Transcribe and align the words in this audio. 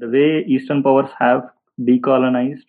The 0.00 0.08
way 0.08 0.44
Eastern 0.46 0.82
powers 0.82 1.10
have 1.18 1.50
decolonized, 1.80 2.64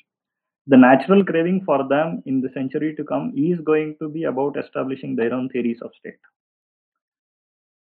the 0.67 0.77
natural 0.77 1.23
craving 1.23 1.63
for 1.65 1.87
them 1.87 2.21
in 2.25 2.41
the 2.41 2.49
century 2.49 2.95
to 2.95 3.03
come 3.03 3.33
is 3.35 3.59
going 3.61 3.95
to 3.99 4.09
be 4.09 4.25
about 4.25 4.57
establishing 4.57 5.15
their 5.15 5.33
own 5.33 5.49
theories 5.49 5.81
of 5.81 5.91
state. 5.97 6.19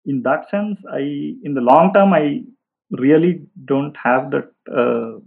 In 0.06 0.22
that 0.24 0.50
sense, 0.50 0.80
I, 0.92 1.02
in 1.44 1.54
the 1.54 1.62
long 1.62 1.94
term, 1.94 2.14
I 2.14 2.44
really 2.92 3.42
don't 3.66 3.96
have 3.98 4.32
that 4.32 4.52
uh, 4.72 5.20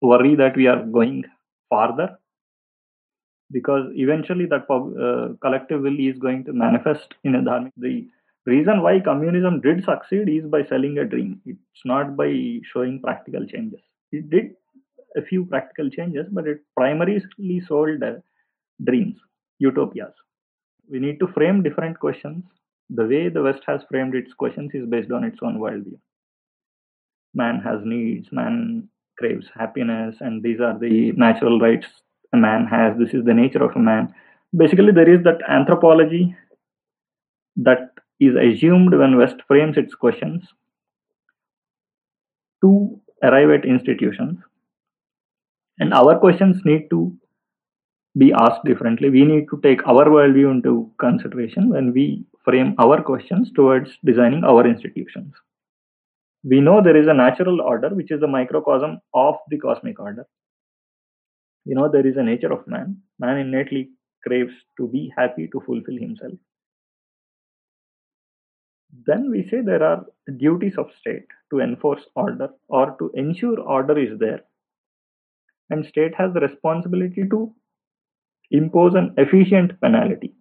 worry 0.00 0.34
that 0.36 0.56
we 0.56 0.66
are 0.66 0.84
going 0.84 1.24
farther 1.70 2.18
because 3.52 3.90
eventually 3.94 4.46
that 4.46 4.64
uh, 4.70 5.34
collective 5.40 5.82
will 5.82 5.98
is 5.98 6.18
going 6.18 6.44
to 6.44 6.52
manifest 6.52 7.14
in 7.24 7.36
a 7.36 7.42
dharmic. 7.42 7.72
The 7.76 8.08
reason 8.46 8.82
why 8.82 9.00
communism 9.00 9.60
did 9.60 9.84
succeed 9.84 10.28
is 10.28 10.44
by 10.50 10.64
selling 10.64 10.98
a 10.98 11.04
dream. 11.04 11.40
It's 11.46 11.84
not 11.84 12.16
by 12.16 12.60
showing 12.72 13.00
practical 13.00 13.46
changes. 13.46 13.80
It 14.10 14.30
did 14.30 14.54
a 15.16 15.22
few 15.22 15.44
practical 15.44 15.90
changes, 15.90 16.26
but 16.30 16.46
it 16.46 16.60
primarily 16.76 17.22
sold 17.66 18.02
uh, 18.02 18.14
dreams, 18.84 19.18
utopias. 19.58 20.14
We 20.90 20.98
need 20.98 21.20
to 21.20 21.28
frame 21.28 21.62
different 21.62 21.98
questions. 22.00 22.44
The 22.90 23.06
way 23.06 23.28
the 23.28 23.42
West 23.42 23.62
has 23.66 23.82
framed 23.90 24.14
its 24.14 24.32
questions 24.34 24.72
is 24.74 24.86
based 24.86 25.10
on 25.10 25.24
its 25.24 25.38
own 25.42 25.58
worldview. 25.58 25.98
Man 27.34 27.60
has 27.60 27.80
needs, 27.84 28.28
man 28.32 28.88
craves 29.18 29.46
happiness, 29.54 30.16
and 30.20 30.42
these 30.42 30.60
are 30.60 30.78
the 30.78 31.12
natural 31.12 31.60
rights 31.60 31.86
a 32.32 32.36
man 32.36 32.66
has. 32.66 32.96
This 32.98 33.14
is 33.14 33.24
the 33.24 33.34
nature 33.34 33.62
of 33.62 33.76
a 33.76 33.78
man. 33.78 34.14
Basically, 34.54 34.92
there 34.92 35.08
is 35.08 35.22
that 35.24 35.40
anthropology 35.48 36.34
that 37.56 37.91
is 38.28 38.36
assumed 38.36 38.94
when 38.94 39.16
West 39.16 39.36
frames 39.48 39.76
its 39.76 39.94
questions 39.94 40.44
to 42.62 43.00
arrive 43.22 43.50
at 43.50 43.64
institutions. 43.64 44.38
And 45.78 45.92
our 45.92 46.18
questions 46.18 46.60
need 46.64 46.88
to 46.90 47.16
be 48.16 48.32
asked 48.32 48.64
differently. 48.64 49.10
We 49.10 49.24
need 49.24 49.46
to 49.50 49.60
take 49.62 49.86
our 49.86 50.04
worldview 50.04 50.50
into 50.50 50.90
consideration 50.98 51.70
when 51.70 51.92
we 51.92 52.24
frame 52.44 52.74
our 52.78 53.02
questions 53.02 53.50
towards 53.54 53.90
designing 54.04 54.44
our 54.44 54.66
institutions. 54.66 55.32
We 56.44 56.60
know 56.60 56.82
there 56.82 56.96
is 56.96 57.06
a 57.08 57.14
natural 57.14 57.60
order, 57.60 57.88
which 57.88 58.10
is 58.10 58.20
the 58.20 58.26
microcosm 58.26 59.00
of 59.14 59.36
the 59.48 59.58
cosmic 59.58 59.98
order. 59.98 60.26
We 61.64 61.74
know 61.74 61.88
there 61.88 62.06
is 62.06 62.16
a 62.16 62.22
nature 62.22 62.52
of 62.52 62.66
man. 62.66 62.98
Man 63.18 63.38
innately 63.38 63.90
craves 64.26 64.52
to 64.76 64.88
be 64.88 65.12
happy, 65.16 65.48
to 65.52 65.60
fulfill 65.60 65.96
himself. 65.96 66.32
Then 68.92 69.30
we 69.30 69.48
say 69.48 69.62
there 69.62 69.82
are 69.82 70.04
duties 70.36 70.76
of 70.76 70.90
state 71.00 71.26
to 71.50 71.60
enforce 71.60 72.06
order 72.14 72.50
or 72.68 72.94
to 72.98 73.10
ensure 73.14 73.58
order 73.60 73.98
is 73.98 74.18
there. 74.18 74.42
And 75.70 75.86
state 75.86 76.14
has 76.16 76.34
the 76.34 76.40
responsibility 76.40 77.26
to 77.30 77.54
impose 78.50 78.94
an 78.94 79.14
efficient 79.16 79.80
penalty. 79.80 80.34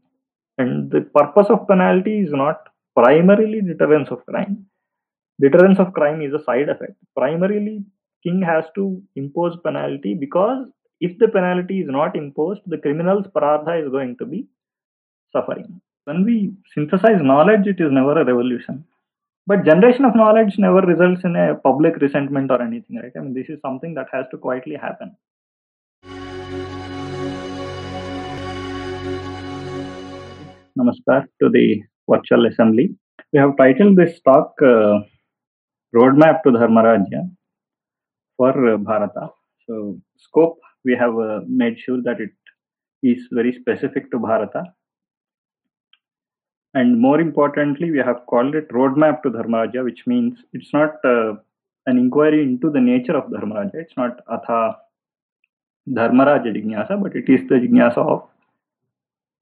And 0.58 0.92
the 0.92 1.02
purpose 1.02 1.48
of 1.50 1.68
penalty 1.68 2.20
is 2.20 2.32
not 2.32 2.68
primarily 2.96 3.62
deterrence 3.62 4.10
of 4.10 4.26
crime. 4.26 4.66
Deterrence 5.40 5.80
of 5.80 5.94
crime 5.94 6.22
is 6.22 6.34
a 6.34 6.44
side 6.44 6.70
effect. 6.70 6.94
Primarily, 7.16 7.86
king 8.22 8.42
has 8.42 8.66
to 8.76 9.02
impose 9.16 9.58
penalty 9.64 10.14
because 10.14 10.68
if 11.00 11.18
the 11.18 11.30
penalty 11.30 11.80
is 11.80 11.88
not 11.90 12.16
imposed, 12.16 12.62
the 12.68 12.78
criminal's 12.78 13.26
parartha 13.28 13.82
is 13.84 13.90
going 13.90 14.18
to 14.18 14.26
be 14.26 14.48
suffering. 15.32 15.82
When 16.06 16.26
we 16.26 16.54
synthesize 16.74 17.22
knowledge, 17.22 17.68
it 17.68 17.80
is 17.80 17.92
never 17.92 18.20
a 18.20 18.26
revolution. 18.26 18.86
But 19.46 19.66
generation 19.66 20.04
of 20.04 20.16
knowledge 20.16 20.56
never 20.58 20.82
results 20.82 21.24
in 21.24 21.36
a 21.36 21.54
public 21.56 21.98
resentment 21.98 22.50
or 22.50 22.60
anything, 22.60 22.96
right? 22.96 23.12
I 23.16 23.20
mean, 23.20 23.36
this 23.36 23.50
is 23.50 23.60
something 23.62 23.94
that 23.94 24.08
has 24.12 24.26
to 24.32 24.38
quietly 24.40 24.76
happen. 24.76 25.16
Namaskar 30.76 31.28
to 31.40 31.50
the 31.50 31.84
virtual 32.10 32.48
assembly. 32.48 32.96
We 33.32 33.40
have 33.40 33.56
titled 33.58 33.96
this 33.96 34.20
talk 34.22 34.54
uh, 34.64 35.02
Roadmap 35.96 36.42
to 36.44 36.50
Dharmarajya 36.50 37.30
for 38.38 38.74
uh, 38.74 38.78
Bharata. 38.78 39.30
So, 39.68 40.00
scope 40.18 40.58
we 40.84 40.96
have 40.96 41.16
uh, 41.16 41.42
made 41.48 41.78
sure 41.78 42.02
that 42.02 42.20
it 42.20 42.32
is 43.04 43.28
very 43.32 43.54
specific 43.54 44.10
to 44.10 44.18
Bharata. 44.18 44.64
And 46.74 47.00
more 47.00 47.20
importantly, 47.20 47.92
we 47.92 47.98
have 47.98 48.26
called 48.28 48.56
it 48.56 48.70
Roadmap 48.70 49.24
to 49.24 49.30
Dharmarajya, 49.30 49.84
which 49.84 50.08
means 50.08 50.40
it's 50.54 50.72
not 50.72 51.04
uh, 51.04 51.34
an 51.86 51.98
inquiry 51.98 52.44
into 52.44 52.70
the 52.70 52.80
nature 52.80 53.16
of 53.18 53.30
Dharmarajya. 53.30 53.76
It's 53.76 53.98
not 53.98 54.22
Atha 54.32 54.78
Dharmaraja 55.90 56.56
Jignasa, 56.56 57.02
but 57.02 57.16
it 57.16 57.28
is 57.28 57.42
the 57.50 57.56
Jignasa 57.56 57.98
of 57.98 58.28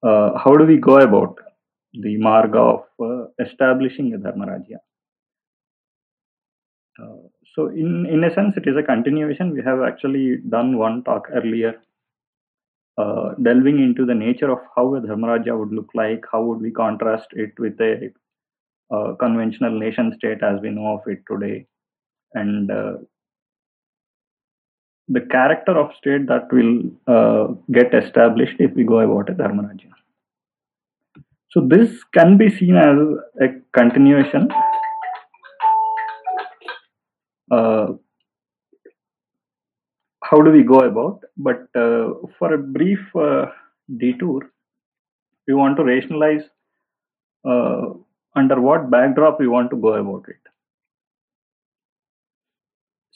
uh, 0.02 0.38
how 0.40 0.56
do 0.56 0.66
we 0.66 0.78
go 0.78 0.98
about 0.98 1.38
the 1.94 2.18
marga 2.18 2.56
of 2.56 2.86
uh, 3.00 3.28
establishing 3.44 4.14
a 4.14 4.18
Dharmarajya. 4.18 4.78
Uh, 7.02 7.28
so 7.56 7.68
in 7.68 8.06
in 8.06 8.24
a 8.24 8.34
sense 8.34 8.56
it 8.58 8.68
is 8.68 8.76
a 8.78 8.84
continuation 8.84 9.52
we 9.52 9.62
have 9.62 9.82
actually 9.82 10.38
done 10.50 10.78
one 10.78 11.04
talk 11.04 11.28
earlier 11.34 11.74
uh, 12.98 13.34
delving 13.42 13.80
into 13.80 14.06
the 14.06 14.16
nature 14.16 14.52
of 14.52 14.60
how 14.76 14.96
a 14.96 15.02
dharmaraja 15.02 15.58
would 15.58 15.72
look 15.72 15.90
like 15.94 16.24
how 16.32 16.42
would 16.44 16.60
we 16.60 16.72
contrast 16.72 17.28
it 17.32 17.52
with 17.58 17.80
a 17.80 18.12
conventional 19.20 19.78
nation 19.78 20.14
state 20.18 20.42
as 20.44 20.60
we 20.62 20.70
know 20.70 20.96
of 20.96 21.02
it 21.06 21.20
today. 21.30 21.66
And 22.34 22.72
uh, 22.72 22.94
the 25.08 25.22
character 25.22 25.78
of 25.78 25.92
state 25.98 26.28
that 26.28 26.52
will 26.52 26.84
uh, 27.08 27.54
get 27.72 27.94
established 27.94 28.56
if 28.60 28.72
we 28.74 28.84
go 28.84 29.00
about 29.00 29.30
a 29.30 29.34
dharmaraja. 29.34 29.90
So 31.52 31.62
this 31.62 32.04
can 32.14 32.38
be 32.38 32.50
seen 32.50 32.76
as 32.76 32.96
a 33.42 33.48
continuation 33.74 34.50
uh, 37.52 37.88
how 40.30 40.42
do 40.42 40.52
we 40.52 40.64
go 40.64 40.80
about? 40.80 41.24
But 41.38 41.68
uh, 41.76 42.28
for 42.38 42.54
a 42.54 42.58
brief 42.58 43.00
uh, 43.16 43.46
detour, 43.98 44.52
we 45.48 45.54
want 45.54 45.78
to 45.78 45.84
rationalize 45.84 46.44
uh, 47.48 47.94
under 48.36 48.62
what 48.62 48.92
backdrop 48.92 49.40
we 49.40 49.48
want 49.48 49.72
to 49.72 49.78
go 49.78 49.94
about 49.94 50.26
it. 50.30 50.42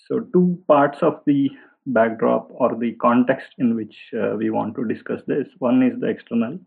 So, 0.07 0.22
two 0.34 0.62
parts 0.68 1.00
of 1.02 1.22
the 1.25 1.50
backdrop 1.85 2.50
or 2.52 2.75
the 2.75 2.94
context 2.94 3.50
in 3.57 3.75
which 3.75 3.96
uh, 4.19 4.35
we 4.35 4.50
want 4.50 4.75
to 4.75 4.85
discuss 4.85 5.22
this. 5.28 5.47
One 5.59 5.84
is 5.84 6.00
the 6.00 6.07
external, 6.07 6.59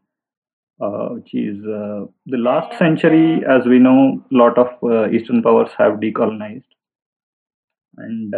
uh, 0.81 1.09
which 1.09 1.35
is 1.35 1.59
uh, 1.65 2.07
the 2.27 2.39
last 2.39 2.79
century, 2.79 3.43
as 3.49 3.67
we 3.67 3.79
know, 3.79 4.25
a 4.33 4.35
lot 4.35 4.57
of 4.59 5.13
Eastern 5.13 5.43
powers 5.43 5.71
have 5.77 5.95
decolonized 5.95 6.65
and 7.99 8.35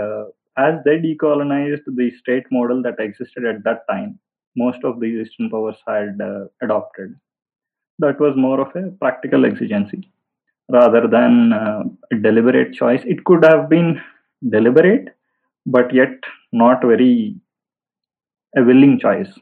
as 0.59 0.77
they 0.85 0.99
decolonized 0.99 1.85
the 1.87 2.11
state 2.21 2.45
model 2.53 2.83
that 2.83 3.01
existed 3.01 3.45
at 3.47 3.65
that 3.65 3.89
time, 3.91 4.19
most 4.57 4.85
of 4.85 5.01
the 5.01 5.07
Eastern 5.07 5.51
powers 5.51 5.79
had 5.87 6.21
uh, 6.23 6.47
adopted. 6.63 7.15
That 8.01 8.21
was 8.21 8.37
more 8.37 8.61
of 8.61 8.75
a 8.77 8.91
practical 8.93 9.47
exigency 9.47 10.11
rather 10.71 11.09
than 11.09 11.53
uh, 11.53 11.85
a 12.13 12.17
deliberate 12.17 12.75
choice. 12.75 13.03
It 13.07 13.25
could 13.25 13.45
have 13.45 13.69
been 13.71 14.01
deliberate, 14.51 15.09
but 15.67 15.95
yet 15.95 16.15
not 16.53 16.83
very 16.83 17.37
a 18.57 18.63
willing 18.63 18.99
choice. 18.99 19.33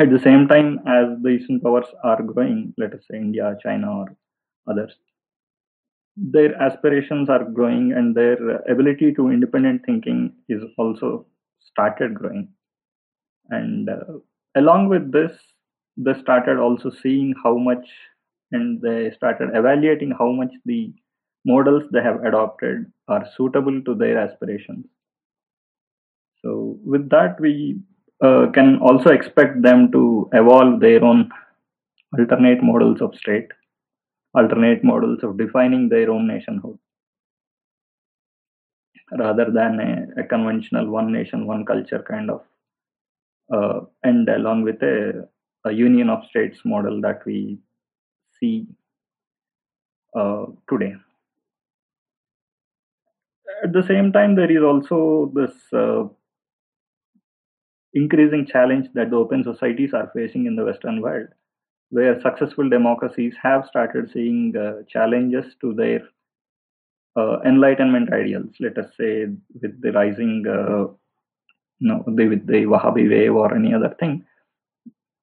At 0.00 0.10
the 0.10 0.18
same 0.18 0.48
time, 0.48 0.80
as 0.88 1.22
the 1.22 1.28
Eastern 1.28 1.60
powers 1.60 1.86
are 2.02 2.20
growing, 2.22 2.74
let 2.76 2.92
us 2.92 3.06
say 3.08 3.18
India, 3.18 3.56
China, 3.62 3.98
or 4.00 4.16
others, 4.68 4.96
their 6.20 6.54
aspirations 6.60 7.28
are 7.30 7.44
growing 7.44 7.92
and 7.92 8.14
their 8.14 8.56
ability 8.70 9.12
to 9.14 9.30
independent 9.30 9.82
thinking 9.86 10.34
is 10.48 10.62
also 10.76 11.26
started 11.60 12.14
growing. 12.14 12.48
And 13.48 13.88
uh, 13.88 14.18
along 14.54 14.88
with 14.88 15.10
this 15.12 15.32
they 15.96 16.14
started 16.20 16.58
also 16.58 16.90
seeing 17.02 17.34
how 17.42 17.56
much 17.56 17.86
and 18.52 18.80
they 18.82 19.10
started 19.16 19.50
evaluating 19.54 20.12
how 20.18 20.30
much 20.32 20.52
the 20.64 20.92
models 21.44 21.84
they 21.92 22.02
have 22.02 22.22
adopted 22.24 22.90
are 23.08 23.26
suitable 23.36 23.80
to 23.82 23.94
their 23.94 24.18
aspirations. 24.18 24.86
So 26.42 26.78
with 26.84 27.08
that 27.10 27.40
we 27.40 27.80
uh, 28.22 28.46
can 28.52 28.78
also 28.78 29.10
expect 29.10 29.62
them 29.62 29.90
to 29.92 30.28
evolve 30.32 30.80
their 30.80 31.02
own 31.02 31.30
alternate 32.18 32.62
models 32.62 33.00
of 33.00 33.14
state 33.14 33.48
alternate 34.34 34.84
models 34.84 35.22
of 35.22 35.38
defining 35.38 35.88
their 35.88 36.10
own 36.10 36.26
nationhood 36.26 36.78
rather 39.18 39.50
than 39.50 39.80
a, 39.80 40.20
a 40.20 40.24
conventional 40.24 40.86
one 40.86 41.12
nation, 41.12 41.46
one 41.46 41.64
culture 41.64 42.04
kind 42.08 42.30
of, 42.30 42.42
uh, 43.52 43.80
and 44.04 44.28
along 44.28 44.62
with 44.62 44.80
a, 44.82 45.28
a, 45.64 45.72
union 45.72 46.08
of 46.08 46.24
states 46.26 46.58
model 46.64 47.00
that 47.00 47.20
we 47.26 47.58
see 48.38 48.66
uh, 50.16 50.46
today. 50.68 50.94
at 53.64 53.72
the 53.72 53.82
same 53.82 54.12
time, 54.12 54.34
there 54.34 54.50
is 54.50 54.62
also 54.62 55.32
this 55.34 55.52
uh, 55.72 56.04
increasing 57.94 58.46
challenge 58.46 58.88
that 58.94 59.10
the 59.10 59.16
open 59.16 59.44
societies 59.44 59.92
are 59.92 60.10
facing 60.14 60.46
in 60.46 60.56
the 60.56 60.64
Western 60.64 61.00
world, 61.00 61.28
where 61.90 62.20
successful 62.20 62.68
democracies 62.68 63.34
have 63.42 63.66
started 63.66 64.10
seeing 64.12 64.56
uh, 64.56 64.82
challenges 64.88 65.44
to 65.60 65.74
their 65.74 66.00
uh, 67.16 67.40
enlightenment 67.42 68.12
ideals. 68.12 68.50
Let 68.60 68.78
us 68.78 68.90
say 68.98 69.26
with 69.60 69.80
the 69.82 69.92
rising, 69.92 70.44
uh, 70.46 70.92
no, 71.80 72.04
the, 72.06 72.28
with 72.28 72.46
the 72.46 72.62
Wahhabi 72.72 73.10
wave 73.10 73.34
or 73.34 73.54
any 73.54 73.74
other 73.74 73.94
thing, 73.98 74.24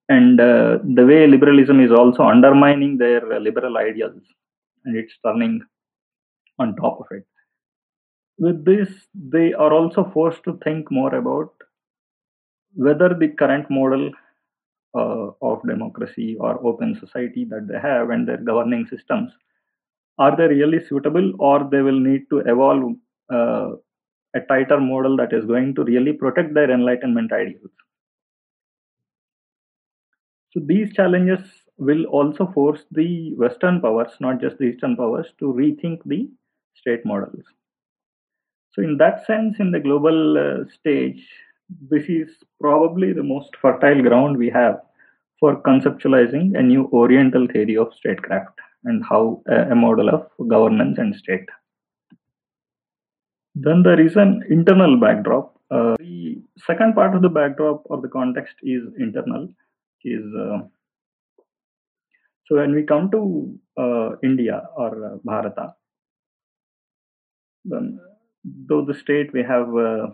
and 0.10 0.40
uh, 0.40 0.80
the 0.84 1.06
way 1.06 1.28
liberalism 1.28 1.80
is 1.80 1.92
also 1.92 2.24
undermining 2.24 2.98
their 2.98 3.40
liberal 3.40 3.78
ideals, 3.78 4.22
and 4.86 4.96
it's 4.98 5.14
turning 5.26 5.62
on 6.60 6.76
top 6.76 7.00
of 7.00 7.06
it. 7.12 7.26
With 8.38 8.66
this, 8.66 8.90
they 9.14 9.54
are 9.54 9.74
also 9.74 10.10
forced 10.14 10.44
to 10.44 10.60
think 10.64 10.92
more 10.92 11.16
about 11.16 11.54
whether 12.74 13.14
the 13.14 13.30
current 13.30 13.70
model 13.70 14.12
uh, 14.98 15.32
of 15.42 15.62
democracy 15.68 16.38
or 16.40 16.66
open 16.66 16.96
society 17.00 17.46
that 17.46 17.68
they 17.68 17.80
have 17.80 18.10
and 18.10 18.28
their 18.28 18.38
governing 18.38 18.88
systems. 18.88 19.32
Are 20.20 20.36
they 20.36 20.48
really 20.48 20.84
suitable 20.86 21.34
or 21.40 21.68
they 21.72 21.82
will 21.82 22.00
need 22.00 22.30
to 22.32 22.40
evolve 22.40 22.96
uh, 23.32 23.72
a 24.36 24.42
tighter 24.48 24.80
model 24.80 25.16
that 25.18 25.34
is 25.34 25.46
going 25.46 25.76
to 25.76 25.84
really 25.84 26.14
protect 26.14 26.54
their 26.54 26.72
enlightenment 26.72 27.32
ideals? 27.32 27.72
So 30.52 30.62
these 30.66 30.94
challenges 30.94 31.42
will 31.78 32.06
also 32.06 32.48
force 32.52 32.84
the 32.92 33.36
western 33.36 33.82
powers 33.82 34.12
not 34.20 34.42
just 34.42 34.58
the 34.58 34.66
eastern 34.66 34.96
powers 34.96 35.28
to 35.40 35.54
rethink 35.54 36.00
the 36.06 36.30
state 36.74 37.06
models. 37.06 37.44
So 38.72 38.82
in 38.82 38.98
that 38.98 39.26
sense 39.26 39.60
in 39.60 39.72
the 39.72 39.80
global 39.80 40.38
uh, 40.38 40.66
stage 40.80 41.28
this 41.92 42.06
is 42.06 42.30
probably 42.62 43.14
the 43.14 43.24
most 43.24 43.56
fertile 43.62 44.02
ground 44.02 44.38
we 44.38 44.50
have 44.50 44.82
for 45.40 45.62
conceptualizing 45.62 46.58
a 46.58 46.64
new 46.64 46.90
Oriental 46.94 47.48
theory 47.48 47.78
of 47.78 47.94
statecraft 47.94 48.60
and 48.84 49.04
how 49.08 49.42
a, 49.48 49.76
model 49.76 50.10
of 50.10 50.28
governance 50.48 50.98
and 50.98 51.16
state. 51.16 51.48
Then 53.56 53.84
there 53.84 54.00
is 54.00 54.16
an 54.16 54.44
internal 54.50 55.00
backdrop. 55.00 55.56
Uh, 55.70 55.96
the 56.00 56.42
second 56.66 56.96
part 56.96 57.16
of 57.16 57.22
the 57.22 57.30
backdrop 57.30 57.84
or 57.86 58.02
the 58.02 58.08
context 58.08 58.56
is 58.62 58.84
internal. 59.00 59.50
Is 60.04 60.24
uh, 60.40 60.60
so 62.46 62.56
when 62.56 62.74
we 62.74 62.84
come 62.84 63.12
to 63.12 63.60
uh, 63.78 64.12
India 64.24 64.64
or 64.78 65.06
uh, 65.06 65.18
Bharata, 65.24 65.74
then 67.66 68.00
though 68.46 68.86
the 68.86 68.94
state 68.94 69.34
we 69.34 69.44
have 69.44 69.68
uh, 69.76 70.08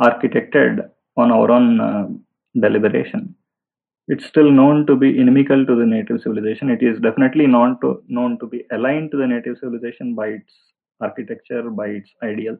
architected 0.00 0.90
on 1.16 1.30
our 1.30 1.50
own 1.50 1.80
uh, 1.80 2.08
deliberation. 2.60 3.36
It's 4.08 4.26
still 4.26 4.50
known 4.50 4.86
to 4.86 4.96
be 4.96 5.18
inimical 5.18 5.64
to 5.64 5.76
the 5.76 5.86
native 5.86 6.20
civilization. 6.22 6.70
It 6.70 6.82
is 6.82 7.00
definitely 7.00 7.46
known 7.46 7.78
to, 7.82 8.02
known 8.08 8.38
to 8.40 8.46
be 8.46 8.64
aligned 8.72 9.10
to 9.12 9.16
the 9.16 9.26
native 9.26 9.58
civilization 9.58 10.14
by 10.14 10.28
its 10.28 10.52
architecture, 11.00 11.70
by 11.70 11.86
its 11.86 12.10
ideals. 12.22 12.58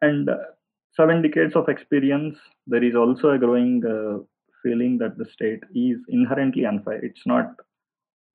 And 0.00 0.28
uh, 0.28 0.36
seven 0.94 1.22
decades 1.22 1.56
of 1.56 1.68
experience, 1.68 2.36
there 2.66 2.84
is 2.84 2.94
also 2.94 3.30
a 3.30 3.38
growing 3.38 3.82
uh, 3.84 4.22
feeling 4.62 4.98
that 4.98 5.18
the 5.18 5.24
state 5.24 5.62
is 5.74 5.98
inherently 6.08 6.64
unfair. 6.64 7.04
It's 7.04 7.26
not 7.26 7.54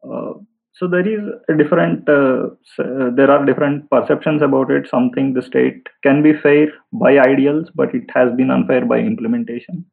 uh, 0.07 0.33
so 0.73 0.87
there 0.87 1.07
is 1.07 1.21
a 1.49 1.53
different 1.53 2.07
uh, 2.07 2.47
uh, 2.79 3.09
there 3.15 3.29
are 3.29 3.45
different 3.45 3.89
perceptions 3.89 4.41
about 4.41 4.71
it 4.71 4.87
something 4.89 5.33
the 5.33 5.41
state 5.41 5.87
can 6.03 6.23
be 6.23 6.33
fair 6.33 6.67
by 6.94 7.17
ideals 7.19 7.69
but 7.75 7.94
it 7.94 8.09
has 8.13 8.33
been 8.35 8.49
unfair 8.49 8.85
by 8.85 8.97
implementation 8.97 9.85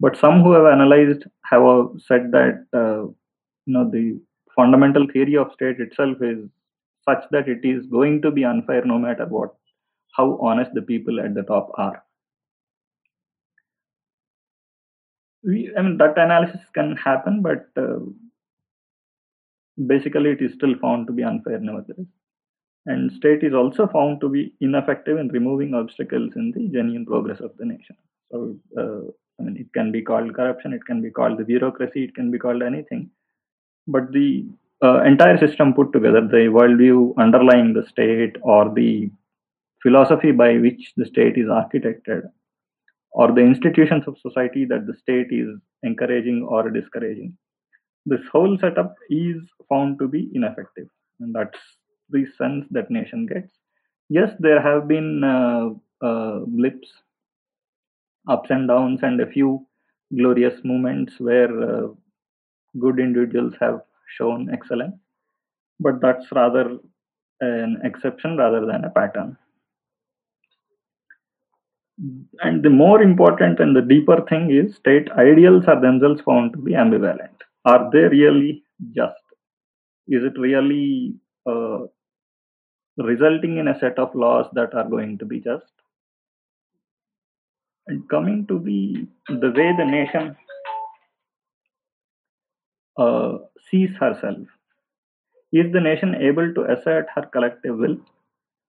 but 0.00 0.16
some 0.16 0.42
who 0.42 0.52
have 0.52 0.66
analyzed 0.66 1.24
have 1.44 1.62
said 2.06 2.30
that 2.32 2.66
uh, 2.72 3.02
you 3.66 3.74
know 3.74 3.88
the 3.90 4.20
fundamental 4.54 5.06
theory 5.12 5.36
of 5.36 5.52
state 5.52 5.80
itself 5.80 6.16
is 6.20 6.38
such 7.08 7.24
that 7.30 7.48
it 7.48 7.64
is 7.64 7.86
going 7.86 8.20
to 8.22 8.30
be 8.30 8.44
unfair 8.44 8.84
no 8.84 8.98
matter 8.98 9.26
what 9.26 9.54
how 10.16 10.38
honest 10.40 10.70
the 10.74 10.82
people 10.82 11.20
at 11.20 11.34
the 11.34 11.42
top 11.42 11.70
are 11.74 12.02
we, 15.42 15.70
i 15.76 15.82
mean 15.82 15.96
that 15.98 16.18
analysis 16.18 16.60
can 16.74 16.96
happen 16.96 17.42
but 17.42 17.66
uh, 17.76 17.98
basically 19.84 20.30
it 20.30 20.40
is 20.40 20.54
still 20.54 20.74
found 20.80 21.06
to 21.06 21.12
be 21.12 21.22
unfair 21.22 21.58
nevertheless. 21.58 22.06
And 22.86 23.10
state 23.12 23.42
is 23.42 23.52
also 23.52 23.88
found 23.88 24.20
to 24.20 24.28
be 24.28 24.54
ineffective 24.60 25.18
in 25.18 25.28
removing 25.28 25.74
obstacles 25.74 26.32
in 26.36 26.52
the 26.52 26.68
genuine 26.68 27.04
progress 27.04 27.40
of 27.40 27.50
the 27.58 27.66
nation. 27.66 27.96
So, 28.30 28.56
uh, 28.78 29.10
I 29.38 29.42
mean, 29.42 29.56
it 29.56 29.72
can 29.72 29.92
be 29.92 30.02
called 30.02 30.34
corruption, 30.34 30.72
it 30.72 30.84
can 30.86 31.02
be 31.02 31.10
called 31.10 31.38
the 31.38 31.44
bureaucracy, 31.44 32.04
it 32.04 32.14
can 32.14 32.30
be 32.30 32.38
called 32.38 32.62
anything. 32.62 33.10
But 33.86 34.12
the 34.12 34.46
uh, 34.82 35.02
entire 35.02 35.38
system 35.38 35.74
put 35.74 35.92
together, 35.92 36.22
the 36.22 36.48
worldview 36.58 37.16
underlying 37.18 37.72
the 37.72 37.86
state 37.86 38.36
or 38.42 38.72
the 38.74 39.10
philosophy 39.82 40.32
by 40.32 40.58
which 40.58 40.92
the 40.96 41.06
state 41.06 41.36
is 41.36 41.46
architected 41.46 42.22
or 43.12 43.32
the 43.32 43.40
institutions 43.40 44.04
of 44.06 44.18
society 44.18 44.64
that 44.64 44.86
the 44.86 44.94
state 44.94 45.28
is 45.30 45.48
encouraging 45.82 46.42
or 46.48 46.70
discouraging 46.70 47.36
this 48.06 48.20
whole 48.32 48.56
setup 48.58 48.94
is 49.10 49.36
found 49.68 49.98
to 49.98 50.06
be 50.08 50.30
ineffective 50.34 50.88
and 51.20 51.34
that's 51.34 51.58
the 52.10 52.24
sense 52.38 52.64
that 52.70 52.90
nation 52.90 53.26
gets 53.26 53.52
yes 54.08 54.30
there 54.38 54.62
have 54.62 54.86
been 54.86 55.24
uh, 55.24 55.66
uh, 56.08 56.38
blips 56.46 56.88
ups 58.28 58.50
and 58.50 58.68
downs 58.68 59.00
and 59.02 59.20
a 59.20 59.26
few 59.26 59.66
glorious 60.16 60.58
moments 60.64 61.14
where 61.18 61.52
uh, 61.70 61.88
good 62.78 62.98
individuals 62.98 63.54
have 63.60 63.80
shown 64.16 64.48
excellence 64.52 64.96
but 65.80 66.00
that's 66.00 66.30
rather 66.32 66.78
an 67.40 67.78
exception 67.84 68.36
rather 68.36 68.64
than 68.66 68.84
a 68.84 68.90
pattern 68.90 69.36
and 72.42 72.62
the 72.62 72.70
more 72.70 73.02
important 73.02 73.58
and 73.60 73.74
the 73.74 73.82
deeper 73.82 74.20
thing 74.28 74.50
is 74.50 74.76
state 74.76 75.10
ideals 75.12 75.64
are 75.66 75.80
themselves 75.80 76.20
found 76.20 76.52
to 76.52 76.58
be 76.58 76.72
ambivalent 76.72 77.36
are 77.66 77.90
they 77.92 78.04
really 78.16 78.62
just? 78.92 79.24
Is 80.08 80.22
it 80.22 80.38
really 80.38 81.16
uh, 81.46 81.80
resulting 82.96 83.58
in 83.58 83.68
a 83.68 83.78
set 83.78 83.98
of 83.98 84.14
laws 84.14 84.46
that 84.52 84.72
are 84.74 84.88
going 84.88 85.18
to 85.18 85.24
be 85.26 85.40
just? 85.40 85.72
And 87.88 88.08
coming 88.08 88.46
to 88.48 88.58
the 88.58 89.06
the 89.28 89.52
way 89.56 89.72
the 89.76 89.84
nation 89.84 90.36
uh, 92.98 93.38
sees 93.70 93.90
herself, 94.00 94.38
is 95.52 95.72
the 95.72 95.80
nation 95.80 96.14
able 96.16 96.52
to 96.54 96.64
assert 96.64 97.06
her 97.14 97.26
collective 97.32 97.76
will, 97.78 97.96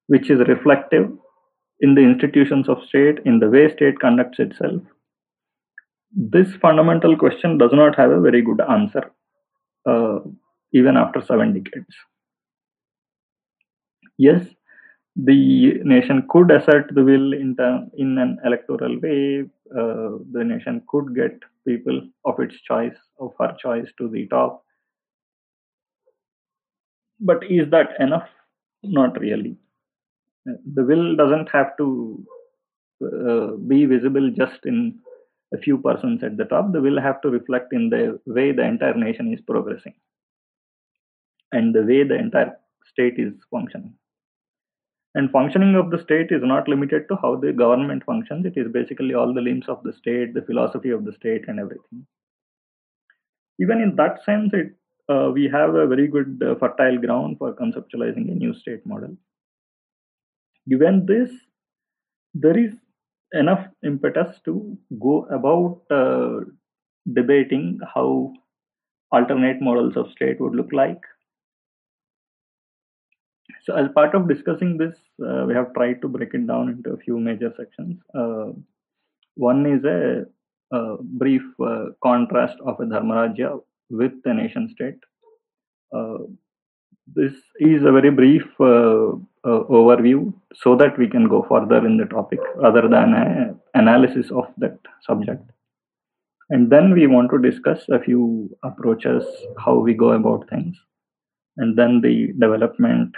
which 0.07 0.29
is 0.29 0.39
reflective 0.47 1.09
in 1.79 1.95
the 1.95 2.01
institutions 2.01 2.67
of 2.69 2.83
state, 2.88 3.19
in 3.25 3.39
the 3.39 3.50
way 3.50 3.71
state 3.74 4.00
conducts 4.00 4.39
itself, 4.39 4.81
this 6.12 6.55
fundamental 6.55 7.15
question 7.15 7.57
does 7.57 7.71
not 7.74 7.95
have 7.95 8.12
a 8.12 8.19
very 8.19 8.41
good 8.41 8.62
answer, 8.62 9.12
uh, 9.86 10.19
even 10.74 10.97
after 10.97 11.21
seven 11.21 11.53
decades. 11.53 11.95
Yes, 14.17 14.47
the 15.24 15.79
nation 15.83 16.27
could 16.29 16.51
assert 16.51 16.93
the 16.93 17.03
will 17.03 17.33
in, 17.33 17.55
term, 17.55 17.89
in 17.97 18.17
an 18.17 18.38
electoral 18.45 19.00
way. 19.00 19.45
Uh, 19.71 20.19
the 20.31 20.43
nation 20.43 20.81
could 20.88 21.15
get 21.15 21.31
people 21.67 22.01
of 22.25 22.39
its 22.39 22.55
choice, 22.62 22.95
of 23.19 23.31
her 23.39 23.55
choice, 23.59 23.88
to 23.97 24.07
the 24.07 24.27
top. 24.27 24.63
But 27.19 27.43
is 27.50 27.69
that 27.71 27.89
enough? 28.00 28.29
Not 28.83 29.19
really. 29.19 29.57
The 30.45 30.83
will 30.83 31.15
doesn't 31.15 31.50
have 31.51 31.75
to 31.77 32.25
uh, 33.03 33.47
be 33.67 33.86
visible 33.86 34.31
just 34.31 34.65
in 34.65 35.00
a 35.53 35.57
few 35.57 35.77
persons 35.77 36.24
at 36.24 36.38
the 36.38 36.45
top, 36.45 36.71
The 36.71 36.81
will 36.81 37.01
have 37.01 37.21
to 37.21 37.29
reflect 37.29 37.74
in 37.74 37.89
the 37.89 38.19
way 38.25 38.51
the 38.51 38.63
entire 38.63 38.93
nation 38.93 39.33
is 39.33 39.41
progressing 39.41 39.93
and 41.51 41.74
the 41.74 41.83
way 41.83 42.03
the 42.03 42.15
entire 42.15 42.57
state 42.91 43.15
is 43.17 43.33
functioning. 43.50 43.93
And 45.17 45.31
functioning 45.31 45.74
of 45.74 45.89
the 45.89 46.00
state 46.00 46.31
is 46.31 46.43
not 46.43 46.67
limited 46.67 47.07
to 47.09 47.15
how 47.19 47.38
the 47.38 47.51
government 47.51 48.03
functions, 48.05 48.45
it 48.45 48.55
is 48.55 48.71
basically 48.71 49.15
all 49.15 49.33
the 49.33 49.41
limbs 49.41 49.67
of 49.67 49.81
the 49.81 49.91
state, 49.91 50.36
the 50.36 50.43
philosophy 50.43 50.91
of 50.91 51.05
the 51.05 51.13
state, 51.13 51.45
and 51.47 51.59
everything. 51.59 52.05
Even 53.59 53.81
in 53.81 53.95
that 53.95 54.24
sense, 54.24 54.51
it, 54.53 54.75
uh, 55.09 55.31
we 55.33 55.45
have 55.47 55.74
a 55.74 55.88
very 55.88 56.07
good 56.07 56.39
uh, 56.45 56.53
fertile 56.59 57.00
ground 57.00 57.39
for 57.39 57.55
conceptualizing 57.55 58.31
a 58.31 58.36
new 58.36 58.53
state 58.53 58.86
model. 58.86 59.17
Given 60.69 61.07
this, 61.07 61.31
there 62.36 62.55
is 62.55 62.74
enough 63.33 63.65
impetus 63.83 64.39
to 64.45 64.77
go 65.01 65.25
about 65.31 65.81
uh, 65.89 66.45
debating 67.12 67.79
how 67.91 68.33
alternate 69.12 69.62
models 69.62 69.97
of 69.97 70.12
state 70.12 70.39
would 70.39 70.53
look 70.53 70.71
like. 70.71 71.01
So, 73.67 73.75
as 73.75 73.89
part 73.93 74.15
of 74.15 74.29
discussing 74.29 74.77
this, 74.77 74.95
uh, 75.21 75.43
we 75.45 75.53
have 75.53 75.74
tried 75.74 76.01
to 76.01 76.07
break 76.07 76.33
it 76.33 76.47
down 76.47 76.69
into 76.69 76.91
a 76.91 76.97
few 76.97 77.19
major 77.19 77.53
sections. 77.57 78.00
Uh, 78.15 78.51
one 79.36 79.65
is 79.65 79.83
a, 79.83 80.24
a 80.71 80.95
brief 81.03 81.41
uh, 81.62 81.88
contrast 82.01 82.55
of 82.65 82.79
a 82.79 82.86
Dharmarajya 82.86 83.62
with 83.89 84.13
a 84.24 84.33
nation 84.33 84.69
state. 84.74 85.00
Uh, 85.93 86.19
this 87.13 87.33
is 87.59 87.83
a 87.83 87.91
very 87.91 88.09
brief 88.09 88.45
uh, 88.62 89.09
uh, 89.43 89.63
overview 89.69 90.33
so 90.55 90.77
that 90.77 90.97
we 90.97 91.09
can 91.09 91.27
go 91.27 91.45
further 91.50 91.86
in 91.86 91.97
the 91.97 92.05
topic 92.05 92.39
rather 92.55 92.83
than 92.83 93.13
an 93.13 93.59
analysis 93.74 94.31
of 94.31 94.45
that 94.59 94.77
subject. 95.01 95.43
And 96.50 96.71
then 96.71 96.93
we 96.93 97.05
want 97.07 97.31
to 97.31 97.38
discuss 97.38 97.83
a 97.89 98.00
few 98.00 98.50
approaches, 98.63 99.25
how 99.57 99.75
we 99.75 99.93
go 99.93 100.12
about 100.13 100.50
things, 100.50 100.77
and 101.57 101.77
then 101.77 102.00
the 102.00 102.31
development 102.39 103.13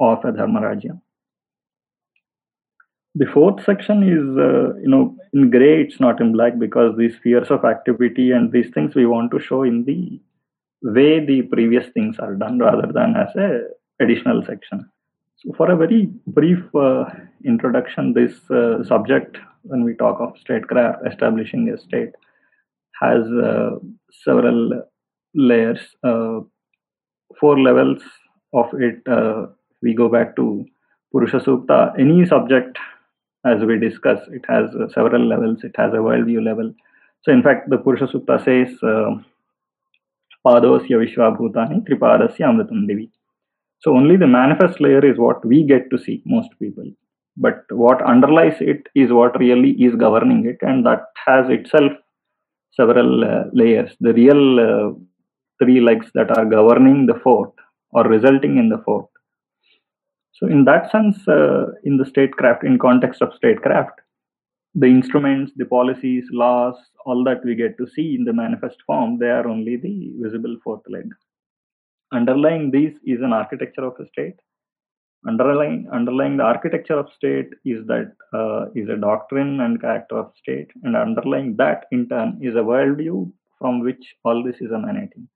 of 0.00 0.24
a 0.24 0.32
Dharmarajya. 0.32 1.00
The 3.16 3.26
fourth 3.26 3.64
section 3.64 4.02
is, 4.04 4.38
uh, 4.38 4.78
you 4.80 4.88
know, 4.88 5.16
in 5.32 5.50
gray, 5.50 5.82
it's 5.82 6.00
not 6.00 6.20
in 6.20 6.32
black 6.32 6.58
because 6.58 6.96
these 6.96 7.16
spheres 7.16 7.50
of 7.50 7.64
activity 7.64 8.30
and 8.30 8.52
these 8.52 8.70
things 8.72 8.94
we 8.94 9.06
want 9.06 9.30
to 9.32 9.40
show 9.40 9.62
in 9.64 9.84
the 9.84 10.20
way 10.82 11.24
the 11.24 11.42
previous 11.42 11.88
things 11.92 12.18
are 12.18 12.34
done 12.34 12.58
rather 12.58 12.90
than 12.92 13.16
as 13.16 13.34
a 13.36 13.62
additional 14.00 14.44
section. 14.44 14.88
So, 15.36 15.52
for 15.56 15.70
a 15.70 15.76
very 15.76 16.08
brief 16.28 16.62
uh, 16.74 17.06
introduction, 17.44 18.12
this 18.12 18.48
uh, 18.50 18.84
subject, 18.84 19.38
when 19.62 19.84
we 19.84 19.94
talk 19.94 20.20
of 20.20 20.38
statecraft, 20.38 21.06
establishing 21.06 21.68
a 21.68 21.78
state, 21.78 22.12
has 23.00 23.24
uh, 23.26 23.70
several 24.24 24.82
layers, 25.34 25.80
uh, 26.04 26.40
four 27.40 27.58
levels 27.58 28.02
of 28.52 28.66
it. 28.74 29.02
Uh, 29.82 29.86
we 29.86 29.94
go 29.94 30.08
back 30.08 30.36
to 30.36 30.66
Purusha 31.12 31.40
Sukta. 31.40 31.92
Any 31.98 32.26
subject, 32.26 32.78
as 33.44 33.62
we 33.64 33.78
discuss, 33.78 34.18
it 34.28 34.44
has 34.48 34.70
uh, 34.74 34.88
several 34.92 35.26
levels. 35.26 35.64
It 35.64 35.74
has 35.76 35.92
a 35.92 35.96
worldview 35.96 36.44
level. 36.44 36.74
So, 37.22 37.32
in 37.32 37.42
fact, 37.42 37.70
the 37.70 37.78
Purusha 37.78 38.06
Sukta 38.06 38.44
says, 38.44 38.78
Padosya 40.46 40.96
Vishwabhutani 40.96 41.86
Tripadasya 41.86 42.40
Amritam 42.40 42.88
Devi. 42.88 43.10
So 43.80 43.96
only 43.96 44.16
the 44.16 44.26
manifest 44.26 44.80
layer 44.80 45.04
is 45.04 45.18
what 45.18 45.44
we 45.44 45.64
get 45.64 45.90
to 45.90 45.98
see, 45.98 46.22
most 46.24 46.50
people. 46.58 46.90
But 47.36 47.64
what 47.70 48.02
underlies 48.02 48.56
it 48.60 48.88
is 48.94 49.12
what 49.12 49.38
really 49.38 49.70
is 49.72 49.94
governing 49.96 50.46
it, 50.46 50.58
and 50.62 50.84
that 50.86 51.04
has 51.26 51.48
itself 51.48 51.92
several 52.72 53.24
uh, 53.24 53.44
layers. 53.52 53.90
The 54.00 54.12
real 54.14 54.60
uh, 54.60 54.92
three 55.62 55.80
legs 55.80 56.06
that 56.14 56.30
are 56.36 56.44
governing 56.44 57.06
the 57.06 57.18
fourth 57.22 57.52
or 57.92 58.04
resulting 58.04 58.58
in 58.58 58.68
the 58.68 58.82
fourth. 58.84 59.09
So, 60.32 60.46
in 60.46 60.64
that 60.64 60.90
sense, 60.90 61.26
uh, 61.28 61.66
in 61.84 61.96
the 61.96 62.06
statecraft, 62.06 62.64
in 62.64 62.78
context 62.78 63.20
of 63.20 63.34
statecraft, 63.34 64.00
the 64.74 64.86
instruments, 64.86 65.52
the 65.56 65.64
policies, 65.64 66.24
laws, 66.30 66.76
all 67.04 67.24
that 67.24 67.44
we 67.44 67.54
get 67.54 67.76
to 67.78 67.86
see 67.86 68.14
in 68.14 68.24
the 68.24 68.32
manifest 68.32 68.76
form, 68.86 69.18
they 69.18 69.30
are 69.30 69.48
only 69.48 69.76
the 69.76 70.12
visible 70.22 70.56
fourth 70.62 70.82
leg. 70.88 71.08
Underlying 72.12 72.70
these 72.70 72.94
is 73.04 73.20
an 73.20 73.32
architecture 73.32 73.84
of 73.84 73.94
a 73.98 74.06
state. 74.06 74.36
Underlying, 75.26 75.88
underlying 75.92 76.36
the 76.38 76.44
architecture 76.44 76.98
of 76.98 77.12
state 77.14 77.50
is 77.64 77.86
that 77.86 78.12
uh, 78.32 78.70
is 78.74 78.88
a 78.88 78.96
doctrine 78.96 79.60
and 79.60 79.80
character 79.80 80.18
of 80.18 80.32
state, 80.38 80.70
and 80.82 80.96
underlying 80.96 81.56
that 81.56 81.86
in 81.92 82.08
turn 82.08 82.38
is 82.40 82.54
a 82.54 82.58
worldview 82.58 83.30
from 83.58 83.80
which 83.80 84.14
all 84.24 84.42
this 84.42 84.56
is 84.60 84.72
emanating. 84.72 85.28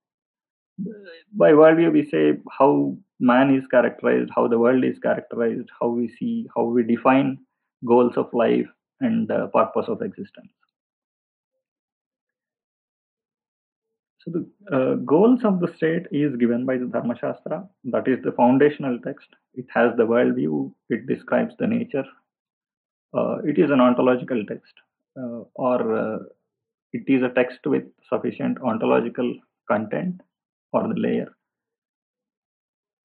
By 1.32 1.52
worldview, 1.52 1.92
we 1.92 2.08
say 2.10 2.38
how 2.50 2.96
man 3.20 3.54
is 3.54 3.66
characterized, 3.68 4.30
how 4.34 4.48
the 4.48 4.58
world 4.58 4.84
is 4.84 4.98
characterized, 4.98 5.68
how 5.80 5.88
we 5.88 6.08
see, 6.18 6.48
how 6.54 6.64
we 6.64 6.82
define 6.82 7.38
goals 7.86 8.16
of 8.16 8.32
life, 8.32 8.66
and 9.00 9.28
the 9.28 9.48
purpose 9.48 9.86
of 9.88 10.02
existence. 10.02 10.50
So 14.18 14.30
the 14.30 14.74
uh, 14.74 14.94
goals 14.94 15.40
of 15.44 15.60
the 15.60 15.72
state 15.76 16.06
is 16.10 16.34
given 16.36 16.64
by 16.64 16.78
the 16.78 16.86
Dharma 16.86 17.14
Shastra. 17.18 17.68
That 17.84 18.08
is 18.08 18.22
the 18.24 18.32
foundational 18.32 18.98
text. 19.04 19.28
It 19.52 19.66
has 19.72 19.94
the 19.96 20.06
worldview. 20.06 20.72
It 20.88 21.06
describes 21.06 21.54
the 21.58 21.66
nature. 21.66 22.04
Uh, 23.12 23.36
it 23.44 23.58
is 23.58 23.70
an 23.70 23.80
ontological 23.80 24.44
text, 24.46 24.72
uh, 25.16 25.42
or 25.54 25.96
uh, 25.96 26.18
it 26.92 27.04
is 27.06 27.22
a 27.22 27.28
text 27.28 27.60
with 27.64 27.84
sufficient 28.08 28.58
ontological 28.62 29.36
content 29.70 30.20
or 30.74 30.88
the 30.88 31.00
layer. 31.00 31.34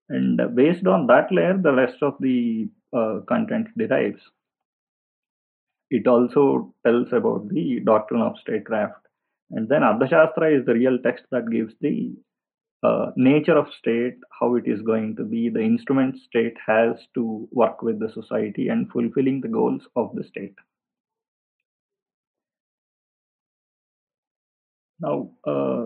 And 0.10 0.42
based 0.56 0.86
on 0.88 1.08
that 1.08 1.32
layer, 1.32 1.58
the 1.58 1.74
rest 1.74 2.02
of 2.02 2.16
the 2.20 2.68
uh, 2.92 3.20
content 3.28 3.68
derives 3.78 4.22
it 5.90 6.08
also 6.08 6.74
tells 6.86 7.08
about 7.12 7.50
the 7.50 7.80
doctrine 7.82 8.22
of 8.22 8.38
statecraft. 8.42 9.06
And 9.52 9.68
then 9.68 9.82
Arthashastra 9.82 10.60
is 10.60 10.66
the 10.66 10.74
real 10.74 11.00
text 11.00 11.26
that 11.32 11.50
gives 11.50 11.74
the 11.82 12.16
uh, 12.84 13.08
nature 13.16 13.58
of 13.58 13.68
state, 13.78 14.16
how 14.40 14.56
it 14.56 14.68
is 14.68 14.82
going 14.82 15.16
to 15.18 15.24
be, 15.24 15.50
the 15.50 15.62
instrument 15.62 16.16
state 16.28 16.56
has 16.66 16.96
to 17.16 17.48
work 17.52 17.82
with 17.82 18.00
the 18.00 18.12
society 18.14 18.70
and 18.70 18.90
fulfilling 18.92 19.42
the 19.42 19.48
goals 19.48 19.82
of 19.96 20.12
the 20.14 20.24
state. 20.24 20.56
Now, 25.02 25.32
uh, 25.46 25.86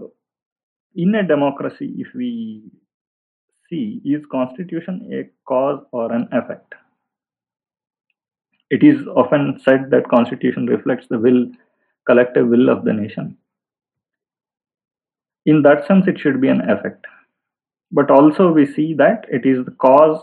in 0.95 1.15
a 1.15 1.27
democracy, 1.27 1.93
if 1.97 2.07
we 2.13 2.63
see, 3.69 4.01
is 4.05 4.25
constitution 4.31 5.09
a 5.12 5.29
cause 5.47 5.83
or 5.91 6.12
an 6.12 6.27
effect? 6.31 6.73
It 8.69 8.83
is 8.83 9.07
often 9.07 9.59
said 9.63 9.89
that 9.91 10.09
constitution 10.09 10.67
reflects 10.67 11.07
the 11.07 11.19
will, 11.19 11.47
collective 12.05 12.47
will 12.47 12.69
of 12.69 12.85
the 12.85 12.93
nation. 12.93 13.38
In 15.45 15.62
that 15.63 15.85
sense, 15.88 16.07
it 16.07 16.19
should 16.19 16.39
be 16.41 16.47
an 16.47 16.69
effect. 16.69 17.05
But 17.91 18.09
also 18.09 18.51
we 18.51 18.65
see 18.65 18.93
that 18.95 19.25
it 19.29 19.45
is 19.45 19.65
the 19.65 19.71
cause 19.71 20.21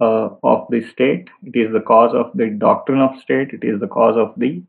uh, 0.00 0.30
of 0.42 0.66
the 0.70 0.82
state, 0.88 1.28
it 1.42 1.58
is 1.58 1.72
the 1.72 1.80
cause 1.80 2.14
of 2.14 2.30
the 2.34 2.50
doctrine 2.50 3.00
of 3.00 3.20
state, 3.20 3.50
it 3.52 3.64
is 3.64 3.80
the 3.80 3.88
cause 3.88 4.16
of 4.16 4.32
the 4.36 4.62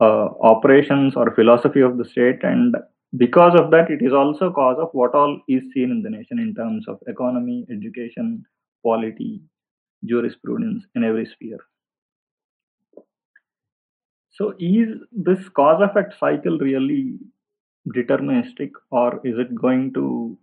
uh, 0.00 0.28
operations 0.40 1.14
or 1.14 1.34
philosophy 1.34 1.80
of 1.80 1.96
the 1.96 2.04
state 2.04 2.42
and 2.42 2.74
because 3.16 3.58
of 3.58 3.70
that 3.70 3.90
it 3.90 4.02
is 4.02 4.12
also 4.12 4.50
cause 4.52 4.78
of 4.80 4.88
what 4.92 5.14
all 5.14 5.40
is 5.48 5.62
seen 5.74 5.90
in 5.90 6.02
the 6.02 6.10
nation 6.10 6.38
in 6.38 6.54
terms 6.54 6.86
of 6.88 6.98
economy 7.06 7.66
education 7.70 8.44
polity 8.82 9.40
jurisprudence 10.04 10.84
in 10.94 11.04
every 11.04 11.26
sphere. 11.26 11.58
So, 14.30 14.54
is 14.58 14.88
this 15.12 15.48
cause 15.50 15.82
effect 15.82 16.14
cycle 16.18 16.58
really 16.58 17.18
deterministic, 17.94 18.70
or 18.90 19.20
is 19.24 19.38
it 19.38 19.54
going 19.54 19.92
to 19.94 20.38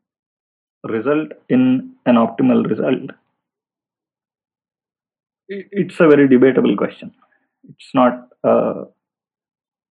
result 0.84 1.30
in 1.50 1.96
an 2.06 2.16
optimal 2.16 2.70
result? 2.70 3.10
It's 5.48 6.00
a 6.00 6.08
very 6.08 6.28
debatable 6.28 6.78
question. 6.78 7.12
It's 7.68 7.90
not, 7.94 8.30
uh, 8.44 8.86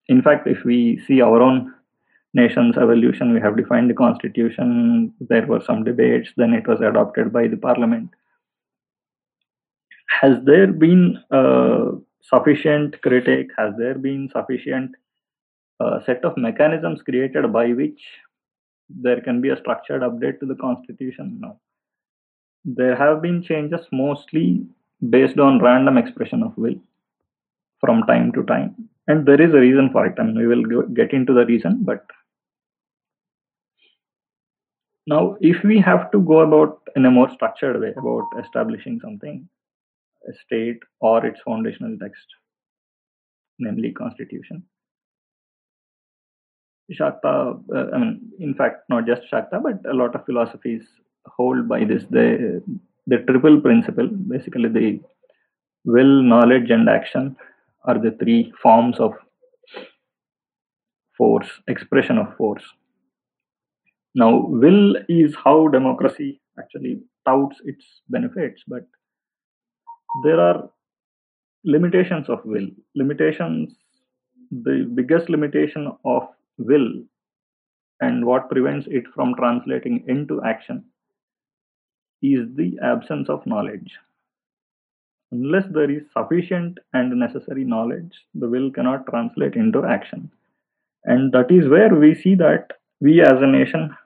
in 0.07 0.23
fact, 0.23 0.47
if 0.47 0.65
we 0.65 0.99
see 1.07 1.21
our 1.21 1.43
own 1.43 1.75
nation's 2.35 2.77
evolution, 2.77 3.33
we 3.33 3.41
have 3.41 3.57
defined 3.57 3.91
the 3.91 3.95
constitution, 3.95 5.13
there 5.21 5.47
were 5.47 5.61
some 5.61 5.85
debates, 5.85 6.31
then 6.37 6.53
it 6.53 6.67
was 6.67 6.81
adopted 6.81 7.33
by 7.33 7.49
the 7.49 7.57
parliament 7.57 8.11
has 10.21 10.39
there 10.45 10.67
been 10.67 11.23
uh, 11.31 11.91
sufficient 12.23 13.01
critique? 13.03 13.51
Has 13.57 13.75
there 13.79 13.95
been 13.95 14.29
sufficient 14.33 14.93
uh, 15.81 16.01
set 16.05 16.25
of 16.25 16.37
mechanisms 16.37 17.03
created 17.03 17.53
by 17.53 17.69
which 17.69 18.01
there 18.89 19.21
can 19.21 19.41
be 19.41 19.51
a 19.51 19.57
structured 19.57 20.03
update 20.03 20.41
to 20.41 20.47
the 20.47 20.57
constitution? 20.57 21.39
No. 21.41 21.61
There 22.65 22.97
have 22.97 23.23
been 23.23 23.43
changes 23.43 23.87
mostly 23.93 24.67
based 25.09 25.39
on 25.39 25.63
random 25.63 25.97
expression 25.97 26.43
of 26.43 26.57
will 26.57 26.75
from 27.81 28.03
time 28.05 28.33
to 28.33 28.43
time, 28.45 28.75
and 29.07 29.25
there 29.25 29.41
is 29.41 29.55
a 29.55 29.59
reason 29.59 29.91
for 29.93 30.07
it. 30.07 30.15
I 30.19 30.25
mean, 30.25 30.37
we 30.37 30.49
will 30.49 30.83
get 30.89 31.13
into 31.13 31.33
the 31.33 31.47
reason, 31.47 31.85
but 31.85 32.05
now 35.13 35.37
if 35.41 35.63
we 35.71 35.79
have 35.89 36.11
to 36.13 36.21
go 36.31 36.41
about 36.41 36.81
in 36.97 37.07
a 37.07 37.11
more 37.11 37.31
structured 37.35 37.81
way 37.81 37.93
about 38.03 38.43
establishing 38.45 39.01
something 39.05 39.49
a 40.29 40.33
state 40.45 40.81
or 41.01 41.25
its 41.25 41.41
foundational 41.45 41.97
text, 41.99 42.27
namely 43.59 43.93
constitution. 43.93 44.63
Shakta, 46.93 47.61
uh, 47.75 47.95
I 47.95 47.99
mean, 47.99 48.33
in 48.41 48.55
fact, 48.55 48.89
not 48.89 49.07
just 49.07 49.23
Shakta, 49.31 49.63
but 49.63 49.91
a 49.91 49.95
lot 49.95 50.15
of 50.15 50.25
philosophies 50.25 50.83
hold 51.27 51.69
by 51.69 51.85
this 51.85 52.05
the 52.11 52.63
the 53.07 53.19
triple 53.19 53.61
principle. 53.61 54.09
Basically, 54.09 54.69
the 54.69 55.01
will, 55.85 56.23
knowledge, 56.23 56.71
and 56.71 56.89
action 56.89 57.37
are 57.85 57.99
the 57.99 58.13
three 58.13 58.53
forms 58.63 58.99
of 58.99 59.13
force, 61.17 61.49
expression 61.69 62.17
of 62.17 62.35
force. 62.37 62.63
Now, 64.15 64.47
will 64.47 64.97
is 65.09 65.35
how 65.43 65.69
democracy 65.69 66.41
actually 66.59 67.03
touts 67.27 67.57
its 67.65 67.85
benefits, 68.09 68.63
but 68.67 68.87
there 70.25 70.41
are 70.41 70.71
limitations 71.65 72.29
of 72.29 72.41
will. 72.45 72.69
Limitations, 72.95 73.75
the 74.51 74.91
biggest 74.95 75.29
limitation 75.29 75.93
of 76.05 76.29
will 76.57 77.03
and 78.01 78.25
what 78.25 78.51
prevents 78.51 78.87
it 78.91 79.05
from 79.15 79.35
translating 79.35 80.05
into 80.09 80.43
action 80.43 80.85
is 82.23 82.47
the 82.57 82.79
absence 82.83 83.29
of 83.29 83.47
knowledge. 83.47 83.93
Unless 85.31 85.65
there 85.73 85.91
is 85.91 86.05
sufficient 86.17 86.79
and 86.95 87.19
necessary 87.19 87.65
knowledge, 87.65 88.13
the 88.35 88.49
will 88.49 88.71
cannot 88.71 89.07
translate 89.07 89.55
into 89.55 89.85
action. 89.85 90.31
And 91.05 91.33
that 91.33 91.51
is 91.51 91.69
where 91.69 91.95
we 91.95 92.15
see 92.15 92.35
that 92.37 92.73
we 93.01 93.21
as 93.21 93.41
a 93.41 93.47
nation 93.47 93.97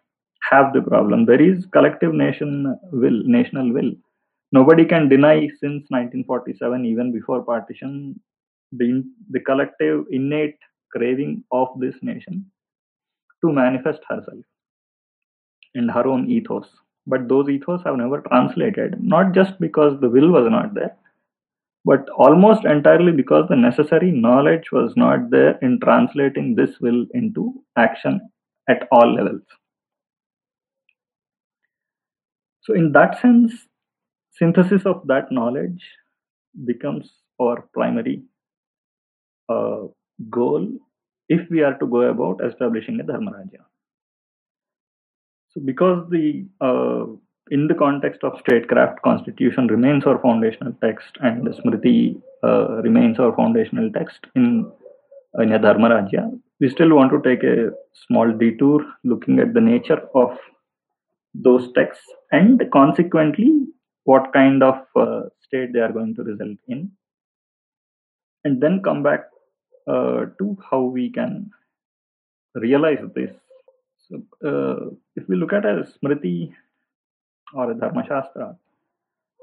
have 0.50 0.72
the 0.72 0.82
problem. 0.82 1.24
There 1.24 1.40
is 1.40 1.66
collective 1.72 2.14
nation 2.14 2.78
will, 2.92 3.22
national 3.24 3.72
will. 3.72 3.92
Nobody 4.52 4.84
can 4.84 5.08
deny 5.08 5.48
since 5.60 5.84
1947, 5.88 6.84
even 6.84 7.12
before 7.12 7.42
partition, 7.42 8.20
the, 8.72 9.02
the 9.30 9.40
collective 9.40 10.04
innate 10.10 10.58
craving 10.94 11.42
of 11.52 11.68
this 11.78 11.94
nation 12.02 12.44
to 13.42 13.52
manifest 13.52 14.00
herself 14.08 14.44
in 15.74 15.88
her 15.88 16.06
own 16.06 16.30
ethos. 16.30 16.66
But 17.06 17.28
those 17.28 17.48
ethos 17.48 17.80
have 17.84 17.96
never 17.96 18.20
translated, 18.20 19.02
not 19.02 19.32
just 19.32 19.58
because 19.58 19.98
the 20.00 20.08
will 20.10 20.30
was 20.30 20.48
not 20.50 20.74
there, 20.74 20.94
but 21.84 22.08
almost 22.10 22.64
entirely 22.64 23.10
because 23.10 23.48
the 23.48 23.56
necessary 23.56 24.10
knowledge 24.10 24.70
was 24.70 24.92
not 24.96 25.30
there 25.30 25.58
in 25.62 25.80
translating 25.80 26.54
this 26.54 26.78
will 26.80 27.06
into 27.14 27.54
action 27.76 28.20
at 28.68 28.88
all 28.90 29.14
levels. 29.14 29.42
So, 32.62 32.74
in 32.74 32.92
that 32.92 33.20
sense, 33.20 33.52
synthesis 34.32 34.86
of 34.86 35.06
that 35.06 35.32
knowledge 35.32 35.82
becomes 36.64 37.10
our 37.40 37.68
primary 37.74 38.22
uh, 39.48 39.82
goal 40.30 40.68
if 41.28 41.48
we 41.50 41.62
are 41.62 41.76
to 41.78 41.86
go 41.86 42.02
about 42.02 42.40
establishing 42.44 43.00
a 43.00 43.04
dharmarajya. 43.04 43.62
So, 45.50 45.60
because 45.64 46.08
the 46.10 46.46
uh, 46.60 47.06
in 47.50 47.66
the 47.66 47.74
context 47.74 48.22
of 48.22 48.38
statecraft, 48.40 49.02
constitution 49.02 49.66
remains 49.66 50.04
our 50.04 50.18
foundational 50.20 50.72
text, 50.82 51.16
and 51.20 51.46
Smriti 51.48 52.20
uh, 52.44 52.80
remains 52.82 53.18
our 53.18 53.34
foundational 53.34 53.90
text 53.92 54.20
in 54.36 54.70
in 55.40 55.52
a 55.52 55.58
dharmarajya. 55.58 56.38
We 56.62 56.68
still 56.68 56.94
want 56.94 57.10
to 57.10 57.20
take 57.28 57.42
a 57.42 57.70
small 58.06 58.32
detour 58.32 58.86
looking 59.02 59.40
at 59.40 59.52
the 59.52 59.60
nature 59.60 60.00
of 60.14 60.38
those 61.34 61.72
texts 61.72 62.06
and 62.30 62.62
consequently 62.72 63.66
what 64.04 64.32
kind 64.32 64.62
of 64.62 64.76
uh, 64.94 65.22
state 65.40 65.72
they 65.72 65.80
are 65.80 65.90
going 65.90 66.14
to 66.14 66.22
result 66.22 66.58
in 66.68 66.92
and 68.44 68.62
then 68.62 68.80
come 68.84 69.02
back 69.02 69.24
uh, 69.88 70.26
to 70.38 70.56
how 70.70 70.82
we 70.82 71.10
can 71.10 71.50
realize 72.54 73.02
this. 73.16 73.34
So, 74.08 74.22
uh, 74.46 74.94
if 75.16 75.28
we 75.28 75.34
look 75.34 75.52
at 75.52 75.64
a 75.64 75.84
Smriti 75.92 76.52
or 77.54 77.72
a 77.72 77.74
Dharma 77.74 78.04
Shastra, 78.06 78.56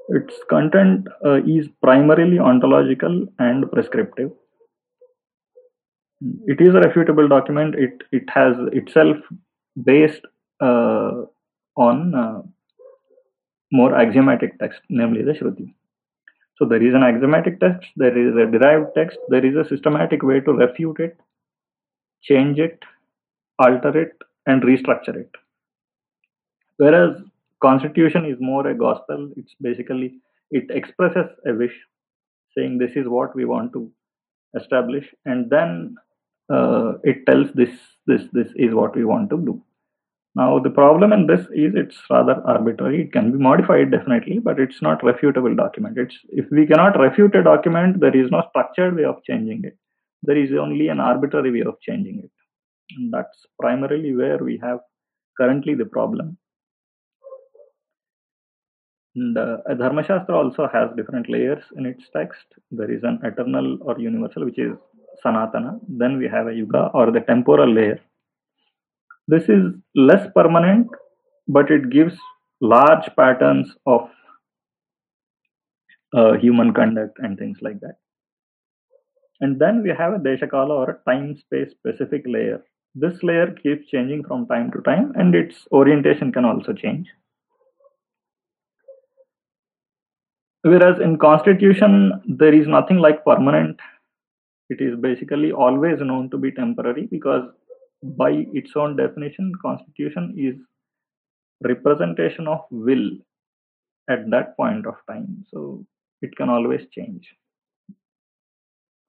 its 0.08 0.36
content 0.48 1.06
uh, 1.22 1.42
is 1.44 1.68
primarily 1.82 2.38
ontological 2.38 3.26
and 3.38 3.70
prescriptive. 3.70 4.30
It 6.46 6.60
is 6.60 6.74
a 6.74 6.80
refutable 6.80 7.28
document. 7.28 7.74
It 7.74 8.02
it 8.12 8.28
has 8.30 8.54
itself 8.72 9.16
based 9.82 10.22
uh, 10.60 11.22
on 11.76 12.14
uh, 12.14 12.42
more 13.72 13.94
axiomatic 13.94 14.58
text, 14.58 14.80
namely 14.88 15.22
the 15.22 15.32
Shruti. 15.32 15.72
So 16.56 16.66
there 16.66 16.82
is 16.82 16.94
an 16.94 17.02
axiomatic 17.02 17.58
text, 17.58 17.88
there 17.96 18.16
is 18.16 18.36
a 18.36 18.50
derived 18.50 18.94
text, 18.94 19.16
there 19.28 19.44
is 19.44 19.56
a 19.56 19.66
systematic 19.66 20.22
way 20.22 20.40
to 20.40 20.52
refute 20.52 21.00
it, 21.00 21.18
change 22.22 22.58
it, 22.58 22.78
alter 23.58 23.96
it, 23.98 24.12
and 24.46 24.62
restructure 24.62 25.16
it. 25.16 25.30
Whereas 26.76 27.16
constitution 27.62 28.26
is 28.26 28.36
more 28.40 28.66
a 28.66 28.74
gospel, 28.74 29.30
it's 29.36 29.54
basically 29.62 30.20
it 30.50 30.64
expresses 30.68 31.30
a 31.46 31.54
wish, 31.54 31.72
saying 32.54 32.76
this 32.76 32.92
is 32.94 33.08
what 33.08 33.34
we 33.34 33.46
want 33.46 33.72
to 33.72 33.90
establish, 34.54 35.06
and 35.24 35.48
then 35.48 35.94
uh, 36.50 36.92
it 37.04 37.24
tells 37.26 37.52
this 37.54 37.70
this 38.06 38.22
this 38.32 38.48
is 38.56 38.74
what 38.74 38.96
we 38.96 39.04
want 39.04 39.30
to 39.30 39.38
do. 39.38 39.62
Now, 40.36 40.60
the 40.60 40.70
problem 40.70 41.12
in 41.12 41.26
this 41.26 41.40
is 41.52 41.74
it's 41.74 41.98
rather 42.08 42.40
arbitrary. 42.46 43.02
It 43.02 43.12
can 43.12 43.32
be 43.32 43.38
modified 43.38 43.90
definitely, 43.90 44.38
but 44.38 44.60
it's 44.60 44.80
not 44.80 45.02
refutable 45.02 45.56
document. 45.56 45.98
It's 45.98 46.16
if 46.28 46.46
we 46.52 46.66
cannot 46.66 46.98
refute 46.98 47.34
a 47.34 47.42
document, 47.42 48.00
there 48.00 48.16
is 48.16 48.30
no 48.30 48.42
structured 48.50 48.96
way 48.96 49.04
of 49.04 49.22
changing 49.24 49.64
it. 49.64 49.76
There 50.22 50.36
is 50.36 50.52
only 50.52 50.88
an 50.88 51.00
arbitrary 51.00 51.50
way 51.50 51.66
of 51.66 51.80
changing 51.80 52.20
it. 52.24 52.30
And 52.96 53.12
that's 53.12 53.46
primarily 53.58 54.14
where 54.14 54.38
we 54.38 54.58
have 54.62 54.80
currently 55.36 55.74
the 55.74 55.86
problem. 55.86 56.36
And 59.16 59.36
uh, 59.36 59.56
Dharma 59.76 60.04
Shastra 60.04 60.36
also 60.36 60.68
has 60.72 60.90
different 60.96 61.28
layers 61.28 61.64
in 61.76 61.86
its 61.86 62.04
text. 62.16 62.44
There 62.70 62.90
is 62.90 63.02
an 63.02 63.18
eternal 63.24 63.78
or 63.80 63.98
universal, 63.98 64.44
which 64.44 64.58
is 64.58 64.76
Sanatana. 65.24 65.78
Then 65.88 66.18
we 66.18 66.28
have 66.28 66.46
a 66.46 66.54
Yuga 66.54 66.90
or 66.94 67.10
the 67.10 67.20
temporal 67.20 67.72
layer, 67.72 68.00
this 69.30 69.44
is 69.48 69.62
less 69.94 70.26
permanent, 70.34 70.88
but 71.46 71.70
it 71.70 71.90
gives 71.90 72.14
large 72.60 73.08
patterns 73.16 73.72
of 73.86 74.08
uh, 76.12 76.32
human 76.32 76.72
conduct 76.74 77.16
and 77.20 77.38
things 77.38 77.58
like 77.60 77.78
that. 77.78 77.94
And 79.40 79.60
then 79.60 79.84
we 79.84 79.90
have 79.90 80.14
a 80.14 80.18
Deshakala 80.18 80.70
or 80.70 80.90
a 80.90 81.10
time 81.10 81.36
space 81.36 81.70
specific 81.70 82.24
layer. 82.26 82.60
This 82.96 83.22
layer 83.22 83.52
keeps 83.52 83.86
changing 83.86 84.24
from 84.24 84.48
time 84.48 84.72
to 84.72 84.80
time 84.80 85.12
and 85.14 85.32
its 85.32 85.54
orientation 85.70 86.32
can 86.32 86.44
also 86.44 86.72
change. 86.72 87.06
Whereas 90.62 91.00
in 91.00 91.18
constitution, 91.18 92.20
there 92.26 92.52
is 92.52 92.66
nothing 92.66 92.98
like 92.98 93.24
permanent. 93.24 93.78
It 94.70 94.80
is 94.80 94.98
basically 95.00 95.50
always 95.50 95.98
known 96.00 96.30
to 96.30 96.38
be 96.38 96.52
temporary 96.52 97.08
because 97.10 97.50
by 98.02 98.46
its 98.52 98.70
own 98.76 98.96
definition, 98.96 99.52
constitution 99.60 100.34
is 100.38 100.54
representation 101.62 102.46
of 102.48 102.60
will 102.70 103.10
at 104.08 104.30
that 104.30 104.56
point 104.56 104.86
of 104.86 104.94
time. 105.08 105.44
So 105.52 105.84
it 106.22 106.34
can 106.36 106.48
always 106.48 106.86
change. 106.92 107.28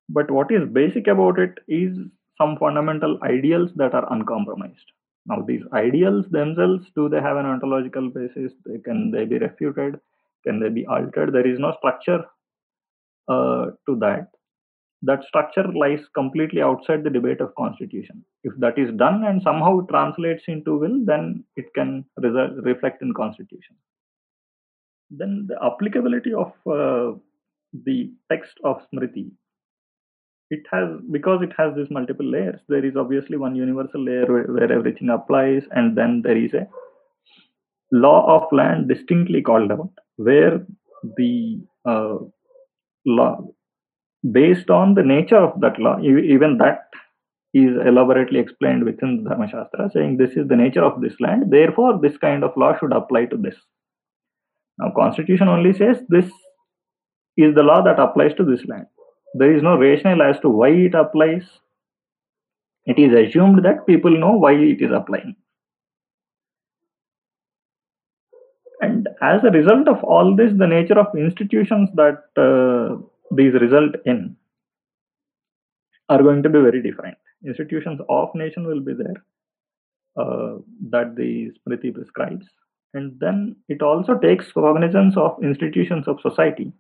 But 0.09 0.31
what 0.31 0.51
is 0.51 0.67
basic 0.67 1.07
about 1.07 1.39
it 1.39 1.59
is 1.67 1.95
some 2.37 2.57
fundamental 2.57 3.19
ideals 3.23 3.71
that 3.75 3.93
are 3.93 4.11
uncompromised. 4.11 4.91
Now, 5.27 5.43
these 5.47 5.61
ideals 5.73 6.25
themselves, 6.31 6.87
do 6.95 7.07
they 7.07 7.21
have 7.21 7.37
an 7.37 7.45
ontological 7.45 8.09
basis? 8.09 8.51
They, 8.65 8.79
can 8.79 9.11
they 9.11 9.25
be 9.25 9.37
refuted? 9.37 9.99
Can 10.45 10.59
they 10.59 10.69
be 10.69 10.87
altered? 10.87 11.31
There 11.33 11.47
is 11.47 11.59
no 11.59 11.75
structure 11.77 12.25
uh, 13.27 13.67
to 13.87 13.95
that 13.99 14.31
that 15.03 15.23
structure 15.27 15.67
lies 15.73 15.99
completely 16.13 16.61
outside 16.61 17.03
the 17.03 17.09
debate 17.09 17.41
of 17.41 17.55
constitution. 17.55 18.23
If 18.43 18.53
that 18.59 18.77
is 18.77 18.91
done 18.97 19.23
and 19.23 19.41
somehow 19.41 19.81
translates 19.87 20.43
into 20.47 20.77
will 20.77 21.03
then 21.05 21.43
it 21.55 21.73
can 21.73 22.05
result, 22.17 22.51
reflect 22.63 23.01
in 23.01 23.13
constitution. 23.13 23.75
Then 25.09 25.47
the 25.47 25.57
applicability 25.63 26.33
of 26.33 26.53
uh, 26.67 27.17
the 27.85 28.11
text 28.29 28.53
of 28.63 28.81
smriti 28.93 29.31
it 30.51 30.65
has 30.69 30.89
because 31.11 31.41
it 31.41 31.53
has 31.57 31.73
these 31.75 31.89
multiple 31.89 32.29
layers 32.29 32.59
there 32.67 32.85
is 32.85 32.97
obviously 32.97 33.37
one 33.37 33.55
universal 33.55 34.03
layer 34.03 34.25
where, 34.25 34.43
where 34.43 34.71
everything 34.71 35.09
applies 35.09 35.63
and 35.71 35.97
then 35.97 36.21
there 36.21 36.37
is 36.37 36.53
a 36.53 36.67
law 37.91 38.19
of 38.35 38.51
land 38.51 38.89
distinctly 38.89 39.41
called 39.41 39.71
out 39.71 39.89
where 40.17 40.65
the 41.17 41.59
uh, 41.85 42.17
law 43.05 43.47
based 44.29 44.69
on 44.69 44.93
the 44.93 45.03
nature 45.03 45.37
of 45.37 45.59
that 45.61 45.79
law, 45.79 45.99
even 45.99 46.57
that 46.57 46.87
is 47.53 47.75
elaborately 47.85 48.39
explained 48.39 48.83
within 48.83 49.23
the 49.23 49.29
Dharma 49.29 49.47
Shastra, 49.49 49.89
saying 49.91 50.17
this 50.17 50.31
is 50.31 50.47
the 50.47 50.55
nature 50.55 50.83
of 50.83 51.01
this 51.01 51.13
land, 51.19 51.51
therefore 51.51 51.99
this 51.99 52.17
kind 52.17 52.43
of 52.43 52.55
law 52.55 52.77
should 52.77 52.93
apply 52.93 53.25
to 53.25 53.37
this. 53.37 53.55
Now, 54.77 54.91
Constitution 54.95 55.47
only 55.47 55.73
says 55.73 55.97
this 56.07 56.25
is 57.37 57.55
the 57.55 57.63
law 57.63 57.81
that 57.83 57.99
applies 57.99 58.33
to 58.35 58.43
this 58.43 58.65
land. 58.65 58.85
There 59.33 59.55
is 59.55 59.63
no 59.63 59.77
rationale 59.77 60.21
as 60.21 60.39
to 60.41 60.49
why 60.49 60.69
it 60.69 60.93
applies. 60.93 61.43
It 62.85 62.99
is 62.99 63.13
assumed 63.13 63.63
that 63.65 63.85
people 63.85 64.11
know 64.17 64.31
why 64.31 64.53
it 64.53 64.81
is 64.81 64.91
applying. 64.91 65.35
And 68.81 69.07
as 69.21 69.43
a 69.43 69.51
result 69.51 69.87
of 69.87 70.03
all 70.03 70.35
this, 70.35 70.51
the 70.57 70.67
nature 70.67 70.97
of 70.97 71.15
institutions 71.15 71.89
that 71.95 72.23
uh, 72.35 72.97
these 73.31 73.53
result 73.53 73.95
in 74.05 74.35
are 76.09 76.21
going 76.21 76.43
to 76.43 76.49
be 76.49 76.59
very 76.59 76.81
different. 76.81 77.17
Institutions 77.45 77.99
of 78.09 78.29
nation 78.35 78.67
will 78.67 78.81
be 78.81 78.93
there 78.93 79.23
uh, 80.17 80.57
that 80.89 81.15
the 81.15 81.51
Smriti 81.59 81.93
prescribes, 81.93 82.45
and 82.93 83.17
then 83.19 83.55
it 83.69 83.81
also 83.81 84.17
takes 84.17 84.51
cognizance 84.51 85.15
of 85.17 85.41
institutions 85.41 86.07
of 86.07 86.19
society 86.21 86.71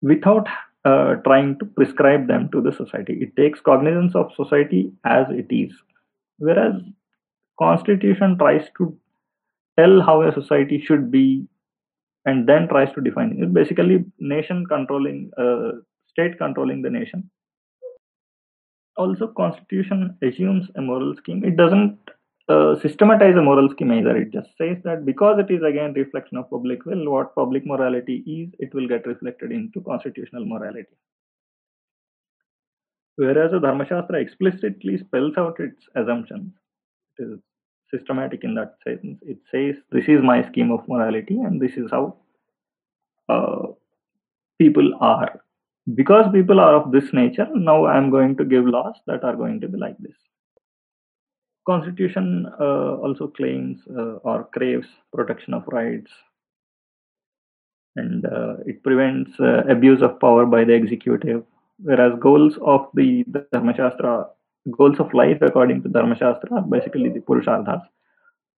without 0.00 0.48
uh, 0.84 1.14
trying 1.24 1.58
to 1.58 1.64
prescribe 1.64 2.26
them 2.26 2.48
to 2.50 2.60
the 2.60 2.72
society. 2.72 3.18
It 3.20 3.36
takes 3.36 3.60
cognizance 3.60 4.14
of 4.14 4.32
society 4.34 4.92
as 5.04 5.26
it 5.30 5.54
is, 5.54 5.72
whereas 6.38 6.74
constitution 7.58 8.36
tries 8.38 8.66
to 8.78 8.96
tell 9.78 10.00
how 10.00 10.22
a 10.22 10.32
society 10.32 10.82
should 10.84 11.10
be 11.10 11.46
and 12.24 12.48
then 12.48 12.68
tries 12.68 12.92
to 12.94 13.00
define 13.00 13.36
it. 13.40 13.52
Basically, 13.52 14.04
nation 14.18 14.66
controlling, 14.66 15.30
uh, 15.38 15.72
state 16.08 16.38
controlling 16.38 16.82
the 16.82 16.90
nation. 16.90 17.30
Also, 18.96 19.28
constitution 19.28 20.16
assumes 20.22 20.68
a 20.76 20.82
moral 20.82 21.16
scheme. 21.16 21.44
It 21.44 21.56
doesn't 21.56 21.98
uh, 22.48 22.74
systematize 22.80 23.36
a 23.36 23.42
moral 23.42 23.68
scheme 23.70 23.92
either. 23.92 24.16
It 24.16 24.32
just 24.32 24.50
says 24.58 24.76
that 24.84 25.04
because 25.06 25.38
it 25.38 25.52
is 25.52 25.62
again 25.62 25.94
reflection 25.94 26.36
of 26.36 26.50
public 26.50 26.84
will, 26.84 27.10
what 27.10 27.34
public 27.34 27.66
morality 27.66 28.16
is, 28.26 28.52
it 28.58 28.74
will 28.74 28.86
get 28.86 29.06
reflected 29.06 29.50
into 29.50 29.80
constitutional 29.80 30.44
morality. 30.44 30.96
Whereas 33.16 33.52
the 33.52 33.60
Dharma 33.60 33.84
Dharmashastra 33.84 34.20
explicitly 34.20 34.98
spells 34.98 35.34
out 35.36 35.60
its 35.60 35.86
assumptions, 35.94 36.52
it 37.18 37.22
is 37.24 37.38
systematic 37.94 38.44
in 38.44 38.54
that 38.54 38.76
sense. 38.84 39.18
It 39.22 39.38
says, 39.50 39.76
This 39.90 40.04
is 40.08 40.22
my 40.22 40.46
scheme 40.48 40.70
of 40.70 40.86
morality, 40.88 41.36
and 41.36 41.60
this 41.60 41.72
is 41.72 41.90
how 41.90 42.16
uh, 43.28 43.66
people 44.58 44.92
are. 45.00 45.40
Because 45.94 46.30
people 46.32 46.60
are 46.60 46.74
of 46.74 46.92
this 46.92 47.12
nature, 47.12 47.48
now 47.54 47.84
I 47.86 47.96
am 47.96 48.10
going 48.10 48.36
to 48.36 48.44
give 48.44 48.64
laws 48.64 48.94
that 49.06 49.24
are 49.24 49.36
going 49.36 49.60
to 49.62 49.68
be 49.68 49.78
like 49.78 49.98
this. 49.98 50.14
Constitution 51.66 52.46
uh, 52.60 52.96
also 52.96 53.28
claims 53.28 53.80
uh, 53.96 54.16
or 54.24 54.48
craves 54.52 54.86
protection 55.12 55.54
of 55.54 55.64
rights, 55.66 56.10
and 57.96 58.24
uh, 58.24 58.54
it 58.66 58.82
prevents 58.82 59.30
uh, 59.38 59.62
abuse 59.68 60.02
of 60.02 60.18
power 60.20 60.46
by 60.46 60.64
the 60.64 60.72
executive. 60.72 61.44
Whereas 61.78 62.12
goals 62.20 62.54
of 62.62 62.88
the, 62.94 63.24
Dharmashastra, 63.24 64.28
goals 64.70 64.98
of 65.00 65.12
life 65.12 65.38
according 65.42 65.82
to 65.82 65.88
Dharmashastra, 65.88 66.52
are 66.52 66.62
basically 66.62 67.08
the 67.08 67.20
Purusharthas. 67.20 67.82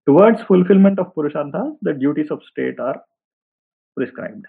Towards 0.05 0.41
fulfillment 0.43 0.99
of 0.99 1.13
Purusharthas, 1.15 1.77
the 1.81 1.93
duties 1.93 2.29
of 2.29 2.41
state 2.43 2.79
are 2.79 3.01
prescribed. 3.95 4.45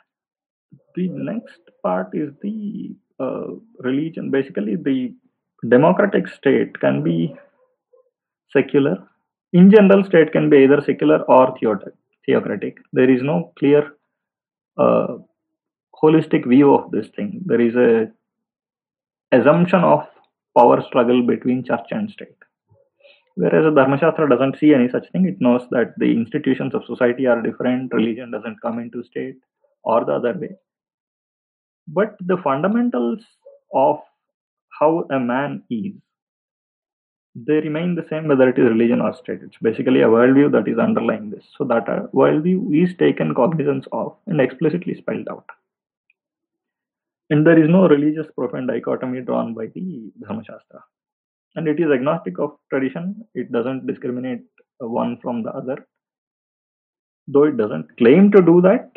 The 0.96 1.08
next 1.08 1.60
part 1.82 2.08
is 2.12 2.32
the 2.42 2.96
uh, 3.20 3.46
religion. 3.80 4.30
Basically, 4.30 4.76
the 4.76 5.14
democratic 5.68 6.26
state 6.28 6.78
can 6.80 7.02
be 7.02 7.34
secular. 8.52 8.96
In 9.52 9.70
general, 9.70 10.04
state 10.04 10.32
can 10.32 10.50
be 10.50 10.58
either 10.58 10.82
secular 10.84 11.22
or 11.22 11.54
theocratic. 12.26 12.78
There 12.92 13.08
is 13.10 13.22
no 13.22 13.52
clear 13.58 13.92
uh, 14.76 15.18
holistic 16.02 16.48
view 16.48 16.74
of 16.74 16.90
this 16.90 17.06
thing. 17.14 17.42
There 17.46 17.60
is 17.60 17.76
a 17.76 18.10
assumption 19.30 19.80
of 19.84 20.06
power 20.56 20.82
struggle 20.82 21.22
between 21.22 21.64
church 21.64 21.88
and 21.90 22.10
state. 22.10 22.36
Whereas 23.36 23.64
the 23.64 23.70
Dharmashastra 23.70 24.28
doesn't 24.28 24.58
see 24.58 24.74
any 24.74 24.88
such 24.88 25.10
thing. 25.10 25.26
It 25.26 25.40
knows 25.40 25.62
that 25.70 25.94
the 25.98 26.10
institutions 26.10 26.74
of 26.74 26.84
society 26.84 27.26
are 27.26 27.42
different, 27.42 27.92
religion 27.92 28.30
doesn't 28.30 28.62
come 28.62 28.78
into 28.78 29.02
state, 29.02 29.38
or 29.82 30.04
the 30.04 30.12
other 30.12 30.34
way. 30.38 30.56
But 31.88 32.16
the 32.20 32.36
fundamentals 32.38 33.20
of 33.72 34.00
how 34.78 35.06
a 35.10 35.18
man 35.18 35.64
is 35.68 35.94
they 37.34 37.54
remain 37.54 37.94
the 37.94 38.06
same 38.08 38.28
whether 38.28 38.48
it 38.48 38.58
is 38.58 38.64
religion 38.64 39.00
or 39.00 39.12
state. 39.14 39.40
It's 39.42 39.56
basically 39.60 40.02
a 40.02 40.06
worldview 40.06 40.52
that 40.52 40.68
is 40.70 40.78
underlying 40.78 41.30
this. 41.30 41.44
So 41.58 41.64
that 41.64 41.88
a 41.88 42.08
worldview 42.14 42.82
is 42.82 42.96
taken 42.96 43.34
cognizance 43.34 43.86
of 43.92 44.16
and 44.26 44.40
explicitly 44.40 44.94
spelled 44.94 45.28
out. 45.28 45.44
And 47.30 47.46
there 47.46 47.62
is 47.62 47.68
no 47.68 47.88
religious 47.88 48.26
profane 48.36 48.66
dichotomy 48.66 49.22
drawn 49.22 49.54
by 49.54 49.66
the 49.66 50.12
Dharmashastra. 50.22 50.80
And 51.56 51.68
it 51.68 51.80
is 51.80 51.90
agnostic 51.90 52.38
of 52.38 52.56
tradition. 52.70 53.24
It 53.34 53.50
doesn't 53.52 53.86
discriminate 53.86 54.42
uh, 54.82 54.88
one 54.88 55.18
from 55.22 55.42
the 55.42 55.50
other. 55.50 55.86
Though 57.28 57.44
it 57.44 57.56
doesn't 57.56 57.96
claim 57.96 58.30
to 58.32 58.42
do 58.42 58.60
that, 58.62 58.90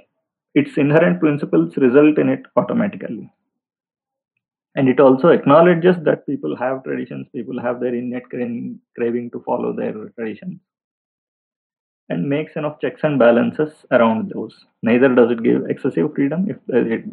its 0.54 0.78
inherent 0.78 1.20
principles 1.20 1.78
result 1.78 2.18
in 2.18 2.30
it 2.30 2.44
automatically 2.56 3.32
and 4.78 4.88
it 4.88 5.00
also 5.00 5.30
acknowledges 5.30 5.96
that 6.08 6.26
people 6.26 6.56
have 6.56 6.84
traditions 6.84 7.28
people 7.38 7.60
have 7.66 7.80
their 7.82 7.96
innate 8.00 8.30
craving 8.30 9.30
to 9.34 9.40
follow 9.48 9.72
their 9.74 9.94
traditions 10.18 10.60
and 12.10 12.30
makes 12.34 12.56
enough 12.56 12.80
checks 12.80 13.02
and 13.04 13.20
balances 13.20 13.74
around 13.92 14.32
those 14.34 14.56
neither 14.90 15.10
does 15.20 15.32
it 15.36 15.42
give 15.48 15.70
excessive 15.74 16.14
freedom 16.16 16.46
if 16.54 16.60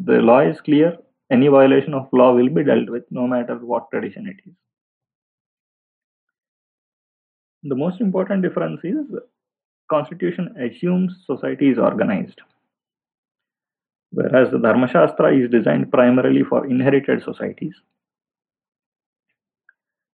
the 0.09 0.19
law 0.29 0.39
is 0.51 0.61
clear 0.61 0.91
any 1.31 1.47
violation 1.47 1.93
of 1.93 2.07
law 2.11 2.33
will 2.33 2.49
be 2.49 2.63
dealt 2.63 2.89
with 2.89 3.03
no 3.09 3.27
matter 3.27 3.55
what 3.57 3.89
tradition 3.91 4.27
it 4.27 4.37
is 4.47 4.55
the 7.63 7.75
most 7.75 8.01
important 8.01 8.41
difference 8.41 8.79
is 8.83 9.05
constitution 9.89 10.53
assumes 10.67 11.13
society 11.25 11.69
is 11.69 11.77
organized 11.77 12.41
whereas 14.15 14.49
the 14.51 14.57
Dharmashastra 14.57 15.29
is 15.43 15.51
designed 15.51 15.91
primarily 15.91 16.43
for 16.43 16.65
inherited 16.65 17.21
societies. 17.23 17.75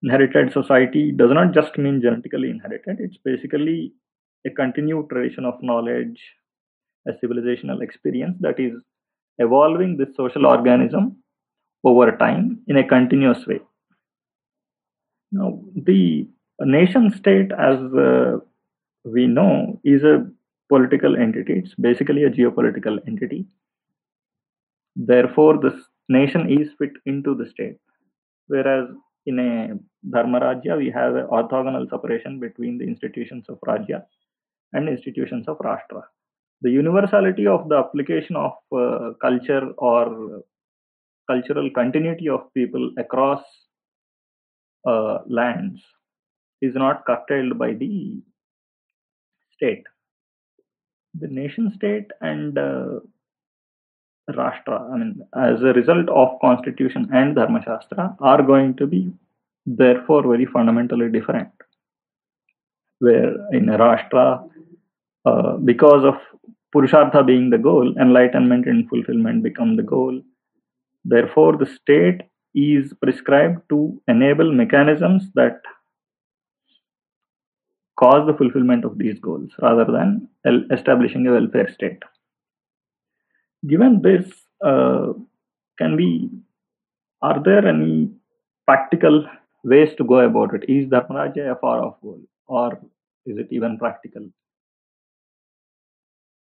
Inherited 0.02 0.52
society 0.52 1.12
does 1.12 1.30
not 1.32 1.52
just 1.52 1.76
mean 1.76 2.00
genetically 2.00 2.48
inherited, 2.48 2.96
it's 3.00 3.18
basically 3.22 3.92
a 4.46 4.50
continued 4.50 5.10
tradition 5.10 5.44
of 5.44 5.62
knowledge, 5.62 6.18
a 7.06 7.12
civilizational 7.22 7.82
experience 7.82 8.36
that 8.40 8.58
is 8.58 8.72
evolving 9.46 9.96
this 9.96 10.14
social 10.16 10.46
organism 10.46 11.16
over 11.84 12.16
time 12.16 12.60
in 12.68 12.76
a 12.76 12.86
continuous 12.86 13.46
way. 13.46 13.60
Now, 15.32 15.60
the 15.74 16.28
nation 16.60 17.12
state, 17.16 17.52
as 17.52 17.78
uh, 17.94 18.38
we 19.04 19.26
know, 19.26 19.80
is 19.84 20.02
a 20.02 20.26
political 20.68 21.16
entity. 21.16 21.62
It's 21.64 21.74
basically 21.74 22.24
a 22.24 22.30
geopolitical 22.30 22.98
entity 23.08 23.46
Therefore, 24.96 25.58
the 25.58 25.82
nation 26.08 26.50
is 26.50 26.68
fit 26.78 26.92
into 27.06 27.34
the 27.34 27.48
state. 27.48 27.78
Whereas 28.48 28.88
in 29.26 29.38
a 29.38 29.78
Dharma 30.10 30.40
Rajya, 30.40 30.76
we 30.76 30.90
have 30.90 31.14
an 31.14 31.26
orthogonal 31.26 31.88
separation 31.88 32.40
between 32.40 32.78
the 32.78 32.84
institutions 32.84 33.46
of 33.48 33.58
Rajya 33.66 34.02
and 34.72 34.88
institutions 34.88 35.46
of 35.48 35.58
Rashtra. 35.58 36.02
The 36.62 36.70
universality 36.70 37.46
of 37.46 37.68
the 37.68 37.76
application 37.76 38.36
of 38.36 38.52
uh, 38.76 39.12
culture 39.20 39.72
or 39.78 40.42
cultural 41.28 41.70
continuity 41.70 42.28
of 42.28 42.52
people 42.54 42.90
across 42.98 43.42
uh, 44.86 45.18
lands 45.26 45.80
is 46.60 46.74
not 46.74 47.06
curtailed 47.06 47.58
by 47.58 47.72
the 47.72 48.20
state. 49.54 49.84
The 51.18 51.28
nation 51.28 51.72
state 51.76 52.10
and 52.20 52.58
uh, 52.58 53.00
Rashtra, 54.30 54.92
I 54.92 54.96
mean, 54.96 55.22
as 55.36 55.60
a 55.62 55.72
result 55.72 56.08
of 56.08 56.40
Constitution 56.40 57.08
and 57.12 57.34
Dharma 57.34 57.62
Shastra, 57.64 58.16
are 58.20 58.42
going 58.42 58.76
to 58.76 58.86
be 58.86 59.12
therefore 59.66 60.22
very 60.22 60.46
fundamentally 60.46 61.10
different. 61.10 61.50
Where 62.98 63.34
in 63.52 63.66
Rashtra, 63.66 64.48
uh, 65.24 65.56
because 65.56 66.04
of 66.04 66.14
Purushartha 66.74 67.26
being 67.26 67.50
the 67.50 67.58
goal, 67.58 67.94
enlightenment 68.00 68.66
and 68.66 68.88
fulfillment 68.88 69.42
become 69.42 69.76
the 69.76 69.82
goal. 69.82 70.20
Therefore, 71.04 71.56
the 71.56 71.66
state 71.66 72.22
is 72.54 72.92
prescribed 73.02 73.60
to 73.70 74.00
enable 74.08 74.52
mechanisms 74.52 75.24
that 75.34 75.60
cause 77.98 78.26
the 78.26 78.34
fulfillment 78.34 78.84
of 78.84 78.98
these 78.98 79.18
goals 79.18 79.50
rather 79.60 79.84
than 79.84 80.28
establishing 80.70 81.26
a 81.26 81.32
welfare 81.32 81.70
state. 81.72 82.02
Given 83.66 84.00
this, 84.02 84.26
uh, 84.64 85.12
can 85.78 85.96
we, 85.96 86.30
are 87.20 87.42
there 87.42 87.66
any 87.66 88.10
practical 88.66 89.26
ways 89.64 89.94
to 89.96 90.04
go 90.04 90.20
about 90.20 90.54
it? 90.54 90.64
Is 90.68 90.88
Dharmarajya 90.88 91.52
a 91.52 91.56
far 91.56 91.84
off 91.84 92.00
goal 92.00 92.20
or 92.46 92.80
is 93.26 93.36
it 93.36 93.48
even 93.50 93.78
practical? 93.78 94.30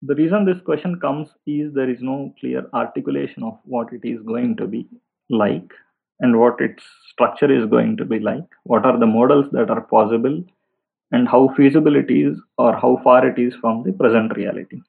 The 0.03 0.15
reason 0.15 0.45
this 0.45 0.61
question 0.61 1.01
comes 1.01 1.29
is 1.47 1.73
there 1.73 1.91
is 1.91 2.03
no 2.03 2.35
clear 2.39 2.69
articulation 2.75 3.43
of 3.43 3.59
what 3.65 3.93
it 3.93 4.05
is 4.05 4.21
going 4.23 4.57
to 4.57 4.67
be 4.67 4.89
like 5.31 5.73
and 6.21 6.39
what 6.39 6.61
its 6.61 6.83
structure 7.11 7.51
is 7.51 7.69
going 7.69 7.97
to 7.97 8.05
be 8.05 8.21
like. 8.21 8.45
What 8.65 8.85
are 8.85 8.99
the 8.99 9.07
models 9.07 9.47
that 9.53 9.71
are 9.71 9.81
possible 9.81 10.45
and 11.13 11.29
how 11.29 11.49
feasible 11.57 11.97
it 11.97 12.11
is 12.11 12.39
or 12.59 12.77
how 12.77 13.01
far 13.05 13.27
it 13.27 13.39
is 13.39 13.55
from 13.61 13.83
the 13.85 13.93
present 13.93 14.37
reality. 14.37 14.81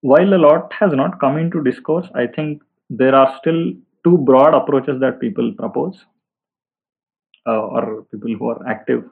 While 0.00 0.34
a 0.34 0.42
lot 0.46 0.72
has 0.72 0.92
not 0.92 1.20
come 1.20 1.38
into 1.38 1.62
discourse, 1.62 2.08
I 2.14 2.26
think 2.26 2.62
there 2.90 3.14
are 3.14 3.36
still 3.38 3.72
two 4.04 4.18
broad 4.18 4.54
approaches 4.54 5.00
that 5.00 5.20
people 5.20 5.52
propose 5.52 6.04
uh, 7.46 7.60
or 7.60 8.04
people 8.10 8.34
who 8.36 8.48
are 8.48 8.68
active 8.68 9.04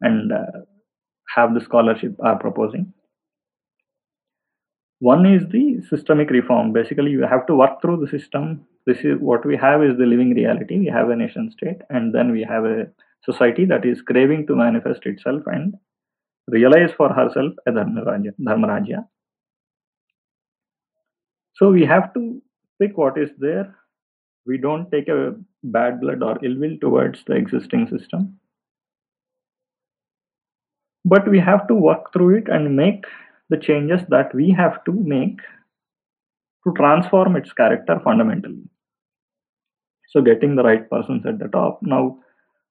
and 0.00 0.32
uh, 0.32 0.46
have 1.34 1.54
the 1.54 1.60
scholarship 1.60 2.16
are 2.20 2.38
proposing. 2.38 2.92
One 4.98 5.24
is 5.26 5.42
the 5.50 5.80
systemic 5.88 6.30
reform. 6.30 6.72
Basically, 6.72 7.10
you 7.10 7.22
have 7.22 7.46
to 7.46 7.54
work 7.54 7.80
through 7.80 8.04
the 8.04 8.18
system. 8.18 8.66
This 8.86 8.98
is 8.98 9.18
what 9.18 9.46
we 9.46 9.56
have 9.56 9.82
is 9.82 9.96
the 9.96 10.06
living 10.06 10.34
reality. 10.34 10.78
We 10.78 10.86
have 10.86 11.10
a 11.10 11.16
nation 11.16 11.50
state, 11.50 11.78
and 11.90 12.14
then 12.14 12.32
we 12.32 12.42
have 12.42 12.64
a 12.64 12.86
society 13.24 13.64
that 13.66 13.84
is 13.84 14.02
craving 14.02 14.46
to 14.46 14.56
manifest 14.56 15.06
itself 15.06 15.42
and 15.46 15.74
realize 16.48 16.90
for 16.96 17.12
herself 17.12 17.52
a 17.66 17.70
dharmarajya. 17.70 19.04
So 21.54 21.70
we 21.70 21.84
have 21.84 22.12
to 22.14 22.42
pick 22.80 22.96
what 22.96 23.18
is 23.18 23.30
there. 23.38 23.76
We 24.46 24.56
don't 24.58 24.90
take 24.90 25.08
a 25.08 25.34
bad 25.62 26.00
blood 26.00 26.22
or 26.22 26.42
ill 26.42 26.58
will 26.58 26.78
towards 26.80 27.22
the 27.26 27.34
existing 27.34 27.88
system. 27.88 28.39
But 31.04 31.28
we 31.28 31.40
have 31.40 31.66
to 31.68 31.74
work 31.74 32.12
through 32.12 32.38
it 32.38 32.48
and 32.48 32.76
make 32.76 33.04
the 33.48 33.56
changes 33.56 34.02
that 34.08 34.34
we 34.34 34.50
have 34.50 34.84
to 34.84 34.92
make 34.92 35.40
to 36.64 36.72
transform 36.76 37.36
its 37.36 37.52
character 37.52 38.00
fundamentally. 38.04 38.68
So, 40.08 40.20
getting 40.20 40.56
the 40.56 40.62
right 40.62 40.88
persons 40.90 41.24
at 41.24 41.38
the 41.38 41.48
top. 41.48 41.80
Now, 41.82 42.18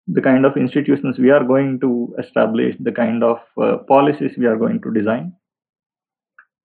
the 0.07 0.21
kind 0.21 0.45
of 0.45 0.57
institutions 0.57 1.17
we 1.17 1.29
are 1.29 1.43
going 1.43 1.79
to 1.79 2.13
establish, 2.19 2.75
the 2.79 2.91
kind 2.91 3.23
of 3.23 3.39
uh, 3.61 3.77
policies 3.87 4.31
we 4.37 4.45
are 4.45 4.57
going 4.57 4.81
to 4.81 4.91
design, 4.91 5.33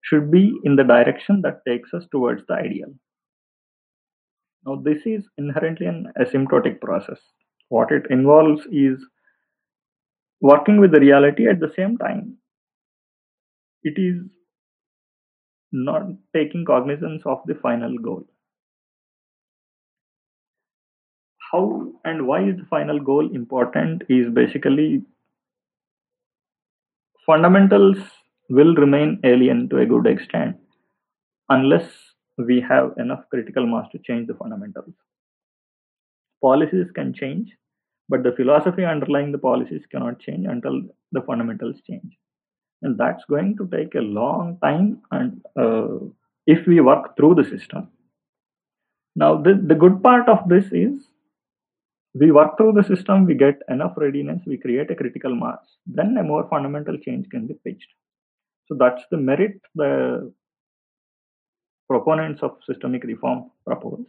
should 0.02 0.30
be 0.30 0.52
in 0.64 0.76
the 0.76 0.84
direction 0.84 1.42
that 1.42 1.64
takes 1.66 1.94
us 1.94 2.04
towards 2.10 2.42
the 2.46 2.54
ideal. 2.54 2.92
Now, 4.66 4.76
this 4.76 5.02
is 5.04 5.24
inherently 5.38 5.86
an 5.86 6.12
asymptotic 6.18 6.80
process. 6.80 7.18
What 7.68 7.92
it 7.92 8.06
involves 8.10 8.62
is 8.70 8.98
working 10.44 10.78
with 10.78 10.92
the 10.92 11.00
reality 11.00 11.48
at 11.48 11.58
the 11.58 11.72
same 11.74 11.96
time. 11.96 12.36
It 13.82 13.98
is 13.98 14.22
not 15.72 16.02
taking 16.34 16.64
cognizance 16.66 17.22
of 17.24 17.38
the 17.46 17.54
final 17.54 17.96
goal. 17.98 18.24
How 21.50 21.92
and 22.04 22.26
why 22.26 22.42
is 22.44 22.56
the 22.56 22.66
final 22.68 23.00
goal 23.00 23.34
important 23.34 24.02
is 24.08 24.28
basically 24.34 25.02
fundamentals 27.26 27.96
will 28.50 28.74
remain 28.74 29.18
alien 29.24 29.68
to 29.70 29.78
a 29.78 29.86
good 29.86 30.06
extent 30.06 30.56
unless 31.48 31.90
we 32.36 32.60
have 32.60 32.92
enough 32.98 33.24
critical 33.30 33.66
mass 33.66 33.88
to 33.92 33.98
change 33.98 34.26
the 34.26 34.34
fundamentals. 34.34 34.94
Policies 36.42 36.90
can 36.94 37.14
change, 37.14 37.50
but 38.08 38.22
the 38.22 38.32
philosophy 38.32 38.84
underlying 38.84 39.32
the 39.32 39.38
policies 39.38 39.82
cannot 39.90 40.20
change 40.20 40.46
until 40.46 40.82
the 41.12 41.22
fundamentals 41.22 41.80
change. 41.86 42.16
And 42.82 42.98
that's 42.98 43.24
going 43.24 43.56
to 43.56 43.68
take 43.68 43.94
a 43.94 44.00
long 44.00 44.58
time, 44.62 45.02
and 45.10 45.42
uh, 45.58 45.98
if 46.46 46.66
we 46.66 46.80
work 46.80 47.16
through 47.16 47.36
the 47.36 47.44
system. 47.44 47.88
Now, 49.16 49.40
the, 49.40 49.54
the 49.54 49.74
good 49.74 50.02
part 50.02 50.28
of 50.28 50.48
this 50.48 50.66
is 50.72 50.98
we 52.14 52.30
work 52.30 52.56
through 52.56 52.72
the 52.72 52.84
system, 52.84 53.26
we 53.26 53.34
get 53.34 53.60
enough 53.68 53.94
readiness, 53.96 54.42
we 54.46 54.56
create 54.56 54.90
a 54.90 54.94
critical 54.94 55.34
mass, 55.34 55.58
then 55.86 56.16
a 56.18 56.22
more 56.22 56.46
fundamental 56.48 56.96
change 56.98 57.28
can 57.30 57.46
be 57.46 57.54
pitched. 57.64 57.88
So 58.66 58.76
that's 58.78 59.02
the 59.10 59.16
merit 59.16 59.60
the 59.74 60.32
proponents 61.88 62.42
of 62.42 62.56
systemic 62.64 63.04
reform 63.04 63.50
propose. 63.66 64.06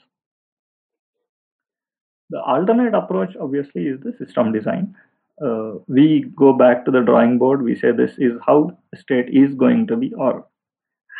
The 2.30 2.42
alternate 2.42 2.94
approach, 2.96 3.36
obviously, 3.40 3.88
is 3.88 4.00
the 4.02 4.14
system 4.14 4.52
design. 4.52 4.96
Uh, 5.44 5.74
we 5.88 6.32
go 6.36 6.54
back 6.54 6.86
to 6.86 6.92
the 6.92 7.02
drawing 7.02 7.38
board. 7.38 7.62
We 7.62 7.76
say 7.76 7.92
this 7.92 8.18
is 8.18 8.34
how 8.46 8.78
state 8.96 9.30
is 9.30 9.54
going 9.54 9.88
to 9.88 9.98
be 9.98 10.14
or 10.14 10.48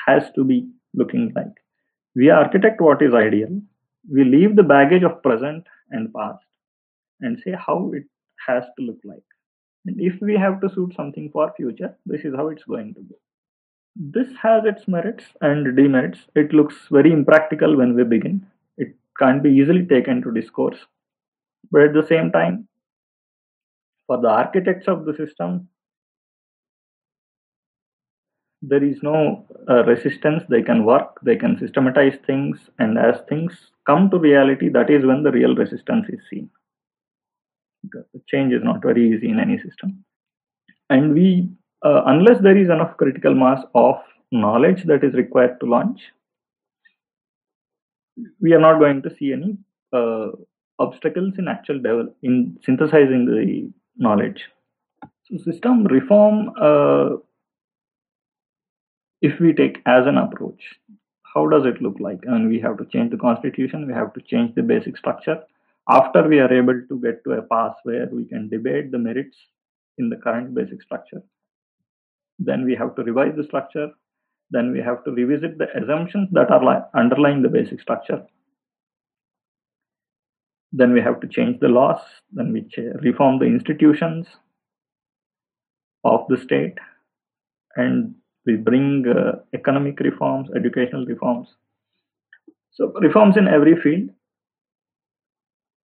has 0.08 0.32
to 0.36 0.44
be 0.44 0.70
looking 0.94 1.32
like. 1.36 1.54
We 2.16 2.30
architect 2.30 2.82
what 2.82 3.02
is 3.02 3.14
ideal. 3.14 3.62
We 4.10 4.24
leave 4.24 4.56
the 4.56 4.64
baggage 4.64 5.04
of 5.04 5.22
present 5.22 5.66
and 5.92 6.14
past 6.14 6.44
and 7.22 7.40
say 7.44 7.52
how 7.52 7.92
it 7.94 8.04
has 8.48 8.64
to 8.78 8.86
look 8.86 9.00
like. 9.04 9.24
And 9.86 10.00
if 10.00 10.20
we 10.22 10.36
have 10.36 10.62
to 10.62 10.70
suit 10.70 10.94
something 10.96 11.30
for 11.32 11.54
future, 11.56 11.96
this 12.06 12.22
is 12.22 12.34
how 12.36 12.48
it's 12.50 12.64
going 12.64 12.94
to 12.96 13.02
be. 13.02 13.16
This 13.96 14.28
has 14.42 14.66
its 14.66 14.88
merits 14.88 15.26
and 15.42 15.76
demerits. 15.76 16.20
It 16.36 16.54
looks 16.54 16.76
very 16.90 17.12
impractical 17.12 17.78
when 17.78 17.96
we 17.96 18.04
begin. 18.04 18.46
It 18.78 18.96
can't 19.20 19.44
be 19.44 19.52
easily 19.52 19.86
taken 19.86 20.22
to 20.24 20.34
discourse. 20.34 20.78
But 21.72 21.82
at 21.82 21.94
the 21.94 22.06
same 22.06 22.32
time, 22.32 22.68
for 24.08 24.22
the 24.22 24.30
architects 24.30 24.88
of 24.88 25.06
the 25.06 25.16
system, 25.16 25.68
there 28.62 28.84
is 28.84 29.02
no 29.04 29.46
uh, 29.70 29.84
resistance. 29.86 30.44
They 30.50 30.62
can 30.62 30.86
work, 30.86 31.20
they 31.24 31.36
can 31.36 31.58
systematize 31.58 32.18
things, 32.26 32.58
and 32.80 32.98
as 32.98 33.22
things 33.30 33.72
come 33.86 34.10
to 34.10 34.18
reality, 34.18 34.70
that 34.70 34.90
is 34.90 35.06
when 35.06 35.24
the 35.24 35.32
real 35.32 35.56
resistance 35.56 36.08
is 36.10 36.20
seen. 36.30 36.50
The 37.92 38.22
change 38.28 38.54
is 38.54 38.64
not 38.64 38.82
very 38.82 39.14
easy 39.14 39.30
in 39.30 39.40
any 39.40 39.60
system. 39.60 40.04
And 40.90 41.14
we 41.14 41.50
uh, 41.84 42.04
unless 42.08 42.42
there 42.42 42.58
is 42.58 42.70
enough 42.70 42.98
critical 42.98 43.36
mass 43.36 43.64
of 43.76 43.98
knowledge 44.32 44.84
that 44.86 45.04
is 45.04 45.14
required 45.14 45.60
to 45.60 45.68
launch, 45.68 46.02
we 48.40 48.54
are 48.54 48.60
not 48.60 48.80
going 48.80 49.02
to 49.04 49.16
see 49.16 49.34
any 49.34 49.58
uh, 49.94 50.30
obstacles 50.80 51.34
in 51.38 51.48
actual 51.48 51.78
develop 51.78 52.16
in 52.24 52.58
synthesizing 52.66 53.26
the 53.26 53.72
knowledge. 53.98 54.44
So 55.26 55.38
system 55.38 55.86
reform, 55.86 56.52
uh, 56.60 57.18
if 59.22 59.40
we 59.40 59.54
take 59.54 59.82
as 59.86 60.06
an 60.06 60.18
approach, 60.18 60.62
how 61.34 61.48
does 61.48 61.66
it 61.66 61.82
look 61.82 62.00
like? 62.00 62.20
And 62.24 62.48
we 62.48 62.60
have 62.60 62.78
to 62.78 62.86
change 62.86 63.12
the 63.12 63.18
constitution, 63.18 63.88
we 63.88 63.94
have 63.94 64.14
to 64.14 64.22
change 64.22 64.56
the 64.56 64.64
basic 64.64 64.98
structure. 64.98 65.42
After 65.90 66.28
we 66.28 66.40
are 66.40 66.52
able 66.52 66.82
to 66.88 67.00
get 67.00 67.24
to 67.24 67.34
a 67.34 67.42
pass 67.42 67.76
where 67.84 68.08
we 68.12 68.26
can 68.26 68.50
debate 68.50 68.92
the 68.92 68.98
merits 68.98 69.38
in 69.98 70.10
the 70.10 70.18
current 70.18 70.54
basic 70.54 70.82
structure, 70.82 71.22
then 72.40 72.66
we 72.66 72.76
have 72.76 72.96
to 72.96 73.04
revise 73.04 73.36
the 73.36 73.44
structure 73.44 73.92
then 74.52 74.72
we 74.72 74.80
have 74.80 75.04
to 75.04 75.12
revisit 75.12 75.58
the 75.58 75.68
assumptions 75.78 76.30
that 76.32 76.52
are 76.52 76.64
li- 76.64 76.84
underlying 76.94 77.42
the 77.42 77.50
basic 77.50 77.82
structure 77.82 78.26
then 80.78 80.94
we 80.94 81.02
have 81.02 81.20
to 81.20 81.28
change 81.28 81.60
the 81.60 81.68
laws 81.68 82.02
then 82.32 82.52
we 82.54 82.66
reform 83.02 83.40
the 83.40 83.46
institutions 83.46 84.28
of 86.04 86.26
the 86.30 86.38
state 86.38 86.78
and 87.76 88.16
we 88.46 88.56
bring 88.56 89.06
uh, 89.08 89.34
economic 89.54 90.00
reforms 90.00 90.50
educational 90.56 91.06
reforms 91.06 91.48
so 92.72 92.92
reforms 93.02 93.38
in 93.38 93.48
every 93.48 93.76
field 93.82 94.10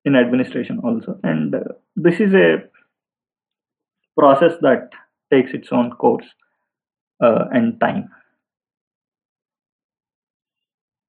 in 0.06 0.16
administration 0.16 0.80
also 0.84 1.20
and 1.24 1.56
uh, 1.56 1.60
this 1.96 2.20
is 2.20 2.34
a 2.34 2.64
process 4.18 4.54
that 4.62 4.90
takes 5.32 5.54
its 5.54 5.70
own 5.72 5.92
course 5.92 6.26
uh, 7.24 7.46
and 7.52 7.80
time. 7.80 8.10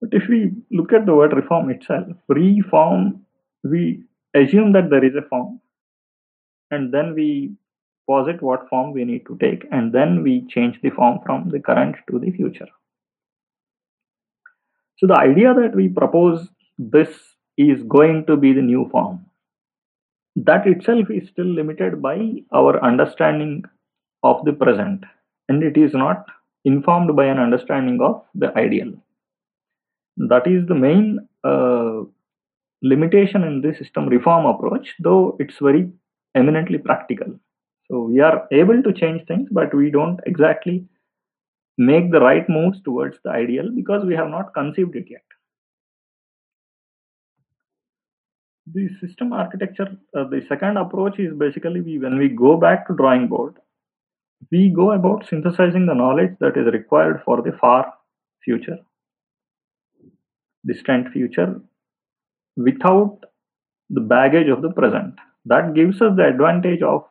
But 0.01 0.11
if 0.13 0.29
we 0.29 0.53
look 0.71 0.93
at 0.93 1.07
the 1.07 1.15
word 1.15 1.33
reform 1.33 1.71
itself, 1.71 2.09
reform, 2.29 3.25
we 3.63 4.03
assume 4.35 4.73
that 4.73 4.91
there 4.91 5.05
is 5.05 5.15
a 5.15 5.23
form, 5.29 5.61
and 6.71 6.93
then 6.93 7.15
we 7.15 7.55
posit 8.09 8.43
what 8.43 8.69
form 8.69 8.93
we 8.93 9.05
need 9.05 9.25
to 9.27 9.37
take, 9.39 9.67
and 9.71 9.93
then 9.93 10.23
we 10.23 10.47
change 10.49 10.81
the 10.83 10.91
form 10.91 11.21
from 11.25 11.49
the 11.51 11.61
current 11.61 11.97
to 12.11 12.19
the 12.19 12.31
future. 12.31 12.69
So 14.99 15.07
the 15.07 15.19
idea 15.19 15.55
that 15.55 15.75
we 15.75 15.89
propose 15.89 16.49
this 16.79 17.09
is 17.57 17.83
going 17.85 18.27
to 18.27 18.37
be 18.37 18.53
the 18.53 18.63
new 18.63 18.89
form, 18.91 19.27
that 20.37 20.67
itself 20.67 21.11
is 21.11 21.29
still 21.29 21.47
limited 21.47 22.01
by 22.01 22.43
our 22.53 22.83
understanding 22.83 23.65
of 24.23 24.45
the 24.45 24.53
present 24.53 25.05
and 25.49 25.63
it 25.63 25.77
is 25.77 25.93
not 25.93 26.27
informed 26.65 27.15
by 27.17 27.27
an 27.27 27.39
understanding 27.39 28.01
of 28.01 28.23
the 28.35 28.57
ideal. 28.57 28.93
That 30.17 30.47
is 30.47 30.67
the 30.67 30.75
main 30.75 31.29
uh, 31.45 32.03
limitation 32.83 33.45
in 33.45 33.61
the 33.61 33.75
system 33.75 34.09
reform 34.09 34.47
approach, 34.47 34.95
though 34.99 35.37
it's 35.39 35.59
very 35.61 35.91
eminently 36.35 36.79
practical. 36.79 37.39
So 37.91 38.03
we 38.03 38.21
are 38.21 38.47
able 38.51 38.83
to 38.83 38.93
change 38.93 39.27
things, 39.27 39.49
but 39.51 39.75
we 39.75 39.91
don't 39.91 40.21
exactly 40.27 40.85
make 41.79 42.11
the 42.11 42.21
right 42.21 42.49
moves 42.49 42.81
towards 42.83 43.19
the 43.25 43.31
ideal 43.31 43.71
because 43.75 44.05
we 44.05 44.15
have 44.15 44.29
not 44.29 44.55
conceived 44.55 44.97
it 44.97 45.07
yet. 45.09 45.23
The 48.73 48.89
system 49.01 49.33
architecture, 49.33 49.97
uh, 50.17 50.25
the 50.25 50.45
second 50.49 50.77
approach 50.77 51.19
is 51.19 51.35
basically 51.35 51.81
we, 51.81 51.99
when 51.99 52.17
we 52.17 52.29
go 52.29 52.57
back 52.57 52.87
to 52.87 52.95
drawing 52.95 53.29
board, 53.29 53.57
we 54.51 54.71
go 54.71 54.93
about 54.93 55.27
synthesizing 55.29 55.87
the 55.87 55.95
knowledge 55.95 56.33
that 56.41 56.57
is 56.57 56.73
required 56.73 57.23
for 57.25 57.43
the 57.43 57.53
far 57.61 57.93
future, 58.45 58.79
distant 60.65 61.13
future, 61.13 61.61
without 62.57 63.19
the 63.91 64.01
baggage 64.01 64.49
of 64.49 64.63
the 64.63 64.71
present. 64.71 65.15
That 65.47 65.75
gives 65.75 66.01
us 66.01 66.17
the 66.17 66.27
advantage 66.27 66.83
of 66.83 67.05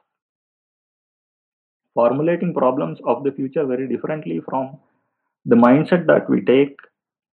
formulating 1.93 2.54
problems 2.54 2.99
of 3.06 3.23
the 3.23 3.32
future 3.32 3.65
very 3.65 3.88
differently 3.88 4.41
from 4.47 4.77
the 5.45 5.56
mindset 5.56 6.06
that 6.08 6.30
we 6.30 6.41
take 6.41 6.77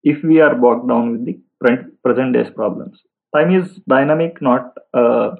if 0.03 0.23
we 0.23 0.39
are 0.41 0.55
bogged 0.55 0.87
down 0.87 1.11
with 1.11 1.25
the 1.25 1.39
present 2.03 2.33
day's 2.33 2.49
problems. 2.55 2.99
Time 3.35 3.53
is 3.53 3.79
dynamic, 3.87 4.41
not 4.41 4.73
uh, 4.93 5.35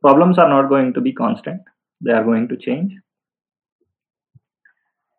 problems 0.00 0.38
are 0.38 0.48
not 0.48 0.68
going 0.68 0.92
to 0.94 1.00
be 1.00 1.12
constant, 1.12 1.60
they 2.00 2.12
are 2.12 2.24
going 2.24 2.48
to 2.48 2.56
change. 2.56 2.92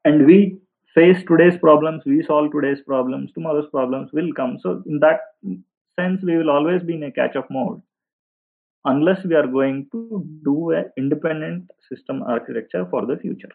And 0.05 0.25
we 0.25 0.59
face 0.95 1.23
today's 1.27 1.57
problems, 1.59 2.03
we 2.05 2.23
solve 2.23 2.51
today's 2.51 2.81
problems, 2.85 3.31
tomorrow's 3.33 3.69
problems 3.69 4.11
will 4.11 4.33
come. 4.33 4.57
So, 4.61 4.83
in 4.85 4.99
that 4.99 5.19
sense, 5.99 6.21
we 6.23 6.37
will 6.37 6.49
always 6.57 6.83
be 6.89 6.95
in 6.95 7.03
a 7.03 7.11
catch 7.11 7.35
up 7.35 7.49
mode 7.57 7.81
unless 8.85 9.23
we 9.25 9.35
are 9.35 9.47
going 9.47 9.87
to 9.91 10.25
do 10.43 10.71
an 10.71 10.85
independent 10.97 11.69
system 11.89 12.23
architecture 12.23 12.85
for 12.89 13.05
the 13.05 13.17
future. 13.17 13.51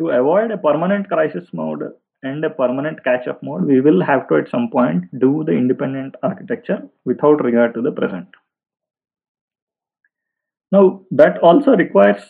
To 0.00 0.10
avoid 0.10 0.50
a 0.50 0.58
permanent 0.58 1.08
crisis 1.08 1.48
mode 1.52 1.82
and 2.22 2.44
a 2.44 2.50
permanent 2.50 3.02
catch 3.04 3.26
up 3.26 3.42
mode, 3.42 3.64
we 3.64 3.80
will 3.80 4.02
have 4.02 4.28
to 4.28 4.36
at 4.36 4.48
some 4.48 4.70
point 4.70 5.04
do 5.18 5.44
the 5.44 5.52
independent 5.52 6.14
architecture 6.22 6.80
without 7.04 7.44
regard 7.44 7.74
to 7.74 7.82
the 7.82 7.92
present. 7.92 8.28
Now, 10.70 11.02
that 11.10 11.38
also 11.38 11.76
requires 11.76 12.22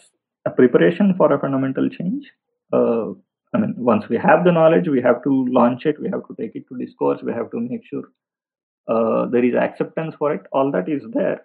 a 0.46 0.50
preparation 0.50 1.14
for 1.16 1.32
a 1.32 1.38
fundamental 1.38 1.88
change. 1.88 2.26
Uh, 2.72 3.12
I 3.54 3.58
mean, 3.58 3.74
once 3.76 4.08
we 4.08 4.16
have 4.18 4.44
the 4.44 4.52
knowledge, 4.52 4.88
we 4.88 5.00
have 5.00 5.22
to 5.24 5.46
launch 5.48 5.87
it, 5.87 6.00
we 6.00 6.08
have 6.11 6.26
to 6.28 6.34
take 6.38 6.54
it 6.54 6.68
to 6.68 6.76
discourse, 6.76 7.22
we 7.22 7.32
have 7.32 7.50
to 7.50 7.61
make 7.61 7.84
sure 7.84 8.04
uh, 8.88 9.26
there 9.26 9.44
is 9.44 9.54
acceptance 9.54 10.14
for 10.18 10.34
it. 10.34 10.42
All 10.52 10.70
that 10.72 10.88
is 10.88 11.02
there 11.12 11.42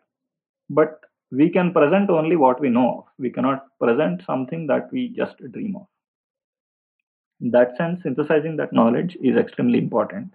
but 0.69 0.99
we 1.31 1.49
can 1.49 1.73
present 1.73 2.09
only 2.09 2.35
what 2.35 2.59
we 2.59 2.69
know 2.69 2.99
of. 2.99 3.03
We 3.17 3.29
cannot 3.29 3.65
present 3.79 4.23
something 4.25 4.67
that 4.67 4.91
we 4.91 5.09
just 5.09 5.37
dream 5.51 5.75
of. 5.75 5.87
In 7.41 7.51
that 7.51 7.75
sense 7.77 8.03
synthesizing 8.03 8.57
that 8.57 8.73
knowledge 8.73 9.17
is 9.21 9.35
extremely 9.35 9.79
important. 9.79 10.33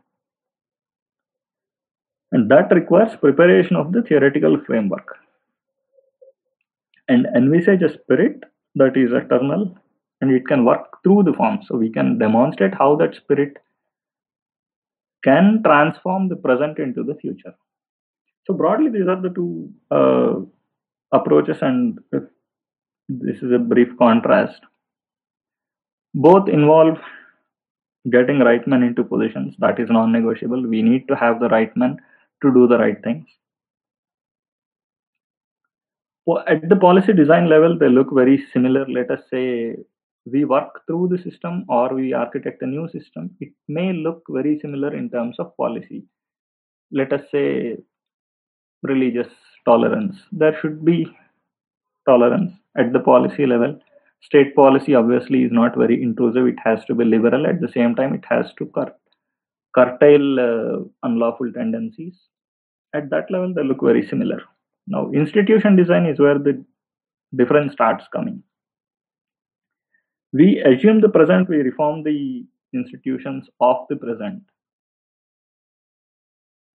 And 2.33 2.50
that 2.50 2.70
requires 2.72 3.16
preparation 3.16 3.76
of 3.76 3.92
the 3.92 4.02
theoretical 4.02 4.61
framework. 4.66 5.16
And 7.09 7.26
envisage 7.35 7.83
a 7.83 7.94
spirit 8.02 8.44
that 8.74 8.96
is 8.96 9.12
eternal 9.12 9.74
and 10.20 10.33
it 10.33 10.46
can 10.46 10.64
work 10.64 11.02
through 11.02 11.22
the 11.22 11.33
form 11.33 11.61
so 11.66 11.76
we 11.76 11.90
can 11.90 12.18
demonstrate 12.18 12.74
how 12.74 12.96
that 12.96 13.14
spirit 13.14 13.57
can 15.24 15.62
transform 15.64 16.28
the 16.28 16.37
present 16.37 16.78
into 16.78 17.02
the 17.02 17.14
future. 17.14 17.54
So, 18.46 18.54
broadly, 18.54 18.90
these 18.90 19.09
are 19.09 19.20
the 19.20 19.28
two 19.31 19.70
uh, 19.90 20.37
approaches, 21.12 21.59
and 21.61 21.98
this 23.09 23.37
is 23.42 23.52
a 23.52 23.59
brief 23.59 23.96
contrast. 23.98 24.61
Both 26.14 26.48
involve 26.48 26.98
getting 28.11 28.38
right 28.40 28.66
men 28.66 28.83
into 28.83 29.04
positions, 29.04 29.54
that 29.59 29.78
is 29.78 29.90
non 29.90 30.12
negotiable. 30.12 30.66
We 30.66 30.83
need 30.83 31.09
to 31.09 31.16
have 31.16 31.40
the 31.40 31.48
right 31.48 31.76
men 31.76 31.98
to 32.42 32.52
do 32.52 32.66
the 32.66 32.78
right 32.78 33.02
things. 33.02 33.26
Well, 36.24 36.44
at 36.46 36.68
the 36.68 36.76
policy 36.76 37.12
design 37.12 37.48
level, 37.48 37.78
they 37.78 37.88
look 37.88 38.09
very 38.12 38.44
similar. 38.52 38.87
Let 38.87 39.11
us 39.11 39.20
say 39.31 39.76
we 40.33 40.45
work 40.45 40.87
through 40.87 41.09
the 41.09 41.19
system 41.19 41.64
or 41.69 41.95
we 41.95 42.12
architect 42.12 42.62
a 42.62 42.67
new 42.67 42.88
system, 42.88 43.31
it 43.41 43.53
may 43.69 43.93
look 43.93 44.23
very 44.29 44.59
similar 44.61 44.95
in 44.95 45.11
terms 45.11 45.37
of 45.38 45.57
policy. 45.57 46.05
Let 46.91 47.12
us 47.12 47.23
say 47.31 47.79
religious 48.83 49.29
tolerance. 49.64 50.17
There 50.33 50.57
should 50.61 50.85
be 50.85 51.07
tolerance 52.09 52.53
at 52.77 52.93
the 52.93 53.01
policy 53.01 53.47
level. 53.47 53.79
State 54.21 54.55
policy 54.57 54.95
obviously 54.95 55.45
is 55.45 55.53
not 55.53 55.77
very 55.77 56.03
intrusive, 56.03 56.47
it 56.47 56.59
has 56.64 56.85
to 56.87 56.95
be 56.95 57.05
liberal. 57.05 57.47
At 57.47 57.61
the 57.61 57.69
same 57.69 57.95
time, 57.95 58.14
it 58.14 58.25
has 58.29 58.53
to 58.59 58.67
cur- 58.67 58.95
curtail 59.75 60.41
uh, 60.41 60.85
unlawful 61.03 61.53
tendencies. 61.53 62.14
At 62.95 63.11
that 63.11 63.31
level, 63.31 63.55
they 63.55 63.62
look 63.62 63.83
very 63.83 64.07
similar. 64.07 64.43
Now, 64.87 65.11
institution 65.12 65.77
design 65.77 66.07
is 66.07 66.19
where 66.19 66.38
the 66.38 66.64
difference 67.37 67.75
starts 67.75 68.05
coming 68.12 68.43
we 70.33 70.61
assume 70.61 71.01
the 71.01 71.09
present, 71.09 71.49
we 71.49 71.57
reform 71.59 72.03
the 72.03 72.45
institutions 72.75 73.49
of 73.61 73.87
the 73.88 73.97
present. 73.97 74.43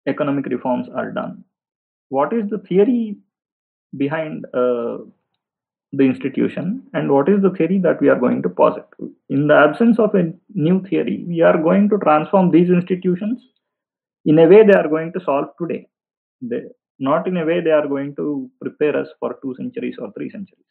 Economic 0.06 0.46
reforms 0.46 0.88
are 0.94 1.10
done. 1.10 1.44
What 2.08 2.32
is 2.32 2.48
the 2.48 2.58
theory 2.58 3.16
behind 3.96 4.46
uh, 4.54 4.98
the 5.92 6.04
institution 6.04 6.84
and 6.94 7.10
what 7.10 7.28
is 7.28 7.42
the 7.42 7.50
theory 7.50 7.78
that 7.78 8.00
we 8.00 8.08
are 8.08 8.18
going 8.18 8.42
to 8.42 8.48
posit? 8.48 8.86
In 9.28 9.48
the 9.48 9.54
absence 9.54 9.98
of 9.98 10.14
a 10.14 10.32
new 10.54 10.82
theory, 10.86 11.24
we 11.26 11.40
are 11.42 11.58
going 11.58 11.88
to 11.90 11.98
transform 11.98 12.50
these 12.50 12.70
institutions 12.70 13.42
in 14.24 14.38
a 14.38 14.46
way 14.46 14.64
they 14.64 14.74
are 14.74 14.88
going 14.88 15.12
to 15.12 15.20
solve 15.20 15.48
today. 15.60 15.86
They, 16.40 16.62
not 16.98 17.26
in 17.26 17.36
a 17.36 17.44
way 17.44 17.60
they 17.60 17.70
are 17.70 17.86
going 17.86 18.14
to 18.16 18.50
prepare 18.60 18.96
us 18.96 19.08
for 19.18 19.38
two 19.42 19.54
centuries 19.56 19.96
or 19.98 20.12
three 20.12 20.30
centuries 20.30 20.64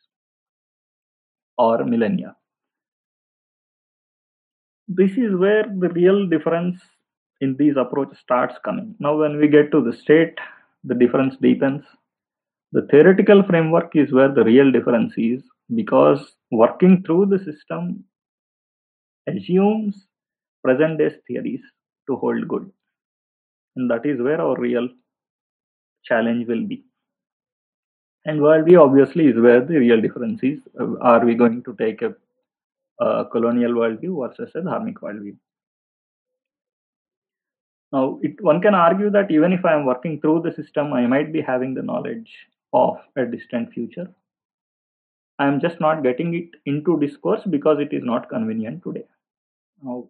or 1.57 1.83
millennia 1.83 2.35
this 4.89 5.11
is 5.11 5.35
where 5.35 5.63
the 5.63 5.89
real 5.89 6.27
difference 6.27 6.81
in 7.41 7.55
these 7.57 7.75
approaches 7.77 8.17
starts 8.19 8.55
coming. 8.65 8.95
Now, 8.99 9.15
when 9.15 9.37
we 9.37 9.47
get 9.47 9.71
to 9.71 9.81
the 9.81 9.93
state, 9.95 10.35
the 10.83 10.95
difference 10.95 11.35
deepens. 11.41 11.83
The 12.71 12.87
theoretical 12.91 13.43
framework 13.43 13.95
is 13.95 14.11
where 14.11 14.33
the 14.33 14.43
real 14.43 14.71
difference 14.71 15.13
is 15.15 15.43
because 15.75 16.33
working 16.51 17.03
through 17.03 17.27
the 17.27 17.39
system 17.39 18.03
assumes 19.27 20.07
present 20.63 20.97
day 20.97 21.11
theories 21.27 21.61
to 22.07 22.15
hold 22.15 22.47
good. 22.47 22.71
And 23.75 23.89
that 23.91 24.05
is 24.05 24.19
where 24.19 24.41
our 24.41 24.59
real 24.59 24.89
challenge 26.03 26.47
will 26.47 26.65
be. 26.65 26.83
And 28.25 28.39
worldview 28.39 28.81
obviously 28.83 29.27
is 29.27 29.39
where 29.39 29.61
the 29.61 29.77
real 29.77 30.01
difference 30.01 30.41
is. 30.43 30.59
Uh, 30.79 30.97
are 30.99 31.23
we 31.23 31.35
going 31.35 31.63
to 31.63 31.75
take 31.75 32.01
a 32.01 32.15
uh, 32.99 33.23
colonial 33.25 33.73
worldview 33.73 34.27
versus 34.27 34.51
a 34.55 34.59
dharmic 34.59 34.95
worldview. 34.95 35.35
Now, 37.91 38.19
it, 38.21 38.41
one 38.41 38.61
can 38.61 38.75
argue 38.75 39.09
that 39.09 39.31
even 39.31 39.51
if 39.51 39.65
I 39.65 39.73
am 39.73 39.85
working 39.85 40.21
through 40.21 40.43
the 40.43 40.53
system, 40.53 40.93
I 40.93 41.07
might 41.07 41.33
be 41.33 41.41
having 41.41 41.73
the 41.73 41.81
knowledge 41.81 42.29
of 42.71 42.97
a 43.15 43.25
distant 43.25 43.73
future. 43.73 44.07
I 45.39 45.47
am 45.47 45.59
just 45.59 45.79
not 45.79 46.03
getting 46.03 46.33
it 46.35 46.49
into 46.65 46.99
discourse 46.99 47.41
because 47.49 47.79
it 47.79 47.93
is 47.93 48.03
not 48.03 48.29
convenient 48.29 48.83
today. 48.83 49.05
Now, 49.81 50.07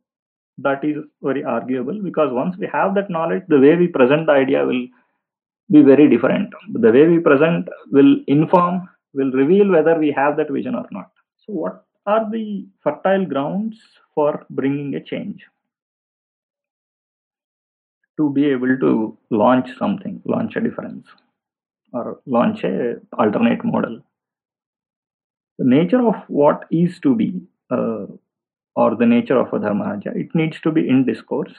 that 0.58 0.84
is 0.84 0.98
very 1.22 1.44
arguable 1.44 2.02
because 2.02 2.34
once 2.34 2.58
we 2.58 2.68
have 2.74 2.96
that 2.96 3.10
knowledge, 3.10 3.44
the 3.48 3.60
way 3.60 3.76
we 3.76 3.88
present 3.88 4.26
the 4.26 4.34
idea 4.34 4.66
will 4.66 4.88
be 5.72 5.82
very 5.84 6.10
different. 6.10 6.54
The 6.74 6.92
way 6.92 7.08
we 7.08 7.20
present 7.20 7.70
will 7.92 8.18
inform, 8.28 8.90
will 9.14 9.32
reveal 9.32 9.70
whether 9.70 9.98
we 9.98 10.12
have 10.12 10.36
that 10.38 10.50
vision 10.50 10.76
or 10.76 10.86
not. 10.92 11.12
So, 11.46 11.54
what 11.54 11.86
are 12.12 12.30
the 12.32 12.66
fertile 12.84 13.26
grounds 13.26 13.80
for 14.16 14.46
bringing 14.50 14.96
a 14.96 15.04
change? 15.12 15.46
To 18.18 18.30
be 18.38 18.46
able 18.50 18.78
to 18.84 19.18
launch 19.30 19.70
something 19.78 20.22
launch 20.26 20.56
a 20.56 20.62
difference 20.62 21.08
or 21.94 22.20
launch 22.26 22.64
a 22.64 22.96
alternate 23.18 23.64
model. 23.64 24.02
The 25.60 25.66
nature 25.66 26.02
of 26.08 26.16
what 26.28 26.66
is 26.72 27.00
to 27.06 27.16
be 27.16 27.30
uh, 27.72 28.08
or 28.76 28.96
the 28.96 29.06
nature 29.06 29.40
of 29.40 29.54
a 29.54 29.60
dharmarajya 29.60 30.16
it 30.24 30.36
needs 30.36 30.60
to 30.62 30.72
be 30.72 30.88
in 30.88 31.06
discourse. 31.06 31.54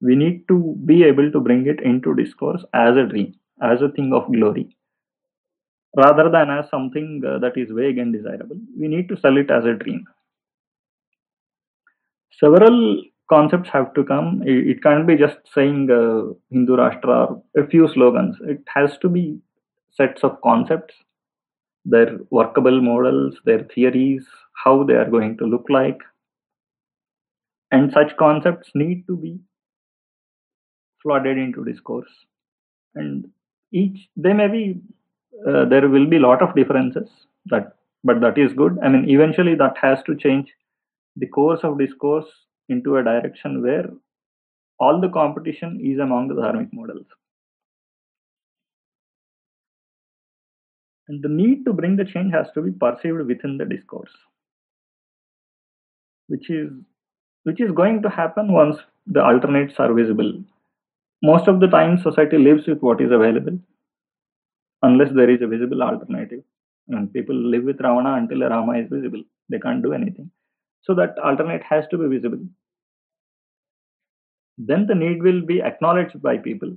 We 0.00 0.16
need 0.16 0.46
to 0.48 0.76
be 0.84 1.02
able 1.04 1.30
to 1.32 1.40
bring 1.40 1.66
it 1.66 1.80
into 1.80 2.14
discourse 2.14 2.64
as 2.74 2.96
a 2.96 3.06
dream 3.06 3.34
as 3.62 3.82
a 3.82 3.90
thing 3.96 4.12
of 4.12 4.30
glory 4.32 4.76
rather 5.96 6.30
than 6.30 6.50
as 6.50 6.68
something 6.70 7.22
uh, 7.26 7.38
that 7.38 7.56
is 7.56 7.70
vague 7.70 7.98
and 7.98 8.12
desirable. 8.12 8.56
We 8.78 8.88
need 8.88 9.08
to 9.08 9.16
sell 9.16 9.36
it 9.36 9.50
as 9.50 9.64
a 9.64 9.74
dream. 9.74 10.04
Several 12.38 13.02
concepts 13.28 13.68
have 13.70 13.92
to 13.94 14.04
come. 14.04 14.42
It, 14.44 14.82
can't 14.82 15.06
be 15.06 15.16
just 15.16 15.38
saying 15.54 15.90
uh, 15.90 16.34
Hindu 16.50 16.76
Rashtra 16.76 17.30
or 17.30 17.42
a 17.62 17.66
few 17.66 17.88
slogans. 17.88 18.36
It 18.42 18.62
has 18.74 18.98
to 18.98 19.08
be 19.08 19.38
sets 19.90 20.24
of 20.24 20.40
concepts, 20.42 20.94
their 21.84 22.18
workable 22.30 22.80
models, 22.80 23.36
their 23.44 23.64
theories, 23.74 24.24
how 24.64 24.84
they 24.84 24.94
are 24.94 25.10
going 25.10 25.36
to 25.38 25.44
look 25.44 25.66
like. 25.68 25.98
And 27.70 27.92
such 27.92 28.16
concepts 28.16 28.70
need 28.74 29.06
to 29.06 29.16
be 29.16 29.38
flooded 31.02 31.38
into 31.38 31.64
discourse. 31.64 32.10
And 32.94 33.28
each, 33.72 34.08
they 34.16 34.32
may 34.32 34.48
be 34.48 34.80
uh, 35.48 35.64
there 35.64 35.88
will 35.88 36.06
be 36.06 36.16
a 36.16 36.20
lot 36.20 36.42
of 36.42 36.54
differences 36.54 37.08
that 37.46 37.76
but 38.04 38.20
that 38.20 38.38
is 38.38 38.52
good. 38.52 38.78
I 38.82 38.88
mean 38.88 39.08
eventually 39.08 39.54
that 39.56 39.76
has 39.78 40.02
to 40.04 40.16
change 40.16 40.52
the 41.16 41.26
course 41.26 41.60
of 41.62 41.78
discourse 41.78 42.26
into 42.68 42.96
a 42.96 43.02
direction 43.02 43.62
where 43.62 43.88
all 44.78 45.00
the 45.00 45.08
competition 45.08 45.80
is 45.82 45.98
among 45.98 46.28
the 46.28 46.34
dharmic 46.34 46.72
models. 46.72 47.06
And 51.08 51.22
the 51.22 51.28
need 51.28 51.64
to 51.66 51.72
bring 51.72 51.96
the 51.96 52.04
change 52.04 52.32
has 52.32 52.46
to 52.54 52.62
be 52.62 52.70
perceived 52.70 53.26
within 53.26 53.58
the 53.58 53.64
discourse, 53.64 54.10
which 56.28 56.48
is 56.50 56.70
which 57.44 57.60
is 57.60 57.72
going 57.72 58.02
to 58.02 58.08
happen 58.08 58.52
once 58.52 58.76
the 59.06 59.22
alternates 59.22 59.74
are 59.78 59.92
visible. 59.92 60.32
Most 61.22 61.48
of 61.48 61.60
the 61.60 61.66
time, 61.66 61.98
society 61.98 62.38
lives 62.38 62.66
with 62.66 62.80
what 62.80 63.00
is 63.00 63.10
available, 63.10 63.58
unless 64.82 65.12
there 65.14 65.30
is 65.30 65.42
a 65.42 65.46
visible 65.46 65.82
alternative. 65.82 66.42
And 66.88 67.12
people 67.12 67.34
live 67.34 67.64
with 67.64 67.80
Ravana 67.80 68.14
until 68.14 68.40
Rama 68.48 68.78
is 68.78 68.88
visible. 68.90 69.22
They 69.48 69.58
can't 69.58 69.82
do 69.82 69.92
anything. 69.92 70.30
So 70.82 70.94
that 70.94 71.18
alternate 71.18 71.62
has 71.62 71.86
to 71.88 71.98
be 71.98 72.08
visible. 72.08 72.44
Then 74.58 74.86
the 74.86 74.94
need 74.94 75.22
will 75.22 75.42
be 75.42 75.62
acknowledged 75.62 76.20
by 76.20 76.38
people. 76.38 76.76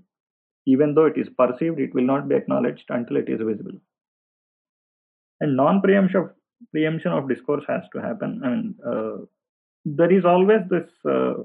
Even 0.65 0.93
though 0.93 1.05
it 1.05 1.17
is 1.17 1.27
perceived, 1.37 1.79
it 1.79 1.93
will 1.93 2.03
not 2.03 2.27
be 2.27 2.35
acknowledged 2.35 2.85
until 2.89 3.17
it 3.17 3.29
is 3.29 3.41
visible. 3.41 3.79
And 5.41 5.59
of, 5.59 6.31
preemption 6.71 7.11
of 7.11 7.27
discourse 7.27 7.63
has 7.67 7.83
to 7.93 8.01
happen. 8.01 8.41
And 8.43 8.75
uh, 8.87 9.25
there 9.85 10.11
is 10.11 10.25
always 10.25 10.61
this 10.69 10.89
uh, 11.09 11.43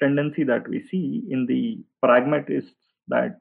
tendency 0.00 0.44
that 0.44 0.68
we 0.68 0.86
see 0.90 1.24
in 1.30 1.46
the 1.46 1.82
pragmatists 2.02 2.70
that 3.08 3.40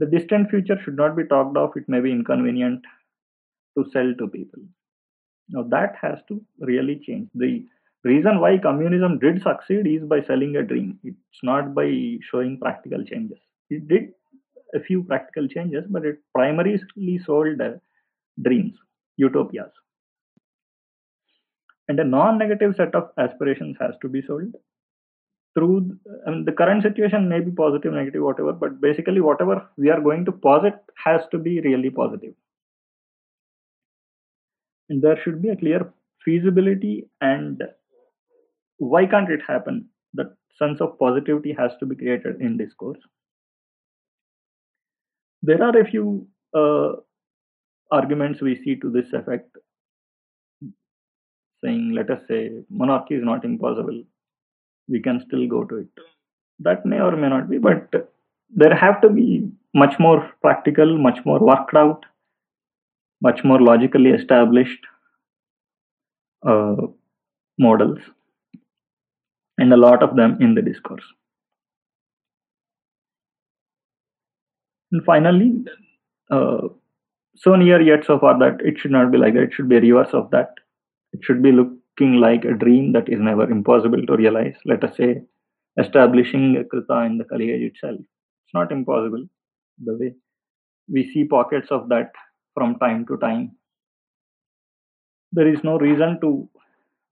the 0.00 0.06
distant 0.06 0.50
future 0.50 0.78
should 0.82 0.96
not 0.96 1.16
be 1.16 1.24
talked 1.24 1.56
of. 1.56 1.76
It 1.76 1.88
may 1.88 2.00
be 2.00 2.10
inconvenient 2.10 2.84
to 3.76 3.84
sell 3.92 4.14
to 4.18 4.28
people. 4.28 4.62
Now 5.50 5.64
that 5.74 5.96
has 6.00 6.18
to 6.28 6.40
really 6.60 6.96
change. 7.06 7.28
The 7.34 7.66
reason 8.04 8.40
why 8.40 8.56
communism 8.58 9.18
did 9.18 9.42
succeed 9.42 9.86
is 9.86 10.02
by 10.04 10.22
selling 10.22 10.56
a 10.56 10.62
dream. 10.62 10.98
It's 11.04 11.42
not 11.42 11.74
by 11.74 12.18
showing 12.30 12.58
practical 12.58 13.04
changes. 13.04 13.38
It 13.68 13.86
did 13.88 14.14
a 14.74 14.80
few 14.80 15.02
practical 15.02 15.48
changes, 15.48 15.84
but 15.88 16.04
it 16.06 16.18
primarily 16.34 17.18
sold 17.26 17.60
uh, 17.60 17.72
dreams, 18.42 18.76
utopias. 19.16 19.72
And 21.88 22.00
a 22.00 22.04
non-negative 22.04 22.76
set 22.76 22.94
of 22.94 23.10
aspirations 23.18 23.76
has 23.80 23.94
to 24.00 24.08
be 24.08 24.22
sold 24.22 24.54
through 25.54 25.98
I 26.26 26.30
mean, 26.30 26.44
the 26.44 26.52
current 26.52 26.82
situation 26.82 27.28
may 27.28 27.40
be 27.40 27.50
positive, 27.50 27.92
negative, 27.92 28.22
whatever, 28.22 28.52
but 28.52 28.80
basically 28.80 29.20
whatever 29.20 29.68
we 29.76 29.90
are 29.90 30.00
going 30.00 30.24
to 30.26 30.32
posit 30.32 30.74
has 31.04 31.22
to 31.32 31.38
be 31.38 31.60
really 31.60 31.90
positive. 31.90 32.34
And 34.88 35.02
there 35.02 35.18
should 35.22 35.42
be 35.42 35.50
a 35.50 35.56
clear 35.56 35.92
feasibility 36.24 37.08
and 37.20 37.62
why 38.78 39.06
can't 39.06 39.30
it 39.30 39.40
happen? 39.46 39.86
That 40.14 40.34
sense 40.58 40.80
of 40.80 40.98
positivity 40.98 41.54
has 41.58 41.72
to 41.80 41.86
be 41.86 41.96
created 41.96 42.40
in 42.40 42.56
discourse. 42.56 42.98
There 45.42 45.62
are 45.62 45.78
a 45.78 45.84
few 45.90 46.26
uh, 46.54 46.92
arguments 47.90 48.40
we 48.40 48.56
see 48.62 48.76
to 48.76 48.90
this 48.90 49.12
effect, 49.12 49.56
saying, 51.64 51.92
let 51.92 52.10
us 52.10 52.22
say, 52.28 52.50
monarchy 52.68 53.14
is 53.14 53.24
not 53.24 53.44
impossible. 53.44 54.02
We 54.90 55.00
can 55.00 55.22
still 55.26 55.46
go 55.48 55.64
to 55.64 55.76
it. 55.76 55.88
That 56.58 56.84
may 56.84 57.00
or 57.00 57.16
may 57.16 57.28
not 57.28 57.48
be, 57.48 57.58
but 57.58 57.88
there 58.54 58.74
have 58.74 59.00
to 59.02 59.08
be 59.08 59.50
much 59.74 59.94
more 59.98 60.30
practical, 60.42 60.98
much 60.98 61.24
more 61.24 61.38
worked 61.38 61.74
out, 61.74 62.04
much 63.22 63.44
more 63.44 63.60
logically 63.60 64.10
established 64.10 64.84
uh, 66.46 66.76
models 67.58 67.98
and 69.58 69.72
a 69.72 69.76
lot 69.76 70.02
of 70.02 70.16
them 70.16 70.38
in 70.40 70.54
the 70.54 70.62
discourse. 70.62 71.04
And 74.92 75.04
finally, 75.04 75.64
uh, 76.30 76.68
so 77.36 77.54
near 77.54 77.80
yet 77.80 78.04
so 78.04 78.18
far 78.18 78.38
that 78.38 78.60
it 78.64 78.78
should 78.78 78.90
not 78.90 79.12
be 79.12 79.18
like 79.18 79.34
that. 79.34 79.44
It 79.44 79.52
should 79.52 79.68
be 79.68 79.78
reverse 79.78 80.12
of 80.12 80.30
that. 80.30 80.54
It 81.12 81.20
should 81.22 81.42
be 81.42 81.52
looking 81.98 82.14
like 82.20 82.44
a 82.44 82.54
dream 82.54 82.92
that 82.92 83.08
is 83.08 83.20
never 83.20 83.50
impossible 83.50 84.04
to 84.06 84.16
realize. 84.16 84.54
Let 84.64 84.84
us 84.84 84.96
say 84.96 85.22
establishing 85.78 86.64
Krita 86.70 87.00
in 87.02 87.18
the 87.18 87.24
Kali 87.24 87.50
age 87.50 87.72
itself. 87.72 88.00
It's 88.00 88.54
not 88.54 88.72
impossible. 88.72 89.26
The 89.84 89.96
way 89.96 90.14
we 90.88 91.10
see 91.12 91.24
pockets 91.24 91.68
of 91.70 91.88
that 91.88 92.12
from 92.54 92.78
time 92.78 93.06
to 93.06 93.16
time. 93.18 93.52
There 95.32 95.46
is 95.48 95.62
no 95.62 95.78
reason 95.78 96.20
to 96.20 96.48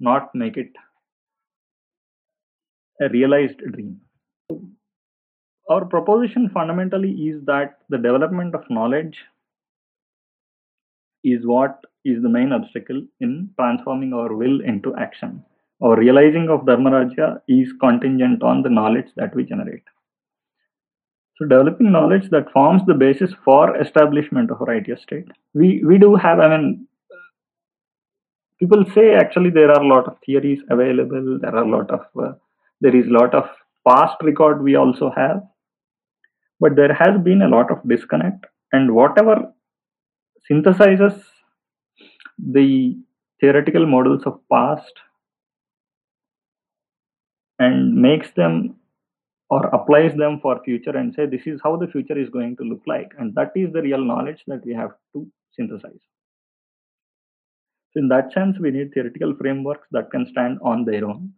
not 0.01 0.35
make 0.35 0.57
it 0.57 0.73
a 3.01 3.09
realized 3.09 3.59
dream. 3.59 4.01
Our 5.71 5.85
proposition 5.85 6.51
fundamentally 6.51 7.13
is 7.13 7.45
that 7.45 7.79
the 7.91 7.99
development 7.99 8.55
of 8.55 8.69
knowledge 8.71 9.19
is 11.23 11.47
what 11.47 11.79
is 12.05 12.23
the 12.23 12.29
main 12.29 12.53
obstacle 12.53 13.03
in 13.21 13.51
transforming 13.59 14.13
our 14.13 14.35
will 14.35 14.61
into 14.61 14.95
action. 14.97 15.45
Our 15.83 15.97
realizing 15.97 16.49
of 16.49 16.63
Dharmarajya 16.63 17.43
is 17.49 17.73
contingent 17.81 18.43
on 18.43 18.63
the 18.63 18.71
knowledge 18.71 19.09
that 19.17 19.35
we 19.35 19.45
generate. 19.45 19.85
So, 21.37 21.47
developing 21.47 21.93
knowledge 21.93 22.31
that 22.31 22.51
forms 22.53 22.83
the 22.87 22.95
basis 22.95 23.33
for 23.45 23.77
establishment 23.81 24.51
of 24.51 24.61
a 24.61 24.65
righteous 24.65 25.03
state. 25.03 25.29
We 25.55 25.85
we 25.85 25.99
do 25.99 26.17
have. 26.17 26.41
I 26.41 26.57
mean, 26.57 26.89
people 28.59 28.85
say 28.93 29.15
actually 29.15 29.51
there 29.51 29.71
are 29.71 29.81
a 29.81 29.87
lot 29.87 30.09
of 30.09 30.17
theories 30.27 30.61
available. 30.69 31.39
There 31.41 31.55
are 31.55 31.63
a 31.63 31.71
lot 31.71 31.91
of 31.91 32.01
uh, 32.21 32.33
there 32.81 32.97
is 32.97 33.07
a 33.07 33.19
lot 33.21 33.35
of 33.35 33.49
past 33.87 34.17
record 34.23 34.63
we 34.63 34.75
also 34.75 35.13
have 35.17 35.43
but 36.61 36.77
there 36.77 36.93
has 36.93 37.21
been 37.23 37.43
a 37.43 37.49
lot 37.49 37.71
of 37.71 37.79
disconnect 37.89 38.47
and 38.73 38.95
whatever 38.95 39.53
synthesizes 40.51 41.23
the 42.39 42.97
theoretical 43.41 43.87
models 43.87 44.23
of 44.27 44.41
past 44.53 44.93
and 47.59 47.95
makes 47.95 48.31
them 48.33 48.77
or 49.51 49.67
applies 49.69 50.17
them 50.17 50.39
for 50.41 50.63
future 50.65 50.97
and 50.97 51.15
say 51.15 51.27
this 51.27 51.47
is 51.47 51.61
how 51.63 51.77
the 51.77 51.87
future 51.87 52.19
is 52.19 52.29
going 52.29 52.57
to 52.57 52.65
look 52.65 52.83
like 52.87 53.13
and 53.19 53.35
that 53.35 53.51
is 53.57 53.73
the 53.73 53.83
real 53.83 54.05
knowledge 54.05 54.43
that 54.47 54.65
we 54.65 54.75
have 54.75 54.91
to 55.13 55.27
synthesize 55.57 56.05
so 57.93 58.01
in 58.01 58.09
that 58.09 58.33
sense 58.33 58.59
we 58.61 58.71
need 58.71 58.93
theoretical 58.93 59.35
frameworks 59.37 59.89
that 59.91 60.11
can 60.11 60.27
stand 60.31 60.59
on 60.63 60.85
their 60.85 61.05
own 61.05 61.33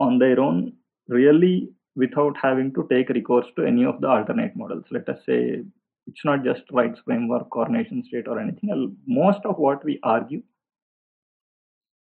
on 0.00 0.18
their 0.18 0.40
own 0.40 0.72
really 1.08 1.70
without 1.96 2.36
having 2.40 2.72
to 2.74 2.86
take 2.90 3.08
recourse 3.10 3.46
to 3.56 3.64
any 3.64 3.84
of 3.84 4.00
the 4.00 4.08
alternate 4.08 4.54
models. 4.56 4.84
Let 4.90 5.08
us 5.08 5.18
say 5.26 5.64
it's 6.08 6.24
not 6.24 6.44
just 6.44 6.62
rights 6.72 7.00
framework 7.04 7.54
or 7.56 7.68
nation 7.68 8.02
state 8.04 8.28
or 8.28 8.40
anything. 8.40 8.96
Most 9.06 9.40
of 9.44 9.58
what 9.58 9.84
we 9.84 10.00
argue, 10.02 10.42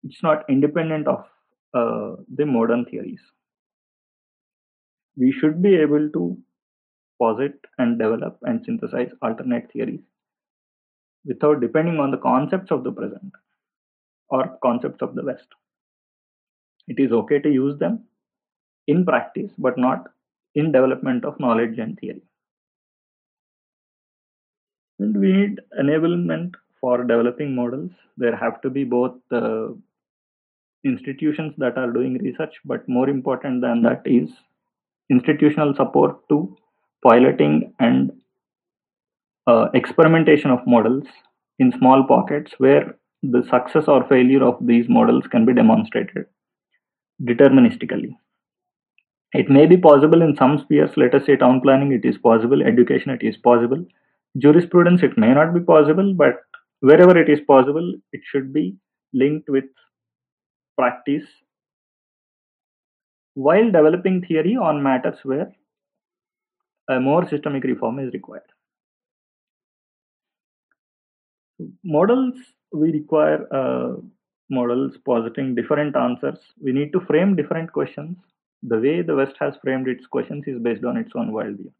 it's 0.03 0.23
not 0.23 0.45
independent 0.49 1.07
of 1.07 1.25
uh, 1.73 2.15
the 2.35 2.45
modern 2.45 2.85
theories. 2.85 3.19
We 5.17 5.31
should 5.31 5.61
be 5.61 5.75
able 5.75 6.09
to 6.11 6.37
posit 7.21 7.59
and 7.77 7.99
develop 7.99 8.37
and 8.43 8.63
synthesize 8.65 9.11
alternate 9.21 9.71
theories 9.71 10.01
without 11.25 11.59
depending 11.61 11.99
on 11.99 12.11
the 12.11 12.17
concepts 12.17 12.71
of 12.71 12.83
the 12.83 12.91
present 12.91 13.33
or 14.29 14.57
concepts 14.63 15.01
of 15.01 15.15
the 15.15 15.23
West 15.23 15.47
it 16.87 16.99
is 16.99 17.11
okay 17.11 17.39
to 17.39 17.49
use 17.49 17.77
them 17.79 18.03
in 18.87 19.05
practice 19.05 19.51
but 19.57 19.77
not 19.77 20.07
in 20.55 20.71
development 20.71 21.25
of 21.25 21.39
knowledge 21.39 21.77
and 21.79 21.97
theory 21.99 22.23
and 24.99 25.19
we 25.19 25.31
need 25.31 25.59
enablement 25.81 26.53
for 26.79 27.03
developing 27.03 27.55
models 27.55 27.91
there 28.17 28.35
have 28.35 28.61
to 28.61 28.69
be 28.69 28.83
both 28.83 29.15
uh, 29.31 29.67
institutions 30.83 31.53
that 31.57 31.77
are 31.77 31.91
doing 31.91 32.17
research 32.19 32.55
but 32.65 32.87
more 32.87 33.09
important 33.09 33.61
than 33.61 33.81
that 33.81 34.01
is 34.05 34.29
institutional 35.09 35.73
support 35.75 36.17
to 36.29 36.55
piloting 37.03 37.73
and 37.79 38.11
uh, 39.47 39.67
experimentation 39.73 40.51
of 40.51 40.65
models 40.67 41.05
in 41.59 41.71
small 41.77 42.03
pockets 42.03 42.53
where 42.57 42.95
the 43.23 43.43
success 43.49 43.85
or 43.87 44.07
failure 44.07 44.43
of 44.43 44.57
these 44.65 44.87
models 44.87 45.25
can 45.29 45.45
be 45.45 45.53
demonstrated 45.53 46.25
deterministically. 47.23 48.15
It 49.33 49.49
may 49.49 49.65
be 49.65 49.77
possible 49.77 50.21
in 50.21 50.35
some 50.35 50.57
spheres, 50.59 50.91
let 50.97 51.13
us 51.13 51.25
say 51.25 51.35
town 51.35 51.61
planning, 51.61 51.91
it 51.91 52.05
is 52.05 52.17
possible, 52.17 52.63
education, 52.63 53.11
it 53.11 53.21
is 53.21 53.37
possible. 53.37 53.85
Jurisprudence, 54.37 55.01
it 55.03 55.17
may 55.17 55.33
not 55.33 55.53
be 55.53 55.59
possible, 55.59 56.13
but 56.13 56.35
wherever 56.81 57.17
it 57.17 57.29
is 57.29 57.39
possible, 57.47 57.93
it 58.11 58.21
should 58.23 58.53
be 58.53 58.77
linked 59.13 59.49
with 59.49 59.65
practice 60.77 61.25
while 63.33 63.65
developing 63.65 64.21
theory 64.21 64.55
on 64.55 64.83
matters 64.83 65.17
where 65.23 65.51
a 66.89 66.99
more 66.99 67.27
systemic 67.27 67.63
reform 67.63 67.99
is 67.99 68.13
required. 68.13 68.43
Models 71.83 72.35
we 72.71 72.91
require 72.91 73.47
uh, 73.53 73.95
models 74.49 74.97
positing 75.05 75.55
different 75.55 75.95
answers. 75.95 76.37
We 76.61 76.71
need 76.71 76.91
to 76.93 77.01
frame 77.01 77.35
different 77.35 77.71
questions. 77.71 78.17
The 78.63 78.79
way 78.79 79.01
the 79.01 79.15
West 79.15 79.35
has 79.39 79.55
framed 79.63 79.87
its 79.87 80.05
questions 80.07 80.43
is 80.47 80.59
based 80.61 80.83
on 80.83 80.97
its 80.97 81.11
own 81.15 81.31
worldview. 81.31 81.71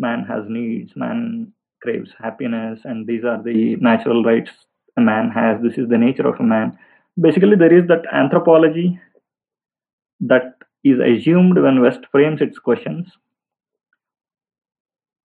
Man 0.00 0.24
has 0.24 0.44
needs, 0.48 0.92
man 0.96 1.52
craves 1.82 2.10
happiness, 2.18 2.80
and 2.84 3.06
these 3.06 3.24
are 3.24 3.42
the 3.42 3.76
natural 3.76 4.24
rights 4.24 4.50
a 4.96 5.00
man 5.00 5.30
has. 5.30 5.60
This 5.62 5.78
is 5.78 5.88
the 5.88 5.98
nature 5.98 6.26
of 6.26 6.40
a 6.40 6.42
man. 6.42 6.76
Basically, 7.20 7.56
there 7.56 7.72
is 7.72 7.86
that 7.88 8.04
anthropology 8.12 8.98
that 10.20 10.56
is 10.84 10.98
assumed 11.00 11.58
when 11.58 11.80
West 11.80 12.00
frames 12.10 12.40
its 12.40 12.58
questions 12.58 13.06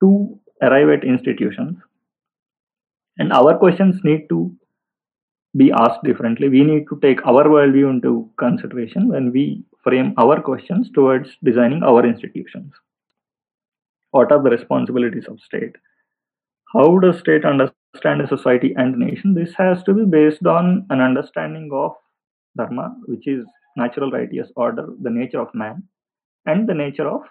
to 0.01 0.39
arrive 0.61 0.89
at 0.89 1.03
institutions. 1.03 1.78
And 3.17 3.32
our 3.32 3.57
questions 3.57 4.01
need 4.03 4.28
to 4.30 4.53
be 5.55 5.71
asked 5.71 6.03
differently. 6.03 6.49
We 6.49 6.63
need 6.63 6.86
to 6.89 6.99
take 7.01 7.26
our 7.26 7.45
worldview 7.45 7.89
into 7.89 8.30
consideration 8.38 9.07
when 9.07 9.32
we 9.32 9.63
frame 9.84 10.13
our 10.17 10.41
questions 10.41 10.89
towards 10.93 11.30
designing 11.43 11.84
our 11.84 12.05
institutions. 12.05 12.73
What 14.16 14.32
are 14.32 14.41
the 14.41 14.49
responsibilities 14.49 15.26
of 15.28 15.41
state? 15.41 15.76
How 16.74 16.99
does 16.99 17.20
state 17.20 17.43
understand 17.43 18.22
a 18.22 18.28
society 18.30 18.74
and 18.78 18.97
nation? 18.97 19.34
This 19.34 19.53
has 19.55 19.84
to 19.84 19.93
be 19.93 20.05
based 20.05 20.45
on 20.45 20.86
an 20.89 21.01
understanding 21.01 21.70
of 21.74 21.91
dharma, 22.57 22.95
which 23.07 23.28
is 23.28 23.45
natural 23.76 24.11
righteous 24.11 24.49
order, 24.55 24.88
the 25.01 25.09
nature 25.09 25.41
of 25.41 25.53
man, 25.53 25.84
and 26.45 26.70
the 26.70 26.74
nature 26.74 27.09
of 27.09 27.24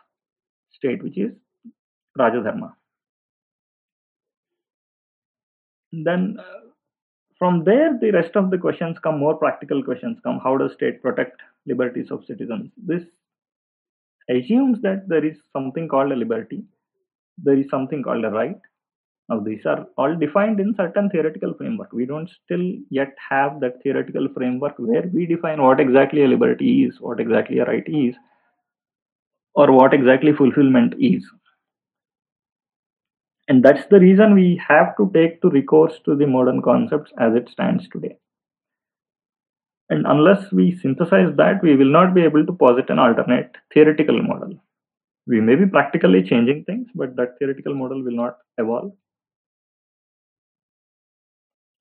state, 0.72 1.02
which 1.02 1.16
is 1.16 1.32
rajadharma 2.18 2.72
Then 5.90 6.36
uh, 6.38 6.68
from 7.38 7.64
there, 7.64 7.98
the 7.98 8.10
rest 8.10 8.36
of 8.36 8.50
the 8.50 8.58
questions 8.58 8.98
come, 8.98 9.18
more 9.20 9.38
practical 9.38 9.82
questions 9.82 10.18
come. 10.22 10.38
How 10.38 10.58
does 10.58 10.74
state 10.74 11.00
protect 11.00 11.40
liberties 11.64 12.10
of 12.10 12.26
citizens? 12.26 12.70
This 12.76 13.04
assumes 14.28 14.80
that 14.82 15.08
there 15.08 15.24
is 15.24 15.38
something 15.52 15.88
called 15.88 16.12
a 16.12 16.16
liberty, 16.16 16.64
there 17.38 17.58
is 17.58 17.66
something 17.70 18.02
called 18.02 18.24
a 18.24 18.30
right. 18.30 18.60
Now, 19.28 19.40
these 19.40 19.64
are 19.64 19.86
all 19.96 20.14
defined 20.14 20.60
in 20.60 20.74
certain 20.76 21.08
theoretical 21.08 21.54
framework. 21.54 21.92
We 21.92 22.04
don't 22.04 22.30
still 22.44 22.72
yet 22.90 23.14
have 23.30 23.60
that 23.60 23.82
theoretical 23.82 24.28
framework 24.34 24.74
where 24.78 25.08
we 25.12 25.26
define 25.26 25.62
what 25.62 25.80
exactly 25.80 26.24
a 26.24 26.28
liberty 26.28 26.84
is, 26.84 27.00
what 27.00 27.20
exactly 27.20 27.58
a 27.58 27.64
right 27.64 27.84
is, 27.86 28.14
or 29.54 29.72
what 29.72 29.94
exactly 29.94 30.32
fulfillment 30.32 30.94
is 30.98 31.24
and 33.48 33.62
that's 33.62 33.86
the 33.90 34.00
reason 34.00 34.34
we 34.34 34.60
have 34.66 34.96
to 34.96 35.10
take 35.14 35.40
to 35.42 35.50
recourse 35.50 35.98
to 36.04 36.16
the 36.16 36.26
modern 36.26 36.62
concepts 36.62 37.12
as 37.18 37.34
it 37.34 37.48
stands 37.48 37.88
today 37.88 38.16
and 39.90 40.06
unless 40.06 40.50
we 40.50 40.76
synthesize 40.78 41.34
that 41.36 41.62
we 41.62 41.76
will 41.76 41.92
not 41.98 42.14
be 42.14 42.22
able 42.22 42.44
to 42.46 42.52
posit 42.52 42.88
an 42.90 42.98
alternate 42.98 43.56
theoretical 43.72 44.22
model 44.22 44.54
we 45.26 45.40
may 45.40 45.54
be 45.54 45.66
practically 45.66 46.22
changing 46.22 46.64
things 46.64 46.88
but 46.94 47.16
that 47.16 47.38
theoretical 47.38 47.74
model 47.74 48.02
will 48.02 48.18
not 48.24 48.38
evolve 48.58 48.92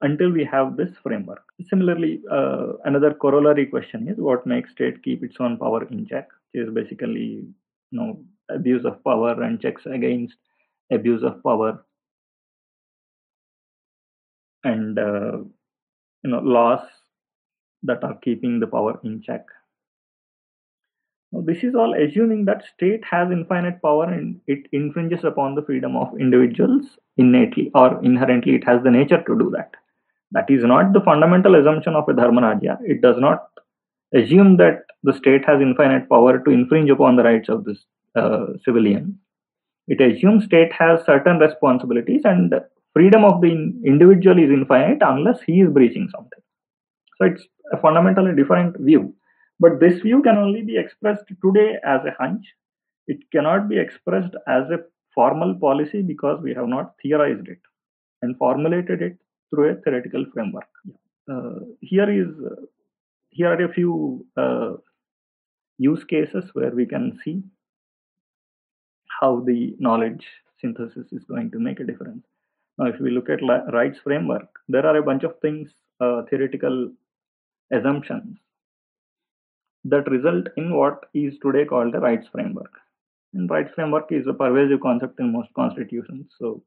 until 0.02 0.30
we 0.30 0.44
have 0.44 0.76
this 0.78 0.90
framework. 1.02 1.44
Similarly 1.70 2.22
uh, 2.30 2.74
another 2.84 3.14
corollary 3.14 3.66
question 3.66 4.08
is 4.08 4.18
what 4.18 4.46
makes 4.46 4.72
state 4.72 5.02
keep 5.04 5.24
its 5.24 5.38
own 5.40 5.58
power 5.58 5.84
in 5.90 6.06
check 6.06 6.28
is 6.54 6.70
basically 6.74 7.46
you 7.92 8.00
know 8.00 8.24
abuse 8.50 8.86
of 8.86 9.04
power 9.04 9.42
and 9.42 9.60
checks 9.62 9.84
against 9.86 10.36
abuse 10.92 11.24
of 11.24 11.42
power. 11.42 11.84
And 14.66 15.00
uh, 15.00 15.38
you 16.24 16.32
know 16.32 16.40
laws 16.40 16.86
that 17.84 18.04
are 18.04 18.18
keeping 18.24 18.60
the 18.60 18.68
power 18.68 19.00
in 19.04 19.22
check 19.22 19.46
this 21.42 21.64
is 21.64 21.76
all 21.76 21.94
assuming 21.96 22.46
that 22.46 22.64
state 22.76 23.04
has 23.04 23.32
infinite 23.32 23.82
power 23.82 24.06
and 24.06 24.40
it 24.48 24.68
infringes 24.72 25.24
upon 25.24 25.56
the 25.56 25.62
freedom 25.64 25.96
of 25.96 26.20
individuals 26.20 26.86
innately 27.18 27.72
or 27.74 28.04
inherently 28.04 28.56
it 28.56 28.64
has 28.64 28.84
the 28.84 28.92
nature 28.92 29.24
to 29.28 29.38
do 29.38 29.50
that 29.56 29.72
that 30.32 30.50
is 30.50 30.64
not 30.64 30.94
the 30.94 31.02
fundamental 31.02 31.56
assumption 31.56 31.96
of 31.96 32.08
a 32.10 32.14
dharmarajya 32.14 32.78
it 32.84 33.02
does 33.02 33.18
not 33.18 33.50
assume 34.14 34.58
that 34.58 34.84
the 35.04 35.14
state 35.14 35.44
has 35.46 35.62
infinite 35.62 36.08
power 36.10 36.40
to 36.40 36.52
infringe 36.52 36.90
upon 36.90 37.16
the 37.16 37.24
rights 37.24 37.50
of 37.50 37.64
the 37.66 37.76
uh, 38.16 38.46
civilian 38.64 39.18
it 39.88 40.00
assumes 40.00 40.46
state 40.46 40.72
has 40.72 41.06
certain 41.06 41.40
responsibilities 41.40 42.22
and 42.24 42.54
freedom 42.94 43.26
of 43.26 43.42
the 43.42 43.52
individual 43.86 44.38
is 44.38 44.50
infinite 44.50 45.00
unless 45.02 45.42
he 45.42 45.62
is 45.62 45.70
breaching 45.70 46.10
something. 46.16 46.40
So 47.18 47.26
it's 47.26 47.44
a 47.72 47.78
fundamentally 47.78 48.36
different 48.36 48.78
view. 48.80 49.14
But 49.60 49.80
this 49.80 50.02
view 50.02 50.22
can 50.22 50.38
only 50.38 50.62
be 50.62 50.78
expressed 50.78 51.26
today 51.42 51.78
as 51.86 52.02
a 52.06 52.16
hunch. 52.20 52.46
It 53.08 53.20
cannot 53.32 53.70
be 53.70 53.78
expressed 53.78 54.36
as 54.48 54.70
a 54.70 54.80
formal 55.14 55.56
policy 55.56 56.02
because 56.02 56.42
we 56.42 56.54
have 56.54 56.68
not 56.68 56.96
theorized 57.02 57.48
it 57.48 57.60
and 58.22 58.38
formulated 58.38 59.02
it 59.02 59.18
through 59.50 59.70
a 59.70 59.76
theoretical 59.76 60.26
framework. 60.34 60.70
Uh, 61.32 61.60
here 61.82 62.10
is 62.10 62.34
uh, 62.46 62.66
here 63.30 63.52
are 63.54 63.66
a 63.66 63.74
few 63.74 64.26
uh, 64.38 64.74
use 65.78 66.04
cases 66.04 66.46
where 66.54 66.72
we 66.72 66.86
can 66.86 67.18
see 67.24 67.42
how 69.20 69.42
the 69.42 69.76
knowledge 69.80 70.26
synthesis 70.60 71.08
is 71.12 71.24
going 71.26 71.52
to 71.52 71.60
make 71.60 71.80
a 71.80 71.84
difference. 71.84 72.26
Now, 72.78 72.86
if 72.88 73.00
we 73.00 73.12
look 73.12 73.30
at 73.30 73.40
rights 73.72 74.00
framework, 74.04 74.50
there 74.68 74.86
are 74.86 74.98
a 74.98 75.04
bunch 75.04 75.24
of 75.24 75.40
things, 75.42 75.70
uh, 76.00 76.24
theoretical 76.30 76.92
assumptions 77.72 78.38
that 79.86 80.10
result 80.10 80.48
in 80.58 80.76
what 80.76 81.06
is 81.14 81.34
today 81.42 81.66
called 81.66 81.94
the 81.94 82.00
rights 82.00 82.28
framework. 82.32 82.72
And 83.34 83.50
rights 83.50 83.72
framework 83.76 84.12
is 84.12 84.28
a 84.28 84.34
pervasive 84.34 84.82
concept 84.82 85.20
in 85.20 85.32
most 85.32 85.50
constitutions. 85.56 86.28
So, 86.40 86.64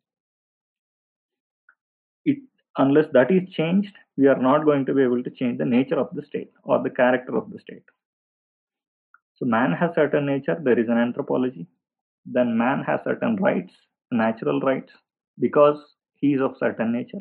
it 2.24 2.38
unless 2.78 3.06
that 3.12 3.30
is 3.30 3.48
changed, 3.50 3.94
we 4.16 4.26
are 4.26 4.38
not 4.38 4.64
going 4.64 4.84
to 4.86 4.94
be 4.94 5.02
able 5.02 5.22
to 5.22 5.30
change 5.30 5.58
the 5.58 5.64
nature 5.64 5.98
of 5.98 6.08
the 6.12 6.22
state 6.22 6.52
or 6.64 6.82
the 6.82 6.90
character 6.90 7.36
of 7.36 7.50
the 7.50 7.58
state. 7.58 7.84
So, 9.36 9.46
man 9.46 9.72
has 9.72 9.94
certain 9.94 10.26
nature. 10.26 10.58
There 10.60 10.78
is 10.78 10.88
an 10.88 10.98
anthropology 10.98 11.68
then 12.26 12.58
man 12.58 12.82
has 12.84 13.00
certain 13.04 13.36
rights, 13.36 13.72
natural 14.10 14.60
rights, 14.60 14.92
because 15.38 15.78
he 16.16 16.34
is 16.34 16.40
of 16.40 16.56
certain 16.58 16.92
nature. 16.92 17.20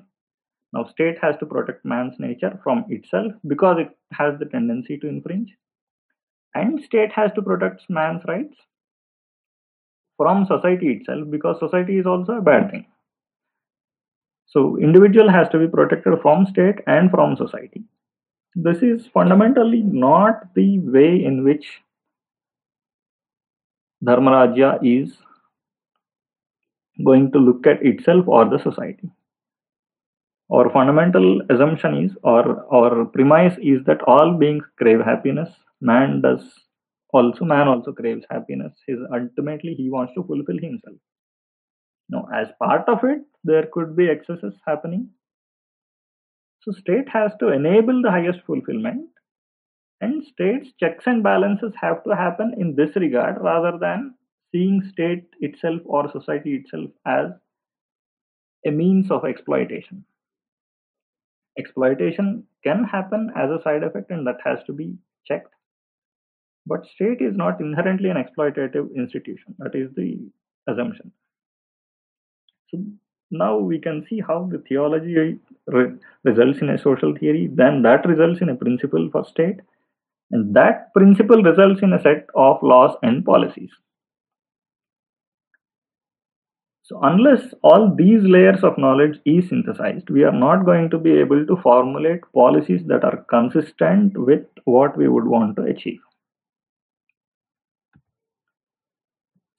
Now, 0.73 0.85
state 0.85 1.17
has 1.21 1.37
to 1.37 1.45
protect 1.45 1.85
man's 1.85 2.19
nature 2.19 2.59
from 2.63 2.85
itself 2.89 3.33
because 3.47 3.77
it 3.79 3.97
has 4.11 4.37
the 4.39 4.45
tendency 4.45 4.97
to 4.97 5.07
infringe, 5.07 5.55
and 6.55 6.83
state 6.83 7.11
has 7.11 7.31
to 7.33 7.41
protect 7.41 7.89
man's 7.89 8.23
rights 8.27 8.55
from 10.17 10.45
society 10.45 10.93
itself 10.93 11.29
because 11.29 11.59
society 11.59 11.99
is 11.99 12.05
also 12.05 12.37
a 12.37 12.41
bad 12.41 12.71
thing. 12.71 12.85
So, 14.47 14.77
individual 14.77 15.29
has 15.29 15.49
to 15.49 15.59
be 15.59 15.67
protected 15.67 16.21
from 16.21 16.45
state 16.45 16.79
and 16.87 17.11
from 17.11 17.35
society. 17.35 17.83
This 18.55 18.77
is 18.81 19.07
fundamentally 19.07 19.81
not 19.83 20.53
the 20.55 20.79
way 20.79 21.23
in 21.25 21.43
which 21.43 21.81
Dharmarajya 24.03 24.79
is 24.81 25.17
going 27.03 27.31
to 27.33 27.39
look 27.39 27.67
at 27.67 27.85
itself 27.85 28.27
or 28.27 28.45
the 28.45 28.59
society. 28.59 29.09
Our 30.51 30.69
fundamental 30.69 31.41
assumption 31.49 32.05
is, 32.05 32.11
or 32.23 32.65
our 32.73 33.05
premise 33.05 33.57
is 33.61 33.83
that 33.85 34.01
all 34.03 34.37
beings 34.37 34.63
crave 34.77 35.01
happiness. 35.03 35.49
Man 35.79 36.19
does 36.19 36.53
also, 37.13 37.45
man 37.45 37.69
also 37.69 37.93
craves 37.93 38.25
happiness. 38.29 38.73
His 38.87 38.99
ultimately 39.13 39.73
he 39.73 39.89
wants 39.89 40.13
to 40.15 40.23
fulfill 40.23 40.57
himself. 40.57 40.97
Now, 42.09 42.27
as 42.33 42.51
part 42.57 42.89
of 42.89 43.03
it, 43.03 43.21
there 43.43 43.67
could 43.67 43.95
be 43.95 44.09
excesses 44.09 44.59
happening. 44.65 45.11
So, 46.63 46.73
state 46.73 47.07
has 47.07 47.31
to 47.39 47.47
enable 47.53 48.01
the 48.01 48.11
highest 48.11 48.41
fulfillment 48.41 49.09
and 50.01 50.23
states 50.25 50.73
checks 50.79 51.07
and 51.07 51.23
balances 51.23 51.73
have 51.81 52.03
to 52.05 52.15
happen 52.15 52.53
in 52.57 52.75
this 52.75 52.95
regard 52.95 53.41
rather 53.41 53.77
than 53.77 54.15
seeing 54.51 54.83
state 54.91 55.27
itself 55.41 55.81
or 55.85 56.11
society 56.11 56.55
itself 56.55 56.91
as 57.05 57.31
a 58.65 58.69
means 58.69 59.11
of 59.11 59.23
exploitation 59.23 60.03
exploitation 61.57 62.45
can 62.63 62.83
happen 62.83 63.31
as 63.35 63.49
a 63.49 63.61
side 63.63 63.83
effect 63.83 64.11
and 64.11 64.27
that 64.27 64.39
has 64.43 64.63
to 64.65 64.73
be 64.73 64.97
checked 65.25 65.54
but 66.65 66.85
state 66.85 67.21
is 67.21 67.35
not 67.35 67.59
inherently 67.59 68.09
an 68.09 68.21
exploitative 68.23 68.93
institution 68.95 69.55
that 69.59 69.75
is 69.75 69.89
the 69.95 70.09
assumption 70.67 71.11
so 72.69 72.83
now 73.31 73.57
we 73.57 73.79
can 73.79 74.05
see 74.09 74.21
how 74.27 74.47
the 74.51 74.59
theology 74.69 75.39
re- 75.67 75.93
results 76.23 76.59
in 76.59 76.69
a 76.69 76.77
social 76.77 77.15
theory 77.17 77.47
then 77.51 77.81
that 77.81 78.05
results 78.05 78.41
in 78.41 78.49
a 78.49 78.55
principle 78.55 79.09
for 79.11 79.25
state 79.25 79.61
and 80.31 80.55
that 80.55 80.93
principle 80.93 81.41
results 81.43 81.81
in 81.81 81.93
a 81.93 82.01
set 82.01 82.27
of 82.35 82.61
laws 82.63 82.95
and 83.03 83.23
policies. 83.23 83.69
So, 86.83 86.99
unless 87.01 87.53
all 87.63 87.95
these 87.95 88.21
layers 88.21 88.63
of 88.63 88.77
knowledge 88.77 89.19
is 89.25 89.49
synthesized, 89.49 90.09
we 90.09 90.23
are 90.23 90.31
not 90.31 90.65
going 90.65 90.91
to 90.91 90.99
be 90.99 91.13
able 91.13 91.45
to 91.45 91.57
formulate 91.57 92.21
policies 92.33 92.81
that 92.85 93.03
are 93.03 93.25
consistent 93.27 94.15
with 94.15 94.45
what 94.65 94.95
we 94.95 95.07
would 95.07 95.25
want 95.25 95.55
to 95.55 95.63
achieve. 95.63 95.99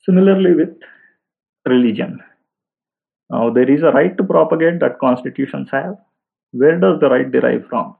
Similarly, 0.07 0.55
with 0.55 0.77
religion. 1.67 2.21
Now, 3.31 3.51
there 3.51 3.69
is 3.69 3.83
a 3.83 3.91
right 3.91 4.17
to 4.17 4.25
propagate 4.25 4.79
that 4.81 4.99
constitutions 5.01 5.69
have. 5.73 5.97
Where 6.53 6.79
does 6.79 7.01
the 7.01 7.11
right 7.11 7.31
derive 7.31 7.67
from? 7.69 7.97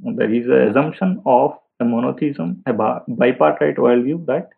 There 0.00 0.32
is 0.32 0.46
an 0.46 0.68
assumption 0.68 1.20
of 1.26 1.58
a 1.80 1.84
monotheism, 1.84 2.62
a 2.66 2.72
bipartite 2.72 3.76
worldview 3.76 4.26
that 4.26 4.48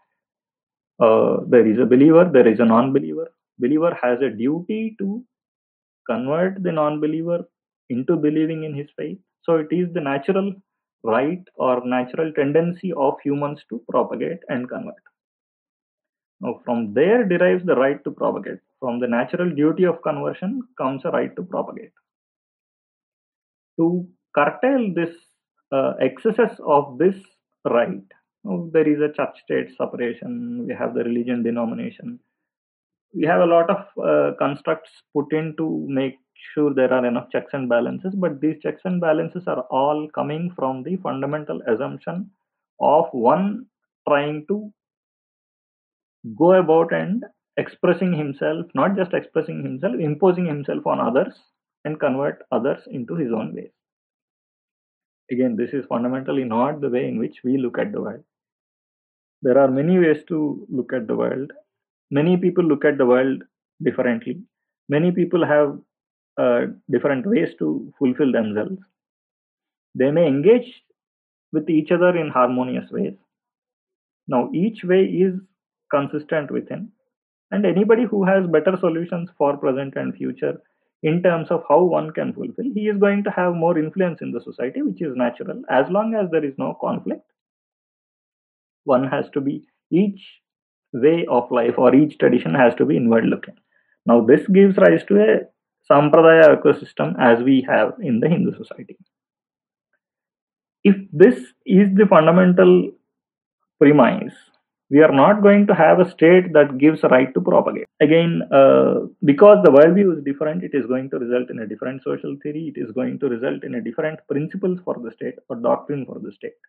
uh, 1.00 1.38
there 1.48 1.66
is 1.66 1.78
a 1.78 1.86
believer, 1.86 2.28
there 2.30 2.46
is 2.46 2.60
a 2.60 2.64
non 2.64 2.92
believer. 2.92 3.32
Believer 3.58 3.96
has 4.02 4.20
a 4.20 4.30
duty 4.30 4.94
to 4.98 5.24
convert 6.08 6.62
the 6.62 6.72
non 6.72 7.00
believer 7.00 7.44
into 7.88 8.16
believing 8.16 8.64
in 8.64 8.74
his 8.74 8.88
faith. 8.96 9.18
So, 9.44 9.56
it 9.56 9.68
is 9.70 9.92
the 9.94 10.00
natural 10.00 10.52
right 11.04 11.42
or 11.56 11.84
natural 11.84 12.32
tendency 12.32 12.92
of 12.92 13.14
humans 13.24 13.64
to 13.70 13.82
propagate 13.88 14.38
and 14.48 14.68
convert. 14.68 15.11
Now, 16.42 16.60
from 16.64 16.92
there 16.92 17.24
derives 17.24 17.64
the 17.64 17.76
right 17.76 18.02
to 18.02 18.10
propagate. 18.10 18.58
From 18.80 18.98
the 18.98 19.06
natural 19.06 19.48
duty 19.54 19.84
of 19.84 20.02
conversion 20.02 20.62
comes 20.76 21.04
a 21.04 21.10
right 21.10 21.34
to 21.36 21.42
propagate. 21.42 21.92
To 23.78 24.06
curtail 24.34 24.92
this 24.92 25.14
uh, 25.70 25.92
excesses 26.00 26.58
of 26.66 26.98
this 26.98 27.14
right, 27.64 28.02
there 28.72 28.88
is 28.88 29.00
a 29.00 29.12
church 29.12 29.38
state 29.44 29.68
separation, 29.78 30.66
we 30.66 30.74
have 30.74 30.94
the 30.94 31.04
religion 31.04 31.44
denomination, 31.44 32.18
we 33.14 33.24
have 33.24 33.40
a 33.40 33.46
lot 33.46 33.70
of 33.70 33.86
uh, 34.02 34.36
constructs 34.36 34.90
put 35.14 35.32
in 35.32 35.54
to 35.58 35.86
make 35.88 36.18
sure 36.52 36.74
there 36.74 36.92
are 36.92 37.06
enough 37.06 37.30
checks 37.30 37.52
and 37.52 37.68
balances, 37.68 38.14
but 38.16 38.40
these 38.40 38.56
checks 38.60 38.82
and 38.84 39.00
balances 39.00 39.44
are 39.46 39.60
all 39.70 40.08
coming 40.12 40.52
from 40.56 40.82
the 40.82 40.96
fundamental 40.96 41.62
assumption 41.68 42.28
of 42.80 43.06
one 43.12 43.66
trying 44.08 44.44
to 44.48 44.72
go 46.36 46.52
about 46.52 46.92
and 46.92 47.24
expressing 47.56 48.12
himself, 48.12 48.66
not 48.74 48.96
just 48.96 49.12
expressing 49.12 49.62
himself, 49.62 49.94
imposing 49.98 50.46
himself 50.46 50.86
on 50.86 51.00
others 51.00 51.34
and 51.84 52.00
convert 52.00 52.42
others 52.50 52.80
into 52.86 53.14
his 53.14 53.32
own 53.32 53.54
ways. 53.54 53.70
Again, 55.30 55.56
this 55.56 55.70
is 55.72 55.84
fundamentally 55.86 56.44
not 56.44 56.80
the 56.80 56.90
way 56.90 57.08
in 57.08 57.18
which 57.18 57.38
we 57.44 57.58
look 57.58 57.78
at 57.78 57.92
the 57.92 58.00
world. 58.00 58.24
There 59.42 59.58
are 59.58 59.68
many 59.68 59.98
ways 59.98 60.22
to 60.28 60.66
look 60.70 60.92
at 60.92 61.06
the 61.06 61.16
world. 61.16 61.50
Many 62.10 62.36
people 62.36 62.64
look 62.64 62.84
at 62.84 62.98
the 62.98 63.06
world 63.06 63.42
differently. 63.82 64.42
Many 64.88 65.10
people 65.10 65.44
have 65.44 65.78
uh, 66.38 66.66
different 66.90 67.26
ways 67.26 67.48
to 67.58 67.92
fulfill 67.98 68.32
themselves. 68.32 68.78
They 69.94 70.10
may 70.10 70.26
engage 70.26 70.82
with 71.52 71.68
each 71.68 71.90
other 71.90 72.16
in 72.16 72.30
harmonious 72.30 72.90
ways. 72.90 73.14
Now, 74.28 74.50
each 74.54 74.84
way 74.84 75.04
is 75.04 75.34
consistent 75.92 76.50
within. 76.50 76.90
And 77.50 77.66
anybody 77.66 78.04
who 78.10 78.24
has 78.24 78.46
better 78.46 78.76
solutions 78.80 79.30
for 79.38 79.56
present 79.56 79.94
and 79.96 80.14
future 80.14 80.60
in 81.02 81.22
terms 81.22 81.48
of 81.50 81.64
how 81.68 81.82
one 81.82 82.10
can 82.12 82.32
fulfill 82.32 82.70
he 82.74 82.86
is 82.88 82.96
going 82.98 83.24
to 83.24 83.30
have 83.30 83.54
more 83.54 83.78
influence 83.78 84.20
in 84.22 84.30
the 84.30 84.40
society 84.40 84.82
which 84.82 85.02
is 85.02 85.16
natural. 85.16 85.62
As 85.68 85.86
long 85.90 86.14
as 86.14 86.30
there 86.30 86.44
is 86.44 86.54
no 86.58 86.76
conflict 86.80 87.24
one 88.84 89.08
has 89.08 89.26
to 89.34 89.40
be 89.40 89.64
each 89.90 90.20
way 90.92 91.24
of 91.28 91.50
life 91.50 91.74
or 91.78 91.94
each 91.94 92.18
tradition 92.18 92.54
has 92.54 92.74
to 92.76 92.84
be 92.84 92.96
inward 92.96 93.24
looking. 93.24 93.54
Now 94.06 94.20
this 94.24 94.46
gives 94.48 94.76
rise 94.76 95.04
to 95.08 95.20
a 95.22 95.40
sampradaya 95.90 96.56
ecosystem 96.56 97.14
as 97.18 97.42
we 97.42 97.66
have 97.68 97.94
in 98.00 98.20
the 98.20 98.28
hindu 98.28 98.56
society. 98.56 98.96
If 100.84 100.96
this 101.12 101.36
is 101.64 101.88
the 101.94 102.06
fundamental 102.06 102.90
premise 103.80 104.34
we 104.92 105.00
are 105.06 105.12
not 105.20 105.42
going 105.42 105.66
to 105.68 105.74
have 105.74 106.00
a 106.00 106.08
state 106.14 106.52
that 106.52 106.76
gives 106.82 107.02
a 107.02 107.08
right 107.08 107.32
to 107.34 107.40
propagate. 107.40 107.86
Again, 108.00 108.42
uh, 108.52 109.06
because 109.24 109.58
the 109.64 109.70
worldview 109.76 110.18
is 110.18 110.24
different, 110.24 110.62
it 110.62 110.74
is 110.74 110.84
going 110.86 111.08
to 111.10 111.18
result 111.18 111.48
in 111.50 111.60
a 111.60 111.66
different 111.66 112.02
social 112.02 112.36
theory, 112.42 112.64
it 112.74 112.78
is 112.78 112.92
going 112.92 113.18
to 113.20 113.28
result 113.34 113.64
in 113.64 113.76
a 113.76 113.80
different 113.80 114.20
principles 114.28 114.80
for 114.84 114.96
the 115.04 115.10
state 115.12 115.36
or 115.48 115.56
doctrine 115.56 116.04
for 116.04 116.18
the 116.18 116.30
state. 116.32 116.60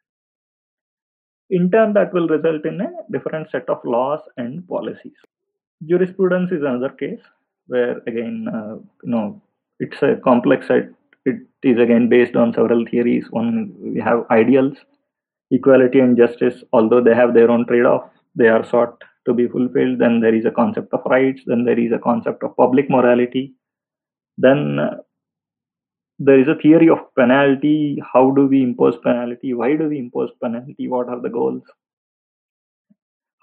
In 1.50 1.70
turn, 1.70 1.92
that 1.94 2.14
will 2.14 2.30
result 2.30 2.66
in 2.66 2.80
a 2.80 2.92
different 3.12 3.52
set 3.52 3.68
of 3.68 3.84
laws 3.84 4.22
and 4.38 4.66
policies. 4.68 5.20
Jurisprudence 5.86 6.52
is 6.52 6.62
another 6.62 6.90
case 6.90 7.20
where, 7.68 7.98
again, 8.08 8.48
uh, 8.54 8.76
you 9.04 9.12
know, 9.14 9.42
it's 9.80 10.02
a 10.02 10.16
complex 10.24 10.68
set. 10.68 10.90
It 11.26 11.42
is 11.62 11.78
again 11.78 12.08
based 12.08 12.38
on 12.38 12.54
several 12.54 12.86
theories. 12.90 13.26
One, 13.32 13.74
we 13.80 14.00
have 14.00 14.26
ideals, 14.32 14.78
equality 15.54 16.00
and 16.00 16.18
justice, 16.18 16.64
although 16.74 17.02
they 17.02 17.16
have 17.16 17.34
their 17.34 17.50
own 17.50 17.66
trade 17.68 17.86
off 17.86 18.10
they 18.36 18.48
are 18.48 18.66
sought 18.66 19.04
to 19.26 19.34
be 19.34 19.48
fulfilled 19.48 20.00
then 20.00 20.20
there 20.20 20.36
is 20.36 20.46
a 20.46 20.52
concept 20.52 20.94
of 20.94 21.02
rights 21.06 21.42
then 21.46 21.64
there 21.66 21.80
is 21.80 21.92
a 21.92 22.00
concept 22.00 22.44
of 22.44 22.56
public 22.58 22.90
morality. 22.90 23.54
Then 24.38 24.80
uh, 24.80 24.98
there 26.20 26.40
is 26.40 26.48
a 26.48 26.56
theory 26.56 26.90
of 26.90 27.00
penalty. 27.16 28.02
How 28.14 28.32
do 28.32 28.48
we 28.48 28.64
impose 28.64 28.96
penalty? 29.04 29.54
Why 29.54 29.76
do 29.76 29.88
we 29.90 30.00
impose 30.00 30.32
penalty? 30.42 30.88
What 30.88 31.08
are 31.08 31.22
the 31.22 31.30
goals? 31.30 31.64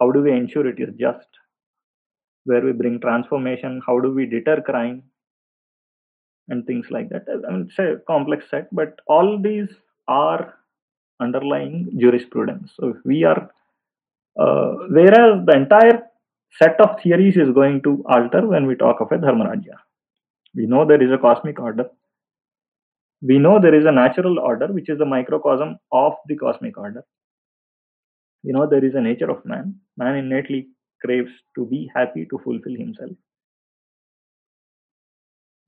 How 0.00 0.10
do 0.10 0.22
we 0.22 0.32
ensure 0.32 0.66
it 0.66 0.80
is 0.80 0.94
just? 0.98 1.28
Where 2.44 2.62
we 2.62 2.72
bring 2.72 3.00
transformation? 3.00 3.80
How 3.86 4.00
do 4.00 4.12
we 4.12 4.26
deter 4.26 4.60
crime? 4.60 5.04
And 6.48 6.66
things 6.66 6.86
like 6.90 7.10
that. 7.10 7.26
I 7.28 7.52
mean 7.52 7.68
it's 7.70 7.78
a 7.78 8.02
complex 8.06 8.50
set 8.50 8.68
but 8.74 8.98
all 9.06 9.40
these 9.40 9.68
are 10.08 10.54
underlying 11.20 11.74
jurisprudence 11.98 12.72
so 12.78 12.94
we 13.04 13.24
are 13.24 13.50
uh, 14.38 14.72
whereas 14.88 15.44
the 15.46 15.54
entire 15.54 16.02
set 16.58 16.80
of 16.80 17.00
theories 17.02 17.36
is 17.36 17.50
going 17.52 17.82
to 17.82 18.02
alter 18.08 18.46
when 18.46 18.66
we 18.66 18.74
talk 18.74 19.00
of 19.00 19.12
a 19.12 19.18
Dharmarajya. 19.18 19.76
We 20.54 20.66
know 20.66 20.84
there 20.84 21.02
is 21.02 21.12
a 21.12 21.18
cosmic 21.18 21.60
order. 21.60 21.86
We 23.22 23.38
know 23.38 23.60
there 23.60 23.74
is 23.74 23.84
a 23.84 23.92
natural 23.92 24.38
order, 24.38 24.66
which 24.66 24.88
is 24.88 24.98
the 24.98 25.04
microcosm 25.04 25.78
of 25.92 26.14
the 26.26 26.36
cosmic 26.36 26.76
order. 26.78 27.04
We 28.42 28.52
know 28.52 28.66
there 28.66 28.84
is 28.84 28.94
a 28.94 29.00
nature 29.00 29.30
of 29.30 29.44
man. 29.44 29.76
Man 29.96 30.16
innately 30.16 30.68
craves 31.04 31.30
to 31.56 31.66
be 31.66 31.90
happy, 31.94 32.26
to 32.30 32.38
fulfill 32.38 32.74
himself. 32.74 33.10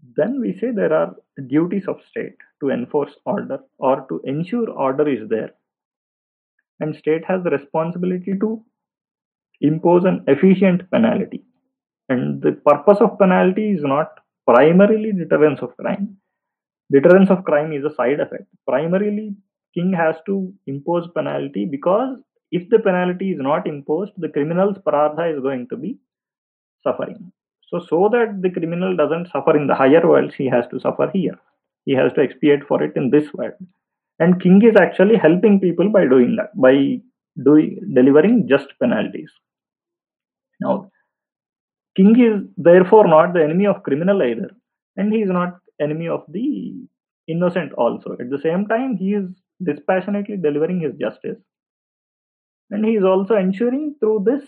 Then 0.03 0.41
we 0.41 0.59
say 0.59 0.71
there 0.73 0.93
are 0.93 1.15
duties 1.47 1.87
of 1.87 2.01
state 2.11 2.37
to 2.61 2.71
enforce 2.71 3.17
order 3.25 3.61
or 3.79 4.05
to 4.09 4.21
ensure 4.25 4.69
order 4.71 5.09
is 5.09 5.29
there. 5.29 5.53
And 6.81 6.97
state 6.97 7.25
has 7.27 7.45
the 7.45 7.51
responsibility 7.51 8.37
to 8.41 8.65
impose 9.61 10.05
an 10.05 10.25
efficient 10.27 10.91
penalty. 10.91 11.45
And 12.09 12.43
the 12.43 12.53
purpose 12.53 12.99
of 13.01 13.19
penalty 13.19 13.71
is 13.71 13.83
not 13.85 14.19
primarily 14.47 15.13
deterrence 15.13 15.61
of 15.61 15.77
crime. 15.77 16.17
Deterrence 16.91 17.31
of 17.31 17.45
crime 17.45 17.73
is 17.73 17.85
a 17.85 17.95
side 17.95 18.19
effect. 18.19 18.47
Primarily 18.67 19.37
king 19.75 19.93
has 19.93 20.17
to 20.27 20.53
impose 20.67 21.09
penalty 21.15 21.65
because 21.65 22.19
if 22.51 22.69
the 22.69 22.79
penalty 22.79 23.31
is 23.31 23.39
not 23.41 23.67
imposed 23.67 24.13
the 24.19 24.29
criminal's 24.29 24.77
prarabdha 24.79 25.35
is 25.35 25.41
going 25.41 25.67
to 25.69 25.77
be 25.77 25.97
suffering 26.83 27.33
so 27.73 27.81
so 27.89 28.09
that 28.13 28.43
the 28.43 28.51
criminal 28.51 28.97
doesn't 28.97 29.31
suffer 29.31 29.57
in 29.57 29.67
the 29.67 29.75
higher 29.75 30.07
worlds 30.07 30.35
he 30.35 30.47
has 30.47 30.67
to 30.71 30.79
suffer 30.79 31.11
here. 31.13 31.39
He 31.87 31.95
has 31.95 32.13
to 32.13 32.21
expiate 32.21 32.67
for 32.69 32.83
it 32.83 32.93
in 32.97 33.11
this 33.11 33.33
world. 33.33 33.55
And 34.19 34.41
king 34.41 34.63
is 34.63 34.77
actually 34.81 35.17
helping 35.17 35.59
people 35.59 35.89
by 35.89 36.07
doing 36.07 36.37
that 36.37 36.51
by 36.55 37.01
doing 37.43 37.81
delivering 37.95 38.47
just 38.49 38.67
penalties. 38.79 39.31
Now 40.61 40.91
king 41.97 42.15
is 42.21 42.43
therefore 42.57 43.09
not 43.09 43.33
the 43.33 43.43
enemy 43.43 43.67
of 43.67 43.83
criminal 43.83 44.23
either 44.23 44.51
and 44.97 45.13
he 45.13 45.23
is 45.23 45.31
not 45.31 45.59
enemy 45.81 46.09
of 46.09 46.25
the 46.29 46.75
innocent 47.27 47.73
also. 47.73 48.17
At 48.21 48.29
the 48.29 48.39
same 48.39 48.67
time 48.67 48.97
he 48.97 49.15
is 49.15 49.25
dispassionately 49.65 50.37
delivering 50.37 50.81
his 50.81 50.95
justice 51.01 51.39
and 52.71 52.85
he 52.85 52.93
is 52.93 53.05
also 53.05 53.37
ensuring 53.37 53.97
through 53.99 54.25
this 54.27 54.45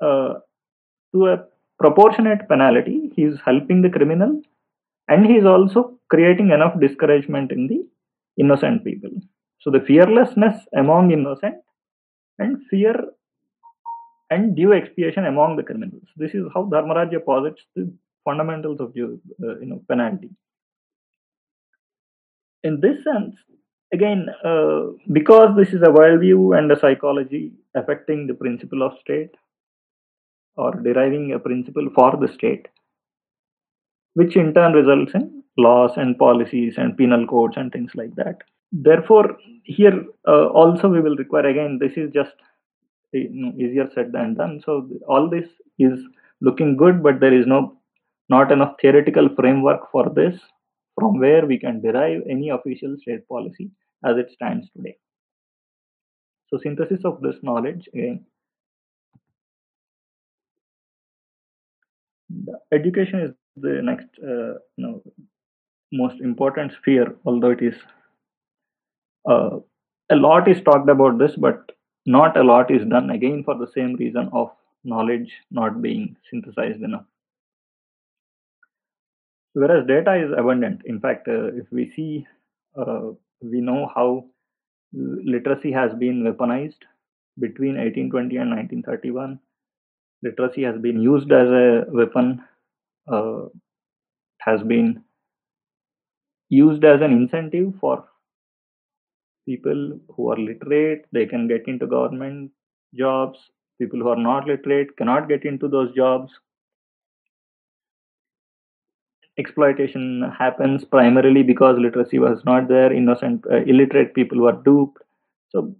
uh, 0.00 0.34
to 1.14 1.26
a 1.32 1.36
proportionate 1.78 2.48
penalty 2.48 2.96
he 3.16 3.22
is 3.30 3.38
helping 3.44 3.80
the 3.82 3.90
criminal 3.96 4.32
and 5.08 5.26
he 5.26 5.34
is 5.34 5.46
also 5.46 5.98
creating 6.08 6.50
enough 6.50 6.78
discouragement 6.80 7.52
in 7.52 7.66
the 7.66 7.80
innocent 8.42 8.84
people. 8.84 9.10
So 9.60 9.70
the 9.70 9.80
fearlessness 9.80 10.56
among 10.76 11.10
innocent 11.10 11.56
and 12.38 12.62
fear 12.70 12.94
and 14.30 14.56
due 14.56 14.72
expiation 14.72 15.26
among 15.26 15.56
the 15.56 15.62
criminals. 15.62 16.08
This 16.16 16.34
is 16.34 16.44
how 16.54 16.64
Dharmarajya 16.64 17.24
posits 17.24 17.62
the 17.74 17.92
fundamentals 18.24 18.80
of 18.80 18.88
uh, 18.90 19.58
you 19.60 19.66
know 19.66 19.82
penalty. 19.88 20.30
In 22.62 22.80
this 22.80 22.96
sense, 23.04 23.34
again, 23.92 24.26
uh, 24.44 24.84
because 25.12 25.54
this 25.56 25.68
is 25.68 25.82
a 25.82 25.92
worldview 25.98 26.58
and 26.58 26.72
a 26.72 26.78
psychology 26.78 27.52
affecting 27.74 28.26
the 28.26 28.34
principle 28.34 28.82
of 28.82 28.92
state 29.00 29.34
or 30.56 30.72
deriving 30.82 31.32
a 31.32 31.38
principle 31.38 31.88
for 31.94 32.16
the 32.16 32.32
state, 32.32 32.66
which 34.14 34.36
in 34.36 34.54
turn 34.54 34.72
results 34.72 35.12
in 35.14 35.42
laws 35.56 35.92
and 35.96 36.18
policies 36.18 36.74
and 36.76 36.96
penal 36.96 37.26
codes 37.26 37.56
and 37.56 37.72
things 37.72 37.92
like 37.94 38.14
that. 38.16 38.38
Therefore, 38.72 39.36
here 39.64 40.04
uh, 40.26 40.46
also 40.48 40.88
we 40.88 41.00
will 41.00 41.16
require 41.16 41.46
again, 41.46 41.78
this 41.80 41.92
is 41.96 42.10
just 42.12 42.34
easier 43.14 43.88
said 43.94 44.10
than 44.12 44.34
done. 44.34 44.60
So, 44.64 44.88
all 45.08 45.30
this 45.30 45.48
is 45.78 46.00
looking 46.40 46.76
good, 46.76 47.02
but 47.02 47.20
there 47.20 47.32
is 47.32 47.46
no 47.46 47.78
not 48.28 48.50
enough 48.50 48.74
theoretical 48.80 49.28
framework 49.36 49.90
for 49.92 50.10
this 50.10 50.40
from 50.98 51.18
where 51.18 51.46
we 51.46 51.58
can 51.58 51.80
derive 51.80 52.22
any 52.28 52.48
official 52.48 52.96
state 53.00 53.26
policy 53.28 53.70
as 54.04 54.16
it 54.16 54.30
stands 54.32 54.68
today. 54.76 54.96
So 56.48 56.58
synthesis 56.62 57.04
of 57.04 57.20
this 57.20 57.36
knowledge 57.42 57.88
again. 57.92 58.24
Education 62.74 63.20
is 63.20 63.30
the 63.56 63.80
next 63.82 64.08
uh, 64.22 64.54
you 64.76 64.84
know, 64.84 65.02
most 65.92 66.20
important 66.20 66.72
sphere, 66.80 67.14
although 67.24 67.50
it 67.50 67.62
is 67.62 67.74
uh, 69.28 69.58
a 70.10 70.16
lot 70.16 70.48
is 70.48 70.60
talked 70.62 70.88
about 70.88 71.18
this, 71.18 71.32
but 71.36 71.72
not 72.06 72.36
a 72.36 72.42
lot 72.42 72.70
is 72.70 72.86
done 72.86 73.10
again 73.10 73.42
for 73.44 73.56
the 73.56 73.70
same 73.74 73.94
reason 73.94 74.28
of 74.32 74.50
knowledge 74.84 75.32
not 75.50 75.80
being 75.80 76.16
synthesized 76.30 76.82
enough. 76.82 77.04
Whereas 79.54 79.86
data 79.86 80.14
is 80.16 80.32
abundant. 80.36 80.82
In 80.84 81.00
fact, 81.00 81.28
uh, 81.28 81.46
if 81.54 81.66
we 81.70 81.92
see, 81.96 82.26
uh, 82.76 83.12
we 83.40 83.60
know 83.60 83.90
how 83.94 84.26
literacy 84.92 85.72
has 85.72 85.92
been 85.94 86.22
weaponized 86.22 86.82
between 87.38 87.76
1820 87.76 88.36
and 88.36 88.50
1931. 88.50 89.38
Literacy 90.22 90.62
has 90.64 90.76
been 90.80 91.00
used 91.00 91.30
as 91.32 91.48
a 91.48 91.84
weapon, 91.88 92.42
uh, 93.08 93.46
has 94.40 94.62
been 94.62 95.04
used 96.48 96.84
as 96.84 97.02
an 97.02 97.12
incentive 97.12 97.74
for 97.80 98.08
people 99.46 99.98
who 100.14 100.30
are 100.30 100.36
literate, 100.36 101.06
they 101.12 101.24
can 101.26 101.48
get 101.48 101.66
into 101.66 101.86
government 101.86 102.50
jobs. 102.94 103.38
People 103.80 104.00
who 104.00 104.08
are 104.08 104.16
not 104.16 104.46
literate 104.46 104.96
cannot 104.96 105.28
get 105.28 105.44
into 105.44 105.68
those 105.68 105.94
jobs. 105.94 106.32
Exploitation 109.38 110.22
happens 110.36 110.84
primarily 110.84 111.42
because 111.44 111.78
literacy 111.78 112.18
was 112.18 112.44
not 112.44 112.66
there. 112.68 112.92
Innocent, 112.92 113.44
uh, 113.50 113.62
illiterate 113.64 114.12
people 114.14 114.40
were 114.40 114.60
duped. 114.64 115.02
So 115.50 115.74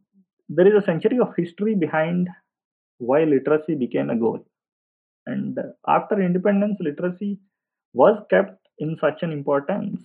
there 0.48 0.66
is 0.68 0.74
a 0.74 0.84
century 0.84 1.18
of 1.18 1.34
history 1.36 1.74
behind 1.74 2.28
why 2.98 3.24
literacy 3.24 3.74
became 3.76 4.10
a 4.10 4.16
goal. 4.16 4.44
And 5.26 5.58
after 5.88 6.20
independence, 6.20 6.76
literacy 6.80 7.38
was 7.92 8.22
kept 8.30 8.58
in 8.78 8.96
such 9.00 9.22
an 9.22 9.32
importance 9.32 10.00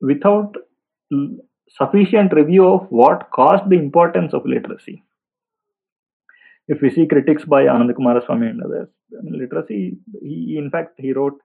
without 0.00 0.54
sufficient 1.68 2.32
review 2.32 2.66
of 2.66 2.86
what 2.90 3.30
caused 3.30 3.68
the 3.68 3.76
importance 3.76 4.34
of 4.34 4.44
literacy. 4.44 5.02
If 6.68 6.80
we 6.80 6.90
see 6.90 7.06
critics 7.06 7.44
by 7.44 7.64
Anand 7.64 7.90
Coomaraswamy 7.90 8.50
and 8.50 8.62
others, 8.62 8.88
literacy, 9.22 9.98
he 10.20 10.56
in 10.58 10.70
fact 10.70 10.94
he 10.98 11.12
wrote 11.12 11.38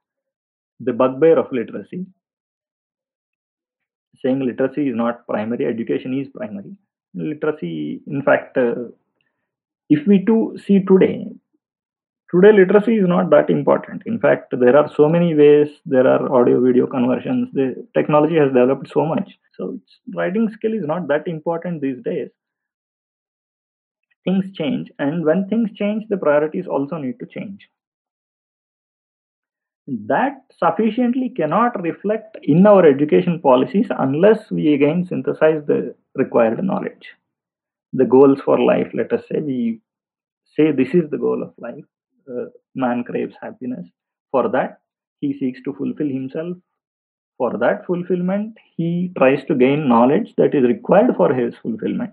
the 0.79 0.93
bugbear 0.93 1.39
of 1.39 1.51
literacy, 1.51 2.05
saying 4.21 4.39
literacy 4.39 4.89
is 4.89 4.95
not 4.95 5.25
primary, 5.27 5.65
education 5.65 6.19
is 6.19 6.27
primary. 6.33 6.75
Literacy, 7.15 8.01
in 8.05 8.21
fact, 8.21 8.57
uh, 8.57 8.75
if 9.89 10.05
we 10.05 10.23
to 10.25 10.57
see 10.65 10.83
today, 10.83 11.25
today 12.31 12.51
literacy 12.51 12.97
is 12.97 13.07
not 13.07 13.29
that 13.29 13.49
important. 13.49 14.03
In 14.05 14.19
fact 14.19 14.53
there 14.59 14.75
are 14.75 14.89
so 14.95 15.07
many 15.07 15.33
ways 15.35 15.69
there 15.85 16.07
are 16.07 16.31
audio 16.31 16.61
video 16.61 16.87
conversions. 16.87 17.49
The 17.53 17.87
technology 17.93 18.35
has 18.35 18.47
developed 18.47 18.89
so 18.91 19.05
much. 19.05 19.37
So 19.55 19.79
writing 20.13 20.49
skill 20.49 20.73
is 20.73 20.85
not 20.85 21.07
that 21.07 21.27
important 21.27 21.81
these 21.81 22.01
days. 22.03 22.29
Things 24.25 24.51
change 24.53 24.91
and 24.99 25.23
when 25.23 25.47
things 25.47 25.71
change 25.73 26.03
the 26.09 26.17
priorities 26.17 26.67
also 26.67 26.97
need 26.97 27.19
to 27.19 27.25
change. 27.25 27.69
That 29.87 30.41
sufficiently 30.59 31.29
cannot 31.29 31.81
reflect 31.81 32.37
in 32.43 32.67
our 32.67 32.85
education 32.85 33.39
policies 33.39 33.87
unless 33.97 34.51
we 34.51 34.73
again 34.73 35.05
synthesize 35.07 35.65
the 35.65 35.95
required 36.15 36.61
knowledge. 36.61 37.07
The 37.93 38.03
goals 38.03 38.41
for 38.41 38.59
life 38.59 38.91
let 38.93 39.13
us 39.13 39.23
say 39.31 39.39
we 39.39 39.79
say 40.57 40.73
this 40.73 40.93
is 40.93 41.09
the 41.09 41.17
goal 41.17 41.41
of 41.41 41.53
life 41.57 41.85
man 42.75 43.03
craves 43.03 43.35
happiness. 43.41 43.87
For 44.31 44.49
that, 44.49 44.79
he 45.19 45.37
seeks 45.37 45.61
to 45.63 45.73
fulfill 45.73 46.07
himself. 46.07 46.57
For 47.37 47.57
that 47.57 47.85
fulfillment, 47.85 48.57
he 48.75 49.11
tries 49.17 49.43
to 49.45 49.55
gain 49.55 49.87
knowledge 49.87 50.33
that 50.37 50.55
is 50.55 50.63
required 50.63 51.15
for 51.15 51.33
his 51.33 51.55
fulfillment. 51.61 52.11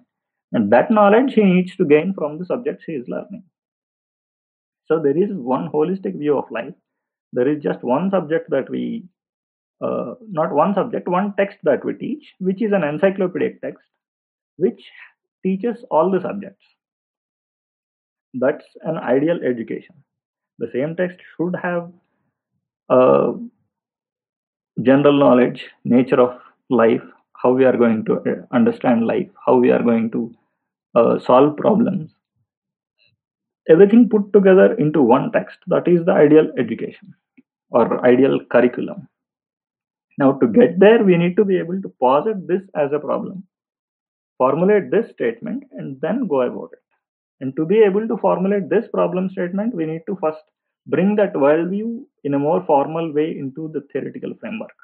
And 0.52 0.70
that 0.72 0.90
knowledge 0.90 1.34
he 1.34 1.42
needs 1.42 1.74
to 1.76 1.84
gain 1.84 2.14
from 2.14 2.38
the 2.38 2.44
subjects 2.44 2.84
he 2.86 2.92
is 2.92 3.08
learning. 3.08 3.44
So 4.86 5.00
there 5.00 5.16
is 5.16 5.30
one 5.32 5.70
holistic 5.70 6.18
view 6.18 6.36
of 6.36 6.50
life. 6.50 6.74
There 7.32 7.48
is 7.48 7.62
just 7.62 7.82
one 7.82 8.10
subject 8.10 8.50
that 8.50 8.68
we, 8.70 9.04
uh, 9.82 10.14
not 10.30 10.52
one 10.52 10.74
subject, 10.74 11.08
one 11.08 11.34
text 11.36 11.58
that 11.64 11.84
we 11.84 11.94
teach, 11.94 12.34
which 12.38 12.62
is 12.62 12.72
an 12.72 12.84
encyclopedic 12.84 13.62
text, 13.62 13.84
which 14.56 14.84
teaches 15.42 15.84
all 15.90 16.10
the 16.10 16.20
subjects 16.20 16.64
that's 18.34 18.64
an 18.82 18.96
ideal 18.96 19.38
education. 19.44 19.94
The 20.58 20.70
same 20.72 20.96
text 20.96 21.18
should 21.36 21.56
have 21.62 21.92
uh, 22.88 23.32
general 24.82 25.18
knowledge 25.18 25.64
nature 25.84 26.20
of 26.20 26.40
life 26.70 27.02
how 27.42 27.52
we 27.52 27.64
are 27.64 27.76
going 27.76 28.04
to 28.06 28.14
uh, 28.20 28.34
understand 28.52 29.06
life 29.06 29.28
how 29.46 29.56
we 29.56 29.70
are 29.70 29.82
going 29.82 30.10
to 30.10 30.34
uh, 30.94 31.18
solve 31.18 31.56
problems. 31.56 32.10
Everything 33.68 34.08
put 34.08 34.32
together 34.32 34.74
into 34.74 35.02
one 35.02 35.32
text 35.32 35.58
that 35.68 35.88
is 35.88 36.04
the 36.04 36.12
ideal 36.12 36.50
education 36.58 37.14
or 37.70 38.04
ideal 38.06 38.38
curriculum. 38.50 39.08
Now 40.18 40.32
to 40.32 40.46
get 40.46 40.78
there 40.78 41.02
we 41.02 41.16
need 41.16 41.36
to 41.36 41.44
be 41.44 41.58
able 41.58 41.80
to 41.82 41.88
posit 42.00 42.46
this 42.46 42.62
as 42.74 42.92
a 42.92 42.98
problem 42.98 43.44
formulate 44.38 44.90
this 44.90 45.10
statement 45.12 45.64
and 45.72 46.00
then 46.00 46.26
go 46.26 46.40
about 46.42 46.70
it 46.72 46.83
and 47.44 47.54
to 47.56 47.64
be 47.66 47.78
able 47.88 48.08
to 48.08 48.16
formulate 48.16 48.70
this 48.70 48.86
problem 48.88 49.28
statement, 49.28 49.74
we 49.74 49.84
need 49.84 50.02
to 50.06 50.16
first 50.22 50.44
bring 50.86 51.14
that 51.16 51.34
worldview 51.34 51.88
in 52.24 52.32
a 52.34 52.38
more 52.38 52.60
formal 52.64 53.12
way 53.12 53.26
into 53.38 53.68
the 53.74 53.82
theoretical 53.92 54.32
framework. 54.40 54.78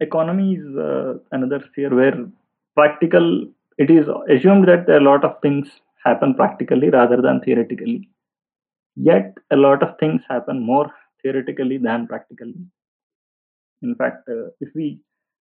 Economy 0.00 0.54
is 0.54 0.76
uh, 0.76 1.14
another 1.32 1.60
sphere 1.66 1.94
where 1.94 2.18
practical, 2.74 3.26
it 3.76 3.90
is 3.90 4.06
assumed 4.34 4.66
that 4.68 4.88
a 4.88 5.00
lot 5.00 5.22
of 5.22 5.34
things 5.42 5.68
happen 6.04 6.34
practically 6.34 6.88
rather 6.88 7.20
than 7.20 7.40
theoretically. 7.40 8.08
Yet, 8.96 9.36
a 9.50 9.56
lot 9.56 9.82
of 9.82 9.98
things 9.98 10.22
happen 10.30 10.64
more 10.64 10.90
theoretically 11.22 11.76
than 11.76 12.06
practically. 12.06 12.54
In 13.82 13.94
fact, 13.96 14.28
uh, 14.30 14.46
if 14.60 14.70
we 14.74 15.00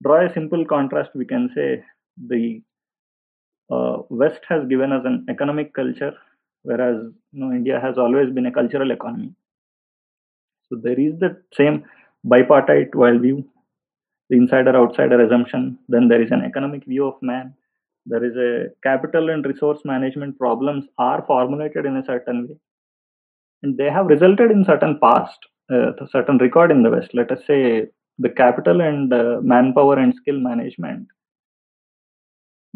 draw 0.04 0.26
a 0.26 0.34
simple 0.34 0.64
contrast, 0.66 1.12
we 1.16 1.26
can 1.26 1.50
say 1.56 1.84
the 2.28 2.62
uh, 3.70 3.97
West 4.09 4.41
has 4.49 4.68
given 4.68 4.91
us 4.91 5.03
an 5.05 5.26
economic 5.30 5.74
culture, 5.74 6.13
whereas 6.63 6.97
you 7.32 7.39
know 7.45 7.51
India 7.51 7.80
has 7.82 7.97
always 7.97 8.32
been 8.34 8.45
a 8.45 8.51
cultural 8.51 8.91
economy. 8.91 9.34
So 10.70 10.80
there 10.82 10.99
is 10.99 11.18
the 11.20 11.41
same 11.53 11.84
bipartite 12.26 12.91
worldview, 12.91 13.43
the 14.30 14.38
insider-outsider 14.38 15.26
assumption. 15.26 15.80
Then 15.88 16.07
there 16.07 16.22
is 16.22 16.32
an 16.32 16.43
economic 16.43 16.86
view 16.86 17.07
of 17.07 17.22
man. 17.22 17.53
There 18.05 18.24
is 18.24 18.36
a 18.36 18.70
capital 18.84 19.30
and 19.30 19.45
resource 19.45 19.82
management 19.86 20.38
problems 20.38 20.86
are 20.97 21.24
formulated 21.26 21.86
in 21.86 21.97
a 21.97 22.05
certain 22.05 22.47
way, 22.47 22.57
and 23.63 23.78
they 23.78 23.89
have 23.89 24.07
resulted 24.07 24.51
in 24.51 24.63
certain 24.65 24.99
past, 25.01 25.39
uh, 25.74 25.91
certain 26.09 26.38
record 26.38 26.72
in 26.72 26.84
the 26.84 26.89
West. 26.89 27.11
Let 27.13 27.32
us 27.32 27.45
say 27.45 27.88
the 28.20 28.30
capital 28.30 28.82
and 28.82 29.13
uh, 29.13 29.39
manpower 29.41 29.99
and 29.99 30.15
skill 30.15 30.39
management 30.39 31.07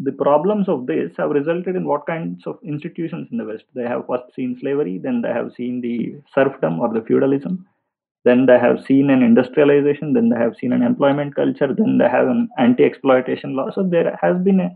the 0.04 0.12
problems 0.12 0.68
of 0.68 0.86
this 0.86 1.12
have 1.16 1.30
resulted 1.30 1.76
in 1.76 1.86
what 1.86 2.06
kinds 2.06 2.46
of 2.46 2.58
institutions 2.64 3.28
in 3.30 3.38
the 3.38 3.44
West? 3.44 3.64
They 3.74 3.82
have 3.82 4.06
first 4.08 4.34
seen 4.34 4.56
slavery, 4.60 4.98
then 5.02 5.22
they 5.22 5.28
have 5.28 5.52
seen 5.56 5.80
the 5.80 6.20
serfdom 6.34 6.80
or 6.80 6.92
the 6.92 7.02
feudalism, 7.02 7.66
then 8.24 8.46
they 8.46 8.58
have 8.58 8.84
seen 8.84 9.10
an 9.10 9.22
industrialization, 9.22 10.12
then 10.12 10.28
they 10.28 10.38
have 10.38 10.56
seen 10.56 10.72
an 10.72 10.82
employment 10.82 11.34
culture, 11.34 11.72
then 11.76 11.98
they 11.98 12.08
have 12.08 12.26
an 12.26 12.48
anti-exploitation 12.58 13.54
law. 13.54 13.70
So 13.70 13.82
there 13.82 14.18
has 14.20 14.42
been 14.42 14.60
a 14.60 14.70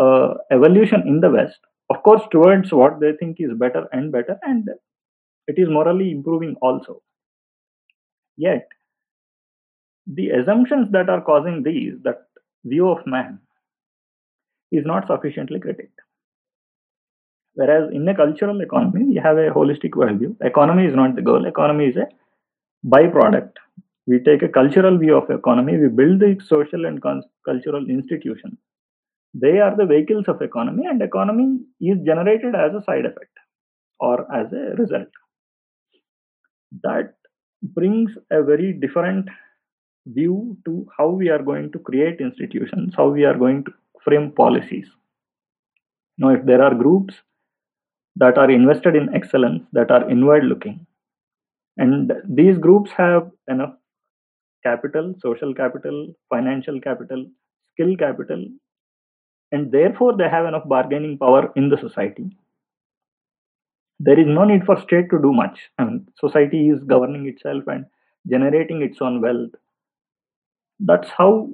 uh, 0.00 0.34
evolution 0.50 1.02
in 1.06 1.20
the 1.20 1.30
West, 1.30 1.58
of 1.90 2.02
course, 2.02 2.22
towards 2.30 2.72
what 2.72 3.00
they 3.00 3.12
think 3.18 3.36
is 3.40 3.50
better 3.56 3.86
and 3.92 4.12
better, 4.12 4.38
and 4.42 4.68
it 5.46 5.58
is 5.58 5.68
morally 5.68 6.10
improving 6.10 6.56
also. 6.60 7.02
Yet, 8.36 8.68
the 10.06 10.30
assumptions 10.30 10.92
that 10.92 11.08
are 11.08 11.22
causing 11.22 11.62
these, 11.62 11.94
that 12.04 12.26
view 12.64 12.88
of 12.90 13.06
man, 13.06 13.40
is 14.72 14.84
not 14.86 15.06
sufficiently 15.06 15.60
critiqued. 15.60 16.00
Whereas 17.54 17.90
in 17.92 18.06
a 18.08 18.14
cultural 18.14 18.60
economy, 18.60 19.04
we 19.04 19.16
have 19.16 19.38
a 19.38 19.50
holistic 19.50 19.90
worldview. 19.90 20.36
Economy 20.42 20.86
is 20.86 20.94
not 20.94 21.16
the 21.16 21.22
goal, 21.22 21.46
economy 21.46 21.86
is 21.86 21.96
a 21.96 22.06
byproduct. 22.86 23.52
We 24.06 24.20
take 24.20 24.42
a 24.42 24.48
cultural 24.48 24.98
view 24.98 25.16
of 25.16 25.30
economy, 25.30 25.78
we 25.78 25.88
build 25.88 26.20
the 26.20 26.38
social 26.46 26.86
and 26.86 27.02
cultural 27.44 27.86
institutions. 27.88 28.58
They 29.34 29.58
are 29.60 29.76
the 29.76 29.86
vehicles 29.86 30.26
of 30.28 30.42
economy, 30.42 30.86
and 30.86 31.02
economy 31.02 31.60
is 31.80 31.98
generated 32.04 32.54
as 32.54 32.74
a 32.74 32.82
side 32.82 33.06
effect 33.06 33.36
or 34.00 34.32
as 34.34 34.52
a 34.52 34.74
result. 34.76 35.08
that 36.82 37.14
brings 37.62 38.12
a 38.30 38.42
very 38.42 38.72
different 38.72 39.28
view 40.06 40.56
to 40.64 40.86
how 40.96 41.08
we 41.08 41.28
are 41.28 41.42
going 41.42 41.72
to 41.72 41.78
create 41.78 42.20
institutions, 42.20 42.94
how 42.96 43.08
we 43.08 43.24
are 43.24 43.36
going 43.36 43.64
to 43.64 43.72
frame 44.06 44.32
policies. 44.32 44.88
Now, 46.18 46.30
if 46.30 46.44
there 46.46 46.62
are 46.62 46.74
groups 46.74 47.14
that 48.16 48.38
are 48.38 48.50
invested 48.50 48.96
in 48.96 49.14
excellence, 49.14 49.64
that 49.72 49.90
are 49.90 50.10
inward 50.10 50.44
looking, 50.44 50.86
and 51.76 52.12
these 52.28 52.58
groups 52.58 52.90
have 52.92 53.30
enough 53.48 53.74
capital, 54.62 55.14
social 55.20 55.54
capital, 55.54 56.14
financial 56.30 56.80
capital, 56.80 57.26
skill 57.72 57.96
capital, 57.96 58.46
and 59.52 59.72
therefore 59.72 60.16
they 60.16 60.28
have 60.28 60.46
enough 60.46 60.68
bargaining 60.68 61.18
power 61.18 61.52
in 61.56 61.68
the 61.68 61.78
society. 61.78 62.36
There 64.00 64.18
is 64.18 64.26
no 64.26 64.44
need 64.44 64.64
for 64.64 64.80
state 64.80 65.10
to 65.10 65.18
do 65.20 65.32
much. 65.34 65.70
I 65.78 65.84
mean, 65.84 66.08
society 66.18 66.70
is 66.70 66.82
governing 66.84 67.26
itself 67.28 67.64
and 67.66 67.86
generating 68.26 68.82
its 68.82 69.02
own 69.02 69.20
wealth. 69.20 69.50
That's 70.80 71.10
how 71.10 71.50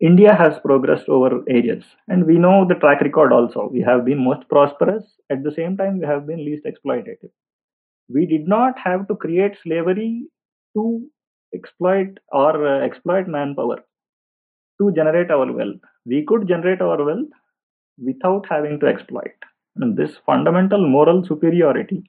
India 0.00 0.34
has 0.34 0.58
progressed 0.60 1.08
over 1.08 1.42
ages. 1.50 1.84
And 2.06 2.24
we 2.24 2.38
know 2.38 2.64
the 2.66 2.74
track 2.76 3.00
record 3.00 3.32
also. 3.32 3.68
We 3.72 3.80
have 3.82 4.04
been 4.04 4.22
most 4.24 4.48
prosperous. 4.48 5.04
At 5.30 5.42
the 5.42 5.52
same 5.52 5.76
time, 5.76 5.98
we 5.98 6.06
have 6.06 6.26
been 6.26 6.44
least 6.44 6.64
exploitative. 6.64 7.30
We 8.08 8.26
did 8.26 8.46
not 8.46 8.78
have 8.78 9.08
to 9.08 9.16
create 9.16 9.56
slavery 9.62 10.26
to 10.74 11.02
exploit 11.54 12.18
or 12.30 12.66
uh, 12.66 12.84
exploit 12.84 13.26
manpower 13.26 13.78
to 14.80 14.92
generate 14.92 15.30
our 15.30 15.52
wealth. 15.52 15.80
We 16.06 16.24
could 16.26 16.46
generate 16.46 16.80
our 16.80 17.04
wealth 17.04 17.30
without 17.98 18.46
having 18.48 18.78
to 18.80 18.86
exploit. 18.86 19.34
And 19.76 19.96
this 19.96 20.16
fundamental 20.24 20.86
moral 20.86 21.24
superiority, 21.24 22.04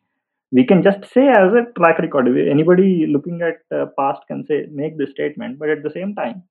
we 0.52 0.66
can 0.66 0.84
just 0.84 1.12
say 1.12 1.28
as 1.28 1.54
a 1.54 1.72
track 1.78 2.00
record. 2.00 2.28
Anybody 2.28 3.08
looking 3.08 3.42
at 3.42 3.62
uh, 3.76 3.88
past 3.98 4.22
can 4.28 4.46
say 4.46 4.68
make 4.72 4.98
this 4.98 5.12
statement, 5.12 5.58
but 5.58 5.70
at 5.70 5.84
the 5.84 5.92
same 5.92 6.14
time, 6.16 6.44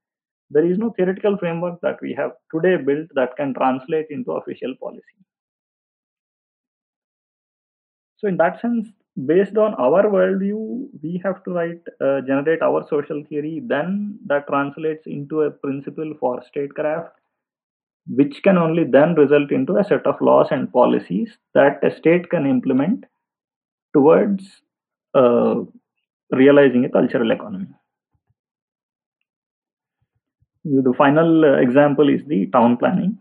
there 0.51 0.65
is 0.65 0.79
no 0.79 0.91
theoretical 0.91 1.37
framework 1.39 1.81
that 1.83 2.01
we 2.03 2.15
have 2.15 2.33
today 2.55 2.77
built 2.83 3.09
that 3.15 3.37
can 3.37 3.55
translate 3.55 4.07
into 4.11 4.33
official 4.33 4.75
policy. 4.81 5.19
So, 8.19 8.29
in 8.29 8.37
that 8.39 8.61
sense, 8.61 8.89
based 9.27 9.57
on 9.57 9.75
our 9.75 10.05
worldview, 10.05 10.89
we 11.03 11.21
have 11.25 11.43
to 11.45 11.53
write, 11.53 11.83
uh, 12.01 12.21
generate 12.23 12.63
our 12.63 12.87
social 12.89 13.23
theory. 13.29 13.63
Then 13.65 14.19
that 14.27 14.47
translates 14.49 15.07
into 15.07 15.43
a 15.43 15.51
principle 15.51 16.15
for 16.19 16.43
statecraft, 16.43 17.13
which 18.09 18.43
can 18.43 18.59
only 18.59 18.85
then 18.85 19.15
result 19.15 19.53
into 19.53 19.77
a 19.77 19.85
set 19.85 20.07
of 20.07 20.21
laws 20.21 20.49
and 20.51 20.73
policies 20.73 21.39
that 21.55 21.79
a 21.85 21.91
state 21.97 22.31
can 22.31 22.47
implement 22.47 23.05
towards 23.95 24.63
uh, 25.15 25.63
realizing 26.33 26.85
a 26.85 26.91
cultural 26.91 27.31
economy. 27.31 27.69
The 30.71 30.93
final 30.99 31.45
uh, 31.45 31.59
example 31.59 32.09
is 32.11 32.21
the 32.27 32.47
town 32.47 32.77
planning. 32.77 33.19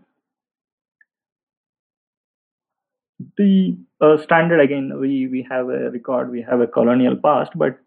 The 3.38 3.78
uh, 4.02 4.18
standard 4.18 4.60
again, 4.60 5.00
we, 5.00 5.28
we 5.28 5.48
have 5.50 5.70
a 5.70 5.89
record, 5.89 6.30
we 6.30 6.41
have 6.41 6.60
a 6.60 6.68
colonial 6.68 7.16
past, 7.16 7.52
but 7.56 7.80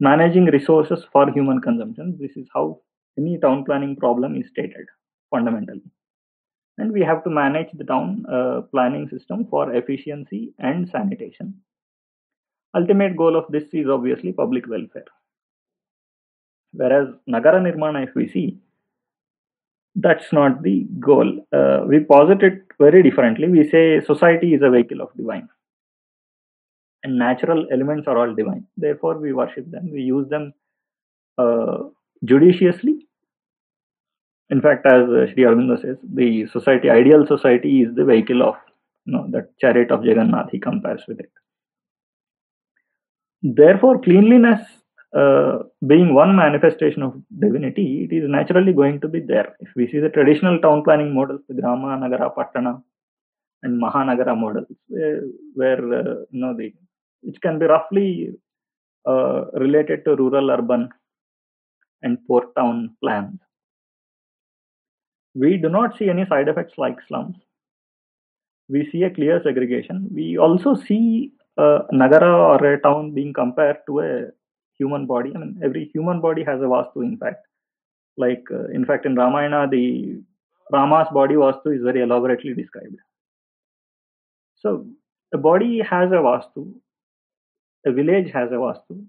managing 0.00 0.46
resources 0.46 1.04
for 1.12 1.30
human 1.30 1.60
consumption, 1.60 2.18
this 2.20 2.36
is 2.36 2.48
how 2.52 2.80
any 3.16 3.38
town 3.38 3.64
planning 3.64 3.94
problem 3.94 4.34
is 4.36 4.48
stated 4.48 4.86
fundamentally. 5.30 5.82
And 6.76 6.90
we 6.92 7.02
have 7.02 7.22
to 7.24 7.30
manage 7.30 7.68
the 7.74 7.84
town 7.84 8.24
uh, 8.28 8.62
planning 8.72 9.08
system 9.08 9.46
for 9.48 9.72
efficiency 9.72 10.54
and 10.58 10.88
sanitation. 10.88 11.54
Ultimate 12.74 13.16
goal 13.16 13.36
of 13.36 13.44
this 13.50 13.64
is 13.72 13.86
obviously 13.88 14.32
public 14.32 14.66
welfare. 14.66 15.04
Whereas 16.72 17.08
Nagara 17.28 17.62
Nirmana, 17.62 18.02
if 18.02 18.14
we 18.16 18.28
see, 18.28 18.58
that's 19.94 20.32
not 20.32 20.62
the 20.62 20.86
goal. 20.98 21.46
Uh, 21.52 21.84
we 21.86 22.00
posit 22.00 22.42
it 22.42 22.62
very 22.78 23.02
differently. 23.02 23.48
We 23.48 23.68
say 23.68 24.00
society 24.00 24.54
is 24.54 24.62
a 24.62 24.70
vehicle 24.70 25.02
of 25.02 25.14
divine, 25.16 25.48
and 27.04 27.18
natural 27.18 27.66
elements 27.70 28.08
are 28.08 28.16
all 28.16 28.34
divine. 28.34 28.66
Therefore, 28.76 29.18
we 29.18 29.32
worship 29.32 29.70
them. 29.70 29.90
We 29.92 30.00
use 30.00 30.28
them 30.28 30.54
uh, 31.38 31.78
judiciously. 32.24 33.06
In 34.50 34.60
fact, 34.60 34.86
as 34.86 35.08
uh, 35.08 35.26
Sri 35.32 35.44
Aurobindo 35.44 35.80
says, 35.80 35.96
the 36.02 36.46
society, 36.46 36.90
ideal 36.90 37.26
society, 37.26 37.82
is 37.82 37.94
the 37.94 38.04
vehicle 38.04 38.42
of 38.42 38.56
you 39.04 39.14
know 39.14 39.26
that 39.30 39.58
chariot 39.58 39.90
of 39.90 40.04
Jagannath. 40.04 40.50
He 40.50 40.58
compares 40.58 41.02
with 41.06 41.20
it. 41.20 41.30
Therefore, 43.42 44.00
cleanliness 44.00 44.60
uh, 45.14 45.58
being 45.86 46.14
one 46.14 46.34
manifestation 46.34 47.02
of 47.02 47.14
divinity, 47.38 48.08
it 48.10 48.14
is 48.14 48.28
naturally 48.28 48.72
going 48.72 49.00
to 49.00 49.08
be 49.08 49.20
there. 49.20 49.54
If 49.60 49.68
we 49.76 49.86
see 49.90 49.98
the 49.98 50.08
traditional 50.08 50.58
town 50.60 50.82
planning 50.84 51.14
models, 51.14 51.42
the 51.48 51.54
Grama, 51.54 51.98
Nagara, 51.98 52.34
Patana, 52.34 52.82
and 53.62 53.80
Mahanagara 53.80 54.38
models, 54.38 54.66
where, 54.88 55.20
where 55.54 55.78
uh, 55.78 56.14
you 56.30 56.40
know 56.40 56.56
the 56.56 56.72
which 57.20 57.40
can 57.40 57.58
be 57.58 57.66
roughly 57.66 58.30
uh, 59.06 59.44
related 59.52 60.04
to 60.04 60.16
rural, 60.16 60.50
urban, 60.50 60.88
and 62.02 62.18
port 62.26 62.54
town 62.56 62.96
plans. 63.02 63.38
We 65.34 65.56
do 65.56 65.68
not 65.68 65.96
see 65.98 66.08
any 66.08 66.26
side 66.26 66.48
effects 66.48 66.74
like 66.78 66.96
slums. 67.06 67.36
We 68.68 68.88
see 68.90 69.02
a 69.02 69.10
clear 69.10 69.40
segregation. 69.42 70.08
We 70.12 70.38
also 70.38 70.74
see 70.74 71.32
a 71.56 71.80
Nagara 71.92 72.60
or 72.60 72.64
a 72.64 72.80
town 72.80 73.12
being 73.14 73.32
compared 73.32 73.78
to 73.86 74.00
a 74.00 74.26
human 74.78 75.06
body. 75.06 75.32
I 75.34 75.38
mean, 75.38 75.60
every 75.64 75.90
human 75.92 76.20
body 76.20 76.44
has 76.44 76.60
a 76.60 76.64
vastu, 76.64 76.96
in 76.96 77.16
fact. 77.18 77.46
Like, 78.16 78.44
uh, 78.50 78.68
in 78.68 78.84
fact, 78.84 79.06
in 79.06 79.14
Ramayana, 79.14 79.68
the 79.70 80.22
Rama's 80.70 81.08
body 81.12 81.34
vastu 81.34 81.74
is 81.76 81.82
very 81.82 82.02
elaborately 82.02 82.54
described. 82.54 82.96
So, 84.56 84.86
a 85.34 85.38
body 85.38 85.80
has 85.80 86.10
a 86.12 86.16
vastu, 86.16 86.72
a 87.86 87.92
village 87.92 88.30
has 88.32 88.50
a 88.50 88.56
vastu. 88.56 89.04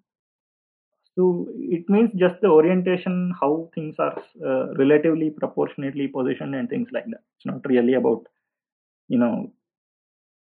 So, 1.15 1.47
it 1.55 1.87
means 1.89 2.09
just 2.15 2.41
the 2.41 2.47
orientation, 2.47 3.33
how 3.39 3.69
things 3.75 3.95
are 3.99 4.21
uh, 4.43 4.73
relatively 4.75 5.29
proportionately 5.29 6.07
positioned, 6.07 6.55
and 6.55 6.69
things 6.69 6.89
like 6.91 7.05
that. 7.05 7.21
It's 7.37 7.45
not 7.45 7.61
really 7.65 7.93
about, 7.93 8.25
you 9.09 9.19
know, 9.19 9.51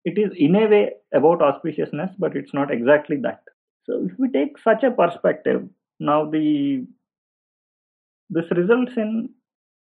it 0.04 0.18
is 0.18 0.32
in 0.36 0.54
a 0.56 0.66
way 0.66 0.92
about 1.12 1.40
auspiciousness, 1.40 2.14
but 2.18 2.36
it's 2.36 2.54
not 2.54 2.70
exactly 2.72 3.16
that. 3.18 3.42
So 3.86 4.04
if 4.04 4.18
we 4.18 4.28
take 4.28 4.58
such 4.58 4.82
a 4.82 4.90
perspective, 4.90 5.68
now 6.00 6.28
the 6.28 6.86
this 8.28 8.50
results 8.50 8.92
in 8.96 9.30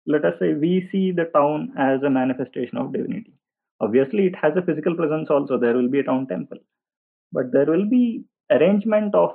let 0.08 0.26
us 0.26 0.34
say 0.40 0.54
we 0.54 0.90
see 0.92 1.12
the 1.12 1.26
town 1.26 1.74
as 1.78 2.02
a 2.02 2.10
manifestation 2.10 2.78
of 2.78 2.92
divinity. 2.92 3.34
Obviously, 3.80 4.26
it 4.26 4.36
has 4.36 4.54
a 4.58 4.62
physical 4.62 4.96
presence 4.96 5.30
also. 5.30 5.58
There 5.58 5.76
will 5.76 5.90
be 5.90 6.00
a 6.00 6.04
town 6.04 6.28
temple, 6.28 6.58
but 7.32 7.52
there 7.52 7.66
will 7.66 7.86
be 7.86 8.24
arrangement 8.50 9.14
of 9.14 9.32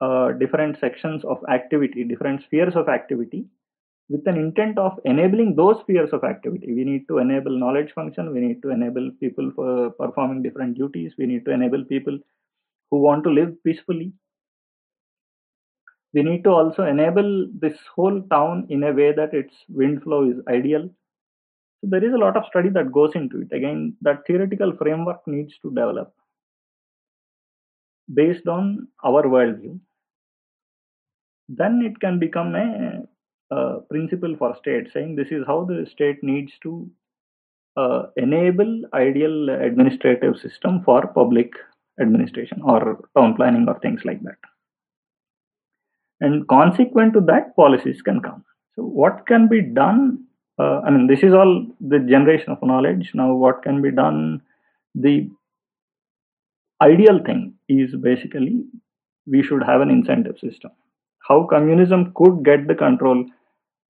uh, 0.00 0.32
different 0.32 0.78
sections 0.80 1.24
of 1.24 1.38
activity, 1.50 2.04
different 2.04 2.42
spheres 2.44 2.74
of 2.76 2.88
activity, 2.88 3.46
with 4.08 4.26
an 4.26 4.36
intent 4.36 4.78
of 4.78 4.98
enabling 5.04 5.54
those 5.54 5.76
spheres 5.80 6.10
of 6.12 6.24
activity. 6.24 6.72
We 6.74 6.84
need 6.84 7.08
to 7.08 7.18
enable 7.18 7.58
knowledge 7.58 7.92
function. 7.94 8.32
We 8.32 8.40
need 8.40 8.62
to 8.62 8.70
enable 8.70 9.10
people 9.20 9.52
for 9.54 9.90
performing 9.90 10.42
different 10.42 10.76
duties. 10.76 11.12
We 11.16 11.26
need 11.26 11.44
to 11.46 11.52
enable 11.52 11.84
people 11.84 12.18
who 12.92 12.98
want 12.98 13.24
to 13.24 13.30
live 13.30 13.52
peacefully. 13.64 14.12
We 16.12 16.22
need 16.22 16.44
to 16.44 16.50
also 16.50 16.84
enable 16.84 17.48
this 17.58 17.78
whole 17.96 18.20
town 18.30 18.66
in 18.68 18.84
a 18.84 18.92
way 18.92 19.12
that 19.12 19.32
its 19.32 19.54
wind 19.70 20.02
flow 20.02 20.30
is 20.30 20.36
ideal. 20.46 20.90
So 21.80 21.88
there 21.90 22.04
is 22.04 22.12
a 22.12 22.18
lot 22.18 22.36
of 22.36 22.44
study 22.50 22.68
that 22.68 22.92
goes 22.92 23.12
into 23.14 23.40
it. 23.40 23.56
Again, 23.56 23.96
that 24.02 24.26
theoretical 24.26 24.76
framework 24.76 25.26
needs 25.26 25.54
to 25.62 25.70
develop 25.70 26.12
based 28.12 28.46
on 28.46 28.88
our 29.02 29.22
worldview. 29.22 29.80
Then 31.48 31.80
it 31.82 31.98
can 31.98 32.18
become 32.18 32.54
a, 32.54 33.04
a 33.50 33.80
principle 33.90 34.36
for 34.36 34.54
state, 34.56 34.92
saying 34.92 35.16
this 35.16 35.28
is 35.30 35.44
how 35.46 35.64
the 35.64 35.86
state 35.90 36.22
needs 36.22 36.52
to 36.62 36.90
uh, 37.78 38.02
enable 38.18 38.82
ideal 38.92 39.48
administrative 39.48 40.36
system 40.36 40.82
for 40.84 41.06
public 41.06 41.52
administration 42.02 42.60
or 42.62 43.00
town 43.16 43.34
planning 43.34 43.66
or 43.68 43.78
things 43.80 44.04
like 44.04 44.22
that. 44.22 44.38
And 46.20 46.46
consequent 46.48 47.14
to 47.14 47.20
that, 47.22 47.56
policies 47.56 48.02
can 48.02 48.20
come. 48.20 48.44
So, 48.76 48.82
what 48.82 49.26
can 49.26 49.48
be 49.48 49.60
done? 49.60 50.24
Uh, 50.58 50.80
I 50.80 50.90
mean, 50.90 51.06
this 51.06 51.22
is 51.22 51.32
all 51.32 51.66
the 51.80 51.98
generation 51.98 52.50
of 52.50 52.62
knowledge. 52.62 53.10
Now, 53.14 53.32
what 53.34 53.62
can 53.62 53.82
be 53.82 53.90
done? 53.90 54.42
The 54.94 55.28
ideal 56.80 57.20
thing 57.24 57.54
is 57.68 57.94
basically 57.96 58.64
we 59.26 59.42
should 59.42 59.62
have 59.62 59.80
an 59.80 59.90
incentive 59.90 60.38
system. 60.38 60.70
How 61.28 61.44
communism 61.44 62.12
could 62.14 62.44
get 62.44 62.66
the 62.66 62.74
control 62.74 63.24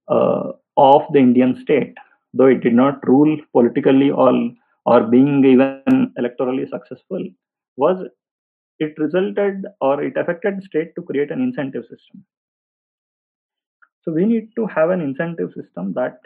uh, 0.08 0.52
of 0.76 1.02
the 1.12 1.18
Indian 1.18 1.60
state, 1.62 1.94
though 2.34 2.46
it 2.46 2.60
did 2.60 2.74
not 2.74 3.06
rule 3.06 3.36
politically 3.52 4.10
all 4.10 4.52
or 4.84 5.02
being 5.02 5.44
even 5.44 6.12
electorally 6.18 6.68
successful, 6.68 7.24
was 7.76 8.04
it 8.78 8.98
resulted 8.98 9.64
or 9.80 10.02
it 10.02 10.16
affected 10.16 10.62
state 10.64 10.94
to 10.96 11.02
create 11.02 11.30
an 11.30 11.40
incentive 11.40 11.84
system. 11.84 12.24
So 14.02 14.12
we 14.12 14.24
need 14.24 14.48
to 14.56 14.66
have 14.66 14.90
an 14.90 15.00
incentive 15.00 15.52
system 15.54 15.92
that 15.94 16.18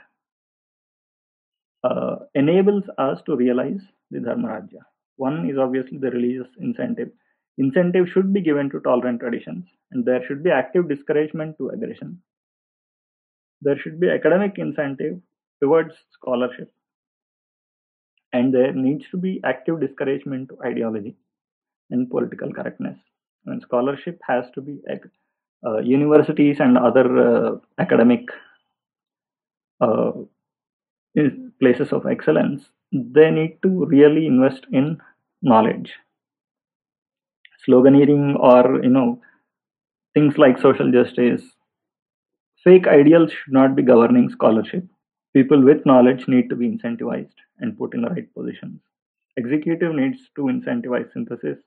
uh, 1.84 2.16
enables 2.34 2.84
us 2.98 3.20
to 3.26 3.36
realize 3.36 3.80
the 4.10 4.18
Dharmarajya. 4.18 4.80
One 5.16 5.48
is 5.50 5.58
obviously 5.58 5.98
the 5.98 6.10
religious 6.10 6.48
incentive. 6.58 7.10
Incentive 7.58 8.08
should 8.08 8.32
be 8.32 8.40
given 8.40 8.70
to 8.70 8.80
tolerant 8.80 9.20
traditions, 9.20 9.66
and 9.90 10.04
there 10.04 10.22
should 10.26 10.42
be 10.42 10.50
active 10.50 10.88
discouragement 10.88 11.56
to 11.58 11.68
aggression. 11.70 12.20
There 13.62 13.78
should 13.78 13.98
be 14.00 14.10
academic 14.10 14.58
incentive 14.58 15.20
towards 15.62 15.94
scholarship, 16.12 16.72
and 18.32 18.52
there 18.54 18.72
needs 18.72 19.04
to 19.10 19.16
be 19.16 19.40
active 19.44 19.80
discouragement 19.80 20.50
to 20.50 20.58
ideology 20.62 21.16
and 21.90 22.10
political 22.10 22.52
correctness. 22.52 22.98
And 23.46 23.62
scholarship 23.62 24.20
has 24.26 24.46
to 24.54 24.60
be 24.60 24.80
uh, 25.66 25.78
universities 25.78 26.56
and 26.60 26.76
other 26.76 27.06
uh, 27.18 27.56
academic 27.78 28.28
uh, 29.80 30.12
places 31.60 31.92
of 31.92 32.06
excellence, 32.06 32.68
they 32.92 33.30
need 33.30 33.58
to 33.62 33.86
really 33.86 34.26
invest 34.26 34.66
in 34.72 34.98
knowledge. 35.42 35.92
Sloganeering 37.66 38.38
or 38.38 38.82
you 38.82 38.90
know 38.90 39.20
things 40.14 40.38
like 40.38 40.58
social 40.58 40.90
justice, 40.92 41.42
fake 42.62 42.86
ideals 42.86 43.32
should 43.32 43.52
not 43.52 43.74
be 43.74 43.82
governing 43.82 44.30
scholarship. 44.30 44.84
People 45.34 45.62
with 45.62 45.84
knowledge 45.84 46.26
need 46.28 46.48
to 46.48 46.56
be 46.56 46.68
incentivized 46.68 47.34
and 47.58 47.76
put 47.76 47.94
in 47.94 48.02
the 48.02 48.08
right 48.08 48.32
positions. 48.34 48.80
Executive 49.36 49.94
needs 49.94 50.18
to 50.36 50.42
incentivize 50.42 51.12
synthesis, 51.12 51.58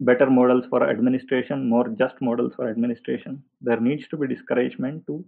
better 0.00 0.28
models 0.28 0.64
for 0.68 0.88
administration, 0.88 1.68
more 1.68 1.88
just 1.98 2.20
models 2.20 2.54
for 2.56 2.68
administration. 2.68 3.42
There 3.60 3.80
needs 3.80 4.08
to 4.08 4.16
be 4.16 4.26
discouragement 4.26 5.06
to 5.06 5.24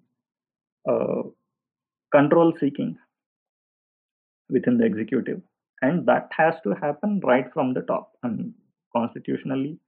uh, 0.89 1.23
control 2.13 2.53
seeking 2.59 2.97
within 4.49 4.79
the 4.79 4.85
executive. 4.85 5.41
And 5.83 6.07
that 6.07 6.31
has 6.37 6.55
to 6.65 6.75
happen 6.75 7.21
right 7.25 7.53
from 7.53 7.75
the 7.75 7.83
top 7.83 8.13
and 8.23 8.55
constitutionally 8.95 9.79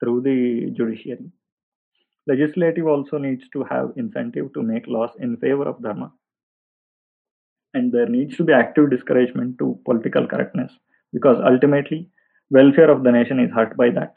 through 0.00 0.22
the 0.22 0.70
judiciary. 0.76 1.30
Legislative 2.26 2.86
also 2.86 3.18
needs 3.18 3.48
to 3.52 3.64
have 3.64 3.92
incentive 3.96 4.52
to 4.54 4.62
make 4.62 4.86
laws 4.86 5.10
in 5.20 5.36
favor 5.36 5.68
of 5.68 5.82
dharma. 5.82 6.12
And 7.74 7.92
there 7.92 8.08
needs 8.08 8.36
to 8.36 8.44
be 8.44 8.52
active 8.52 8.90
discouragement 8.90 9.58
to 9.58 9.78
political 9.84 10.26
correctness 10.26 10.72
because 11.12 11.38
ultimately 11.44 12.10
welfare 12.52 12.90
of 12.90 13.02
the 13.02 13.12
nation 13.12 13.40
is 13.40 13.50
hurt 13.50 13.76
by 13.76 13.90
that. 13.90 14.14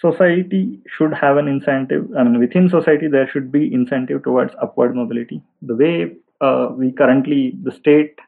Society 0.00 0.80
should 0.96 1.12
have 1.12 1.36
an 1.36 1.48
incentive 1.48 2.04
i 2.18 2.22
mean 2.24 2.38
within 2.42 2.68
society 2.74 3.08
there 3.14 3.28
should 3.32 3.50
be 3.52 3.62
incentive 3.78 4.22
towards 4.22 4.54
upward 4.62 4.94
mobility. 4.94 5.42
The 5.62 5.76
way 5.76 5.94
uh, 6.40 6.68
we 6.76 6.92
currently 6.92 7.40
the 7.62 7.72
state 7.72 8.18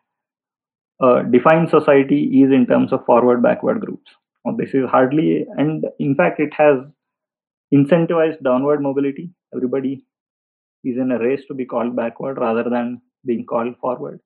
uh, 1.00 1.22
defines 1.22 1.70
society 1.70 2.20
is 2.42 2.53
in 2.53 2.66
terms 2.66 2.92
of 2.92 3.07
forward 3.07 3.42
backward 3.42 3.80
groups. 3.80 4.11
This 4.59 4.74
is 4.74 4.90
hardly 4.90 5.46
and 5.57 5.86
in 5.98 6.14
fact 6.14 6.40
it 6.40 6.53
has 6.55 6.78
incentivized 7.74 8.42
downward 8.42 8.82
mobility. 8.82 9.30
Everybody 9.55 10.05
is 10.84 10.98
in 10.98 11.12
a 11.12 11.18
race 11.18 11.42
to 11.48 11.55
be 11.55 11.64
called 11.64 11.96
backward 11.96 12.38
rather 12.38 12.64
than 12.68 13.00
being 13.24 13.46
called 13.46 13.76
forward 13.80 14.20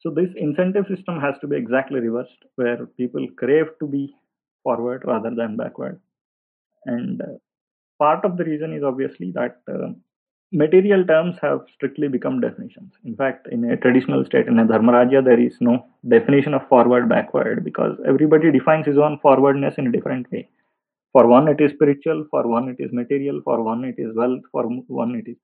so 0.00 0.10
this 0.10 0.30
incentive 0.36 0.86
system 0.88 1.20
has 1.20 1.34
to 1.40 1.46
be 1.46 1.56
exactly 1.56 2.00
reversed 2.00 2.44
where 2.56 2.86
people 3.02 3.26
crave 3.36 3.66
to 3.80 3.86
be 3.86 4.14
forward 4.62 5.02
rather 5.04 5.32
than 5.34 5.56
backward 5.56 6.00
and 6.86 7.20
uh, 7.22 7.36
part 7.98 8.24
of 8.24 8.36
the 8.36 8.44
reason 8.44 8.72
is 8.72 8.82
obviously 8.82 9.32
that 9.32 9.60
uh, 9.72 9.88
material 10.52 11.04
terms 11.04 11.36
have 11.42 11.60
strictly 11.74 12.08
become 12.08 12.40
definitions. 12.40 12.92
In 13.04 13.16
fact, 13.16 13.48
in 13.50 13.64
a 13.70 13.76
traditional 13.76 14.24
state, 14.24 14.46
in 14.46 14.58
a 14.58 14.64
Dharmarajya, 14.64 15.24
there 15.24 15.40
is 15.40 15.54
no 15.60 15.86
definition 16.08 16.54
of 16.54 16.66
forward 16.68 17.08
backward 17.08 17.64
because 17.64 17.98
everybody 18.06 18.50
defines 18.50 18.86
his 18.86 18.98
own 18.98 19.18
forwardness 19.20 19.74
in 19.76 19.88
a 19.88 19.92
different 19.92 20.30
way. 20.32 20.48
For 21.12 21.26
one, 21.26 21.48
it 21.48 21.60
is 21.60 21.72
spiritual, 21.72 22.26
for 22.30 22.46
one, 22.46 22.68
it 22.68 22.76
is 22.78 22.92
material, 22.92 23.40
for 23.42 23.62
one, 23.62 23.84
it 23.84 23.96
is 23.98 24.14
wealth, 24.14 24.42
for 24.52 24.64
one, 24.64 25.14
it 25.14 25.30
is. 25.30 25.36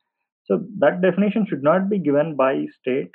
So, 0.45 0.63
that 0.79 1.01
definition 1.01 1.47
should 1.49 1.63
not 1.63 1.89
be 1.89 1.99
given 1.99 2.37
by 2.37 2.67
state. 2.81 3.11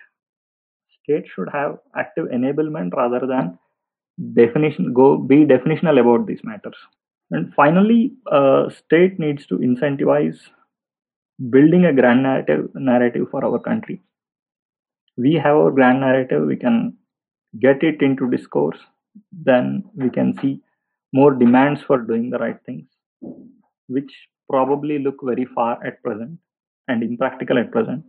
State 1.03 1.25
should 1.33 1.49
have 1.51 1.77
active 1.95 2.27
enablement 2.27 2.93
rather 2.93 3.25
than 3.25 3.57
definition, 4.33 4.93
go 4.93 5.17
be 5.17 5.45
definitional 5.45 5.99
about 5.99 6.27
these 6.27 6.41
matters. 6.43 6.75
And 7.31 7.53
finally, 7.53 8.13
uh, 8.31 8.69
state 8.69 9.19
needs 9.19 9.45
to 9.47 9.57
incentivize 9.57 10.39
building 11.49 11.85
a 11.85 11.93
grand 11.93 12.23
narrative 12.23 12.69
narrative 12.75 13.27
for 13.31 13.43
our 13.45 13.59
country 13.59 14.01
we 15.23 15.33
have 15.43 15.55
our 15.61 15.71
grand 15.71 15.99
narrative 16.01 16.45
we 16.45 16.55
can 16.63 16.75
get 17.65 17.83
it 17.89 18.01
into 18.07 18.29
discourse 18.29 18.79
then 19.49 19.83
we 19.95 20.09
can 20.09 20.29
see 20.41 20.61
more 21.13 21.33
demands 21.33 21.81
for 21.81 21.97
doing 22.09 22.29
the 22.29 22.39
right 22.43 22.59
things 22.65 22.87
which 23.87 24.11
probably 24.49 24.99
look 24.99 25.17
very 25.23 25.45
far 25.55 25.73
at 25.85 26.01
present 26.03 26.37
and 26.87 27.03
impractical 27.03 27.57
at 27.57 27.71
present 27.71 28.03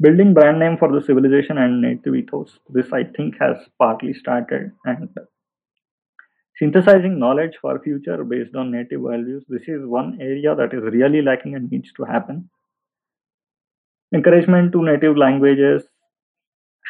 building 0.00 0.34
brand 0.34 0.58
name 0.58 0.76
for 0.76 0.92
the 0.92 1.04
civilization 1.06 1.58
and 1.58 1.80
native 1.80 2.14
ethos 2.14 2.58
this 2.68 2.92
i 2.92 3.02
think 3.16 3.34
has 3.40 3.56
partly 3.78 4.12
started 4.12 4.70
and 4.84 5.08
synthesizing 6.58 7.18
knowledge 7.18 7.56
for 7.60 7.78
future 7.80 8.24
based 8.24 8.54
on 8.54 8.70
native 8.70 9.02
values. 9.02 9.44
This 9.48 9.62
is 9.68 9.84
one 9.84 10.18
area 10.20 10.54
that 10.54 10.72
is 10.72 10.82
really 10.82 11.22
lacking 11.22 11.54
and 11.54 11.70
needs 11.70 11.92
to 11.96 12.04
happen. 12.04 12.48
Encouragement 14.14 14.72
to 14.72 14.82
native 14.82 15.16
languages 15.16 15.82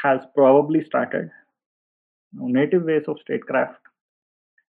has 0.03 0.21
probably 0.35 0.85
started. 0.85 1.31
Now, 2.33 2.47
native 2.47 2.85
ways 2.85 3.05
of 3.09 3.19
statecraft 3.21 3.81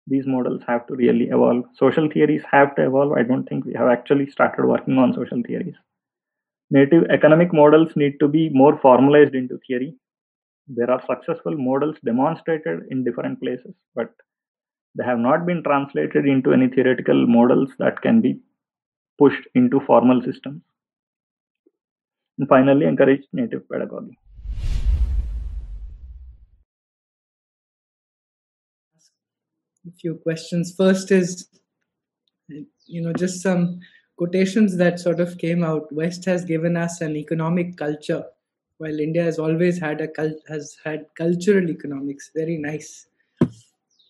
these 0.10 0.26
models 0.26 0.62
have 0.66 0.88
to 0.88 0.96
really 0.96 1.26
evolve. 1.26 1.66
Social 1.76 2.10
theories 2.10 2.42
have 2.50 2.74
to 2.78 2.86
evolve. 2.86 3.12
I 3.12 3.24
don't 3.24 3.44
think 3.44 3.66
we 3.66 3.74
have 3.74 3.90
actually 3.90 4.30
started 4.32 4.66
working 4.66 4.98
on 4.98 5.14
social 5.14 5.44
theories 5.46 5.76
native 6.70 7.04
economic 7.10 7.54
models 7.54 7.96
need 7.96 8.20
to 8.20 8.28
be 8.28 8.50
more 8.50 8.78
formalized 8.80 9.36
into 9.36 9.60
theory 9.68 9.96
there 10.68 10.92
are 10.92 11.02
successful 11.10 11.56
models 11.58 11.96
demonstrated 12.04 12.82
in 12.92 13.04
different 13.04 13.40
places 13.40 13.74
but 13.96 14.14
they 14.98 15.04
have 15.04 15.20
not 15.20 15.46
been 15.46 15.64
translated 15.64 16.26
into 16.26 16.54
any 16.54 16.68
theoretical 16.68 17.28
models 17.28 17.70
that 17.78 18.02
can 18.02 18.20
be 18.20 18.40
pushed 19.18 19.48
into 19.54 19.80
formal 19.82 20.22
systems. 20.22 20.62
And 22.40 22.48
finally, 22.48 22.86
encourage 22.86 23.24
native 23.34 23.68
pedagogy. 23.70 24.18
A 29.88 29.92
few 30.00 30.16
questions. 30.16 30.74
First 30.76 31.12
is, 31.12 31.48
you 32.86 33.02
know, 33.02 33.14
just 33.14 33.42
some 33.42 33.80
quotations 34.18 34.78
that 34.78 35.00
sort 35.00 35.20
of 35.20 35.38
came 35.38 35.64
out. 35.64 35.92
West 35.92 36.26
has 36.26 36.44
given 36.44 36.76
us 36.76 37.02
an 37.02 37.16
economic 37.16 37.78
culture, 37.78 38.24
while 38.78 39.00
India 39.00 39.24
has 39.24 39.40
always 39.40 39.80
had 39.80 40.02
a 40.02 40.08
cult 40.08 40.38
has 40.48 40.78
had 40.84 41.06
cultural 41.16 41.70
economics. 41.70 42.32
Very 42.36 42.58
nice. 42.58 43.08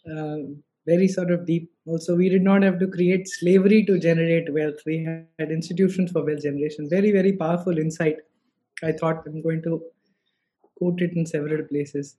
Um, 0.10 0.64
very 0.86 1.08
sort 1.10 1.32
of 1.32 1.46
deep. 1.46 1.70
Also, 1.86 2.16
we 2.16 2.30
did 2.30 2.42
not 2.42 2.64
have 2.64 2.80
to 2.80 2.88
create 2.88 3.28
slavery 3.28 3.84
to 3.86 4.00
generate 4.00 4.54
wealth. 4.54 4.80
We 4.86 5.04
had 5.38 5.52
institutions 5.52 6.12
for 6.12 6.24
wealth 6.24 6.44
generation. 6.44 6.88
Very, 6.90 7.12
very 7.12 7.34
powerful 7.34 7.78
insight. 7.78 8.16
I 8.82 8.94
thought 8.94 9.24
I'm 9.26 9.42
going 9.42 9.62
to 9.64 9.84
quote 10.78 11.02
it 11.02 11.12
in 11.14 11.26
several 11.26 11.64
places. 11.66 12.16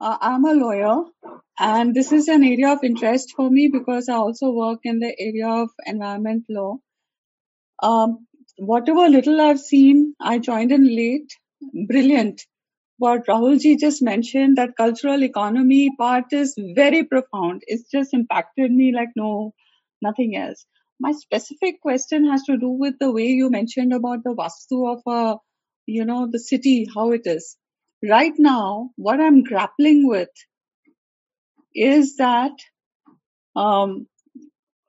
Uh, 0.00 0.16
I'm 0.20 0.44
a 0.44 0.52
lawyer, 0.52 1.04
and 1.58 1.94
this 1.94 2.12
is 2.12 2.28
an 2.28 2.44
area 2.44 2.70
of 2.72 2.84
interest 2.84 3.32
for 3.34 3.50
me 3.50 3.68
because 3.72 4.08
I 4.08 4.14
also 4.14 4.50
work 4.50 4.80
in 4.84 5.00
the 5.00 5.14
area 5.18 5.48
of 5.48 5.70
environment 5.86 6.44
law. 6.48 6.78
Um, 7.82 8.26
whatever 8.58 9.08
little 9.08 9.40
I've 9.40 9.60
seen, 9.60 10.14
I 10.20 10.38
joined 10.38 10.72
in 10.72 10.84
late. 10.96 11.32
Brilliant 11.88 12.42
what 12.98 13.26
Rahulji 13.26 13.78
just 13.78 14.02
mentioned, 14.02 14.56
that 14.58 14.76
cultural 14.76 15.22
economy 15.22 15.90
part 15.98 16.32
is 16.32 16.54
very 16.76 17.04
profound. 17.04 17.62
It's 17.66 17.90
just 17.90 18.14
impacted 18.14 18.72
me 18.72 18.92
like 18.94 19.10
no, 19.16 19.52
nothing 20.02 20.36
else. 20.36 20.64
My 21.00 21.12
specific 21.12 21.80
question 21.82 22.30
has 22.30 22.42
to 22.44 22.56
do 22.56 22.70
with 22.70 22.94
the 22.98 23.12
way 23.12 23.26
you 23.26 23.50
mentioned 23.50 23.92
about 23.92 24.24
the 24.24 24.34
vastu 24.34 24.90
of 24.90 25.02
a, 25.06 25.36
you 25.86 26.06
know, 26.06 26.28
the 26.30 26.38
city, 26.38 26.86
how 26.94 27.12
it 27.12 27.22
is. 27.26 27.56
Right 28.08 28.32
now, 28.38 28.90
what 28.96 29.20
I'm 29.20 29.42
grappling 29.42 30.08
with 30.08 30.30
is 31.74 32.16
that 32.16 32.52
um, 33.56 34.06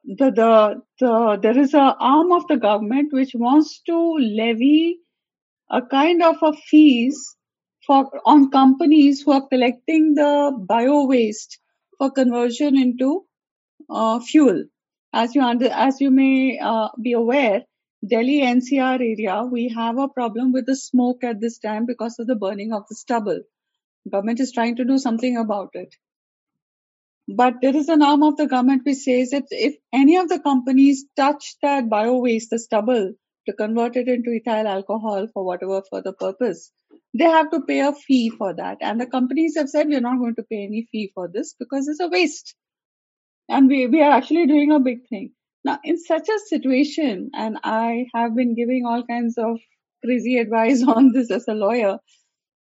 the, 0.07 0.31
the 0.31 0.81
the 0.99 1.39
there 1.41 1.59
is 1.59 1.73
a 1.73 1.95
arm 1.99 2.31
of 2.31 2.47
the 2.47 2.57
government 2.57 3.13
which 3.13 3.31
wants 3.35 3.81
to 3.87 3.97
levy 4.19 4.99
a 5.69 5.81
kind 5.81 6.23
of 6.23 6.37
a 6.43 6.53
fees 6.53 7.35
for 7.85 8.09
on 8.25 8.51
companies 8.51 9.21
who 9.21 9.33
are 9.33 9.47
collecting 9.47 10.15
the 10.15 10.53
bio 10.69 11.05
waste 11.05 11.59
for 11.97 12.11
conversion 12.11 12.77
into 12.77 13.25
uh, 13.89 14.19
fuel. 14.19 14.65
As 15.13 15.35
you 15.35 15.41
under, 15.41 15.67
as 15.67 16.01
you 16.01 16.11
may 16.11 16.59
uh, 16.59 16.89
be 17.01 17.13
aware, 17.13 17.63
Delhi 18.07 18.41
NCR 18.41 18.99
area 19.01 19.43
we 19.43 19.69
have 19.69 19.97
a 19.97 20.09
problem 20.09 20.53
with 20.53 20.67
the 20.67 20.75
smoke 20.75 21.23
at 21.23 21.41
this 21.41 21.59
time 21.59 21.85
because 21.85 22.19
of 22.19 22.27
the 22.27 22.35
burning 22.35 22.73
of 22.73 22.83
the 22.89 22.95
stubble. 22.95 23.41
Government 24.11 24.39
is 24.39 24.53
trying 24.53 24.77
to 24.77 24.85
do 24.85 24.97
something 24.99 25.37
about 25.37 25.71
it. 25.73 25.95
But 27.27 27.55
there 27.61 27.75
is 27.75 27.89
an 27.89 28.01
arm 28.01 28.23
of 28.23 28.37
the 28.37 28.47
government 28.47 28.83
which 28.85 28.99
says 28.99 29.31
that 29.31 29.47
if 29.51 29.75
any 29.93 30.17
of 30.17 30.29
the 30.29 30.39
companies 30.39 31.05
touch 31.15 31.55
that 31.61 31.89
bio 31.89 32.17
waste, 32.19 32.51
the 32.51 32.59
stubble, 32.59 33.13
to 33.47 33.53
convert 33.53 33.95
it 33.95 34.07
into 34.07 34.31
ethyl 34.31 34.67
alcohol 34.67 35.27
for 35.33 35.43
whatever 35.43 35.81
further 35.91 36.13
purpose, 36.13 36.71
they 37.13 37.25
have 37.25 37.49
to 37.51 37.61
pay 37.61 37.79
a 37.79 37.93
fee 37.93 38.29
for 38.29 38.53
that. 38.53 38.77
And 38.81 38.99
the 38.99 39.07
companies 39.07 39.55
have 39.57 39.69
said, 39.69 39.87
we're 39.87 40.01
not 40.01 40.19
going 40.19 40.35
to 40.35 40.43
pay 40.43 40.63
any 40.63 40.87
fee 40.91 41.11
for 41.13 41.27
this 41.27 41.53
because 41.57 41.87
it's 41.87 41.99
a 41.99 42.07
waste. 42.09 42.55
And 43.49 43.67
we, 43.67 43.87
we 43.87 44.01
are 44.01 44.11
actually 44.11 44.47
doing 44.47 44.71
a 44.71 44.79
big 44.79 45.07
thing. 45.09 45.31
Now, 45.63 45.79
in 45.83 45.99
such 45.99 46.29
a 46.29 46.39
situation, 46.47 47.31
and 47.33 47.57
I 47.63 48.05
have 48.13 48.35
been 48.35 48.55
giving 48.55 48.85
all 48.85 49.03
kinds 49.05 49.37
of 49.37 49.59
crazy 50.03 50.37
advice 50.39 50.83
on 50.83 51.11
this 51.13 51.31
as 51.31 51.47
a 51.47 51.53
lawyer, 51.53 51.97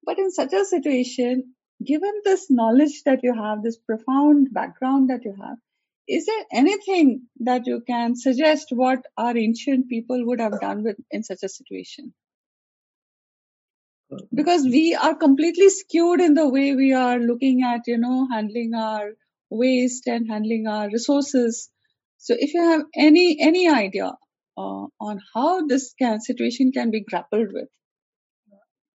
but 0.05 0.19
in 0.19 0.31
such 0.31 0.53
a 0.53 0.65
situation, 0.65 1.56
given 1.87 2.21
this 2.25 2.51
knowledge 2.51 3.03
that 3.05 3.21
you 3.23 3.35
have, 3.35 3.63
this 3.63 3.79
profound 3.79 4.53
background 4.53 5.11
that 5.11 5.25
you 5.25 5.35
have, 5.41 5.59
is 6.09 6.27
there 6.27 6.45
anything 6.53 7.23
that 7.41 7.67
you 7.67 7.83
can 7.87 8.15
suggest 8.15 8.69
what 8.71 9.05
our 9.17 9.37
ancient 9.37 9.89
people 9.89 10.25
would 10.27 10.41
have 10.41 10.61
done 10.61 10.85
with 10.85 10.97
in 11.11 11.23
such 11.23 11.43
a 11.43 11.49
situation? 11.49 12.15
Because 14.33 14.63
we 14.65 14.95
are 14.95 15.17
completely 15.17 15.69
skewed 15.69 16.21
in 16.21 16.35
the 16.35 16.49
way 16.49 16.77
we 16.77 16.93
are 16.93 17.19
looking 17.19 17.63
at, 17.63 17.81
you 17.89 17.99
know, 17.99 18.29
handling 18.31 18.75
our 18.75 19.11
waste 19.51 20.07
and 20.07 20.29
handling 20.29 20.69
our 20.69 20.89
resources. 20.89 21.71
So, 22.19 22.37
if 22.39 22.55
you 22.55 22.63
have 22.63 22.83
any 22.95 23.39
any 23.41 23.69
idea 23.69 24.13
uh, 24.57 24.87
on 25.01 25.21
how 25.35 25.67
this 25.67 25.93
can, 25.99 26.21
situation 26.21 26.71
can 26.71 26.93
be 26.93 27.03
grappled 27.03 27.53
with, 27.53 27.69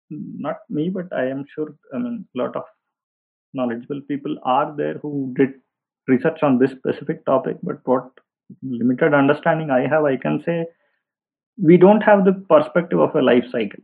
not 0.09 0.57
me, 0.69 0.89
but 0.89 1.11
I 1.13 1.27
am 1.27 1.45
sure. 1.53 1.75
A 1.93 1.99
lot 2.35 2.55
of 2.55 2.63
knowledgeable 3.53 4.01
people 4.07 4.37
are 4.43 4.75
there 4.75 4.95
who 5.01 5.33
did 5.37 5.53
research 6.07 6.41
on 6.43 6.57
this 6.57 6.71
specific 6.71 7.25
topic. 7.25 7.57
But 7.63 7.79
what 7.85 8.09
limited 8.63 9.13
understanding 9.13 9.69
I 9.69 9.87
have, 9.87 10.05
I 10.05 10.17
can 10.17 10.41
say 10.43 10.65
we 11.61 11.77
don't 11.77 12.01
have 12.01 12.25
the 12.25 12.33
perspective 12.33 12.99
of 12.99 13.15
a 13.15 13.21
life 13.21 13.45
cycle 13.51 13.83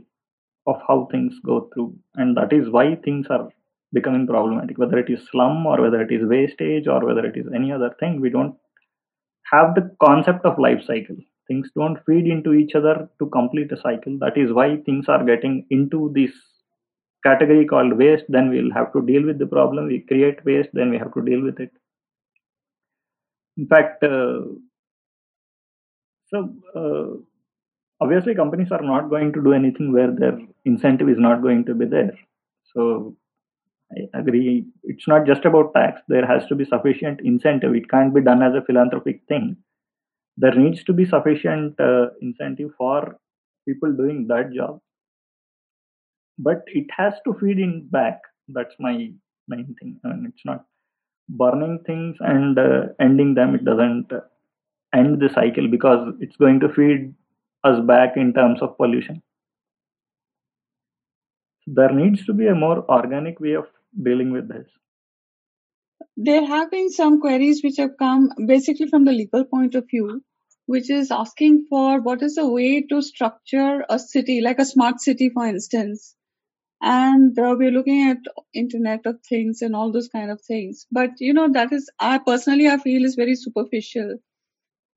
of 0.67 0.81
how 0.87 1.07
things 1.11 1.35
go 1.45 1.69
through, 1.73 1.95
and 2.15 2.35
that 2.37 2.51
is 2.51 2.69
why 2.69 2.95
things 2.95 3.27
are 3.29 3.49
becoming 3.93 4.25
problematic. 4.25 4.77
Whether 4.77 4.97
it 4.99 5.09
is 5.09 5.27
slum 5.31 5.65
or 5.65 5.81
whether 5.81 6.01
it 6.01 6.11
is 6.11 6.27
wastage 6.27 6.87
or 6.87 7.05
whether 7.05 7.25
it 7.25 7.37
is 7.37 7.45
any 7.53 7.71
other 7.71 7.95
thing, 7.99 8.19
we 8.19 8.29
don't 8.29 8.55
have 9.51 9.75
the 9.75 9.95
concept 10.01 10.43
of 10.45 10.57
life 10.57 10.81
cycle 10.85 11.17
things 11.47 11.69
don't 11.75 11.99
feed 12.05 12.25
into 12.25 12.53
each 12.53 12.75
other 12.75 13.09
to 13.19 13.27
complete 13.27 13.71
a 13.71 13.77
cycle 13.77 14.17
that 14.19 14.37
is 14.37 14.51
why 14.51 14.77
things 14.77 15.07
are 15.07 15.23
getting 15.23 15.65
into 15.69 16.11
this 16.15 16.31
category 17.27 17.65
called 17.65 17.93
waste 18.01 18.25
then 18.35 18.49
we'll 18.49 18.73
have 18.73 18.91
to 18.93 19.01
deal 19.01 19.25
with 19.25 19.39
the 19.39 19.47
problem. 19.55 19.87
We 19.87 19.99
create 20.11 20.43
waste 20.45 20.69
then 20.73 20.89
we 20.89 20.97
have 20.97 21.13
to 21.13 21.21
deal 21.21 21.41
with 21.41 21.59
it. 21.59 21.71
In 23.57 23.67
fact 23.67 24.03
uh, 24.03 24.41
so 26.27 26.49
uh, 26.75 27.17
obviously 28.01 28.35
companies 28.35 28.71
are 28.71 28.81
not 28.81 29.09
going 29.09 29.33
to 29.33 29.43
do 29.43 29.53
anything 29.53 29.91
where 29.93 30.11
their 30.11 30.37
incentive 30.65 31.09
is 31.09 31.19
not 31.19 31.41
going 31.41 31.65
to 31.65 31.73
be 31.73 31.85
there. 31.85 32.17
So 32.73 33.15
i 33.91 34.19
agree. 34.19 34.65
It's 34.83 35.07
not 35.07 35.25
just 35.25 35.45
about 35.45 35.73
tax. 35.73 36.01
There 36.07 36.25
has 36.25 36.45
to 36.47 36.55
be 36.55 36.65
sufficient 36.65 37.21
incentive. 37.21 37.75
It 37.75 37.89
can't 37.89 38.13
be 38.13 38.21
done 38.21 38.41
as 38.41 38.55
a 38.55 38.63
philanthropic 38.65 39.21
thing. 39.27 39.57
There 40.37 40.55
needs 40.55 40.83
to 40.85 40.93
be 40.93 41.05
sufficient 41.05 41.79
uh, 41.79 42.07
incentive 42.21 42.71
for 42.77 43.17
people 43.67 43.93
doing 43.93 44.27
that 44.27 44.51
job 44.53 44.79
but 46.37 46.63
it 46.67 46.87
has 46.95 47.13
to 47.25 47.33
feed 47.33 47.59
in 47.59 47.87
back. 47.89 48.21
That's 48.47 48.75
my 48.79 49.11
main 49.47 49.75
thing. 49.79 49.99
I 50.03 50.09
mean, 50.09 50.27
it's 50.27 50.45
not 50.45 50.65
burning 51.29 51.79
things 51.85 52.17
and 52.19 52.57
uh, 52.57 52.87
ending 52.99 53.33
them. 53.33 53.55
It 53.55 53.65
doesn't 53.65 54.11
uh, 54.11 54.21
end 54.93 55.19
the 55.21 55.29
cycle 55.33 55.67
because 55.67 56.13
it's 56.19 56.35
going 56.37 56.59
to 56.61 56.69
feed 56.69 57.13
us 57.63 57.79
back 57.85 58.15
in 58.15 58.33
terms 58.33 58.61
of 58.61 58.77
pollution. 58.77 59.21
There 61.67 61.91
needs 61.91 62.25
to 62.27 62.33
be 62.33 62.47
a 62.47 62.55
more 62.55 62.85
organic 62.89 63.39
way 63.39 63.53
of 63.53 63.65
dealing 64.01 64.31
with 64.31 64.47
this. 64.47 64.67
There 66.17 66.45
have 66.45 66.71
been 66.71 66.91
some 66.91 67.19
queries 67.19 67.61
which 67.63 67.77
have 67.77 67.97
come 67.97 68.29
basically 68.45 68.87
from 68.87 69.05
the 69.05 69.11
legal 69.11 69.45
point 69.45 69.75
of 69.75 69.87
view, 69.89 70.21
which 70.65 70.89
is 70.89 71.11
asking 71.11 71.65
for 71.69 72.01
what 72.01 72.21
is 72.21 72.37
a 72.37 72.47
way 72.47 72.81
to 72.83 73.01
structure 73.01 73.83
a 73.89 73.97
city, 73.97 74.41
like 74.41 74.59
a 74.59 74.65
smart 74.65 75.01
city, 75.01 75.29
for 75.29 75.45
instance. 75.45 76.14
And 76.81 77.37
uh, 77.39 77.55
we're 77.57 77.71
looking 77.71 78.09
at 78.09 78.17
Internet 78.53 79.05
of 79.05 79.21
Things 79.27 79.61
and 79.61 79.75
all 79.75 79.91
those 79.91 80.09
kind 80.09 80.31
of 80.31 80.41
things. 80.41 80.85
But 80.91 81.11
you 81.19 81.33
know, 81.33 81.51
that 81.53 81.73
is, 81.73 81.89
I 81.99 82.19
personally, 82.19 82.67
I 82.67 82.77
feel 82.77 83.05
is 83.05 83.15
very 83.15 83.35
superficial 83.35 84.17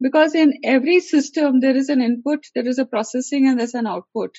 because 0.01 0.35
in 0.35 0.55
every 0.65 1.01
system 1.01 1.61
there 1.61 1.77
is 1.77 1.89
an 1.89 2.03
input, 2.03 2.45
there 2.55 2.69
is 2.69 2.79
a 2.79 2.87
processing, 2.87 3.49
and 3.49 3.59
there's 3.59 3.75
an 3.75 3.87
output. 3.87 4.37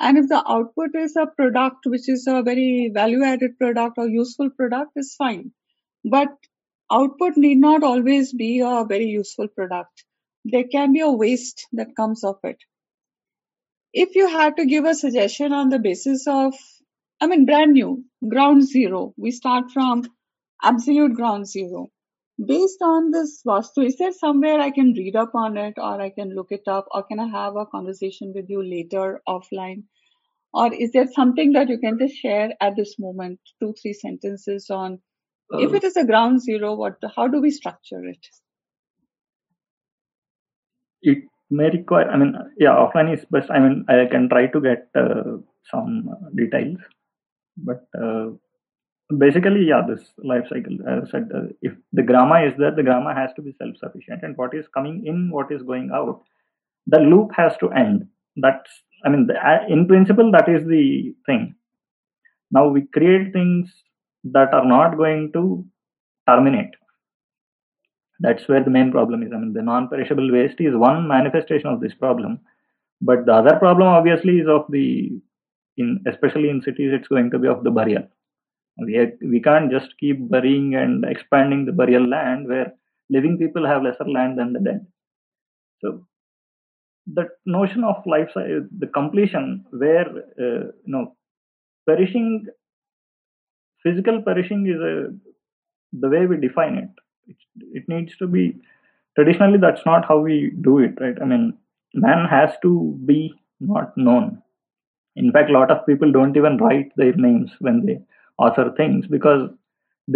And 0.00 0.18
if 0.18 0.28
the 0.28 0.42
output 0.48 0.94
is 0.96 1.16
a 1.16 1.26
product 1.26 1.86
which 1.86 2.08
is 2.08 2.26
a 2.28 2.42
very 2.42 2.90
value 2.94 3.24
added 3.24 3.58
product 3.58 3.96
or 3.98 4.08
useful 4.08 4.50
product, 4.50 4.92
is 4.96 5.14
fine 5.14 5.52
but 6.04 6.28
output 6.90 7.36
need 7.36 7.58
not 7.58 7.82
always 7.82 8.32
be 8.32 8.60
a 8.60 8.84
very 8.88 9.06
useful 9.06 9.48
product. 9.48 10.04
There 10.44 10.64
can 10.64 10.92
be 10.92 11.00
a 11.00 11.10
waste 11.10 11.66
that 11.72 11.96
comes 11.96 12.24
of 12.24 12.38
it. 12.44 12.58
If 13.92 14.14
you 14.16 14.28
had 14.28 14.56
to 14.56 14.66
give 14.66 14.84
a 14.84 14.94
suggestion 14.94 15.52
on 15.52 15.68
the 15.68 15.78
basis 15.78 16.26
of, 16.26 16.54
I 17.20 17.26
mean, 17.26 17.46
brand 17.46 17.72
new, 17.72 18.04
ground 18.28 18.66
zero, 18.66 19.14
we 19.16 19.30
start 19.30 19.70
from 19.72 20.04
absolute 20.62 21.14
ground 21.14 21.46
zero. 21.48 21.88
Based 22.44 22.80
on 22.82 23.10
this 23.10 23.42
Vastu, 23.46 23.84
is 23.86 23.96
there 23.98 24.12
somewhere 24.12 24.60
I 24.60 24.70
can 24.70 24.94
read 24.96 25.16
up 25.16 25.34
on 25.34 25.56
it 25.56 25.74
or 25.78 26.00
I 26.00 26.10
can 26.10 26.34
look 26.34 26.48
it 26.50 26.68
up 26.68 26.86
or 26.92 27.02
can 27.02 27.18
I 27.20 27.28
have 27.28 27.56
a 27.56 27.66
conversation 27.66 28.32
with 28.34 28.48
you 28.48 28.62
later 28.62 29.20
offline? 29.28 29.84
Or 30.54 30.72
is 30.72 30.92
there 30.92 31.06
something 31.08 31.52
that 31.52 31.68
you 31.68 31.78
can 31.78 31.98
just 31.98 32.16
share 32.16 32.52
at 32.60 32.76
this 32.76 32.96
moment, 32.98 33.40
two, 33.60 33.74
three 33.82 33.92
sentences 33.94 34.70
on 34.70 35.00
if 35.50 35.72
Uh, 35.72 35.76
it 35.76 35.84
is 35.84 35.96
a 35.96 36.04
ground 36.04 36.42
zero, 36.42 36.74
what 36.74 36.98
how 37.16 37.28
do 37.28 37.40
we 37.40 37.50
structure 37.50 38.04
it? 38.04 38.26
it 41.02 41.18
may 41.50 41.70
require 41.70 42.10
i 42.10 42.16
mean 42.16 42.34
yeah 42.58 42.74
offline 42.82 43.12
is 43.12 43.24
best 43.30 43.50
i 43.50 43.58
mean 43.58 43.84
i 43.88 44.06
can 44.10 44.28
try 44.28 44.46
to 44.46 44.60
get 44.60 44.88
uh, 45.02 45.36
some 45.70 46.10
details 46.36 46.78
but 47.64 47.86
uh, 48.00 48.26
basically 49.16 49.64
yeah 49.66 49.82
this 49.88 50.02
life 50.22 50.44
cycle 50.48 50.76
as 50.86 51.04
i 51.04 51.10
said 51.10 51.28
uh, 51.34 51.46
if 51.62 51.72
the 51.92 52.02
grama 52.02 52.40
is 52.46 52.52
there 52.58 52.74
the 52.74 52.82
grama 52.82 53.14
has 53.14 53.30
to 53.36 53.42
be 53.42 53.54
self 53.58 53.76
sufficient 53.76 54.22
and 54.22 54.36
what 54.36 54.54
is 54.54 54.66
coming 54.74 55.04
in 55.06 55.30
what 55.30 55.50
is 55.50 55.62
going 55.62 55.90
out 55.94 56.20
the 56.88 56.98
loop 56.98 57.30
has 57.36 57.52
to 57.60 57.70
end. 57.70 58.08
That's 58.36 58.70
i 59.04 59.08
mean 59.08 59.26
the, 59.26 59.34
uh, 59.34 59.64
in 59.68 59.86
principle 59.86 60.32
that 60.32 60.48
is 60.48 60.66
the 60.66 61.14
thing. 61.26 61.54
Now 62.50 62.68
we 62.68 62.82
create 62.96 63.32
things 63.32 63.70
that 64.24 64.52
are 64.54 64.64
not 64.64 64.96
going 64.96 65.32
to 65.34 65.64
terminate. 66.28 66.74
That's 68.20 68.48
where 68.48 68.64
the 68.64 68.70
main 68.70 68.90
problem 68.90 69.22
is. 69.22 69.30
I 69.32 69.38
mean, 69.38 69.52
the 69.52 69.62
non-perishable 69.62 70.32
waste 70.32 70.60
is 70.60 70.74
one 70.74 71.06
manifestation 71.06 71.68
of 71.68 71.80
this 71.80 71.94
problem, 71.94 72.40
but 73.00 73.26
the 73.26 73.34
other 73.34 73.56
problem 73.58 73.86
obviously 73.86 74.38
is 74.38 74.48
of 74.48 74.64
the 74.70 75.20
in 75.78 76.04
especially 76.06 76.50
in 76.50 76.62
cities, 76.62 76.92
it's 76.92 77.08
going 77.08 77.30
to 77.30 77.38
be 77.38 77.48
of 77.48 77.64
the 77.64 77.70
burial. 77.70 78.04
We 78.78 79.12
we 79.22 79.40
can't 79.40 79.70
just 79.70 79.94
keep 79.98 80.28
burying 80.30 80.74
and 80.74 81.04
expanding 81.04 81.66
the 81.66 81.72
burial 81.72 82.06
land 82.06 82.48
where 82.48 82.72
living 83.10 83.38
people 83.38 83.66
have 83.66 83.82
lesser 83.82 84.08
land 84.08 84.38
than 84.38 84.52
the 84.52 84.60
dead. 84.60 84.86
So 85.80 86.06
the 87.06 87.28
notion 87.46 87.84
of 87.84 88.06
life, 88.06 88.30
the 88.34 88.90
completion 88.94 89.64
where 89.70 90.08
uh, 90.38 90.64
you 90.84 90.92
know 90.94 91.16
perishing, 91.86 92.46
physical 93.82 94.22
perishing 94.22 94.66
is 94.66 94.80
a 94.80 94.94
the 95.92 96.08
way 96.08 96.26
we 96.26 96.36
define 96.36 96.74
it 96.76 96.90
it, 97.26 97.36
it 97.78 97.88
needs 97.88 98.16
to 98.18 98.26
be 98.26 98.56
traditionally 99.16 99.58
that's 99.58 99.84
not 99.86 100.06
how 100.06 100.18
we 100.18 100.52
do 100.60 100.78
it 100.78 100.94
right 101.00 101.16
i 101.22 101.24
mean 101.24 101.56
man 101.94 102.26
has 102.28 102.50
to 102.62 102.98
be 103.06 103.32
not 103.60 103.96
known 103.96 104.42
in 105.22 105.32
fact 105.34 105.50
a 105.50 105.56
lot 105.58 105.70
of 105.74 105.84
people 105.88 106.10
don't 106.16 106.36
even 106.40 106.56
write 106.64 106.90
their 107.00 107.16
names 107.26 107.50
when 107.66 107.78
they 107.86 107.98
author 108.46 108.66
things 108.80 109.06
because 109.16 109.42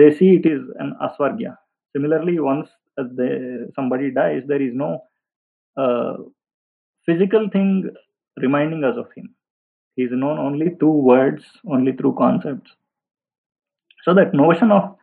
they 0.00 0.10
see 0.18 0.30
it 0.40 0.46
is 0.54 0.62
an 0.84 0.90
asvargya 1.06 1.52
similarly 1.94 2.36
once 2.50 2.68
uh, 3.00 3.04
somebody 3.78 4.10
dies 4.20 4.42
there 4.52 4.62
is 4.68 4.74
no 4.84 4.90
uh, 5.84 6.14
physical 7.06 7.48
thing 7.52 7.68
reminding 8.46 8.82
us 8.84 8.96
of 8.96 9.08
him 9.16 9.34
He 9.96 10.04
is 10.04 10.12
known 10.12 10.38
only 10.38 10.70
through 10.78 10.98
words, 11.12 11.44
only 11.66 11.92
through 11.92 12.14
concepts. 12.18 12.70
So 14.04 14.14
that 14.14 14.34
notion 14.34 14.70
of 14.70 14.96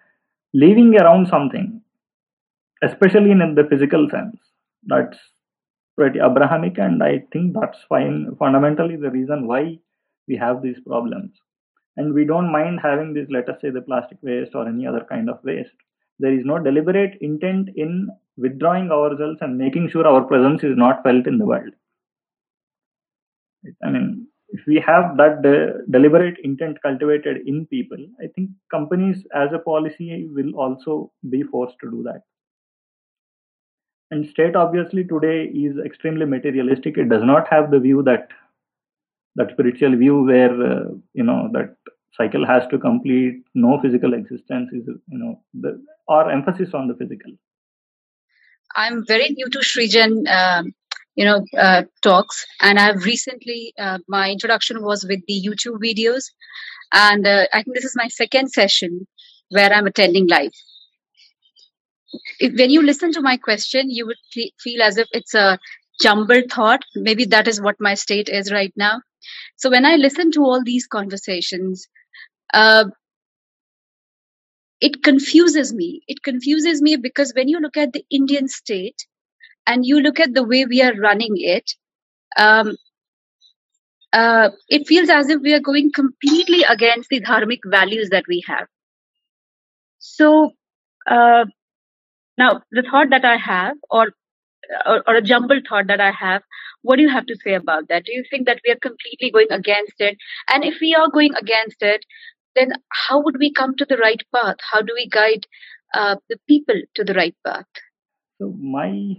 living 0.54 0.96
around 0.98 1.28
something, 1.28 1.82
especially 2.84 3.32
in 3.32 3.56
the 3.56 3.66
physical 3.70 4.10
sense, 4.10 4.38
that's 4.86 5.18
pretty 5.98 6.20
Abrahamic, 6.20 6.78
and 6.80 7.04
I 7.04 7.24
think 7.32 7.54
that's 7.54 7.78
fine. 7.90 8.36
Fundamentally, 8.40 8.96
the 8.96 9.12
reason 9.12 9.48
why 9.48 9.80
we 10.30 10.38
have 10.38 10.61
these 10.61 10.80
problems, 10.88 11.31
and 11.97 12.14
we 12.14 12.23
don't 12.23 12.51
mind 12.51 12.80
having 12.81 13.14
this. 13.14 13.27
Let 13.30 13.49
us 13.49 13.60
say 13.61 13.72
the 13.72 13.81
plastic 13.81 14.19
waste 14.22 14.56
or 14.56 14.68
any 14.68 14.88
other 14.88 15.06
kind 15.10 15.30
of 15.30 15.43
waste. 15.43 15.73
There 16.19 16.34
is 16.34 16.45
no 16.45 16.60
deliberate 16.60 17.18
intent 17.19 17.69
in 17.76 18.10
withdrawing 18.38 18.91
ourselves 18.91 19.39
and 19.41 19.57
making 19.57 19.89
sure 19.89 20.07
our 20.07 20.23
presence 20.23 20.64
is 20.64 20.77
not 20.77 21.03
felt 21.03 21.27
in 21.27 21.38
the 21.38 21.45
world. 21.45 21.73
I 23.84 23.89
mean, 23.89 24.27
if 24.49 24.61
we 24.65 24.80
have 24.85 25.18
that 25.18 25.41
de- 25.41 25.85
deliberate 25.91 26.38
intent 26.43 26.81
cultivated 26.81 27.45
in 27.45 27.65
people, 27.68 27.97
I 28.22 28.27
think 28.35 28.49
companies 28.72 29.26
as 29.34 29.49
a 29.53 29.60
policy 29.60 30.27
will 30.31 30.56
also 30.56 31.11
be 31.30 31.43
forced 31.43 31.76
to 31.81 31.91
do 31.91 32.03
that. 32.03 32.22
And 34.11 34.27
state 34.27 34.56
obviously 34.56 35.03
today 35.03 35.45
is 35.45 35.77
extremely 35.85 36.26
materialistic. 36.26 36.97
It 36.97 37.10
does 37.10 37.23
not 37.23 37.47
have 37.49 37.69
the 37.69 37.80
view 37.80 38.01
that 38.03 38.30
that 39.35 39.51
spiritual 39.51 39.95
view 39.97 40.23
where 40.23 40.51
uh, 40.72 40.85
you 41.14 41.23
know 41.23 41.49
that 41.53 41.76
cycle 42.15 42.45
has 42.45 42.68
to 42.72 42.77
complete, 42.77 43.43
no 43.56 43.80
physical 43.81 44.14
existence 44.14 44.69
is 44.73 44.88
you 44.88 45.18
know 45.18 45.41
the 45.53 45.81
or 46.07 46.31
emphasis 46.31 46.73
on 46.73 46.88
the 46.88 46.95
physical. 46.95 47.31
I'm 48.76 49.06
very 49.06 49.30
new 49.30 49.49
to 49.49 49.60
Srijan. 49.60 50.27
Um, 50.27 50.73
you 51.19 51.26
know 51.26 51.43
uh, 51.57 51.84
talks 52.01 52.45
and 52.61 52.80
i've 52.80 53.03
recently 53.03 53.73
uh, 53.77 53.97
my 54.07 54.31
introduction 54.31 54.81
was 54.81 55.06
with 55.10 55.22
the 55.27 55.41
youtube 55.45 55.80
videos 55.85 56.30
and 56.93 57.27
uh, 57.27 57.45
i 57.53 57.61
think 57.61 57.76
this 57.76 57.89
is 57.89 57.95
my 58.01 58.07
second 58.07 58.51
session 58.60 59.06
where 59.49 59.73
i'm 59.73 59.88
attending 59.88 60.27
live 60.27 60.51
if, 62.39 62.53
when 62.61 62.69
you 62.69 62.81
listen 62.81 63.11
to 63.11 63.22
my 63.22 63.35
question 63.38 63.89
you 63.89 64.06
would 64.06 64.22
feel 64.64 64.81
as 64.81 64.97
if 64.97 65.07
it's 65.11 65.34
a 65.34 65.60
jumbled 65.99 66.49
thought 66.49 66.88
maybe 66.95 67.26
that 67.26 67.49
is 67.53 67.61
what 67.61 67.85
my 67.88 67.93
state 68.06 68.30
is 68.30 68.51
right 68.51 68.73
now 68.77 69.01
so 69.58 69.70
when 69.70 69.86
i 69.86 69.96
listen 69.96 70.32
to 70.32 70.41
all 70.41 70.64
these 70.64 70.88
conversations 70.88 71.88
uh, 72.54 72.86
it 74.82 75.04
confuses 75.04 75.74
me 75.74 76.02
it 76.08 76.24
confuses 76.24 76.82
me 76.82 76.96
because 76.96 77.34
when 77.36 77.48
you 77.48 77.60
look 77.60 77.78
at 77.78 77.94
the 77.94 78.06
indian 78.10 78.48
state 78.48 79.06
and 79.68 79.86
you 79.86 80.00
look 80.02 80.20
at 80.20 80.34
the 80.34 80.44
way 80.44 80.66
we 80.66 80.82
are 80.82 80.96
running 80.96 81.36
it, 81.38 81.72
um, 82.38 82.76
uh, 84.14 84.50
it 84.70 84.88
feels 84.88 85.10
as 85.10 85.30
if 85.30 85.41
we 85.41 85.54
are 85.54 85.60
going 85.60 85.91
completely 85.94 86.64
against 86.64 87.10
the 87.10 87.22
dharmic 87.22 87.60
values 87.66 88.10
that 88.10 88.24
we 88.28 88.44
have. 88.48 88.68
So 90.00 90.54
uh, 91.08 91.46
now 92.38 92.62
the 92.72 92.84
thought 92.90 93.10
that 93.12 93.26
I 93.26 93.38
have, 93.38 93.76
or, 93.90 94.10
or 94.86 95.04
or 95.08 95.16
a 95.16 95.22
jumbled 95.22 95.66
thought 95.68 95.88
that 95.88 96.02
I 96.02 96.12
have, 96.12 96.41
what 96.82 96.98
do 96.98 97.02
you 97.04 97.10
have 97.10 97.26
to 97.28 97.36
say 97.36 97.54
about 97.54 97.88
that? 97.90 98.06
Do 98.06 98.14
you 98.14 98.24
think 98.30 98.46
that 98.48 98.62
we 98.66 98.74
are 98.74 98.80
completely 98.80 99.32
going 99.32 99.52
against 99.52 100.00
it? 100.00 100.18
And 100.50 100.64
if 100.64 100.76
we 100.82 100.96
are 100.96 101.10
going 101.10 101.34
against 101.36 101.82
it, 101.82 102.06
then 102.56 102.74
how 102.90 103.22
would 103.22 103.38
we 103.40 103.52
come 103.52 103.76
to 103.76 103.86
the 103.86 103.98
right 103.98 104.22
path? 104.34 104.58
How 104.72 104.82
do 104.82 104.94
we 104.96 105.08
guide 105.08 105.46
uh, 105.94 106.16
the 106.30 106.38
people 106.48 106.82
to 106.96 107.04
the 107.04 107.14
right 107.14 107.36
path? 107.46 107.66
So 108.40 108.54
my 108.60 109.16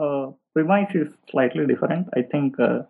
uh, 0.00 0.32
premise 0.54 0.94
is 0.94 1.12
slightly 1.30 1.66
different. 1.66 2.08
I 2.16 2.22
think 2.22 2.58
uh, 2.58 2.80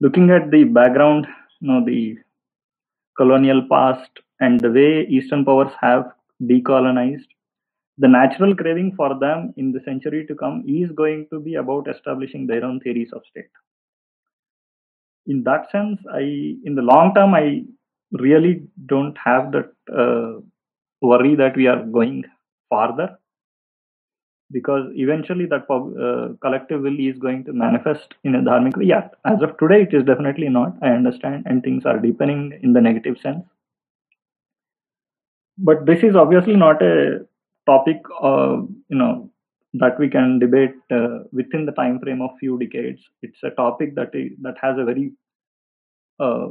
looking 0.00 0.30
at 0.30 0.50
the 0.50 0.64
background, 0.64 1.26
you 1.60 1.68
know, 1.68 1.84
the 1.84 2.16
colonial 3.16 3.66
past 3.70 4.10
and 4.40 4.60
the 4.60 4.70
way 4.70 5.06
Eastern 5.08 5.44
powers 5.44 5.72
have 5.80 6.12
decolonized, 6.42 7.26
the 7.98 8.08
natural 8.08 8.54
craving 8.54 8.94
for 8.96 9.18
them 9.18 9.52
in 9.56 9.72
the 9.72 9.80
century 9.80 10.24
to 10.26 10.34
come 10.34 10.64
is 10.66 10.90
going 10.92 11.26
to 11.32 11.40
be 11.40 11.56
about 11.56 11.88
establishing 11.88 12.46
their 12.46 12.64
own 12.64 12.80
theories 12.80 13.10
of 13.12 13.22
state. 13.28 13.50
In 15.26 15.42
that 15.44 15.70
sense, 15.70 16.00
I, 16.12 16.20
in 16.64 16.74
the 16.74 16.82
long 16.82 17.12
term, 17.14 17.34
I 17.34 17.64
really 18.12 18.62
don't 18.86 19.16
have 19.18 19.52
that 19.52 19.72
uh, 19.92 20.40
worry 21.02 21.34
that 21.34 21.56
we 21.56 21.66
are 21.66 21.84
going 21.84 22.24
farther 22.70 23.18
because 24.50 24.90
eventually 24.94 25.46
that 25.46 25.66
uh, 25.70 26.34
collective 26.40 26.80
will 26.80 26.98
is 26.98 27.18
going 27.18 27.44
to 27.44 27.52
manifest 27.52 28.14
in 28.24 28.34
a 28.36 28.40
dharmic 28.40 28.76
way. 28.76 28.86
Yeah, 28.86 29.08
as 29.24 29.42
of 29.42 29.58
today, 29.58 29.82
it 29.82 29.92
is 29.92 30.04
definitely 30.04 30.48
not. 30.48 30.74
I 30.80 30.88
understand, 30.88 31.44
and 31.46 31.62
things 31.62 31.84
are 31.84 31.98
deepening 31.98 32.58
in 32.62 32.72
the 32.72 32.80
negative 32.80 33.16
sense. 33.22 33.44
But 35.58 35.84
this 35.84 36.02
is 36.02 36.14
obviously 36.14 36.56
not 36.56 36.80
a 36.80 37.26
topic, 37.68 38.00
uh, 38.22 38.56
you 38.88 38.98
know, 39.02 39.30
that 39.74 39.98
we 39.98 40.08
can 40.08 40.38
debate 40.38 40.76
uh, 40.90 41.18
within 41.32 41.66
the 41.66 41.72
time 41.72 42.00
frame 42.00 42.22
of 42.22 42.30
few 42.40 42.58
decades. 42.58 43.00
It's 43.22 43.42
a 43.42 43.50
topic 43.50 43.94
that 43.96 44.14
is, 44.14 44.32
that 44.42 44.56
has 44.62 44.76
a 44.78 44.84
very 44.84 45.12
uh, 46.18 46.48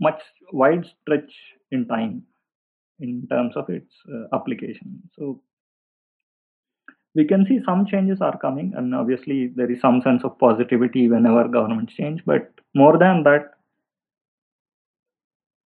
much 0.00 0.20
wide 0.52 0.84
stretch 1.00 1.32
in 1.72 1.86
time 1.86 2.22
in 3.00 3.26
terms 3.30 3.56
of 3.56 3.68
its 3.70 3.92
uh, 4.12 4.36
application. 4.36 5.02
So 5.18 5.40
we 7.16 7.24
can 7.24 7.46
see 7.46 7.60
some 7.64 7.86
changes 7.86 8.20
are 8.20 8.38
coming 8.38 8.72
and 8.76 8.94
obviously 8.94 9.38
there 9.56 9.70
is 9.70 9.80
some 9.80 10.02
sense 10.02 10.22
of 10.22 10.38
positivity 10.38 11.08
whenever 11.08 11.48
governments 11.48 11.94
change 11.94 12.20
but 12.26 12.50
more 12.74 12.98
than 12.98 13.22
that 13.22 13.52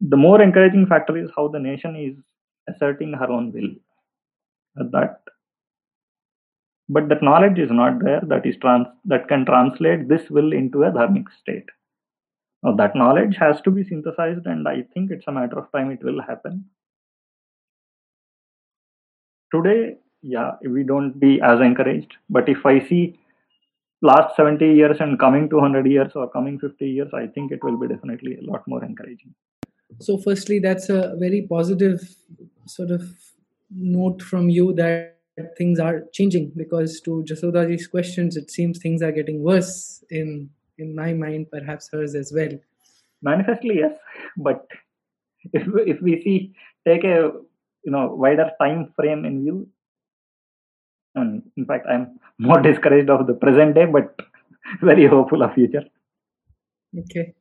the 0.01 0.16
more 0.16 0.40
encouraging 0.43 0.86
factor 0.86 1.16
is 1.16 1.31
how 1.35 1.49
the 1.49 1.59
nation 1.59 1.97
is 1.97 2.15
asserting 2.73 3.15
her 3.15 3.31
own 3.36 3.51
will 3.53 3.70
that. 4.85 5.21
But 6.89 7.09
that 7.11 7.23
knowledge 7.23 7.59
is 7.59 7.71
not 7.71 8.03
there 8.03 8.23
that 8.29 8.47
is 8.47 8.57
trans 8.63 8.87
that 9.05 9.29
can 9.29 9.45
translate 9.45 10.09
this 10.09 10.31
will 10.31 10.53
into 10.53 10.85
a 10.85 10.91
dharmic 10.91 11.27
state. 11.41 11.69
Now 12.63 12.75
that 12.77 12.97
knowledge 12.97 13.37
has 13.39 13.61
to 13.63 13.71
be 13.71 13.85
synthesized 13.85 14.47
and 14.47 14.67
i 14.67 14.83
think 14.95 15.11
it's 15.11 15.29
a 15.29 15.33
matter 15.33 15.59
of 15.59 15.71
time 15.71 15.91
it 15.91 16.03
will 16.03 16.21
happen. 16.21 16.65
Today 19.55 19.99
yeah 20.23 20.53
we 20.69 20.83
don't 20.83 21.19
be 21.21 21.41
as 21.41 21.61
encouraged 21.61 22.17
but 22.29 22.49
if 22.49 22.67
i 22.67 22.81
see 22.89 23.17
last 24.03 24.35
70 24.35 24.67
years 24.67 24.97
and 25.01 25.19
coming 25.19 25.49
200 25.49 25.87
years 25.87 26.11
or 26.17 26.29
coming 26.29 26.59
50 26.59 26.89
years 26.89 27.09
i 27.15 27.27
think 27.27 27.53
it 27.53 27.63
will 27.63 27.77
be 27.77 27.87
definitely 27.87 28.37
a 28.37 28.51
lot 28.51 28.67
more 28.67 28.85
encouraging. 28.85 29.35
So 30.01 30.19
firstly 30.19 30.59
that's 30.59 30.89
a 30.89 31.17
very 31.19 31.47
positive 31.49 32.01
sort 32.67 32.91
of 32.91 33.03
note 33.70 34.23
from 34.23 34.49
you 34.49 34.73
that 34.74 35.16
things 35.57 35.78
are 35.78 36.03
changing 36.12 36.51
because 36.57 37.01
to 37.01 37.24
jasodaji's 37.28 37.86
questions 37.86 38.36
it 38.36 38.51
seems 38.51 38.78
things 38.78 39.03
are 39.03 39.12
getting 39.12 39.43
worse 39.43 40.03
in 40.11 40.51
in 40.78 40.95
my 40.95 41.12
mind 41.12 41.47
perhaps 41.51 41.89
hers 41.93 42.15
as 42.15 42.32
well 42.35 42.51
manifestly 43.23 43.77
yes 43.78 43.93
but 44.36 44.66
if 45.53 45.66
if 45.86 46.01
we 46.01 46.20
see 46.23 46.53
take 46.86 47.05
a 47.05 47.31
you 47.85 47.93
know 47.93 48.15
wider 48.15 48.51
time 48.61 48.93
frame 48.97 49.24
in 49.24 49.43
view 49.43 49.69
and 51.19 51.43
in 51.57 51.65
fact, 51.66 51.86
I'm 51.89 52.19
more 52.39 52.61
discouraged 52.69 53.11
of 53.11 53.27
the 53.27 53.35
present 53.35 53.74
day, 53.74 53.86
but 53.86 54.15
very 54.82 55.07
hopeful 55.07 55.43
of 55.43 55.55
future. 55.55 55.85
Okay. 56.99 57.35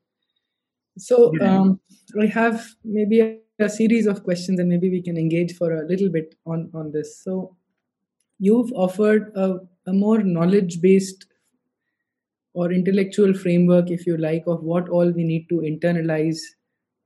So 0.98 1.32
um, 1.42 1.80
I 2.20 2.26
have 2.26 2.66
maybe 2.84 3.40
a, 3.60 3.70
series 3.70 4.08
of 4.08 4.24
questions, 4.24 4.60
and 4.60 4.70
maybe 4.70 4.90
we 4.90 5.02
can 5.02 5.18
engage 5.18 5.56
for 5.56 5.72
a 5.74 5.88
little 5.88 6.10
bit 6.10 6.36
on 6.46 6.70
on 6.74 6.92
this. 6.92 7.22
So 7.24 7.56
you've 8.40 8.72
offered 8.74 9.32
a, 9.36 9.60
a 9.88 9.94
more 9.94 10.20
knowledge-based 10.20 11.26
or 12.54 12.72
intellectual 12.72 13.34
framework, 13.34 13.92
if 13.92 14.08
you 14.08 14.18
like, 14.18 14.44
of 14.48 14.64
what 14.64 14.90
all 14.90 15.12
we 15.12 15.24
need 15.24 15.48
to 15.50 15.56
internalize, 15.56 16.40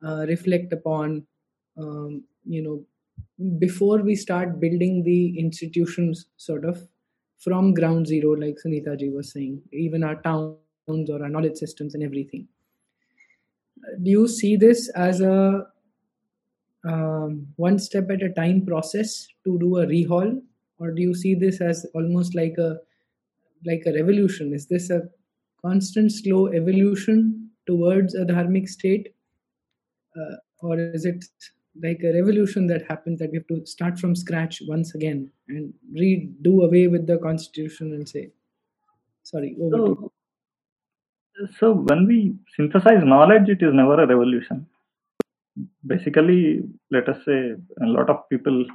uh, 0.06 0.26
reflect 0.28 0.72
upon, 0.74 1.26
um, 1.78 2.24
you 2.46 2.62
know, 2.62 2.86
before 3.60 4.00
we 4.00 4.16
start 4.16 4.60
building 4.60 5.04
the 5.04 5.40
institutions 5.40 6.28
sort 6.38 6.66
of 6.66 6.88
from 7.40 7.74
ground 7.74 8.08
zero 8.08 8.32
like 8.34 8.58
sunita 8.64 8.98
ji 9.02 9.10
was 9.10 9.32
saying 9.32 9.62
even 9.72 10.04
our 10.04 10.22
towns 10.22 11.10
or 11.10 11.22
our 11.24 11.30
knowledge 11.30 11.58
systems 11.58 11.96
and 11.96 12.04
everything 12.04 12.48
do 14.04 14.12
you 14.12 14.28
see 14.28 14.56
this 14.56 14.90
as 14.90 15.22
a 15.22 15.66
um, 16.88 17.48
one 17.56 17.80
step 17.80 18.10
at 18.10 18.24
a 18.24 18.30
time 18.30 18.66
process 18.66 19.28
to 19.46 19.58
do 19.60 19.78
a 19.78 19.86
rehaul? 19.86 20.42
Or 20.80 20.92
do 20.92 21.02
you 21.02 21.14
see 21.14 21.36
this 21.36 21.62
as 21.62 21.86
almost 21.94 22.36
like 22.36 22.56
a 22.58 22.78
like 23.66 23.84
a 23.86 23.94
revolution? 23.94 24.54
Is 24.54 24.66
this 24.66 24.90
a 24.90 25.02
constant 25.64 26.12
slow 26.12 26.48
evolution 26.48 27.50
towards 27.68 28.16
a 28.16 28.26
dharmic 28.26 28.68
state? 28.68 29.14
Uh, 30.16 30.36
or 30.62 30.80
is 30.80 31.06
it 31.06 31.24
like 31.82 32.02
a 32.04 32.14
revolution 32.14 32.68
that 32.68 32.86
happens 32.88 33.20
that 33.20 33.32
we 33.32 33.38
have 33.38 33.48
to 33.48 33.66
start 33.66 33.98
from 33.98 34.16
scratch 34.16 34.62
once 34.68 34.94
again 34.96 35.32
and 35.48 35.74
redo 35.98 36.66
away 36.66 36.88
with 36.88 37.08
the 37.08 37.18
constitution 37.20 37.94
and 37.94 38.10
say 38.10 38.30
sorry 39.24 39.56
over 39.62 39.78
so, 39.78 40.12
So 41.60 41.74
when 41.74 42.08
we 42.08 42.36
synthesize 42.56 43.04
knowledge, 43.04 43.48
it 43.48 43.62
is 43.62 43.74
never 43.74 44.04
a 44.04 44.08
revolution. 44.08 44.68
Basically, 45.86 46.64
let 46.92 47.10
us 47.10 47.18
say 47.26 47.54
a 47.82 47.86
lot 47.86 48.10
of 48.10 48.30
people, 48.30 48.66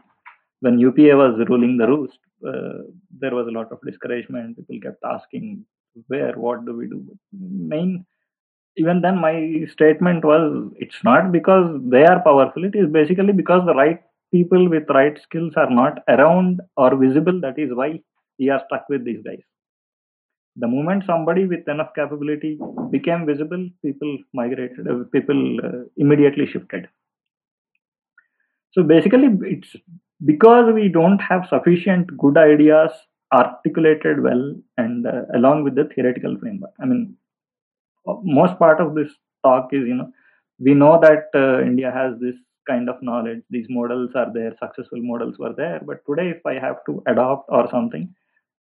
when 0.60 0.78
UPA 0.78 1.16
was 1.16 1.46
ruling 1.48 1.76
the 1.76 1.86
roost, 1.86 2.18
uh, 2.46 2.84
there 3.18 3.34
was 3.34 3.46
a 3.46 3.50
lot 3.50 3.72
of 3.72 3.78
discouragement. 3.84 4.56
People 4.56 4.80
kept 4.82 5.02
asking, 5.04 5.64
where, 6.08 6.34
what 6.34 6.64
do 6.66 6.76
we 6.76 6.86
do? 6.86 7.04
Main, 7.32 8.04
even 8.76 9.00
then, 9.00 9.18
my 9.18 9.64
statement 9.72 10.24
was, 10.24 10.70
it's 10.76 11.02
not 11.02 11.32
because 11.32 11.80
they 11.84 12.04
are 12.04 12.20
powerful. 12.22 12.64
It 12.64 12.74
is 12.74 12.88
basically 12.90 13.32
because 13.32 13.64
the 13.66 13.74
right 13.74 14.00
people 14.32 14.68
with 14.68 14.84
right 14.90 15.18
skills 15.22 15.54
are 15.56 15.70
not 15.70 16.00
around 16.08 16.60
or 16.76 16.96
visible. 16.96 17.40
That 17.40 17.58
is 17.58 17.70
why 17.72 18.00
we 18.38 18.50
are 18.50 18.62
stuck 18.66 18.86
with 18.88 19.04
these 19.04 19.22
guys 19.24 19.42
the 20.56 20.66
moment 20.66 21.04
somebody 21.06 21.46
with 21.46 21.68
enough 21.68 21.94
capability 21.94 22.58
became 22.90 23.26
visible 23.26 23.68
people 23.82 24.18
migrated 24.32 24.88
uh, 24.88 25.04
people 25.12 25.58
uh, 25.64 25.82
immediately 25.96 26.46
shifted. 26.46 26.88
So 28.72 28.82
basically 28.82 29.28
it's 29.42 29.74
because 30.24 30.72
we 30.72 30.88
don't 30.88 31.18
have 31.18 31.46
sufficient 31.48 32.16
good 32.16 32.36
ideas 32.36 32.90
articulated 33.32 34.22
well 34.22 34.54
and 34.76 35.06
uh, 35.06 35.22
along 35.34 35.64
with 35.64 35.74
the 35.74 35.84
theoretical 35.94 36.38
framework. 36.38 36.72
I 36.80 36.86
mean 36.86 37.16
most 38.22 38.58
part 38.58 38.80
of 38.80 38.94
this 38.94 39.08
talk 39.44 39.68
is 39.72 39.86
you 39.86 39.94
know 39.94 40.10
we 40.58 40.74
know 40.74 40.98
that 41.00 41.30
uh, 41.34 41.60
india 41.62 41.90
has 41.92 42.18
this 42.20 42.36
kind 42.66 42.88
of 42.88 43.00
knowledge. 43.00 43.42
These 43.48 43.66
models 43.70 44.10
are 44.16 44.32
there 44.32 44.52
successful 44.58 45.00
models 45.00 45.38
were 45.38 45.52
there. 45.56 45.80
But 45.84 46.04
today 46.08 46.30
if 46.30 46.46
i 46.46 46.54
have 46.54 46.78
to 46.86 47.02
adopt 47.06 47.48
or 47.48 47.68
something 47.70 48.14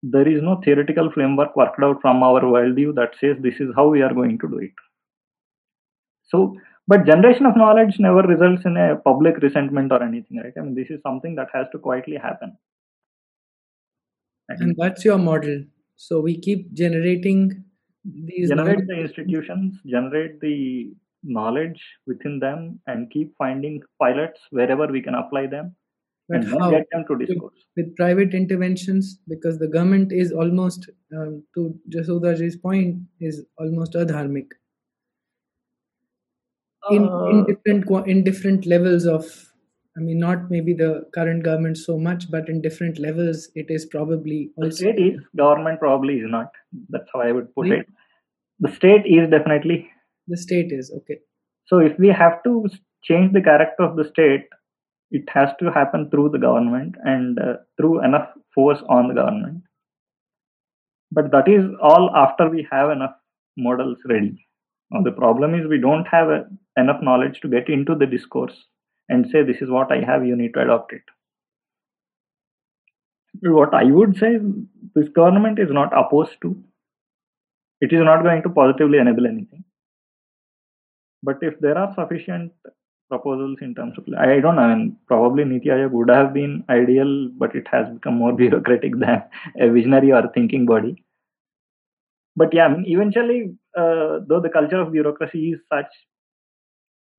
there 0.03 0.29
is 0.29 0.43
no 0.43 0.61
theoretical 0.65 1.11
framework 1.11 1.57
worked 1.57 1.83
out 1.83 2.01
from 2.01 2.23
our 2.23 2.43
worldview 2.43 2.95
that 2.95 3.15
says 3.21 3.37
this 3.41 3.61
is 3.61 3.71
how 3.75 3.89
we 3.89 4.03
are 4.03 4.13
going 4.13 4.39
to 4.39 4.49
do 4.49 4.59
it. 4.59 4.73
So, 6.25 6.57
but 6.87 7.07
generation 7.07 7.47
of 7.47 7.57
knowledge 7.57 7.99
never 7.99 8.23
results 8.23 8.65
in 8.65 8.77
a 8.77 8.97
public 8.97 9.39
resentment 9.39 9.93
or 9.93 10.03
anything, 10.03 10.39
right? 10.39 10.53
I 10.57 10.61
mean, 10.61 10.75
this 10.75 10.91
is 10.91 11.01
something 11.03 11.35
that 11.37 11.49
has 11.55 11.67
to 11.73 11.79
quietly 11.79 12.17
happen. 12.17 12.57
And 14.49 14.77
that's 14.79 15.05
your 15.05 15.19
model. 15.19 15.65
So 15.97 16.21
we 16.21 16.39
keep 16.39 16.73
generating 16.73 17.65
these 18.05 18.49
generate 18.49 18.79
knowledge. 18.79 18.87
the 18.87 19.01
institutions, 19.01 19.81
generate 19.87 20.41
the 20.41 20.93
knowledge 21.25 21.83
within 22.07 22.39
them, 22.39 22.79
and 22.87 23.11
keep 23.11 23.35
finding 23.37 23.81
pilots 24.01 24.41
wherever 24.51 24.87
we 24.87 25.03
can 25.03 25.15
apply 25.15 25.47
them 25.47 25.75
but 26.29 26.39
and 26.39 26.49
how? 26.49 26.71
get 26.71 26.87
them 26.93 27.05
to 27.09 27.19
discourse. 27.19 27.55
With, 27.77 27.87
with, 27.87 27.97
private 27.97 28.35
interventions, 28.35 29.19
because 29.29 29.59
the 29.59 29.69
government 29.69 30.13
is 30.13 30.33
almost, 30.33 30.89
um, 31.17 31.43
to 31.55 31.79
Jasodaji's 31.91 32.57
point, 32.57 32.99
is 33.21 33.45
almost 33.59 33.93
adharmic. 33.95 34.49
In, 36.91 37.09
uh, 37.09 37.27
in 37.27 37.45
different 37.47 38.09
in 38.09 38.23
different 38.23 38.67
levels 38.67 39.07
of 39.07 39.25
I 39.97 40.01
mean, 40.01 40.19
not 40.19 40.51
maybe 40.51 40.75
the 40.75 41.07
current 41.15 41.43
government 41.43 41.79
so 41.79 41.99
much, 41.99 42.31
but 42.31 42.49
in 42.51 42.61
different 42.61 42.99
levels, 42.99 43.49
it 43.55 43.67
is 43.71 43.87
probably 43.87 44.51
also. 44.57 44.69
The 44.69 44.77
state 44.77 44.99
is, 44.99 45.21
government 45.35 45.81
probably 45.81 46.15
is 46.17 46.27
not. 46.29 46.51
That's 46.91 47.09
how 47.15 47.21
I 47.21 47.33
would 47.33 47.55
put 47.55 47.69
it. 47.69 47.87
The 48.61 48.73
state 48.73 49.07
is 49.07 49.31
definitely. 49.31 49.89
The 50.29 50.37
state 50.37 50.71
is, 50.71 50.93
okay. 50.99 51.19
So 51.67 51.79
if 51.79 51.99
we 51.99 52.09
have 52.09 52.43
to 52.45 52.67
change 53.05 53.33
the 53.33 53.41
character 53.41 53.85
of 53.85 53.97
the 53.97 54.05
state, 54.05 54.45
it 55.11 55.25
has 55.33 55.51
to 55.61 55.71
happen 55.71 56.11
through 56.11 56.31
the 56.31 56.39
government 56.39 56.95
and 57.05 57.39
uh, 57.39 57.55
through 57.77 58.05
enough 58.05 58.29
force 58.55 58.81
on 58.89 59.09
the 59.09 59.15
government. 59.15 59.63
But 61.13 61.31
that 61.31 61.49
is 61.49 61.65
all 61.81 62.11
after 62.15 62.49
we 62.49 62.67
have 62.71 62.91
enough 62.91 63.15
models 63.57 63.99
ready. 64.09 64.47
Now 64.91 65.03
the 65.03 65.13
problem 65.13 65.55
is 65.55 65.67
we 65.67 65.81
don't 65.81 66.07
have 66.07 66.29
uh, 66.29 66.43
enough 66.77 67.03
knowledge 67.03 67.41
to 67.41 67.49
get 67.49 67.69
into 67.69 67.95
the 67.95 68.07
discourse 68.07 68.55
and 69.09 69.27
say 69.31 69.43
this 69.43 69.63
is 69.63 69.71
what 69.71 69.93
i 69.93 70.01
have 70.05 70.27
you 70.27 70.37
need 70.37 70.55
to 70.55 70.63
adopt 70.63 70.93
it. 70.93 71.03
What 73.43 73.75
i 73.75 73.85
would 73.85 74.17
say 74.17 74.39
this 74.95 75.09
government 75.11 75.59
is 75.59 75.69
not 75.71 75.93
opposed 75.97 76.41
to. 76.43 76.57
It 77.81 77.93
is 77.93 78.01
not 78.01 78.23
going 78.23 78.43
to 78.43 78.49
positively 78.49 78.99
enable 78.99 79.27
anything. 79.27 79.65
But 81.23 81.39
if 81.43 81.59
there 81.61 81.77
are 81.77 81.95
sufficient 81.95 82.53
proposals 83.09 83.59
in 83.61 83.75
terms 83.75 83.97
of 83.99 84.05
I 84.19 84.41
don't 84.41 84.57
know. 84.57 84.63
I 84.63 84.75
mean, 84.75 84.97
probably 85.07 85.45
Niti 85.45 85.69
Aayog 85.69 85.93
would 85.93 86.11
have 86.11 86.33
been 86.35 86.65
ideal, 86.69 87.29
but 87.39 87.55
it 87.55 87.67
has 87.73 87.89
become 87.89 88.15
more 88.17 88.33
bureaucratic 88.43 88.99
than 88.99 89.23
a 89.61 89.71
visionary 89.71 90.13
or 90.13 90.29
thinking 90.35 90.67
body. 90.67 91.05
But 92.37 92.53
yeah, 92.55 92.67
I 92.67 92.69
mean, 92.69 92.85
eventually, 92.87 93.57
uh, 93.77 94.21
though 94.27 94.41
the 94.41 94.51
culture 94.53 94.81
of 94.81 94.93
bureaucracy 94.93 95.53
is 95.53 95.61
such, 95.73 95.87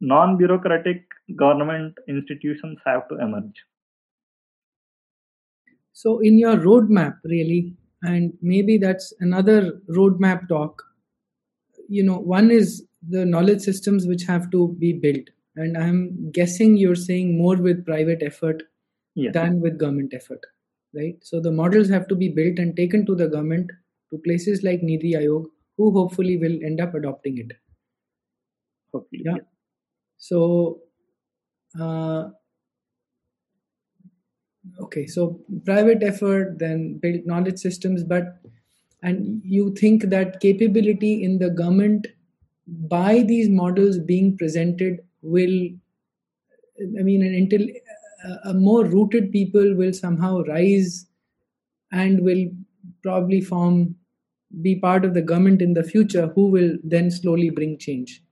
non-bureaucratic 0.01 1.03
government 1.35 1.95
institutions 2.07 2.80
have 2.85 3.07
to 3.09 3.15
emerge. 3.19 3.64
So, 5.93 6.19
in 6.19 6.38
your 6.38 6.57
roadmap, 6.57 7.18
really, 7.23 7.76
and 8.03 8.34
maybe 8.41 8.77
that's 8.77 9.14
another 9.19 9.80
roadmap 9.89 10.47
talk. 10.47 10.84
You 11.89 12.03
know, 12.03 12.18
one 12.19 12.51
is 12.51 12.85
the 13.07 13.26
knowledge 13.26 13.61
systems 13.61 14.05
which 14.05 14.23
have 14.23 14.51
to 14.51 14.76
be 14.80 14.93
built 14.93 15.30
and 15.57 15.77
i'm 15.77 16.31
guessing 16.31 16.77
you're 16.77 17.01
saying 17.03 17.38
more 17.38 17.55
with 17.57 17.85
private 17.85 18.23
effort 18.23 18.63
than 19.34 19.59
with 19.61 19.77
government 19.77 20.13
effort 20.13 20.45
right? 20.95 21.17
So 21.21 21.39
the 21.39 21.51
models 21.51 21.89
have 21.89 22.07
to 22.07 22.15
be 22.15 22.29
built 22.29 22.59
and 22.59 22.75
taken 22.75 23.05
to 23.05 23.15
the 23.15 23.27
government 23.27 23.71
to 24.11 24.17
places 24.19 24.63
like 24.63 24.81
Niti 24.81 25.13
Aayog 25.13 25.45
who 25.77 25.91
hopefully 25.91 26.38
will 26.38 26.57
end 26.63 26.81
up 26.81 26.95
adopting 26.95 27.38
it. 27.38 27.51
Hopefully 28.93 29.21
yeah, 29.25 29.35
yeah. 29.35 29.41
so 30.17 30.79
uh, 31.79 32.29
okay 34.81 35.05
so 35.05 35.39
private 35.65 36.03
effort 36.03 36.57
then 36.59 36.97
build 36.99 37.25
knowledge 37.25 37.57
systems 37.57 38.03
but 38.03 38.39
and 39.03 39.41
you 39.43 39.73
think 39.75 40.03
that 40.03 40.39
capability 40.39 41.23
in 41.23 41.38
the 41.38 41.49
government 41.49 42.07
by 42.67 43.23
these 43.23 43.49
models 43.49 43.99
being 43.99 44.38
presented 44.38 44.99
will 45.22 45.69
i 46.99 47.03
mean 47.03 47.23
until 47.23 47.68
a 48.45 48.53
more 48.53 48.85
rooted 48.85 49.31
people 49.31 49.76
will 49.76 49.94
somehow 49.94 50.41
rise 50.44 51.06
and 51.91 52.22
will 52.22 52.45
probably 53.03 53.41
form 53.41 53.95
be 54.61 54.76
part 54.80 55.06
of 55.06 55.14
the 55.14 55.22
government 55.22 55.61
in 55.61 55.73
the 55.73 55.84
future 55.84 56.27
who 56.27 56.48
will 56.49 56.77
then 56.84 57.11
slowly 57.11 57.49
bring 57.49 57.77
change. 57.77 58.23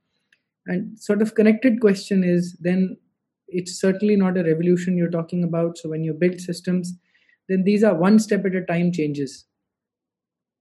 And 0.65 0.97
sort 0.97 1.21
of 1.21 1.35
connected 1.35 1.81
question 1.81 2.23
is 2.23 2.57
then 2.61 2.97
it's 3.49 3.79
certainly 3.79 4.15
not 4.15 4.37
a 4.37 4.43
revolution 4.43 4.97
you're 4.97 5.09
talking 5.09 5.43
about. 5.43 5.77
So 5.77 5.89
when 5.89 6.03
you 6.03 6.13
build 6.13 6.39
systems 6.39 6.93
then 7.47 7.63
these 7.63 7.83
are 7.83 7.93
one 7.93 8.19
step 8.19 8.45
at 8.45 8.55
a 8.55 8.65
time 8.65 8.91
changes 8.91 9.45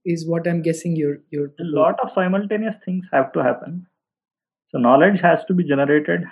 is 0.04 0.26
what 0.26 0.46
i'm 0.46 0.62
guessing 0.62 0.94
you're 0.96 1.18
you're 1.30 1.52
a 1.60 1.64
lot 1.80 1.98
of 2.00 2.10
simultaneous 2.14 2.74
things 2.84 3.04
have 3.12 3.32
to 3.32 3.42
happen 3.42 3.86
so 4.74 4.80
knowledge 4.80 5.20
has 5.20 5.44
to 5.44 5.54
be 5.54 5.62
generated. 5.62 6.24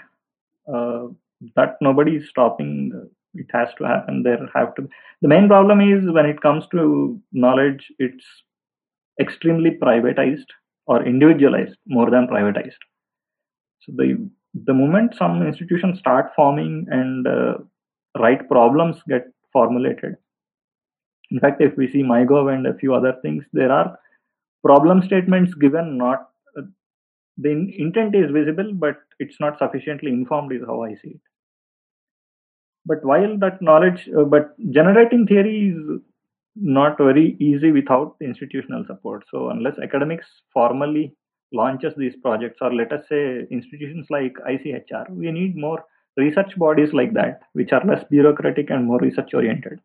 Uh, 0.73 1.07
that 1.55 1.77
nobody 1.81 2.17
is 2.17 2.29
stopping. 2.29 3.09
It 3.35 3.47
has 3.53 3.69
to 3.79 3.85
happen. 3.85 4.25
There 4.25 4.49
have 4.55 4.75
to. 4.75 4.89
The 5.23 5.29
main 5.29 5.49
problem 5.49 5.81
is 5.81 6.11
when 6.11 6.27
it 6.27 6.41
comes 6.41 6.67
to 6.73 7.21
knowledge, 7.33 7.87
it's 8.01 8.25
extremely 9.21 9.79
privatized 9.81 10.47
or 10.87 11.07
individualized 11.07 11.77
more 11.87 12.11
than 12.11 12.27
privatized. 12.27 12.83
So 13.81 13.93
the 13.97 14.29
the 14.55 14.75
moment 14.75 15.15
some 15.17 15.43
institutions 15.47 16.01
start 16.01 16.33
forming 16.35 16.87
and 16.91 17.27
uh, 17.27 17.55
right 18.19 18.47
problems 18.49 18.97
get 19.09 19.27
formulated. 19.53 20.17
In 21.31 21.39
fact, 21.39 21.63
if 21.63 21.77
we 21.77 21.91
see 21.91 22.03
MyGov 22.03 22.53
and 22.53 22.67
a 22.67 22.75
few 22.75 22.93
other 22.93 23.15
things, 23.23 23.45
there 23.53 23.71
are 23.71 23.97
problem 24.65 25.01
statements 25.03 25.55
given 25.55 25.97
not 25.97 26.32
the 27.39 27.51
intent 27.79 28.15
is 28.15 28.31
visible, 28.31 28.73
but 28.75 28.97
it's 29.19 29.41
not 29.41 29.59
sufficiently 29.59 30.11
informed, 30.11 30.53
is 30.53 30.63
how 30.67 30.83
I 30.83 30.95
see 30.95 31.11
it. 31.11 31.21
But 32.85 33.05
while 33.05 33.39
that 33.39 33.63
knowledge, 33.63 34.09
uh, 34.17 34.25
but 34.25 34.57
generating 34.71 35.27
theory 35.27 35.69
is 35.69 36.01
not 36.57 36.99
very 36.99 37.37
easy 37.41 37.73
without 37.73 38.17
institutional 38.21 38.85
support. 38.87 39.25
So 39.31 39.51
unless 39.51 39.79
academics 39.79 40.27
formally 40.53 41.15
launches 41.53 41.95
these 41.97 42.17
projects, 42.23 42.59
or 42.61 42.75
let 42.75 42.93
us 42.93 43.05
say 43.09 43.47
institutions 43.51 44.07
like 44.11 44.35
ICHR, 44.49 45.11
we 45.11 45.31
need 45.31 45.57
more 45.57 45.85
research 46.17 46.57
bodies 46.57 46.93
like 46.93 47.15
that, 47.15 47.43
which 47.53 47.73
are 47.73 47.85
less 47.85 48.05
bureaucratic 48.11 48.71
and 48.71 48.87
more 48.87 48.99
research 48.99 49.33
oriented. 49.33 49.81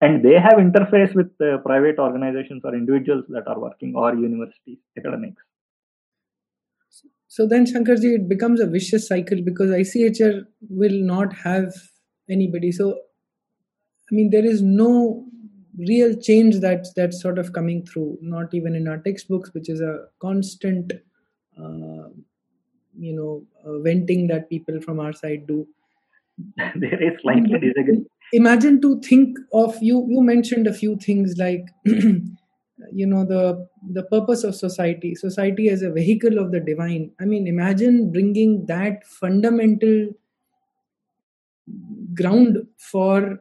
And 0.00 0.24
they 0.24 0.34
have 0.34 0.58
interface 0.58 1.14
with 1.14 1.30
uh, 1.40 1.58
private 1.58 1.98
organizations 1.98 2.62
or 2.64 2.74
individuals 2.74 3.24
that 3.28 3.46
are 3.48 3.58
working 3.58 3.94
or 3.96 4.14
universities, 4.14 4.78
academics. 4.98 5.42
So 7.28 7.46
then, 7.46 7.66
Shankarji, 7.66 8.14
it 8.14 8.28
becomes 8.28 8.60
a 8.60 8.66
vicious 8.66 9.08
cycle 9.08 9.42
because 9.42 9.70
ICHR 9.70 10.44
will 10.68 11.00
not 11.00 11.32
have 11.32 11.72
anybody. 12.30 12.70
So, 12.70 12.92
I 14.10 14.14
mean, 14.14 14.30
there 14.30 14.44
is 14.44 14.62
no 14.62 15.26
real 15.78 16.14
change 16.16 16.60
that's 16.60 16.92
that's 16.94 17.20
sort 17.20 17.38
of 17.38 17.52
coming 17.52 17.84
through 17.84 18.18
not 18.20 18.54
even 18.54 18.74
in 18.74 18.86
our 18.86 18.98
textbooks 18.98 19.52
which 19.54 19.68
is 19.68 19.80
a 19.80 20.04
constant 20.20 20.92
uh, 21.58 22.08
you 22.96 23.12
know 23.12 23.44
uh, 23.64 23.78
venting 23.80 24.28
that 24.28 24.48
people 24.48 24.80
from 24.80 25.00
our 25.00 25.12
side 25.12 25.46
do 25.46 25.66
there 26.76 27.02
is 27.02 27.20
slightly 27.22 27.58
disagree 27.58 28.04
imagine 28.32 28.80
to 28.80 29.00
think 29.00 29.36
of 29.52 29.76
you 29.80 30.06
you 30.08 30.20
mentioned 30.20 30.66
a 30.66 30.72
few 30.72 30.96
things 30.96 31.34
like 31.38 31.64
you 32.92 33.06
know 33.06 33.24
the 33.24 33.68
the 33.92 34.04
purpose 34.04 34.44
of 34.44 34.54
society. 34.54 35.14
Society 35.14 35.68
as 35.68 35.82
a 35.82 35.90
vehicle 35.90 36.38
of 36.38 36.52
the 36.52 36.60
divine. 36.60 37.10
I 37.20 37.24
mean 37.24 37.46
imagine 37.46 38.12
bringing 38.12 38.66
that 38.66 39.06
fundamental 39.06 40.08
ground 42.14 42.66
for 42.78 43.40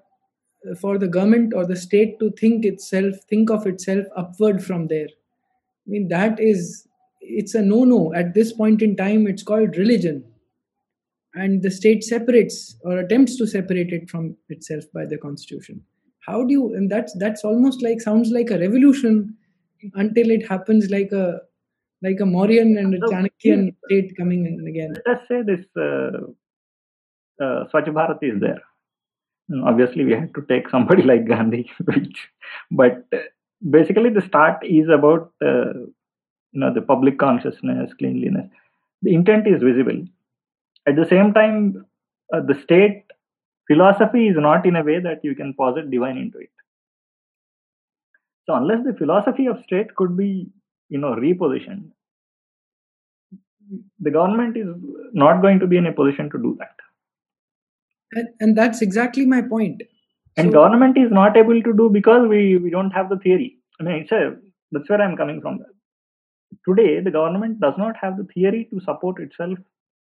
for 0.80 0.98
the 0.98 1.08
government 1.08 1.54
or 1.54 1.66
the 1.66 1.76
state 1.76 2.20
to 2.20 2.32
think 2.32 2.66
itself 2.66 3.16
think 3.30 3.50
of 3.50 3.68
itself 3.68 4.06
upward 4.16 4.64
from 4.64 4.88
there. 4.88 5.08
I 5.08 5.88
mean 5.88 6.08
that 6.10 6.40
is 6.40 6.88
it's 7.22 7.56
a 7.56 7.62
no 7.62 7.84
no 7.84 8.14
at 8.14 8.34
this 8.34 8.54
point 8.54 8.82
in 8.82 8.96
time 8.96 9.28
it's 9.28 9.44
called 9.44 9.78
religion. 9.78 10.24
And 11.36 11.64
the 11.64 11.72
state 11.72 12.04
separates 12.04 12.76
or 12.82 13.00
attempts 13.00 13.38
to 13.38 13.48
separate 13.48 13.92
it 13.92 14.08
from 14.08 14.38
itself 14.50 14.84
by 14.94 15.06
the 15.08 15.18
constitution 15.18 15.84
how 16.26 16.44
do 16.44 16.52
you 16.54 16.74
and 16.74 16.90
that's 16.90 17.14
that's 17.20 17.44
almost 17.44 17.82
like 17.84 18.02
sounds 18.02 18.30
like 18.30 18.50
a 18.50 18.60
revolution 18.60 19.36
until 19.96 20.30
it 20.32 20.48
happens 20.48 20.90
like 20.90 21.12
a 21.12 21.42
like 22.02 22.20
a 22.20 22.24
Mauryan 22.24 22.78
and 22.78 22.94
a 22.94 23.00
Chanakyan 23.00 23.74
state 23.86 24.16
coming 24.18 24.46
in 24.46 24.68
again. 24.68 24.94
Let 25.06 25.18
us 25.18 25.28
say 25.28 25.42
this 25.42 25.66
uh, 25.78 26.18
uh, 27.44 27.66
Swachh 27.72 27.88
Bharat 27.88 28.20
is 28.22 28.40
there. 28.42 28.62
obviously, 29.66 30.04
we 30.04 30.14
have 30.14 30.34
to 30.34 30.42
take 30.50 30.70
somebody 30.70 31.04
like 31.12 31.28
Gandhi, 31.28 31.72
which, 31.86 32.18
but 32.72 33.06
uh, 33.14 33.20
basically 33.70 34.10
the 34.10 34.22
start 34.22 34.58
is 34.64 34.90
about 34.90 35.32
uh, 35.42 35.74
you 36.52 36.60
know 36.60 36.74
the 36.74 36.82
public 36.82 37.18
consciousness, 37.18 37.94
cleanliness. 37.98 38.50
The 39.02 39.14
intent 39.14 39.48
is 39.48 39.62
visible. 39.62 40.06
At 40.86 40.98
the 40.98 41.08
same 41.10 41.34
time, 41.34 41.86
uh, 42.34 42.42
the 42.42 42.60
state 42.64 43.03
philosophy 43.68 44.28
is 44.28 44.36
not 44.38 44.66
in 44.66 44.76
a 44.76 44.84
way 44.84 45.00
that 45.00 45.20
you 45.24 45.36
can 45.36 45.54
posit 45.54 45.90
divine 45.90 46.18
into 46.18 46.40
it. 46.40 46.50
So 48.46 48.56
unless 48.56 48.84
the 48.86 48.94
philosophy 48.94 49.46
of 49.48 49.64
state 49.64 49.96
could 49.96 50.18
be, 50.18 50.48
you 50.90 51.00
know, 51.00 51.16
repositioned, 51.16 51.92
the 54.00 54.12
government 54.12 54.58
is 54.58 54.68
not 55.14 55.42
going 55.42 55.60
to 55.60 55.68
be 55.68 55.78
in 55.78 55.88
a 55.88 55.94
position 55.94 56.30
to 56.30 56.38
do 56.38 56.56
that. 56.60 56.76
And, 58.12 58.28
and 58.40 58.58
that's 58.58 58.82
exactly 58.82 59.26
my 59.26 59.42
point. 59.42 59.82
And 60.36 60.48
so, 60.48 60.54
government 60.54 60.98
is 60.98 61.12
not 61.12 61.38
able 61.38 61.62
to 61.62 61.74
do 61.74 61.90
because 61.90 62.28
we, 62.28 62.58
we 62.58 62.70
don't 62.70 62.92
have 62.92 63.10
the 63.10 63.18
theory. 63.18 63.58
I 63.80 63.84
mean, 63.84 63.96
it's 63.96 64.12
a, 64.12 64.36
that's 64.72 64.90
where 64.90 65.02
I'm 65.02 65.16
coming 65.16 65.42
from. 65.42 65.60
Today, 66.68 67.00
the 67.00 67.12
government 67.12 67.60
does 67.60 67.74
not 67.78 67.96
have 68.02 68.18
the 68.18 68.26
theory 68.34 68.68
to 68.72 68.80
support 68.82 69.22
itself 69.22 69.58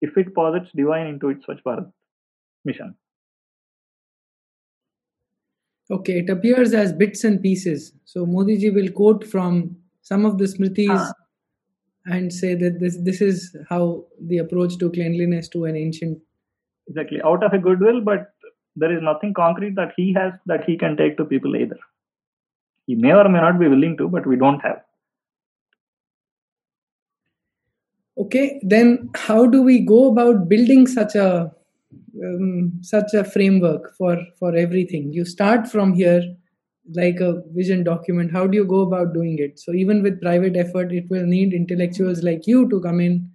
if 0.00 0.16
it 0.16 0.34
posits 0.34 0.70
divine 0.74 1.06
into 1.06 1.30
its 1.30 1.44
Swachh 1.46 1.62
Bharat 1.64 1.90
mission. 2.64 2.94
Okay, 5.90 6.18
it 6.18 6.28
appears 6.28 6.74
as 6.74 6.92
bits 6.92 7.24
and 7.24 7.42
pieces. 7.42 7.92
So 8.04 8.26
Modi 8.26 8.58
ji 8.58 8.70
will 8.70 8.90
quote 8.90 9.26
from 9.26 9.76
some 10.02 10.26
of 10.26 10.38
the 10.38 10.44
smritis 10.44 10.90
ah. 10.90 11.12
and 12.06 12.32
say 12.32 12.54
that 12.54 12.78
this 12.80 12.98
this 13.02 13.20
is 13.20 13.56
how 13.68 14.04
the 14.20 14.38
approach 14.38 14.76
to 14.78 14.90
cleanliness 14.90 15.48
to 15.50 15.64
an 15.64 15.76
ancient. 15.76 16.18
Exactly, 16.88 17.22
out 17.22 17.42
of 17.42 17.52
a 17.52 17.58
goodwill, 17.58 18.00
but 18.02 18.32
there 18.76 18.94
is 18.94 19.02
nothing 19.02 19.32
concrete 19.34 19.74
that 19.76 19.92
he 19.96 20.12
has 20.12 20.32
that 20.46 20.64
he 20.64 20.76
can 20.76 20.96
take 20.96 21.16
to 21.16 21.24
people 21.24 21.56
either. 21.56 21.78
He 22.86 22.94
may 22.94 23.12
or 23.12 23.28
may 23.28 23.40
not 23.40 23.58
be 23.58 23.68
willing 23.68 23.96
to, 23.98 24.08
but 24.08 24.26
we 24.26 24.36
don't 24.36 24.60
have. 24.60 24.82
Okay, 28.18 28.60
then 28.62 29.10
how 29.14 29.46
do 29.46 29.62
we 29.62 29.80
go 29.80 30.10
about 30.10 30.48
building 30.48 30.86
such 30.86 31.14
a 31.14 31.52
um, 32.24 32.72
such 32.82 33.14
a 33.14 33.24
framework 33.24 33.94
for 33.96 34.18
for 34.38 34.54
everything. 34.54 35.12
You 35.12 35.24
start 35.24 35.68
from 35.68 35.94
here 35.94 36.22
like 36.94 37.20
a 37.20 37.42
vision 37.54 37.84
document. 37.84 38.32
How 38.32 38.46
do 38.46 38.56
you 38.56 38.64
go 38.64 38.80
about 38.80 39.12
doing 39.12 39.38
it? 39.38 39.58
So 39.58 39.72
even 39.72 40.02
with 40.02 40.20
private 40.20 40.56
effort 40.56 40.92
it 40.92 41.10
will 41.10 41.26
need 41.26 41.52
intellectuals 41.52 42.22
like 42.22 42.46
you 42.46 42.68
to 42.70 42.80
come 42.80 43.00
in 43.00 43.30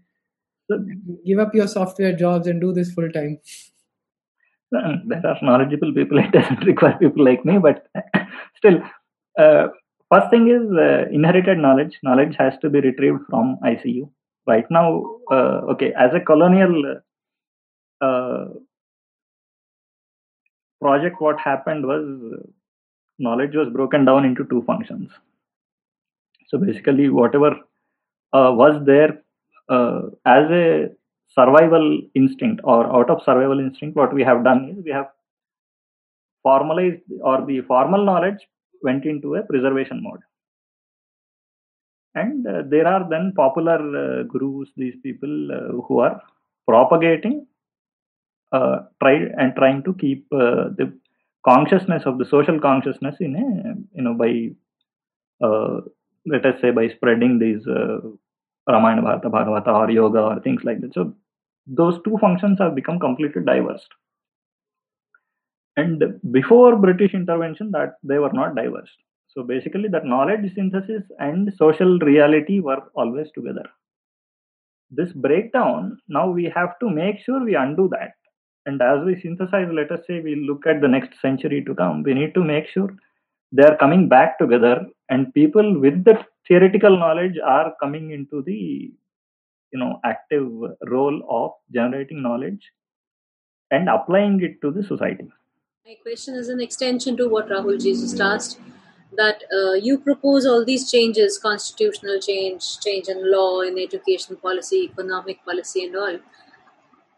give 1.26 1.40
up 1.40 1.54
your 1.54 1.68
software 1.68 2.16
jobs 2.16 2.48
and 2.48 2.62
do 2.62 2.74
this 2.74 2.92
full 2.92 3.10
time. 3.12 3.40
There 4.72 5.22
are 5.26 5.38
knowledgeable 5.42 5.94
people 5.94 6.18
it 6.26 6.32
doesn't 6.32 6.66
require 6.66 6.98
people 6.98 7.24
like 7.24 7.46
me 7.46 7.60
but 7.60 7.88
still 8.58 8.82
uh, 9.38 9.68
first 10.12 10.30
thing 10.32 10.48
is 10.50 10.64
uh, 10.78 11.06
inherited 11.12 11.58
knowledge. 11.58 12.00
Knowledge 12.04 12.36
has 12.40 12.54
to 12.62 12.70
be 12.70 12.82
retrieved 12.82 13.22
from 13.30 13.58
icu 13.64 14.10
right 14.48 14.66
now 14.72 14.88
uh, 15.32 15.62
okay 15.74 15.94
as 15.98 16.12
a 16.14 16.20
colonial 16.20 16.84
uh, 16.92 17.00
project 20.82 21.22
what 21.22 21.40
happened 21.40 21.86
was 21.86 22.06
knowledge 23.20 23.56
was 23.56 23.70
broken 23.70 24.06
down 24.06 24.26
into 24.26 24.46
two 24.46 24.64
functions. 24.64 25.10
So 26.48 26.58
basically 26.58 27.10
whatever 27.10 27.52
uh, 28.34 28.52
was 28.62 28.82
there 28.86 29.22
uh, 29.70 30.02
as 30.26 30.50
a 30.52 30.90
survival 31.30 32.02
instinct 32.16 32.62
or 32.64 32.82
out 32.96 33.10
of 33.10 33.24
survival 33.24 33.60
instinct 33.60 33.96
what 33.96 34.14
we 34.14 34.24
have 34.24 34.44
done 34.44 34.70
is 34.70 34.84
we 34.84 34.92
have 34.92 35.08
formalized 36.44 37.02
or 37.22 37.46
the 37.46 37.62
formal 37.62 38.06
knowledge 38.06 38.42
went 38.82 39.06
into 39.06 39.36
a 39.36 39.44
preservation 39.44 40.04
mode. 40.04 40.20
And 42.16 42.46
uh, 42.46 42.62
there 42.68 42.88
are 42.88 43.08
then 43.10 43.34
popular 43.36 43.80
uh, 44.02 44.24
gurus 44.24 44.70
these 44.78 44.96
people 45.02 45.52
uh, 45.52 45.82
who 45.88 46.00
are 46.00 46.22
propagating 46.68 47.48
try 49.02 49.16
and 49.38 49.56
trying 49.56 49.84
to 49.84 49.94
keep 49.94 50.26
uh, 50.32 50.70
the 50.78 50.94
consciousness 51.46 52.04
of 52.06 52.18
the 52.18 52.26
social 52.26 52.60
consciousness 52.60 53.16
in 53.20 53.36
a 53.36 53.98
you 53.98 54.04
know 54.04 54.14
by 54.14 54.50
uh, 55.46 55.82
let 56.26 56.46
us 56.46 56.60
say 56.62 56.72
by 56.72 56.88
spreading 56.90 57.40
these 57.40 57.66
uh, 57.68 58.00
Ramayana 58.68 59.02
Bharata 59.02 59.30
Bhagavata 59.30 59.68
or 59.68 59.92
yoga 59.92 60.20
or 60.20 60.40
things 60.40 60.62
like 60.64 60.80
that. 60.82 60.94
So 60.94 61.14
those 61.68 62.00
two 62.06 62.18
functions 62.20 62.60
have 62.60 62.76
become 62.76 63.00
completely 63.00 63.44
diverse. 63.44 63.86
And 65.76 66.04
before 66.32 66.78
British 66.78 67.14
intervention, 67.14 67.72
that 67.72 67.96
they 68.04 68.20
were 68.20 68.32
not 68.32 68.56
diverse. 68.56 68.90
So 69.28 69.44
basically, 69.44 69.90
that 69.90 70.06
knowledge 70.06 70.54
synthesis 70.54 71.04
and 71.20 71.52
social 71.58 71.98
reality 72.00 72.60
were 72.60 72.84
always 72.96 73.28
together. 73.34 73.66
This 74.92 75.12
breakdown, 75.12 75.98
now 76.08 76.30
we 76.30 76.46
have 76.56 76.78
to 76.80 76.90
make 76.90 77.20
sure 77.26 77.44
we 77.44 77.56
undo 77.56 77.90
that 77.90 78.14
and 78.66 78.82
as 78.82 79.06
we 79.06 79.20
synthesize, 79.22 79.68
let 79.72 79.92
us 79.92 80.00
say 80.08 80.22
we 80.22 80.36
look 80.36 80.66
at 80.66 80.82
the 80.82 80.88
next 80.88 81.20
century 81.22 81.64
to 81.66 81.76
come, 81.76 82.04
we 82.04 82.14
need 82.14 82.34
to 82.34 82.44
make 82.44 82.68
sure 82.68 82.90
they 83.52 83.64
are 83.64 83.78
coming 83.78 84.08
back 84.08 84.40
together 84.40 84.86
and 85.10 85.34
people 85.34 85.80
with 85.80 86.04
the 86.04 86.18
theoretical 86.48 86.98
knowledge 86.98 87.36
are 87.46 87.74
coming 87.82 88.12
into 88.12 88.42
the 88.42 88.92
you 89.72 89.80
know 89.80 90.00
active 90.04 90.48
role 90.88 91.22
of 91.30 91.52
generating 91.74 92.22
knowledge 92.22 92.72
and 93.72 93.90
applying 93.90 94.42
it 94.42 94.62
to 94.62 94.72
the 94.72 94.84
society. 94.84 95.28
My 95.86 95.96
question 96.02 96.36
is 96.36 96.50
an 96.50 96.62
extension 96.62 97.18
to 97.18 97.28
what 97.28 97.50
Rahul 97.50 97.82
ji 97.82 97.94
just 97.94 98.20
asked. 98.20 98.60
That 99.16 99.44
uh, 99.56 99.74
you 99.74 100.00
propose 100.00 100.48
all 100.48 100.66
these 100.66 100.90
changes, 100.90 101.38
constitutional 101.38 102.20
change, 102.20 102.80
change 102.80 103.10
in 103.10 103.32
law, 103.32 103.62
in 103.62 103.78
education 103.78 104.38
policy, 104.38 104.90
economic 104.92 105.46
policy, 105.46 105.84
and 105.86 105.96
all 105.96 106.18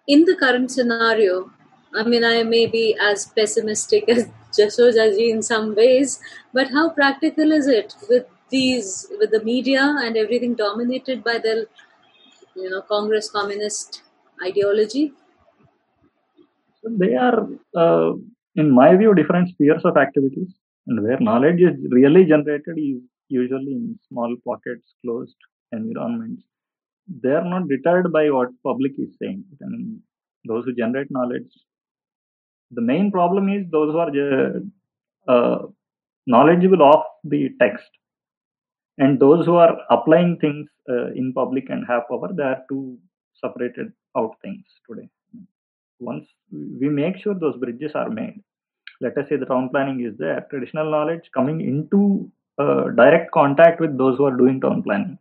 in 0.08 0.26
the 0.26 0.36
current 0.36 0.72
scenario, 0.72 1.52
I 1.94 2.04
mean, 2.04 2.24
I 2.24 2.44
may 2.44 2.68
be 2.68 2.98
as 3.02 3.26
pessimistic 3.28 4.08
as 4.10 4.28
Jasojaji 4.58 5.30
in 5.30 5.42
some 5.42 5.76
ways, 5.76 6.20
but 6.54 6.70
how 6.70 6.90
practical 6.90 7.52
is 7.52 7.68
it 7.68 7.96
with 8.10 8.26
these, 8.50 9.08
with 9.20 9.32
the 9.32 9.44
media 9.44 9.98
and 10.02 10.18
everything 10.18 10.56
dominated 10.56 11.24
by 11.24 11.38
the, 11.40 11.68
you 12.56 12.70
know, 12.70 12.82
Congress 12.82 13.30
communist 13.30 14.04
ideology? 14.46 15.14
They 16.84 17.16
are, 17.16 17.48
uh, 17.76 18.14
in 18.56 18.72
my 18.72 18.96
view, 18.96 19.16
different 19.16 19.50
spheres 19.50 19.84
of 19.86 19.98
activities, 19.98 20.54
and 20.88 21.02
where 21.04 21.20
knowledge 21.20 21.62
is 21.62 21.76
really 21.90 22.26
generated 22.26 22.78
is 22.78 23.02
usually 23.28 23.72
in 23.72 24.00
small 24.08 24.36
pockets, 24.46 24.94
closed 25.02 25.36
environments 25.72 26.44
they 27.08 27.30
are 27.30 27.44
not 27.44 27.68
deterred 27.68 28.12
by 28.12 28.30
what 28.30 28.50
public 28.64 28.94
is 28.98 29.10
saying. 29.22 29.44
Mean, 29.62 30.02
those 30.48 30.66
who 30.66 30.74
generate 30.74 31.10
knowledge. 31.12 31.48
The 32.72 32.82
main 32.82 33.12
problem 33.12 33.50
is 33.50 33.66
those 33.72 33.92
who 33.92 34.00
are 34.00 34.62
uh, 35.28 35.68
knowledgeable 36.26 36.84
of 36.84 37.04
the 37.24 37.50
text, 37.60 37.90
and 38.98 39.20
those 39.20 39.46
who 39.46 39.56
are 39.56 39.78
applying 39.90 40.38
things 40.40 40.68
uh, 40.90 41.12
in 41.14 41.34
public 41.34 41.70
and 41.70 41.86
have 41.88 42.08
power. 42.10 42.32
They 42.34 42.44
are 42.44 42.64
two 42.70 42.98
separated 43.36 43.92
out 44.18 44.36
things 44.42 44.66
today. 44.90 45.10
Once 46.00 46.26
we 46.52 46.90
make 46.90 47.18
sure 47.18 47.34
those 47.34 47.58
bridges 47.58 47.92
are 47.96 48.10
made, 48.10 48.42
let 49.02 49.18
us 49.18 49.30
say 49.30 49.36
the 49.36 49.46
town 49.46 49.70
planning 49.70 50.06
is 50.06 50.18
there, 50.18 50.46
traditional 50.50 50.90
knowledge 50.90 51.30
coming 51.34 51.62
into 51.62 52.32
uh, 52.58 52.90
direct 52.90 53.32
contact 53.32 53.80
with 53.80 53.98
those 53.98 54.18
who 54.18 54.26
are 54.26 54.38
doing 54.38 54.60
town 54.60 54.82
planning. 54.84 55.18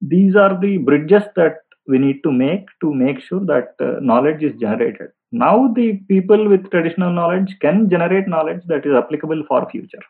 These 0.00 0.36
are 0.36 0.58
the 0.60 0.78
bridges 0.78 1.24
that 1.36 1.56
we 1.86 1.98
need 1.98 2.22
to 2.22 2.30
make 2.30 2.66
to 2.82 2.94
make 2.94 3.20
sure 3.20 3.40
that 3.40 3.74
uh, 3.80 3.98
knowledge 4.00 4.42
is 4.42 4.54
generated. 4.60 5.08
Now 5.32 5.72
the 5.74 5.94
people 6.08 6.48
with 6.48 6.70
traditional 6.70 7.12
knowledge 7.12 7.56
can 7.60 7.88
generate 7.90 8.28
knowledge 8.28 8.62
that 8.66 8.86
is 8.86 8.94
applicable 8.94 9.44
for 9.48 9.68
future. 9.70 10.02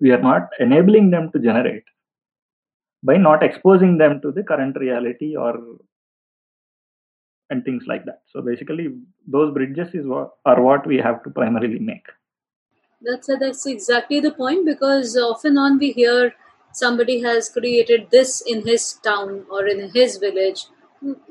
We 0.00 0.10
are 0.10 0.20
not 0.20 0.48
enabling 0.60 1.10
them 1.10 1.30
to 1.32 1.38
generate 1.38 1.84
by 3.02 3.16
not 3.16 3.42
exposing 3.42 3.98
them 3.98 4.20
to 4.20 4.30
the 4.32 4.42
current 4.42 4.76
reality 4.78 5.36
or 5.36 5.58
and 7.50 7.64
things 7.64 7.84
like 7.86 8.04
that. 8.04 8.22
So 8.32 8.42
basically, 8.42 8.88
those 9.26 9.54
bridges 9.54 9.94
is 9.94 10.04
what 10.04 10.30
are 10.44 10.60
what 10.60 10.86
we 10.86 10.96
have 10.96 11.22
to 11.24 11.30
primarily 11.30 11.78
make. 11.78 12.06
That's 13.02 13.28
that's 13.40 13.66
exactly 13.66 14.20
the 14.20 14.32
point 14.32 14.66
because 14.66 15.16
often 15.16 15.58
on 15.58 15.78
we 15.78 15.92
hear 15.92 16.34
somebody 16.82 17.20
has 17.22 17.48
created 17.48 18.08
this 18.10 18.40
in 18.54 18.66
his 18.66 18.84
town 19.04 19.44
or 19.50 19.66
in 19.66 19.90
his 19.90 20.16
village. 20.18 20.66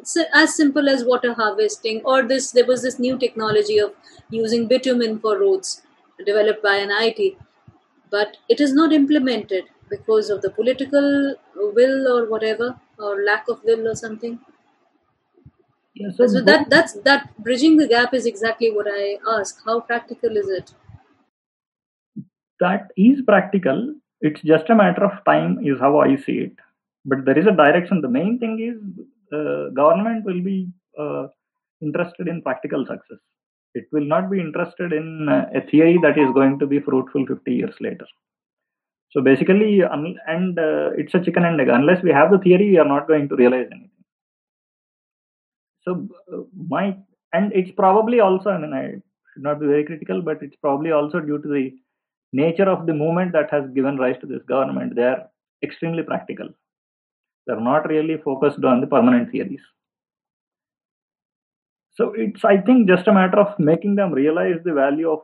So 0.04 0.24
as 0.34 0.56
simple 0.56 0.90
as 0.90 1.04
water 1.04 1.34
harvesting, 1.34 2.02
or 2.04 2.24
this 2.24 2.52
there 2.52 2.66
was 2.66 2.82
this 2.84 3.00
new 3.00 3.18
technology 3.18 3.78
of 3.80 3.94
using 4.30 4.68
bitumen 4.68 5.20
for 5.20 5.38
roads 5.40 5.82
developed 6.26 6.64
by 6.64 6.76
an 6.78 6.90
IIT, 6.90 7.38
but 8.10 8.38
it 8.50 8.60
is 8.60 8.74
not 8.74 8.94
implemented 8.94 9.66
because 9.90 10.30
of 10.30 10.42
the 10.42 10.50
political 10.50 11.36
will 11.80 12.08
or 12.16 12.26
whatever 12.30 12.76
or 12.98 13.24
lack 13.24 13.48
of 13.48 13.64
will 13.64 13.88
or 13.88 13.96
something. 13.96 14.40
Yeah, 15.94 16.10
so, 16.16 16.28
So 16.28 16.42
that 16.42 16.70
that's 16.70 16.94
that 17.10 17.30
bridging 17.38 17.78
the 17.78 17.88
gap 17.88 18.14
is 18.14 18.26
exactly 18.26 18.72
what 18.72 18.88
I 18.90 19.18
ask. 19.38 19.64
How 19.66 19.80
practical 19.80 20.38
is 20.38 20.50
it? 20.50 20.74
that 22.60 22.92
is 22.98 23.22
practical. 23.22 23.96
It's 24.28 24.42
just 24.42 24.70
a 24.70 24.76
matter 24.76 25.04
of 25.06 25.24
time, 25.26 25.60
is 25.64 25.80
how 25.80 26.00
I 26.00 26.16
see 26.16 26.38
it. 26.46 26.54
But 27.06 27.26
there 27.26 27.38
is 27.38 27.46
a 27.46 27.52
direction. 27.64 28.02
The 28.02 28.10
main 28.10 28.40
thing 28.40 28.56
is 28.70 28.78
uh, 29.38 29.70
government 29.70 30.26
will 30.26 30.42
be 30.42 30.68
uh, 31.00 31.28
interested 31.82 32.28
in 32.28 32.42
practical 32.42 32.86
success. 32.86 33.20
It 33.76 33.86
will 33.92 34.08
not 34.14 34.32
be 34.32 34.40
interested 34.40 34.94
in 34.94 35.28
uh, 35.30 35.46
a 35.54 35.62
theory 35.70 36.00
that 36.02 36.18
is 36.18 36.32
going 36.34 36.58
to 36.60 36.66
be 36.66 36.80
fruitful 36.80 37.28
50 37.28 37.54
years 37.54 37.76
later. 37.80 38.08
So 39.12 39.22
basically, 39.22 39.82
and 39.82 40.60
uh, 40.60 40.90
it's 40.98 41.14
a 41.14 41.22
chicken 41.22 41.46
and 41.46 41.62
egg. 41.62 41.70
Unless 41.70 42.02
we 42.02 42.12
have 42.12 42.32
the 42.32 42.40
theory, 42.40 42.72
we 42.72 42.80
are 42.80 42.92
not 42.96 43.08
going 43.08 43.30
to 43.30 43.36
realize 43.36 43.68
anything. 43.72 43.92
So 45.84 46.08
uh, 46.34 46.44
my 46.74 46.98
and 47.34 47.54
it's 47.54 47.72
probably 47.72 48.20
also. 48.22 48.50
I 48.50 48.58
mean, 48.58 48.74
I 48.74 48.86
should 49.34 49.44
not 49.44 49.60
be 49.60 49.68
very 49.68 49.86
critical, 49.86 50.22
but 50.22 50.42
it's 50.42 50.56
probably 50.56 50.92
also 50.92 51.20
due 51.20 51.42
to 51.42 51.48
the 51.48 51.72
nature 52.44 52.70
of 52.70 52.86
the 52.86 52.94
movement 52.94 53.32
that 53.34 53.52
has 53.52 53.70
given 53.74 53.98
rise 53.98 54.18
to 54.22 54.28
this 54.28 54.44
government. 54.44 54.96
They 54.96 55.04
are 55.04 55.30
extremely 55.64 56.04
practical. 56.04 56.50
They're 57.48 57.62
not 57.62 57.88
really 57.90 58.18
focused 58.18 58.64
on 58.64 58.82
the 58.82 58.88
permanent 58.88 59.32
theories. 59.32 59.62
So 61.96 62.14
it's, 62.16 62.44
I 62.44 62.58
think, 62.58 62.88
just 62.88 63.08
a 63.08 63.14
matter 63.14 63.40
of 63.40 63.58
making 63.58 63.96
them 63.96 64.12
realize 64.12 64.60
the 64.64 64.74
value 64.74 65.10
of 65.12 65.22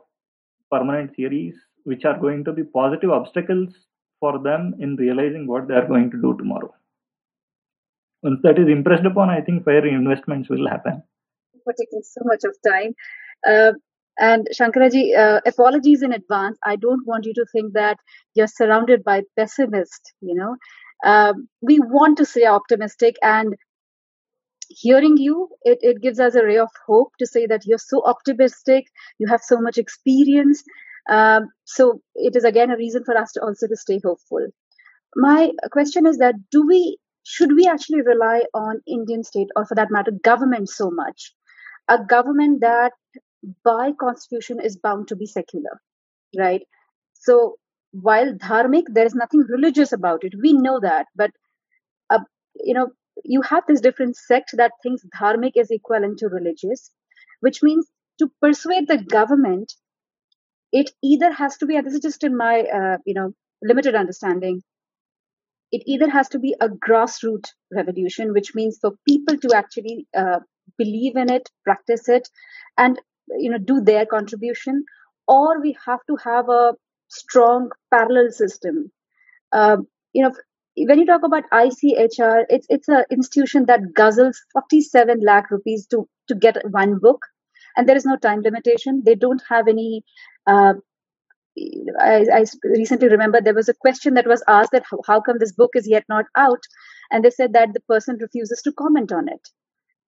permanent 0.70 1.14
theories, 1.14 1.54
which 1.84 2.04
are 2.04 2.18
going 2.18 2.44
to 2.44 2.52
be 2.52 2.64
positive 2.64 3.10
obstacles 3.10 3.74
for 4.20 4.38
them 4.38 4.74
in 4.80 4.96
realizing 4.96 5.46
what 5.46 5.68
they 5.68 5.74
are 5.74 5.86
going 5.86 6.10
to 6.10 6.16
do 6.20 6.36
tomorrow. 6.38 6.72
Once 8.22 8.40
that 8.42 8.58
is 8.58 8.68
impressed 8.68 9.04
upon, 9.04 9.30
I 9.30 9.40
think 9.40 9.64
fair 9.64 9.86
investments 9.86 10.48
will 10.48 10.68
happen. 10.68 11.02
for 11.64 11.72
taking 11.74 12.02
so 12.02 12.20
much 12.24 12.42
of 12.44 12.56
time. 12.66 12.94
Uh, 13.48 13.72
and 14.18 14.48
Shankaraji, 14.58 15.16
uh, 15.16 15.40
apologies 15.46 16.02
in 16.02 16.12
advance. 16.12 16.58
I 16.64 16.76
don't 16.76 17.06
want 17.06 17.26
you 17.26 17.34
to 17.34 17.46
think 17.52 17.72
that 17.74 17.98
you're 18.34 18.46
surrounded 18.46 19.04
by 19.04 19.22
pessimists. 19.36 20.12
You 20.20 20.34
know, 20.34 20.56
um, 21.04 21.48
we 21.60 21.78
want 21.80 22.18
to 22.18 22.24
stay 22.26 22.46
optimistic, 22.46 23.16
and 23.22 23.54
hearing 24.68 25.16
you, 25.16 25.48
it, 25.62 25.78
it 25.82 26.00
gives 26.02 26.20
us 26.20 26.34
a 26.34 26.44
ray 26.44 26.58
of 26.58 26.70
hope 26.86 27.12
to 27.18 27.26
say 27.26 27.46
that 27.46 27.62
you're 27.66 27.78
so 27.78 28.02
optimistic. 28.04 28.86
You 29.18 29.26
have 29.28 29.42
so 29.42 29.60
much 29.60 29.78
experience. 29.78 30.62
Um, 31.10 31.48
so 31.64 32.00
it 32.14 32.36
is 32.36 32.44
again 32.44 32.70
a 32.70 32.76
reason 32.76 33.04
for 33.04 33.16
us 33.16 33.32
to 33.32 33.42
also 33.42 33.66
to 33.66 33.76
stay 33.76 34.00
hopeful. 34.04 34.46
My 35.16 35.50
question 35.72 36.06
is 36.06 36.18
that 36.18 36.36
do 36.50 36.66
we 36.66 36.98
should 37.24 37.54
we 37.54 37.66
actually 37.68 38.02
rely 38.02 38.42
on 38.54 38.80
Indian 38.86 39.24
state 39.24 39.48
or 39.56 39.64
for 39.66 39.74
that 39.76 39.90
matter 39.90 40.12
government 40.24 40.68
so 40.68 40.90
much? 40.90 41.34
A 41.88 41.98
government 42.04 42.60
that 42.62 42.92
by 43.64 43.92
constitution 44.00 44.60
is 44.60 44.76
bound 44.76 45.08
to 45.08 45.16
be 45.16 45.26
secular, 45.26 45.80
right? 46.38 46.62
So 47.14 47.56
while 47.92 48.32
dharmic, 48.34 48.84
there 48.88 49.06
is 49.06 49.14
nothing 49.14 49.40
religious 49.48 49.92
about 49.92 50.24
it. 50.24 50.34
We 50.40 50.52
know 50.52 50.80
that, 50.80 51.06
but 51.14 51.30
uh, 52.10 52.20
you 52.54 52.74
know, 52.74 52.88
you 53.24 53.42
have 53.42 53.64
this 53.66 53.80
different 53.80 54.16
sect 54.16 54.50
that 54.56 54.72
thinks 54.82 55.04
dharmic 55.18 55.52
is 55.56 55.70
equivalent 55.70 56.18
to 56.18 56.28
religious, 56.28 56.90
which 57.40 57.62
means 57.62 57.86
to 58.18 58.30
persuade 58.40 58.88
the 58.88 58.98
government, 58.98 59.72
it 60.72 60.90
either 61.02 61.30
has 61.32 61.56
to 61.58 61.66
be, 61.66 61.80
this 61.80 61.94
is 61.94 62.00
just 62.00 62.24
in 62.24 62.36
my 62.36 62.60
uh, 62.60 62.96
you 63.04 63.14
know 63.14 63.32
limited 63.62 63.94
understanding, 63.94 64.62
it 65.70 65.82
either 65.86 66.08
has 66.10 66.28
to 66.30 66.38
be 66.38 66.54
a 66.60 66.68
grassroots 66.68 67.50
revolution, 67.72 68.32
which 68.32 68.54
means 68.54 68.78
for 68.80 68.92
people 69.06 69.36
to 69.38 69.54
actually 69.54 70.06
uh, 70.16 70.40
believe 70.78 71.16
in 71.16 71.32
it, 71.32 71.48
practice 71.64 72.08
it, 72.08 72.28
and 72.76 72.98
you 73.38 73.50
know 73.50 73.58
do 73.58 73.80
their 73.80 74.06
contribution, 74.06 74.84
or 75.28 75.60
we 75.60 75.76
have 75.86 76.00
to 76.08 76.16
have 76.24 76.48
a 76.48 76.74
strong 77.08 77.70
parallel 77.92 78.30
system. 78.30 78.90
Um, 79.52 79.86
you 80.12 80.22
know, 80.22 80.32
when 80.76 80.98
you 80.98 81.06
talk 81.06 81.22
about 81.24 81.44
ICHR, 81.52 82.44
it's 82.48 82.66
it's 82.70 82.88
an 82.88 83.04
institution 83.10 83.66
that 83.66 83.94
guzzles 83.96 84.36
47 84.52 85.20
lakh 85.22 85.50
rupees 85.50 85.86
to 85.88 86.08
to 86.28 86.34
get 86.34 86.58
one 86.70 86.98
book, 86.98 87.20
and 87.76 87.88
there 87.88 87.96
is 87.96 88.06
no 88.06 88.16
time 88.16 88.42
limitation. 88.42 89.02
They 89.04 89.14
don't 89.14 89.42
have 89.48 89.68
any. 89.68 90.04
Uh, 90.46 90.74
I, 92.00 92.24
I 92.32 92.44
recently 92.64 93.08
remember 93.08 93.40
there 93.40 93.54
was 93.54 93.68
a 93.68 93.74
question 93.74 94.14
that 94.14 94.26
was 94.26 94.42
asked 94.48 94.72
that 94.72 94.84
how, 94.90 95.00
how 95.06 95.20
come 95.20 95.38
this 95.38 95.52
book 95.52 95.70
is 95.74 95.88
yet 95.88 96.04
not 96.08 96.24
out, 96.36 96.62
and 97.10 97.24
they 97.24 97.30
said 97.30 97.52
that 97.52 97.74
the 97.74 97.80
person 97.80 98.16
refuses 98.20 98.62
to 98.62 98.72
comment 98.72 99.12
on 99.12 99.28
it. 99.28 99.48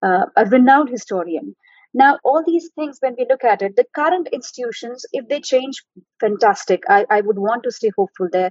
Uh, 0.03 0.27
a 0.36 0.47
renowned 0.47 0.89
historian. 0.91 1.55
Now, 1.97 2.19
all 2.25 2.43
these 2.45 2.71
things, 2.75 2.99
when 3.01 3.15
we 3.16 3.25
look 3.31 3.45
at 3.45 3.62
it, 3.62 3.77
the 3.77 3.87
current 3.95 4.29
institutions, 4.33 5.07
if 5.12 5.29
they 5.29 5.41
change, 5.41 5.83
fantastic. 6.21 6.83
I, 6.89 7.07
I 7.09 7.21
would 7.21 7.39
want 7.39 7.62
to 7.62 7.71
stay 7.71 7.93
hopeful 7.97 8.29
there. 8.33 8.51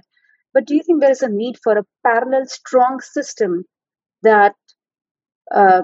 But 0.54 0.66
do 0.66 0.74
you 0.74 0.82
think 0.82 1.00
there 1.00 1.10
is 1.10 1.22
a 1.22 1.28
need 1.28 1.58
for 1.62 1.76
a 1.76 1.84
parallel, 2.06 2.46
strong 2.46 3.00
system 3.00 3.64
that 4.22 4.54
uh, 5.54 5.82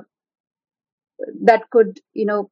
that 1.43 1.69
could, 1.71 2.01
you 2.15 2.25
know, 2.25 2.51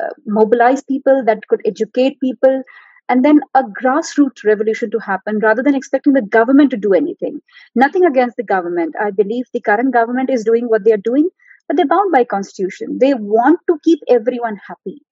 uh, 0.00 0.14
mobilize 0.24 0.82
people, 0.82 1.22
that 1.26 1.46
could 1.48 1.60
educate 1.66 2.18
people, 2.20 2.62
and 3.08 3.24
then 3.24 3.40
a 3.54 3.64
grassroots 3.64 4.44
revolution 4.44 4.90
to 4.92 4.98
happen 4.98 5.40
rather 5.40 5.62
than 5.62 5.74
expecting 5.74 6.14
the 6.14 6.22
government 6.22 6.70
to 6.70 6.76
do 6.76 6.94
anything? 6.94 7.40
Nothing 7.74 8.06
against 8.06 8.36
the 8.36 8.44
government. 8.44 8.94
I 8.98 9.10
believe 9.10 9.44
the 9.52 9.60
current 9.60 9.92
government 9.92 10.30
is 10.30 10.44
doing 10.44 10.68
what 10.68 10.84
they 10.84 10.92
are 10.92 10.96
doing, 10.96 11.28
but 11.68 11.76
they're 11.76 11.86
bound 11.86 12.12
by 12.12 12.24
constitution. 12.24 12.98
They 13.00 13.14
want 13.14 13.60
to 13.68 13.78
keep 13.84 14.00
everyone 14.08 14.58
happy, 14.66 15.02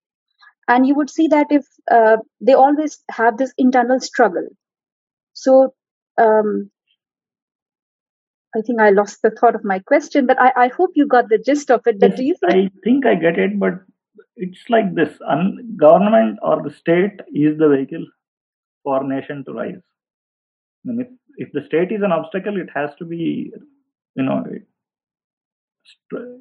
and 0.69 0.87
you 0.87 0.95
would 0.95 1.11
see 1.11 1.29
that 1.29 1.49
if 1.51 1.67
uh, 1.91 2.19
they 2.41 2.55
always 2.55 2.99
have 3.11 3.39
this 3.39 3.53
internal 3.59 4.01
struggle. 4.01 4.49
So 5.33 5.75
um, 6.19 6.71
I 8.57 8.61
think 8.61 8.81
I 8.81 8.91
lost 8.91 9.23
the 9.23 9.31
thought 9.31 9.55
of 9.55 9.65
my 9.65 9.81
question, 9.81 10.27
but 10.27 10.41
I, 10.41 10.53
I 10.57 10.69
hope 10.69 10.93
you 10.95 11.07
got 11.07 11.29
the 11.29 11.39
gist 11.39 11.71
of 11.71 11.83
it. 11.87 11.99
But 11.99 12.11
Yes, 12.11 12.19
do 12.19 12.25
you 12.25 12.37
think 12.41 12.53
I 12.53 12.71
think 12.85 13.07
I 13.07 13.15
get 13.17 13.39
it, 13.39 13.59
but 13.59 13.75
it's 14.37 14.65
like 14.69 14.95
this: 14.95 15.19
Un- 15.29 15.77
government 15.77 16.39
or 16.43 16.63
the 16.63 16.71
state 16.71 17.21
is 17.35 17.59
the 17.59 17.69
vehicle 17.69 18.07
for 18.83 19.03
nation 19.05 19.45
to 19.47 19.53
rise. 19.53 19.83
I 20.89 20.93
mean, 20.93 21.01
if 21.01 21.09
if 21.49 21.53
the 21.53 21.65
state 21.67 21.93
is 21.93 22.03
an 22.03 22.13
obstacle, 22.13 22.61
it 22.61 22.69
has 22.75 22.95
to 22.97 23.05
be, 23.05 23.53
you 24.15 24.23
know, 24.23 24.45
it, 24.51 24.63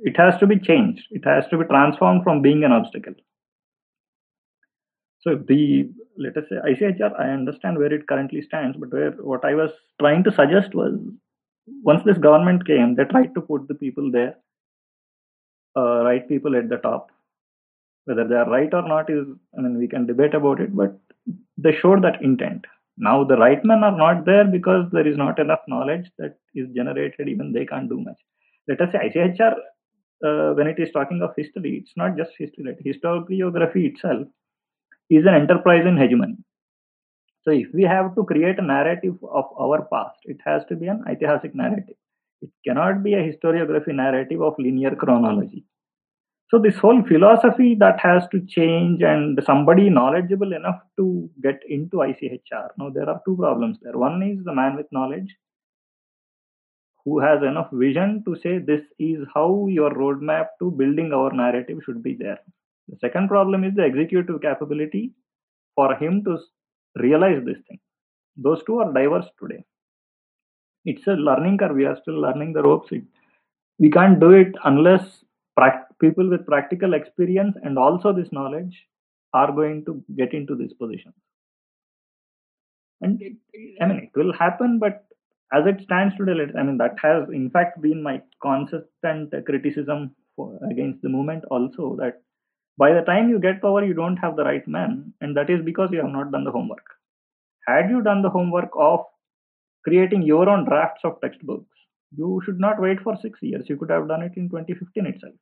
it 0.03 0.17
has 0.17 0.37
to 0.39 0.47
be 0.47 0.59
changed. 0.59 1.05
It 1.11 1.25
has 1.25 1.47
to 1.49 1.57
be 1.57 1.65
transformed 1.65 2.23
from 2.23 2.41
being 2.41 2.63
an 2.63 2.71
obstacle. 2.71 3.13
So 5.21 5.35
the 5.35 5.89
let 6.17 6.37
us 6.37 6.43
say 6.49 6.55
ICHR, 6.55 7.19
I 7.19 7.29
understand 7.29 7.77
where 7.77 7.93
it 7.93 8.07
currently 8.07 8.41
stands, 8.41 8.77
but 8.77 8.91
where 8.91 9.11
what 9.11 9.45
I 9.45 9.55
was 9.55 9.71
trying 9.99 10.23
to 10.25 10.31
suggest 10.31 10.75
was 10.75 10.93
once 11.81 12.03
this 12.03 12.17
government 12.17 12.67
came, 12.67 12.95
they 12.95 13.05
tried 13.05 13.33
to 13.35 13.41
put 13.41 13.67
the 13.67 13.75
people 13.75 14.11
there, 14.11 14.35
uh, 15.77 16.03
right 16.03 16.27
people 16.27 16.55
at 16.55 16.69
the 16.69 16.77
top. 16.77 17.09
Whether 18.05 18.27
they 18.27 18.35
are 18.35 18.49
right 18.49 18.73
or 18.73 18.85
not 18.85 19.09
is, 19.09 19.25
I 19.57 19.61
mean, 19.61 19.77
we 19.77 19.87
can 19.87 20.05
debate 20.05 20.33
about 20.33 20.59
it, 20.59 20.75
but 20.75 20.99
they 21.57 21.73
showed 21.73 22.03
that 22.03 22.21
intent. 22.21 22.65
Now 22.97 23.23
the 23.23 23.37
right 23.37 23.63
men 23.63 23.83
are 23.83 23.97
not 23.97 24.25
there 24.25 24.43
because 24.43 24.85
there 24.91 25.07
is 25.07 25.17
not 25.17 25.39
enough 25.39 25.61
knowledge 25.67 26.11
that 26.19 26.37
is 26.53 26.67
generated. 26.75 27.29
Even 27.29 27.53
they 27.53 27.65
can't 27.65 27.89
do 27.89 27.99
much. 28.01 28.17
Let 28.68 28.81
us 28.81 28.90
say 28.91 29.10
ICHR, 29.10 29.53
uh, 30.26 30.53
when 30.53 30.68
it 30.68 30.80
is 30.80 30.90
talking 30.91 31.22
of 31.22 31.31
history, 31.35 31.81
it's 31.81 31.94
not 31.98 32.15
just 32.18 32.31
history. 32.38 32.64
Like 32.65 32.80
historiography 32.80 33.91
itself 33.94 34.27
is 35.10 35.26
an 35.26 35.34
enterprise 35.34 35.85
in 35.85 35.98
hegemony. 35.98 36.38
So 37.44 37.52
if 37.52 37.68
we 37.73 37.84
have 37.84 38.15
to 38.15 38.23
create 38.23 38.57
a 38.57 38.61
narrative 38.61 39.15
of 39.30 39.45
our 39.60 39.85
past, 39.91 40.18
it 40.23 40.38
has 40.45 40.64
to 40.69 40.76
be 40.76 40.88
an 40.88 41.03
Aitihasik 41.10 41.53
narrative. 41.53 41.95
It 42.41 42.49
cannot 42.65 43.03
be 43.03 43.14
a 43.15 43.18
historiography 43.18 43.94
narrative 43.94 44.41
of 44.41 44.56
linear 44.57 44.95
chronology. 44.95 45.65
So 46.49 46.60
this 46.60 46.77
whole 46.77 47.02
philosophy 47.03 47.76
that 47.80 47.99
has 47.99 48.27
to 48.31 48.40
change 48.45 49.02
and 49.02 49.40
somebody 49.44 49.90
knowledgeable 49.90 50.53
enough 50.53 50.80
to 50.98 51.30
get 51.41 51.60
into 51.68 51.98
ICHR. 51.98 52.69
Now 52.77 52.90
there 52.90 53.10
are 53.10 53.22
two 53.26 53.35
problems 53.35 53.77
there. 53.81 53.98
One 53.98 54.22
is 54.22 54.44
the 54.45 54.53
man 54.53 54.76
with 54.76 54.85
knowledge 54.91 55.35
who 57.05 57.19
has 57.19 57.41
enough 57.43 57.69
vision 57.71 58.23
to 58.25 58.35
say 58.41 58.59
this 58.59 58.81
is 58.99 59.19
how 59.34 59.67
your 59.69 59.91
roadmap 59.91 60.47
to 60.59 60.71
building 60.71 61.11
our 61.13 61.31
narrative 61.34 61.80
should 61.85 62.01
be 62.01 62.15
there. 62.15 62.39
The 62.88 62.97
second 62.99 63.27
problem 63.27 63.63
is 63.63 63.73
the 63.75 63.84
executive 63.84 64.41
capability 64.41 65.11
for 65.75 65.95
him 65.95 66.23
to 66.25 66.38
realize 66.95 67.43
this 67.45 67.57
thing. 67.67 67.80
Those 68.38 68.63
two 68.65 68.80
are 68.80 68.91
diverse 68.93 69.25
today. 69.41 69.63
It's 70.85 71.05
a 71.07 71.11
learning 71.11 71.57
curve. 71.57 71.75
We 71.75 71.85
are 71.85 71.97
still 72.01 72.19
learning 72.19 72.53
the 72.53 72.63
ropes. 72.63 72.91
we 73.80 73.89
can't 73.89 74.19
do 74.19 74.31
it 74.31 74.53
unless 74.63 75.23
people 75.99 76.30
with 76.30 76.45
practical 76.45 76.93
experience 76.93 77.55
and 77.63 77.77
also 77.77 78.11
this 78.13 78.31
knowledge 78.31 78.88
are 79.34 79.51
going 79.51 79.85
to 79.85 80.03
get 80.17 80.34
into 80.34 80.55
this 80.55 80.73
position. 80.73 81.13
And 83.01 83.21
it, 83.21 83.34
I 83.81 83.85
mean, 83.85 83.97
it 83.97 84.17
will 84.17 84.34
happen, 84.34 84.80
but 84.80 85.05
as 85.51 85.65
it 85.67 85.83
stands 85.83 86.15
today, 86.17 86.51
I 86.57 86.63
mean, 86.63 86.77
that 86.77 86.95
has 87.01 87.29
in 87.31 87.49
fact 87.49 87.81
been 87.81 88.01
my 88.01 88.21
consistent 88.41 89.33
criticism 89.45 90.15
for, 90.35 90.59
against 90.69 91.01
the 91.01 91.09
movement 91.09 91.43
also 91.51 91.95
that 91.99 92.21
by 92.77 92.91
the 92.93 93.01
time 93.01 93.29
you 93.29 93.39
get 93.39 93.61
power, 93.61 93.83
you 93.83 93.93
don't 93.93 94.17
have 94.17 94.35
the 94.35 94.43
right 94.43 94.67
man, 94.67 95.13
and 95.21 95.37
that 95.37 95.49
is 95.49 95.63
because 95.63 95.89
you 95.91 95.99
have 95.99 96.11
not 96.11 96.31
done 96.31 96.43
the 96.43 96.51
homework. 96.51 96.85
Had 97.67 97.89
you 97.89 98.01
done 98.01 98.21
the 98.21 98.29
homework 98.29 98.71
of 98.77 99.01
creating 99.83 100.23
your 100.23 100.49
own 100.49 100.65
drafts 100.65 101.01
of 101.03 101.19
textbooks, 101.21 101.77
you 102.15 102.41
should 102.45 102.59
not 102.59 102.81
wait 102.81 102.99
for 103.01 103.15
six 103.21 103.39
years. 103.41 103.65
You 103.69 103.77
could 103.77 103.91
have 103.91 104.07
done 104.07 104.23
it 104.23 104.33
in 104.35 104.49
2015 104.49 105.05
itself. 105.05 105.33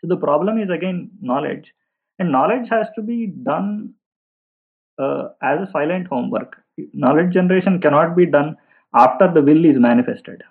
So 0.00 0.08
the 0.08 0.16
problem 0.16 0.58
is 0.60 0.70
again 0.70 1.10
knowledge, 1.20 1.72
and 2.18 2.32
knowledge 2.32 2.68
has 2.70 2.88
to 2.96 3.02
be 3.02 3.28
done 3.28 3.94
uh, 4.98 5.28
as 5.42 5.60
a 5.60 5.70
silent 5.72 6.08
homework. 6.08 6.56
Knowledge 6.92 7.32
generation 7.32 7.80
cannot 7.80 8.16
be 8.16 8.26
done 8.26 8.56
after 8.94 9.30
the 9.32 9.42
will 9.42 9.64
is 9.64 9.78
manifested. 9.78 10.42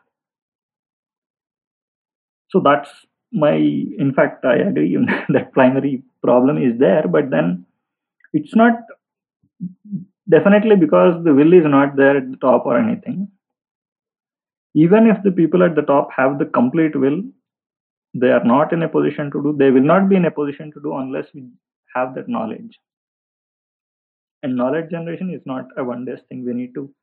So 2.49 2.59
that's 2.59 2.89
my 3.31 3.53
in 3.53 4.13
fact 4.13 4.45
i 4.45 4.55
agree 4.55 4.97
that 5.29 5.51
primary 5.53 6.03
problem 6.21 6.57
is 6.57 6.77
there 6.79 7.07
but 7.07 7.29
then 7.29 7.65
it's 8.33 8.55
not 8.55 8.73
definitely 10.29 10.75
because 10.75 11.23
the 11.23 11.33
will 11.33 11.53
is 11.53 11.65
not 11.65 11.95
there 11.95 12.17
at 12.17 12.29
the 12.29 12.37
top 12.37 12.65
or 12.65 12.77
anything 12.77 13.27
even 14.73 15.07
if 15.07 15.21
the 15.23 15.31
people 15.31 15.63
at 15.63 15.75
the 15.75 15.81
top 15.81 16.09
have 16.15 16.37
the 16.39 16.45
complete 16.45 16.95
will 16.95 17.21
they 18.13 18.31
are 18.31 18.43
not 18.43 18.73
in 18.73 18.83
a 18.83 18.89
position 18.89 19.31
to 19.31 19.41
do 19.41 19.55
they 19.57 19.71
will 19.71 19.89
not 19.93 20.09
be 20.09 20.15
in 20.15 20.25
a 20.25 20.31
position 20.39 20.71
to 20.71 20.81
do 20.81 20.95
unless 20.97 21.27
we 21.33 21.49
have 21.95 22.13
that 22.15 22.27
knowledge 22.27 22.77
and 24.43 24.55
knowledge 24.55 24.89
generation 24.89 25.33
is 25.33 25.41
not 25.45 25.65
a 25.77 25.83
one 25.83 26.05
day 26.05 26.15
thing. 26.29 26.45
We 26.45 26.53
need 26.53 26.73
to 26.75 26.93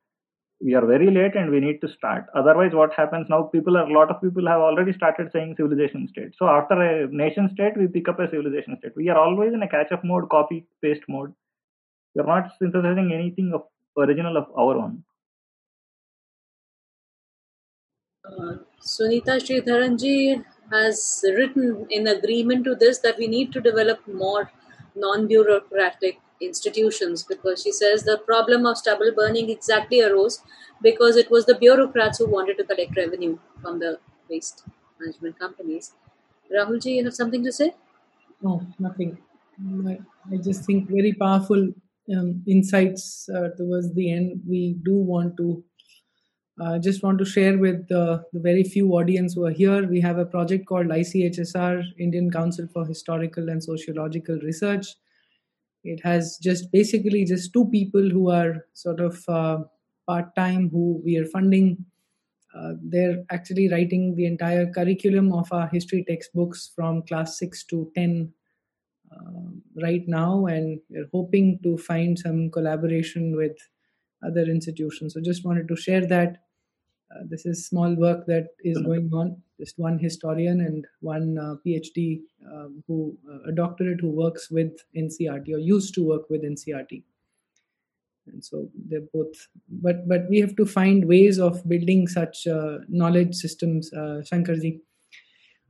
we 0.61 0.73
are 0.75 0.85
very 0.85 1.09
late 1.09 1.35
and 1.35 1.49
we 1.49 1.61
need 1.61 1.79
to 1.81 1.87
start. 1.87 2.25
Otherwise 2.35 2.71
what 2.73 2.93
happens 2.93 3.27
now 3.29 3.43
people 3.43 3.77
are 3.77 3.89
a 3.89 3.93
lot 3.93 4.09
of 4.09 4.21
people 4.21 4.45
have 4.47 4.59
already 4.59 4.93
started 4.93 5.29
saying 5.31 5.55
civilization 5.57 6.07
state. 6.09 6.33
So 6.37 6.47
after 6.47 6.81
a 6.81 7.07
nation 7.07 7.49
state 7.53 7.77
we 7.77 7.87
pick 7.87 8.09
up 8.09 8.19
a 8.19 8.29
civilization 8.29 8.77
state. 8.79 8.91
We 8.95 9.09
are 9.09 9.17
always 9.17 9.53
in 9.53 9.63
a 9.63 9.69
catch 9.69 9.91
up 9.91 10.03
mode 10.03 10.29
copy 10.29 10.65
paste 10.81 11.03
mode. 11.07 11.33
We 12.15 12.21
are 12.21 12.27
not 12.27 12.51
synthesizing 12.59 13.11
anything 13.13 13.53
of 13.53 13.63
original 13.97 14.37
of 14.37 14.47
our 14.57 14.77
own. 14.77 15.03
Uh, 18.25 18.55
sunita 18.81 19.35
sridharanji 19.43 20.43
has 20.71 21.23
written 21.35 21.87
in 21.89 22.07
agreement 22.07 22.63
to 22.65 22.75
this 22.75 22.99
that 22.99 23.17
we 23.17 23.27
need 23.27 23.51
to 23.53 23.61
develop 23.61 23.99
more 24.07 24.51
non-bureaucratic 24.95 26.19
institutions 26.41 27.23
because 27.23 27.61
she 27.61 27.71
says 27.71 28.03
the 28.03 28.17
problem 28.25 28.65
of 28.65 28.77
stubble 28.77 29.11
burning 29.15 29.49
exactly 29.49 30.01
arose 30.01 30.41
because 30.81 31.17
it 31.17 31.29
was 31.29 31.45
the 31.45 31.55
bureaucrats 31.55 32.19
who 32.19 32.27
wanted 32.27 32.57
to 32.57 32.63
collect 32.63 32.95
revenue 32.95 33.37
from 33.61 33.79
the 33.79 33.99
waste 34.29 34.63
management 34.99 35.37
companies. 35.39 35.93
Rahulji, 36.55 36.95
you 36.95 37.03
have 37.03 37.13
something 37.13 37.43
to 37.43 37.51
say? 37.51 37.73
No, 38.41 38.65
nothing. 38.79 39.17
I 40.31 40.37
just 40.41 40.65
think 40.65 40.89
very 40.89 41.13
powerful 41.13 41.69
um, 42.15 42.43
insights 42.47 43.27
uh, 43.29 43.49
towards 43.57 43.93
the 43.93 44.11
end. 44.13 44.41
We 44.47 44.77
do 44.83 44.95
want 44.95 45.35
to 45.37 45.63
uh, 46.61 46.77
just 46.79 47.03
want 47.03 47.19
to 47.19 47.25
share 47.25 47.57
with 47.57 47.89
uh, 47.91 48.19
the 48.33 48.39
very 48.39 48.63
few 48.63 48.91
audience 48.91 49.33
who 49.33 49.45
are 49.45 49.51
here. 49.51 49.87
We 49.87 50.01
have 50.01 50.17
a 50.17 50.25
project 50.25 50.65
called 50.65 50.87
ICHSR, 50.87 51.83
Indian 51.97 52.31
Council 52.31 52.67
for 52.73 52.85
Historical 52.85 53.49
and 53.49 53.63
Sociological 53.63 54.39
Research 54.43 54.87
it 55.83 56.01
has 56.03 56.37
just 56.41 56.71
basically 56.71 57.25
just 57.25 57.53
two 57.53 57.65
people 57.69 58.09
who 58.09 58.29
are 58.29 58.65
sort 58.73 58.99
of 58.99 59.23
uh, 59.27 59.59
part 60.07 60.35
time 60.35 60.69
who 60.69 61.01
we 61.03 61.17
are 61.17 61.25
funding. 61.25 61.85
Uh, 62.55 62.73
they're 62.81 63.23
actually 63.29 63.69
writing 63.69 64.15
the 64.15 64.25
entire 64.25 64.65
curriculum 64.71 65.31
of 65.31 65.47
our 65.51 65.67
history 65.67 66.03
textbooks 66.07 66.71
from 66.75 67.03
class 67.03 67.37
6 67.37 67.63
to 67.65 67.91
10 67.95 68.33
uh, 69.11 69.51
right 69.81 70.07
now, 70.07 70.47
and 70.47 70.79
we're 70.89 71.09
hoping 71.13 71.59
to 71.63 71.77
find 71.77 72.17
some 72.17 72.49
collaboration 72.51 73.35
with 73.35 73.57
other 74.25 74.41
institutions. 74.41 75.13
So, 75.13 75.21
just 75.21 75.45
wanted 75.45 75.67
to 75.67 75.75
share 75.75 76.05
that. 76.07 76.37
Uh, 77.11 77.23
this 77.27 77.45
is 77.45 77.67
small 77.67 77.95
work 77.95 78.25
that 78.27 78.49
is 78.63 78.77
going 78.79 79.09
on. 79.13 79.41
Just 79.59 79.77
one 79.77 79.99
historian 79.99 80.61
and 80.61 80.85
one 81.01 81.37
uh, 81.37 81.55
PhD 81.65 82.21
um, 82.49 82.81
who 82.87 83.17
uh, 83.29 83.49
a 83.49 83.51
doctorate 83.51 83.99
who 83.99 84.09
works 84.09 84.49
with 84.49 84.71
NCERT 84.95 85.49
or 85.53 85.59
used 85.59 85.93
to 85.95 86.03
work 86.03 86.29
with 86.29 86.43
NCERT. 86.43 87.03
And 88.27 88.45
so 88.45 88.69
they're 88.87 89.09
both, 89.13 89.47
but 89.69 90.07
but 90.07 90.29
we 90.29 90.39
have 90.39 90.55
to 90.57 90.65
find 90.65 91.05
ways 91.05 91.39
of 91.39 91.67
building 91.67 92.07
such 92.07 92.45
uh, 92.47 92.77
knowledge 92.87 93.33
systems. 93.33 93.91
Uh, 93.91 94.21
Shankarji, 94.31 94.79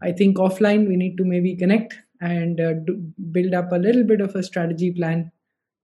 I 0.03 0.11
think 0.11 0.38
offline 0.38 0.88
we 0.88 0.98
need 0.98 1.16
to 1.18 1.24
maybe 1.24 1.56
connect 1.56 1.98
and 2.22 2.60
uh, 2.60 2.74
do, 2.86 2.98
build 3.32 3.53
up 3.53 3.72
a 3.72 3.78
little 3.78 4.03
bit 4.03 4.20
of 4.20 4.36
a 4.36 4.44
strategy 4.44 4.91
plan, 4.91 5.32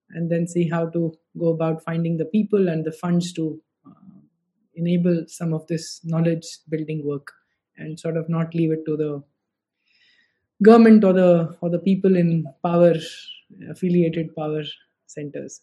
and 0.09 0.29
then 0.29 0.47
see 0.47 0.69
how 0.69 0.89
to 0.89 1.13
go 1.39 1.47
about 1.47 1.81
finding 1.83 2.17
the 2.17 2.25
people 2.25 2.67
and 2.67 2.85
the 2.85 2.91
funds 2.91 3.31
to 3.33 3.61
enable 4.75 5.23
some 5.27 5.53
of 5.53 5.65
this 5.67 6.01
knowledge 6.03 6.45
building 6.69 7.01
work 7.05 7.31
and 7.77 7.99
sort 7.99 8.17
of 8.17 8.29
not 8.29 8.53
leave 8.55 8.71
it 8.71 8.85
to 8.85 8.95
the 8.97 9.23
government 10.63 11.03
or 11.03 11.13
the 11.13 11.57
or 11.61 11.69
the 11.69 11.79
people 11.79 12.15
in 12.15 12.45
power 12.63 12.93
affiliated 13.69 14.35
power 14.35 14.63
centers 15.07 15.61